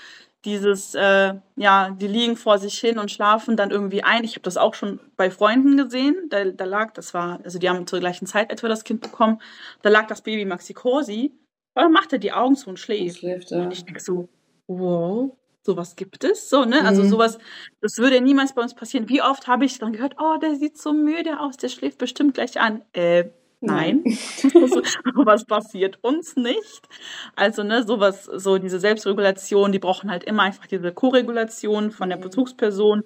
dieses, 0.45 0.95
äh, 0.95 1.35
ja, 1.57 1.91
die 1.91 2.09
liegen 2.09 2.37
vor 2.37 2.59
sich 2.59 2.79
hin 2.79 2.99
und 2.99 3.11
schlafen 3.11 3.57
dann 3.57 3.71
irgendwie 3.71 4.03
ein. 4.03 4.25
Ich 4.25 4.33
habe 4.33 4.43
das 4.43 4.57
auch 4.57 4.75
schon 4.75 5.01
bei 5.17 5.31
Freunden 5.31 5.77
gesehen. 5.77 6.17
Da, 6.31 6.45
da 6.45 6.65
lag, 6.65 6.93
das 6.93 7.15
war, 7.15 7.41
also 7.45 7.59
die 7.59 7.69
haben 7.69 7.87
zur 7.87 8.01
gleichen 8.01 8.27
Zeit 8.27 8.51
etwa 8.51 8.69
das 8.69 8.85
Kind 8.85 9.01
bekommen. 9.01 9.41
Da 9.83 9.91
lag 9.91 10.07
das 10.07 10.23
Baby 10.23 10.45
Maxi 10.45 10.75
Cosi. 10.75 11.33
Und 11.75 11.83
dann 11.83 11.93
macht 11.93 12.13
er 12.13 12.19
die 12.19 12.33
Augen 12.33 12.57
zu 12.57 12.71
und 12.71 12.79
schläft. 12.79 13.19
schläft 13.19 13.51
ja. 13.51 13.63
Und 13.63 13.73
ich 13.73 13.85
denke 13.85 14.01
so, 14.01 14.29
wow, 14.67 15.37
sowas 15.63 15.97
gibt 15.97 16.25
es. 16.25 16.51
So, 16.51 16.65
ne? 16.65 16.77
Also 16.77 16.81
mhm. 16.81 16.89
Also 16.89 17.03
sowas, 17.05 17.39
das 17.81 17.99
würde 17.99 18.21
niemals 18.21 18.55
bei 18.55 18.63
uns 18.63 18.75
passieren. 18.75 19.09
Wie 19.09 19.23
oft 19.23 19.47
habe 19.47 19.65
ich 19.65 19.79
dann 19.79 19.93
gehört, 19.93 20.17
oh, 20.21 20.37
der 20.39 20.57
sieht 20.57 20.77
so 20.77 20.93
müde 20.93 21.41
aus, 21.41 21.57
der 21.57 21.69
schläft 21.69 21.99
bestimmt 21.99 22.35
gleich 22.35 22.61
an. 22.61 22.83
Äh, 22.93 23.31
Nein, 23.65 24.03
was 25.25 25.45
passiert 25.45 25.99
uns 26.03 26.35
nicht. 26.35 26.89
Also, 27.37 27.63
ne, 27.63 27.85
sowas, 27.85 28.25
so 28.25 28.59
diese 28.59 28.81
Selbstregulation, 28.81 29.71
die 29.71 29.79
brauchen 29.79 30.11
halt 30.11 30.25
immer 30.25 30.43
einfach 30.43 30.67
diese 30.67 30.93
Koregulation 30.93 31.93
von 31.93 32.09
der 32.09 32.19
mhm. 32.19 32.23
Bezugsperson. 32.23 33.03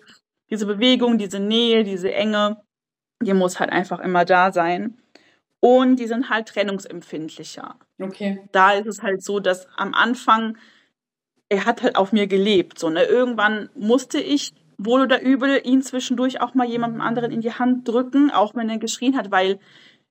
Diese 0.48 0.64
Bewegung, 0.64 1.18
diese 1.18 1.40
Nähe, 1.40 1.84
diese 1.84 2.12
Enge, 2.12 2.62
die 3.20 3.34
muss 3.34 3.60
halt 3.60 3.70
einfach 3.70 4.00
immer 4.00 4.24
da 4.24 4.50
sein. 4.50 4.96
Und 5.60 5.96
die 5.96 6.06
sind 6.06 6.30
halt 6.30 6.48
trennungsempfindlicher. 6.48 7.76
Okay. 8.00 8.40
Da 8.52 8.72
ist 8.72 8.86
es 8.86 9.02
halt 9.02 9.22
so, 9.22 9.40
dass 9.40 9.66
am 9.76 9.92
Anfang, 9.92 10.56
er 11.48 11.66
hat 11.66 11.82
halt 11.82 11.96
auf 11.96 12.12
mir 12.12 12.26
gelebt. 12.26 12.78
So, 12.78 12.88
ne? 12.88 13.02
Irgendwann 13.04 13.68
musste 13.74 14.20
ich 14.20 14.54
wohl 14.78 15.02
oder 15.02 15.22
übel 15.22 15.60
ihn 15.64 15.82
zwischendurch 15.82 16.40
auch 16.40 16.54
mal 16.54 16.66
jemandem 16.66 17.00
anderen 17.00 17.32
in 17.32 17.40
die 17.40 17.52
Hand 17.52 17.88
drücken, 17.88 18.30
auch 18.30 18.54
wenn 18.54 18.68
er 18.68 18.78
geschrien 18.78 19.16
hat, 19.16 19.30
weil 19.30 19.58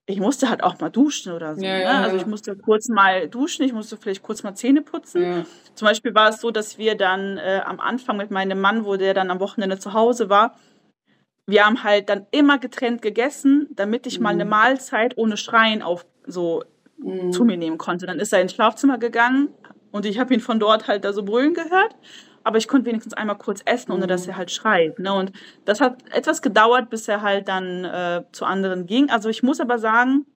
ich 0.07 0.19
musste 0.19 0.49
halt 0.49 0.63
auch 0.63 0.79
mal 0.79 0.89
duschen 0.89 1.33
oder 1.33 1.55
so. 1.55 1.63
Ja, 1.63 1.73
ne? 1.73 1.81
ja, 1.81 2.01
also 2.01 2.17
ich 2.17 2.25
musste 2.25 2.55
kurz 2.55 2.87
mal 2.89 3.27
duschen, 3.27 3.65
ich 3.65 3.73
musste 3.73 3.97
vielleicht 3.97 4.21
kurz 4.21 4.43
mal 4.43 4.53
Zähne 4.53 4.81
putzen. 4.81 5.23
Ja. 5.23 5.45
Zum 5.73 5.87
Beispiel 5.87 6.13
war 6.13 6.29
es 6.29 6.41
so, 6.41 6.51
dass 6.51 6.77
wir 6.77 6.95
dann 6.95 7.37
äh, 7.37 7.61
am 7.65 7.79
Anfang 7.79 8.17
mit 8.17 8.29
meinem 8.29 8.61
Mann, 8.61 8.85
wo 8.85 8.97
der 8.97 9.13
dann 9.13 9.31
am 9.31 9.39
Wochenende 9.39 9.79
zu 9.79 9.93
Hause 9.93 10.29
war, 10.29 10.55
wir 11.47 11.65
haben 11.65 11.83
halt 11.83 12.09
dann 12.09 12.25
immer 12.31 12.57
getrennt 12.57 13.01
gegessen, 13.01 13.67
damit 13.71 14.07
ich 14.07 14.19
mhm. 14.19 14.23
mal 14.23 14.29
eine 14.31 14.45
mhm. 14.45 14.51
Mahlzeit 14.51 15.17
ohne 15.17 15.37
Schreien 15.37 15.81
auf 15.81 16.05
so 16.25 16.63
mhm. 16.97 17.31
zu 17.31 17.43
mir 17.45 17.57
nehmen 17.57 17.77
konnte. 17.77 18.05
Dann 18.05 18.19
ist 18.19 18.33
er 18.33 18.41
ins 18.41 18.53
Schlafzimmer 18.53 18.97
gegangen 18.97 19.49
und 19.91 20.05
ich 20.05 20.19
habe 20.19 20.33
ihn 20.33 20.39
von 20.39 20.59
dort 20.59 20.87
halt 20.87 21.03
da 21.03 21.13
so 21.13 21.23
brüllen 21.23 21.53
gehört 21.53 21.95
aber 22.45 22.59
ich 22.59 22.67
konnte 22.67 22.85
wenigstens 22.85 23.13
einmal 23.13 23.37
kurz 23.37 23.61
essen, 23.65 23.91
ohne 23.91 24.05
dass 24.05 24.25
mhm. 24.25 24.33
er 24.33 24.37
halt 24.37 24.51
schreit. 24.51 24.99
Ne? 24.99 25.11
Und 25.11 25.31
das 25.65 25.81
hat 25.81 25.97
etwas 26.13 26.43
gedauert, 26.43 26.91
bis 26.91 27.07
er 27.07 27.21
halt 27.23 27.47
dann 27.47 27.83
äh, 27.83 28.23
zu 28.31 28.45
anderen 28.45 28.85
ging. 28.85 29.09
Also 29.09 29.29
ich 29.29 29.41
muss 29.41 29.59
aber 29.59 29.79
sagen, 29.79 30.27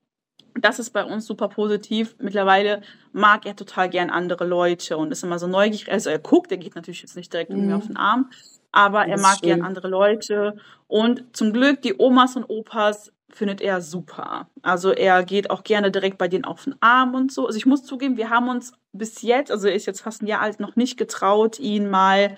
das 0.59 0.79
ist 0.79 0.89
bei 0.89 1.05
uns 1.05 1.27
super 1.27 1.49
positiv. 1.49 2.15
Mittlerweile 2.19 2.81
mag 3.13 3.45
er 3.45 3.55
total 3.55 3.89
gern 3.89 4.09
andere 4.09 4.43
Leute 4.45 4.97
und 4.97 5.11
ist 5.11 5.23
immer 5.23 5.37
so 5.37 5.45
neugierig. 5.45 5.91
Also 5.91 6.09
er 6.09 6.17
guckt, 6.17 6.51
er 6.51 6.57
geht 6.57 6.75
natürlich 6.75 7.03
jetzt 7.03 7.15
nicht 7.15 7.31
direkt 7.31 7.51
mhm. 7.51 7.67
mir 7.67 7.77
auf 7.77 7.85
den 7.85 7.97
Arm, 7.97 8.31
aber 8.71 9.05
er 9.05 9.19
mag 9.19 9.37
schön. 9.37 9.49
gern 9.49 9.61
andere 9.61 9.87
Leute. 9.87 10.57
Und 10.87 11.37
zum 11.37 11.53
Glück, 11.53 11.83
die 11.83 11.93
Omas 11.95 12.35
und 12.35 12.45
Opas 12.49 13.13
findet 13.31 13.61
er 13.61 13.81
super. 13.81 14.47
Also 14.61 14.91
er 14.91 15.23
geht 15.23 15.49
auch 15.49 15.63
gerne 15.63 15.91
direkt 15.91 16.17
bei 16.17 16.27
denen 16.27 16.45
auf 16.45 16.63
den 16.63 16.75
Arm 16.81 17.15
und 17.15 17.31
so. 17.31 17.45
Also 17.45 17.57
ich 17.57 17.65
muss 17.65 17.83
zugeben, 17.83 18.17
wir 18.17 18.29
haben 18.29 18.49
uns 18.49 18.73
bis 18.91 19.21
jetzt, 19.21 19.51
also 19.51 19.67
er 19.67 19.75
ist 19.75 19.85
jetzt 19.85 20.01
fast 20.01 20.21
ein 20.21 20.27
Jahr 20.27 20.41
alt, 20.41 20.59
noch 20.59 20.75
nicht 20.75 20.97
getraut, 20.97 21.59
ihn 21.59 21.89
mal 21.89 22.37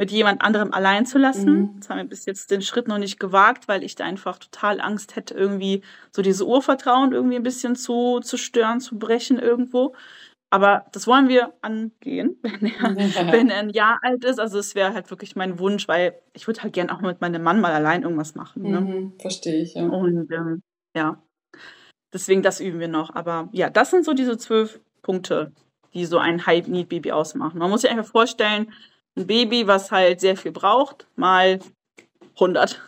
mit 0.00 0.10
jemand 0.10 0.40
anderem 0.40 0.72
allein 0.72 1.04
zu 1.04 1.18
lassen. 1.18 1.52
Mhm. 1.52 1.74
Das 1.78 1.90
haben 1.90 1.98
wir 1.98 2.04
bis 2.04 2.24
jetzt 2.24 2.50
den 2.50 2.62
Schritt 2.62 2.88
noch 2.88 2.96
nicht 2.96 3.20
gewagt, 3.20 3.68
weil 3.68 3.84
ich 3.84 3.96
da 3.96 4.04
einfach 4.04 4.38
total 4.38 4.80
Angst 4.80 5.14
hätte, 5.14 5.34
irgendwie 5.34 5.82
so 6.10 6.22
diese 6.22 6.46
Urvertrauen 6.46 7.12
irgendwie 7.12 7.36
ein 7.36 7.42
bisschen 7.42 7.76
zu, 7.76 8.20
zu 8.20 8.38
stören, 8.38 8.80
zu 8.80 8.98
brechen 8.98 9.38
irgendwo. 9.38 9.94
Aber 10.52 10.86
das 10.92 11.06
wollen 11.06 11.28
wir 11.28 11.54
angehen, 11.62 12.36
wenn 12.42 12.66
er, 12.66 12.96
wenn 13.32 13.50
er 13.50 13.60
ein 13.60 13.70
Jahr 13.70 13.98
alt 14.02 14.24
ist. 14.24 14.40
Also 14.40 14.58
es 14.58 14.74
wäre 14.74 14.92
halt 14.92 15.10
wirklich 15.10 15.36
mein 15.36 15.58
Wunsch, 15.58 15.86
weil 15.88 16.20
ich 16.32 16.46
würde 16.46 16.62
halt 16.62 16.72
gern 16.72 16.90
auch 16.90 17.00
mit 17.00 17.20
meinem 17.20 17.42
Mann 17.42 17.60
mal 17.60 17.72
allein 17.72 18.02
irgendwas 18.02 18.34
machen. 18.34 18.62
Ne? 18.62 18.80
Mhm, 18.80 19.12
verstehe 19.18 19.62
ich, 19.62 19.74
ja. 19.74 19.86
Und 19.86 20.30
ähm, 20.32 20.62
ja, 20.96 21.22
deswegen 22.12 22.42
das 22.42 22.60
üben 22.60 22.80
wir 22.80 22.88
noch. 22.88 23.14
Aber 23.14 23.48
ja, 23.52 23.70
das 23.70 23.90
sind 23.90 24.04
so 24.04 24.12
diese 24.12 24.36
zwölf 24.38 24.80
Punkte, 25.02 25.52
die 25.94 26.04
so 26.04 26.18
ein 26.18 26.44
High-Need-Baby 26.44 27.12
ausmachen. 27.12 27.58
Man 27.58 27.70
muss 27.70 27.82
sich 27.82 27.90
einfach 27.90 28.10
vorstellen, 28.10 28.72
ein 29.16 29.26
Baby, 29.26 29.66
was 29.66 29.90
halt 29.90 30.20
sehr 30.20 30.36
viel 30.36 30.52
braucht, 30.52 31.06
mal 31.16 31.60
100. 32.34 32.80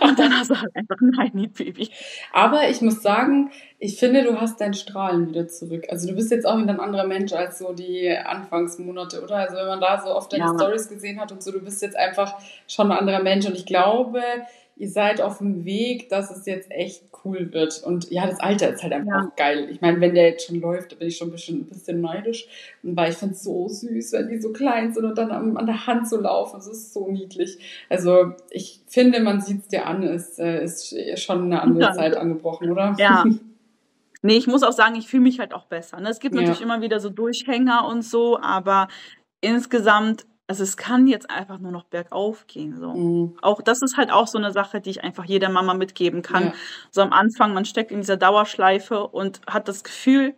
Und 0.00 0.18
dann 0.18 0.36
hast 0.36 0.50
du 0.50 0.60
halt 0.60 0.74
einfach 0.74 0.96
ein 1.00 1.16
High-Need-Baby. 1.16 1.90
Aber 2.32 2.68
ich 2.68 2.80
muss 2.80 3.02
sagen, 3.02 3.50
ich 3.78 3.98
finde, 3.98 4.24
du 4.24 4.40
hast 4.40 4.60
dein 4.60 4.74
Strahlen 4.74 5.28
wieder 5.28 5.48
zurück. 5.48 5.86
Also 5.88 6.08
du 6.08 6.14
bist 6.14 6.30
jetzt 6.30 6.46
auch 6.46 6.58
wieder 6.58 6.72
ein 6.72 6.80
anderer 6.80 7.06
Mensch 7.06 7.32
als 7.32 7.58
so 7.58 7.72
die 7.72 8.10
Anfangsmonate, 8.10 9.22
oder? 9.22 9.36
Also 9.36 9.56
wenn 9.56 9.66
man 9.66 9.80
da 9.80 10.00
so 10.00 10.14
oft 10.14 10.32
deine 10.32 10.44
ja. 10.44 10.54
Stories 10.54 10.88
gesehen 10.88 11.20
hat 11.20 11.32
und 11.32 11.42
so, 11.42 11.52
du 11.52 11.60
bist 11.60 11.80
jetzt 11.82 11.96
einfach 11.96 12.34
schon 12.66 12.90
ein 12.90 12.98
anderer 12.98 13.22
Mensch. 13.22 13.46
Und 13.46 13.54
ich 13.54 13.66
glaube, 13.66 14.22
ihr 14.80 14.88
seid 14.88 15.20
auf 15.20 15.38
dem 15.38 15.66
Weg, 15.66 16.08
dass 16.08 16.34
es 16.34 16.46
jetzt 16.46 16.70
echt 16.70 17.04
cool 17.22 17.52
wird. 17.52 17.82
Und 17.84 18.10
ja, 18.10 18.26
das 18.26 18.40
Alter 18.40 18.72
ist 18.72 18.82
halt 18.82 18.94
einfach 18.94 19.24
ja. 19.24 19.32
geil. 19.36 19.68
Ich 19.70 19.82
meine, 19.82 20.00
wenn 20.00 20.14
der 20.14 20.30
jetzt 20.30 20.46
schon 20.46 20.58
läuft, 20.58 20.92
da 20.92 20.96
bin 20.96 21.08
ich 21.08 21.18
schon 21.18 21.28
ein 21.28 21.32
bisschen, 21.32 21.60
ein 21.60 21.66
bisschen 21.66 22.00
neidisch. 22.00 22.48
Weil 22.82 23.10
ich 23.10 23.18
finde 23.18 23.34
es 23.34 23.42
so 23.42 23.68
süß, 23.68 24.12
wenn 24.12 24.28
die 24.28 24.40
so 24.40 24.54
klein 24.54 24.94
sind 24.94 25.04
und 25.04 25.18
dann 25.18 25.30
an, 25.30 25.66
der 25.66 25.86
Hand 25.86 26.08
so 26.08 26.18
laufen. 26.18 26.56
Das 26.56 26.66
ist 26.66 26.94
so 26.94 27.08
niedlich. 27.08 27.58
Also 27.90 28.32
ich 28.48 28.80
finde, 28.86 29.20
man 29.20 29.42
sieht 29.42 29.60
es 29.60 29.68
dir 29.68 29.84
an, 29.86 30.02
es 30.02 30.38
äh, 30.38 30.64
ist 30.64 30.96
schon 31.20 31.44
eine 31.44 31.60
andere 31.60 31.88
ja. 31.88 31.92
Zeit 31.92 32.16
angebrochen, 32.16 32.70
oder? 32.70 32.94
Ja. 32.98 33.24
Nee, 34.22 34.36
ich 34.36 34.46
muss 34.46 34.62
auch 34.62 34.72
sagen, 34.72 34.96
ich 34.96 35.08
fühle 35.08 35.22
mich 35.22 35.40
halt 35.40 35.54
auch 35.54 35.64
besser. 35.64 35.98
Ne? 35.98 36.10
Es 36.10 36.20
gibt 36.20 36.34
natürlich 36.34 36.58
ja. 36.58 36.66
immer 36.66 36.82
wieder 36.82 37.00
so 37.00 37.08
Durchhänger 37.08 37.88
und 37.88 38.02
so, 38.02 38.38
aber 38.38 38.88
insgesamt 39.40 40.26
also 40.50 40.64
es 40.64 40.76
kann 40.76 41.06
jetzt 41.06 41.30
einfach 41.30 41.60
nur 41.60 41.70
noch 41.70 41.84
bergauf 41.84 42.48
gehen. 42.48 42.76
So. 42.76 42.90
Mhm. 42.90 43.36
Auch 43.40 43.62
das 43.62 43.82
ist 43.82 43.96
halt 43.96 44.10
auch 44.10 44.26
so 44.26 44.36
eine 44.36 44.50
Sache, 44.50 44.80
die 44.80 44.90
ich 44.90 45.04
einfach 45.04 45.24
jeder 45.24 45.48
Mama 45.48 45.74
mitgeben 45.74 46.22
kann. 46.22 46.46
Ja. 46.46 46.54
So 46.90 47.02
am 47.02 47.12
Anfang, 47.12 47.54
man 47.54 47.64
steckt 47.64 47.92
in 47.92 48.00
dieser 48.00 48.16
Dauerschleife 48.16 49.06
und 49.06 49.40
hat 49.46 49.68
das 49.68 49.84
Gefühl, 49.84 50.34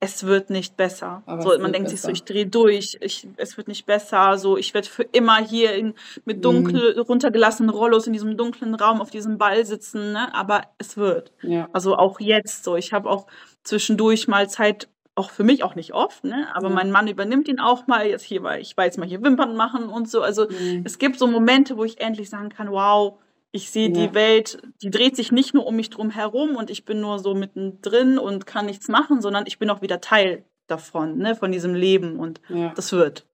es 0.00 0.26
wird 0.26 0.50
nicht 0.50 0.76
besser. 0.76 1.22
Aber 1.26 1.42
so, 1.42 1.48
man 1.60 1.72
denkt 1.72 1.88
besser. 1.88 1.90
sich 1.90 2.00
so, 2.00 2.08
ich 2.10 2.24
drehe 2.24 2.48
durch, 2.48 2.98
ich, 3.00 3.28
es 3.36 3.56
wird 3.56 3.68
nicht 3.68 3.86
besser. 3.86 4.38
So, 4.38 4.58
ich 4.58 4.74
werde 4.74 4.88
für 4.88 5.04
immer 5.04 5.36
hier 5.36 5.72
in, 5.74 5.94
mit 6.24 6.38
mhm. 6.38 6.42
dunkel 6.42 6.96
mhm. 6.96 7.02
runtergelassenen 7.02 7.70
Rollos 7.70 8.08
in 8.08 8.12
diesem 8.12 8.36
dunklen 8.36 8.74
Raum 8.74 9.00
auf 9.00 9.10
diesem 9.10 9.38
Ball 9.38 9.64
sitzen. 9.64 10.14
Ne? 10.14 10.34
Aber 10.34 10.62
es 10.78 10.96
wird. 10.96 11.30
Ja. 11.42 11.68
Also 11.72 11.94
auch 11.94 12.18
jetzt 12.18 12.64
so. 12.64 12.74
Ich 12.74 12.92
habe 12.92 13.08
auch 13.08 13.28
zwischendurch 13.62 14.26
mal 14.26 14.50
Zeit 14.50 14.88
auch 15.14 15.30
für 15.30 15.44
mich 15.44 15.62
auch 15.62 15.74
nicht 15.74 15.94
oft, 15.94 16.24
ne? 16.24 16.48
aber 16.54 16.68
mhm. 16.68 16.74
mein 16.74 16.90
Mann 16.90 17.08
übernimmt 17.08 17.48
ihn 17.48 17.60
auch 17.60 17.86
mal. 17.86 18.06
Jetzt 18.06 18.24
hier, 18.24 18.42
weil 18.42 18.60
ich 18.60 18.76
weiß 18.76 18.96
mal 18.98 19.06
hier 19.06 19.22
Wimpern 19.22 19.54
machen 19.56 19.88
und 19.88 20.08
so. 20.08 20.22
Also 20.22 20.48
mhm. 20.48 20.82
es 20.84 20.98
gibt 20.98 21.18
so 21.18 21.26
Momente, 21.26 21.76
wo 21.76 21.84
ich 21.84 22.00
endlich 22.00 22.30
sagen 22.30 22.48
kann, 22.48 22.70
wow, 22.70 23.18
ich 23.52 23.70
sehe 23.70 23.88
ja. 23.88 23.94
die 23.94 24.14
Welt, 24.14 24.58
die 24.82 24.90
dreht 24.90 25.14
sich 25.14 25.30
nicht 25.30 25.54
nur 25.54 25.66
um 25.66 25.76
mich 25.76 25.90
drum 25.90 26.10
herum 26.10 26.56
und 26.56 26.70
ich 26.70 26.84
bin 26.84 27.00
nur 27.00 27.20
so 27.20 27.34
mittendrin 27.34 28.18
und 28.18 28.46
kann 28.46 28.66
nichts 28.66 28.88
machen, 28.88 29.20
sondern 29.20 29.44
ich 29.46 29.60
bin 29.60 29.70
auch 29.70 29.82
wieder 29.82 30.00
Teil 30.00 30.44
davon, 30.66 31.18
ne, 31.18 31.34
von 31.36 31.52
diesem 31.52 31.74
Leben 31.74 32.18
und 32.18 32.40
ja. 32.48 32.72
das 32.74 32.92
wird. 32.92 33.24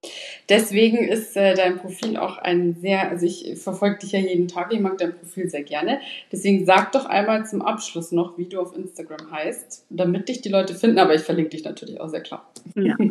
Deswegen 0.49 0.97
ist 0.97 1.37
äh, 1.37 1.55
dein 1.55 1.77
Profil 1.77 2.17
auch 2.17 2.37
ein 2.37 2.75
sehr, 2.81 3.09
also 3.09 3.25
ich 3.25 3.57
verfolge 3.57 3.99
dich 3.99 4.11
ja 4.11 4.19
jeden 4.19 4.47
Tag, 4.47 4.73
ich 4.73 4.79
mag 4.79 4.97
dein 4.97 5.15
Profil 5.15 5.49
sehr 5.49 5.63
gerne. 5.63 6.01
Deswegen 6.31 6.65
sag 6.65 6.91
doch 6.91 7.05
einmal 7.05 7.45
zum 7.45 7.61
Abschluss 7.61 8.11
noch, 8.11 8.37
wie 8.37 8.47
du 8.47 8.59
auf 8.59 8.75
Instagram 8.75 9.31
heißt, 9.31 9.85
damit 9.89 10.27
dich 10.27 10.41
die 10.41 10.49
Leute 10.49 10.75
finden, 10.75 10.99
aber 10.99 11.15
ich 11.15 11.21
verlinke 11.21 11.51
dich 11.51 11.63
natürlich 11.63 12.01
auch 12.01 12.09
sehr 12.09 12.21
klar. 12.21 12.51
Ja. 12.75 12.95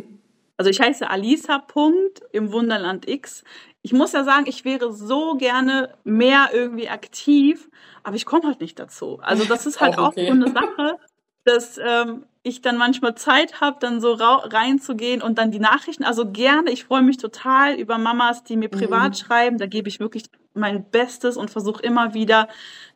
Also 0.61 0.69
ich 0.69 0.79
heiße 0.79 1.09
Alisa. 1.09 1.57
Punkt 1.57 2.21
im 2.33 2.53
Wunderland 2.53 3.09
X. 3.09 3.45
Ich 3.81 3.95
muss 3.95 4.13
ja 4.13 4.25
sagen, 4.25 4.45
ich 4.47 4.67
wäre 4.67 4.93
so 4.93 5.37
gerne 5.37 5.95
mehr 6.05 6.51
irgendwie 6.53 6.91
aktiv, 6.91 7.71
aber 8.03 8.17
ich 8.17 8.27
komme 8.27 8.47
halt 8.47 8.61
nicht 8.61 8.79
dazu. 8.79 9.21
Also 9.23 9.45
das 9.45 9.65
ist 9.65 9.81
halt 9.81 9.97
auch, 9.97 10.09
okay. 10.09 10.25
auch 10.25 10.27
so 10.27 10.33
eine 10.35 10.53
Sache, 10.53 10.99
dass 11.45 11.81
ähm, 11.83 12.25
ich 12.43 12.63
dann 12.63 12.79
manchmal 12.79 13.15
Zeit 13.17 13.61
habe, 13.61 13.77
dann 13.81 14.01
so 14.01 14.13
reinzugehen 14.15 15.21
und 15.21 15.37
dann 15.39 15.51
die 15.51 15.61
Nachrichten, 15.61 16.05
also 16.05 16.31
gerne, 16.31 16.71
ich 16.71 16.85
freue 16.85 17.03
mich 17.03 17.19
total 17.19 17.75
über 17.75 17.99
Mamas, 17.99 18.45
die 18.45 18.57
mir 18.57 18.71
privat 18.71 19.11
mhm. 19.11 19.15
schreiben, 19.15 19.59
da 19.59 19.67
gebe 19.67 19.89
ich 19.89 20.01
wirklich 20.01 20.25
mein 20.55 20.85
Bestes 20.85 21.37
und 21.37 21.51
versuche 21.51 21.83
immer 21.83 22.15
wieder 22.15 22.49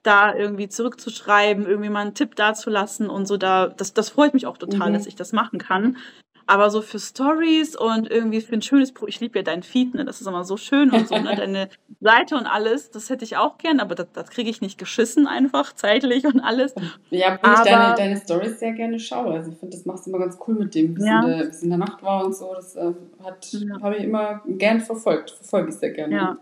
da 0.02 0.34
irgendwie 0.34 0.68
zurückzuschreiben, 0.68 1.66
irgendwie 1.66 1.90
mal 1.90 2.00
einen 2.00 2.14
Tipp 2.14 2.36
dazulassen 2.36 3.10
und 3.10 3.26
so 3.26 3.36
da, 3.36 3.68
das, 3.68 3.92
das 3.92 4.08
freut 4.08 4.34
mich 4.34 4.46
auch 4.46 4.56
total, 4.56 4.90
mhm. 4.90 4.94
dass 4.94 5.06
ich 5.06 5.14
das 5.14 5.32
machen 5.32 5.58
kann. 5.58 5.98
Aber 6.46 6.70
so 6.70 6.82
für 6.82 6.98
Stories 6.98 7.74
und 7.76 8.10
irgendwie 8.10 8.40
für 8.40 8.54
ein 8.54 8.62
schönes 8.62 8.92
Pro, 8.92 9.06
ich 9.06 9.20
liebe 9.20 9.38
ja 9.38 9.42
dein 9.42 9.62
Feed, 9.62 9.94
ne? 9.94 10.04
Das 10.04 10.20
ist 10.20 10.26
immer 10.26 10.44
so 10.44 10.56
schön 10.56 10.90
und 10.90 11.08
so, 11.08 11.16
ne? 11.16 11.34
Deine 11.36 11.68
Seite 12.00 12.36
und 12.36 12.46
alles, 12.46 12.90
das 12.90 13.08
hätte 13.08 13.24
ich 13.24 13.36
auch 13.36 13.58
gern, 13.58 13.80
aber 13.80 13.94
das, 13.94 14.08
das 14.12 14.30
kriege 14.30 14.50
ich 14.50 14.60
nicht 14.60 14.78
geschissen 14.78 15.26
einfach, 15.26 15.72
zeitlich 15.72 16.26
und 16.26 16.40
alles. 16.40 16.74
Ja, 17.10 17.38
wo 17.42 17.50
ich 17.50 17.60
deine, 17.60 17.94
deine 17.94 18.16
Stories 18.16 18.58
sehr 18.58 18.72
gerne 18.72 18.98
schaue. 18.98 19.34
Also 19.34 19.52
ich 19.52 19.58
finde, 19.58 19.76
das 19.76 19.86
machst 19.86 20.06
du 20.06 20.10
immer 20.10 20.18
ganz 20.18 20.38
cool 20.46 20.54
mit 20.54 20.74
dem, 20.74 20.96
wie 20.96 21.06
ja. 21.06 21.22
in, 21.22 21.68
der 21.68 21.78
Nacht 21.78 22.02
war 22.02 22.24
und 22.24 22.34
so. 22.34 22.52
Das 22.54 22.76
äh, 22.76 22.92
ja. 23.22 23.80
habe 23.80 23.96
ich 23.96 24.04
immer 24.04 24.42
gern 24.46 24.80
verfolgt. 24.80 25.30
Verfolge 25.30 25.70
ich 25.70 25.76
sehr 25.76 25.90
gerne. 25.90 26.14
Ja. 26.14 26.38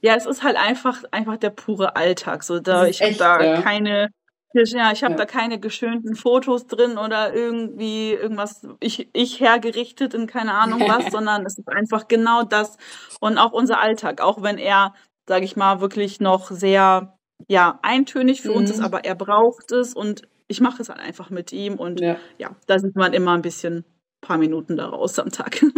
Ja, 0.00 0.16
es 0.16 0.26
ist 0.26 0.42
halt 0.42 0.58
einfach, 0.58 1.02
einfach 1.12 1.38
der 1.38 1.48
pure 1.48 1.96
Alltag. 1.96 2.42
So, 2.42 2.60
da, 2.60 2.84
ich 2.84 3.00
habe 3.00 3.14
da 3.14 3.42
ja. 3.42 3.62
keine 3.62 4.10
ja, 4.54 4.92
ich 4.92 5.02
habe 5.02 5.14
ja. 5.14 5.18
da 5.18 5.26
keine 5.26 5.58
geschönten 5.58 6.14
Fotos 6.14 6.66
drin 6.66 6.96
oder 6.98 7.34
irgendwie 7.34 8.12
irgendwas 8.12 8.66
ich, 8.80 9.10
ich 9.12 9.40
hergerichtet 9.40 10.14
in 10.14 10.26
keine 10.26 10.54
Ahnung 10.54 10.80
was, 10.88 11.12
sondern 11.12 11.44
es 11.44 11.58
ist 11.58 11.68
einfach 11.68 12.08
genau 12.08 12.42
das 12.42 12.76
und 13.20 13.38
auch 13.38 13.52
unser 13.52 13.80
Alltag, 13.80 14.20
auch 14.20 14.42
wenn 14.42 14.58
er, 14.58 14.94
sage 15.26 15.44
ich 15.44 15.56
mal, 15.56 15.80
wirklich 15.80 16.20
noch 16.20 16.50
sehr 16.50 17.18
ja 17.48 17.78
eintönig 17.82 18.42
für 18.42 18.50
mhm. 18.50 18.56
uns 18.56 18.70
ist, 18.70 18.78
mhm. 18.78 18.84
aber 18.84 19.04
er 19.04 19.14
braucht 19.14 19.72
es 19.72 19.94
und 19.94 20.22
ich 20.46 20.60
mache 20.60 20.82
es 20.82 20.88
halt 20.88 21.00
einfach 21.00 21.30
mit 21.30 21.52
ihm 21.52 21.74
und 21.74 22.00
ja, 22.00 22.16
ja 22.38 22.50
da 22.66 22.78
sieht 22.78 22.96
man 22.96 23.12
immer 23.12 23.32
ein 23.32 23.42
bisschen 23.42 23.84
paar 24.20 24.38
Minuten 24.38 24.76
daraus 24.76 25.18
am 25.18 25.30
Tag. 25.30 25.62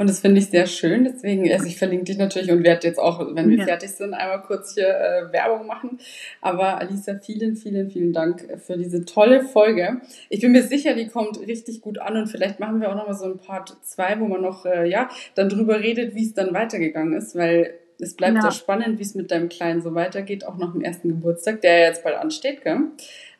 Und 0.00 0.08
das 0.08 0.20
finde 0.20 0.38
ich 0.38 0.46
sehr 0.46 0.66
schön. 0.66 1.02
Deswegen, 1.02 1.50
also 1.52 1.66
ich 1.66 1.76
verlinke 1.76 2.04
dich 2.04 2.18
natürlich 2.18 2.52
und 2.52 2.62
werde 2.62 2.86
jetzt 2.86 3.00
auch, 3.00 3.34
wenn 3.34 3.50
wir 3.50 3.58
ja. 3.58 3.64
fertig 3.64 3.90
sind, 3.90 4.14
einmal 4.14 4.42
kurz 4.42 4.74
hier 4.74 4.88
äh, 4.88 5.32
Werbung 5.32 5.66
machen. 5.66 5.98
Aber 6.40 6.78
Alisa, 6.78 7.18
vielen, 7.18 7.56
vielen, 7.56 7.90
vielen 7.90 8.12
Dank 8.12 8.46
für 8.64 8.78
diese 8.78 9.04
tolle 9.04 9.42
Folge. 9.42 10.00
Ich 10.28 10.40
bin 10.40 10.52
mir 10.52 10.62
sicher, 10.62 10.94
die 10.94 11.08
kommt 11.08 11.40
richtig 11.40 11.80
gut 11.80 11.98
an 11.98 12.16
und 12.16 12.28
vielleicht 12.28 12.60
machen 12.60 12.80
wir 12.80 12.90
auch 12.90 12.94
nochmal 12.94 13.16
so 13.16 13.24
ein 13.24 13.38
Part 13.38 13.76
2, 13.82 14.20
wo 14.20 14.26
man 14.26 14.40
noch, 14.40 14.64
äh, 14.64 14.88
ja, 14.88 15.08
dann 15.34 15.48
drüber 15.48 15.80
redet, 15.80 16.14
wie 16.14 16.24
es 16.24 16.32
dann 16.32 16.54
weitergegangen 16.54 17.14
ist, 17.14 17.34
weil 17.34 17.74
es 18.00 18.14
bleibt 18.14 18.36
ja. 18.36 18.42
sehr 18.42 18.52
spannend, 18.52 19.00
wie 19.00 19.02
es 19.02 19.16
mit 19.16 19.32
deinem 19.32 19.48
Kleinen 19.48 19.82
so 19.82 19.96
weitergeht, 19.96 20.46
auch 20.46 20.56
nach 20.58 20.72
dem 20.72 20.82
ersten 20.82 21.08
Geburtstag, 21.08 21.60
der 21.62 21.76
ja 21.76 21.86
jetzt 21.86 22.04
bald 22.04 22.16
ansteht, 22.16 22.62
gell? 22.62 22.82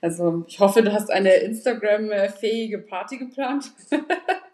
Also 0.01 0.45
ich 0.49 0.59
hoffe, 0.59 0.83
du 0.83 0.93
hast 0.93 1.11
eine 1.11 1.35
Instagram-fähige 1.35 2.79
Party 2.79 3.19
geplant. 3.19 3.71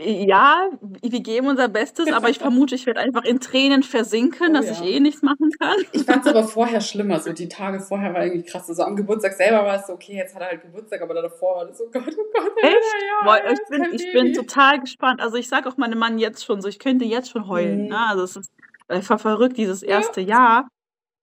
Ja, 0.00 0.70
wir 0.80 1.20
geben 1.20 1.48
unser 1.48 1.66
Bestes, 1.66 2.12
aber 2.12 2.28
ich 2.28 2.38
vermute, 2.38 2.76
ich 2.76 2.86
werde 2.86 3.00
einfach 3.00 3.24
in 3.24 3.40
Tränen 3.40 3.82
versinken, 3.82 4.50
oh, 4.50 4.52
dass 4.52 4.66
ja. 4.66 4.72
ich 4.72 4.94
eh 4.94 5.00
nichts 5.00 5.22
machen 5.22 5.50
kann. 5.58 5.74
Ich 5.90 6.04
fand 6.04 6.24
es 6.24 6.30
aber 6.30 6.44
vorher 6.44 6.80
schlimmer, 6.80 7.18
so 7.18 7.32
die 7.32 7.48
Tage 7.48 7.80
vorher 7.80 8.14
war 8.14 8.24
irgendwie 8.24 8.44
krass. 8.44 8.68
Also 8.68 8.84
am 8.84 8.94
Geburtstag 8.94 9.32
selber 9.32 9.64
war 9.64 9.74
es 9.74 9.88
so, 9.88 9.94
okay, 9.94 10.14
jetzt 10.14 10.36
hat 10.36 10.42
er 10.42 10.50
halt 10.50 10.62
Geburtstag, 10.62 11.02
aber 11.02 11.14
davor 11.14 11.56
war 11.56 11.66
das 11.66 11.78
so, 11.78 11.86
Gott, 11.92 12.04
oh 12.16 12.22
Gott. 12.32 12.52
Echt? 12.62 12.76
Ja, 13.24 13.36
ja, 13.38 13.50
ich, 13.50 13.58
bin, 13.68 13.92
ich 13.92 14.12
bin 14.12 14.32
total 14.34 14.78
gespannt. 14.78 15.20
Also 15.20 15.36
ich 15.36 15.48
sage 15.48 15.68
auch 15.68 15.76
meinem 15.76 15.98
Mann 15.98 16.20
jetzt 16.20 16.44
schon 16.44 16.60
so, 16.60 16.68
ich 16.68 16.78
könnte 16.78 17.04
jetzt 17.04 17.30
schon 17.30 17.48
heulen. 17.48 17.82
Mhm. 17.82 17.88
Ne? 17.88 17.98
Also 17.98 18.22
es 18.22 18.36
ist 18.36 18.52
einfach 18.86 19.18
verrückt, 19.18 19.56
dieses 19.56 19.82
erste 19.82 20.20
Jahr. 20.20 20.68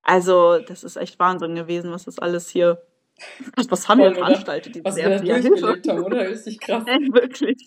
Also 0.04 0.60
das 0.60 0.84
ist 0.84 0.98
echt 0.98 1.18
Wahnsinn 1.18 1.56
gewesen, 1.56 1.92
was 1.92 2.04
das 2.04 2.20
alles 2.20 2.50
hier 2.50 2.82
was, 3.56 3.72
was 3.72 3.88
haben 3.88 4.02
wir 4.02 4.14
veranstaltet? 4.14 4.84
Was 4.84 4.96
wir 4.96 5.10
da 5.10 5.20
durchgelebt 5.20 5.88
haben, 5.88 6.04
oder? 6.04 6.30
Richtig 6.30 6.60
krass. 6.60 6.84
Ja, 6.88 6.98
wirklich. 7.14 7.66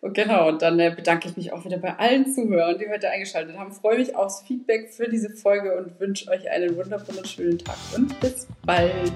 Und 0.00 0.14
genau, 0.14 0.48
und 0.48 0.62
dann 0.62 0.78
äh, 0.78 0.92
bedanke 0.94 1.28
ich 1.28 1.36
mich 1.36 1.52
auch 1.52 1.64
wieder 1.64 1.78
bei 1.78 1.98
allen 1.98 2.32
Zuhörern, 2.32 2.78
die 2.78 2.88
heute 2.88 3.10
eingeschaltet 3.10 3.56
haben. 3.58 3.72
Freue 3.72 3.98
mich 3.98 4.14
aufs 4.14 4.42
Feedback 4.42 4.92
für 4.92 5.08
diese 5.08 5.30
Folge 5.30 5.76
und 5.76 5.98
wünsche 5.98 6.30
euch 6.30 6.48
einen 6.50 6.76
wundervollen 6.76 7.24
schönen 7.24 7.58
Tag 7.58 7.76
und 7.96 8.18
bis 8.20 8.46
bald. 8.64 9.12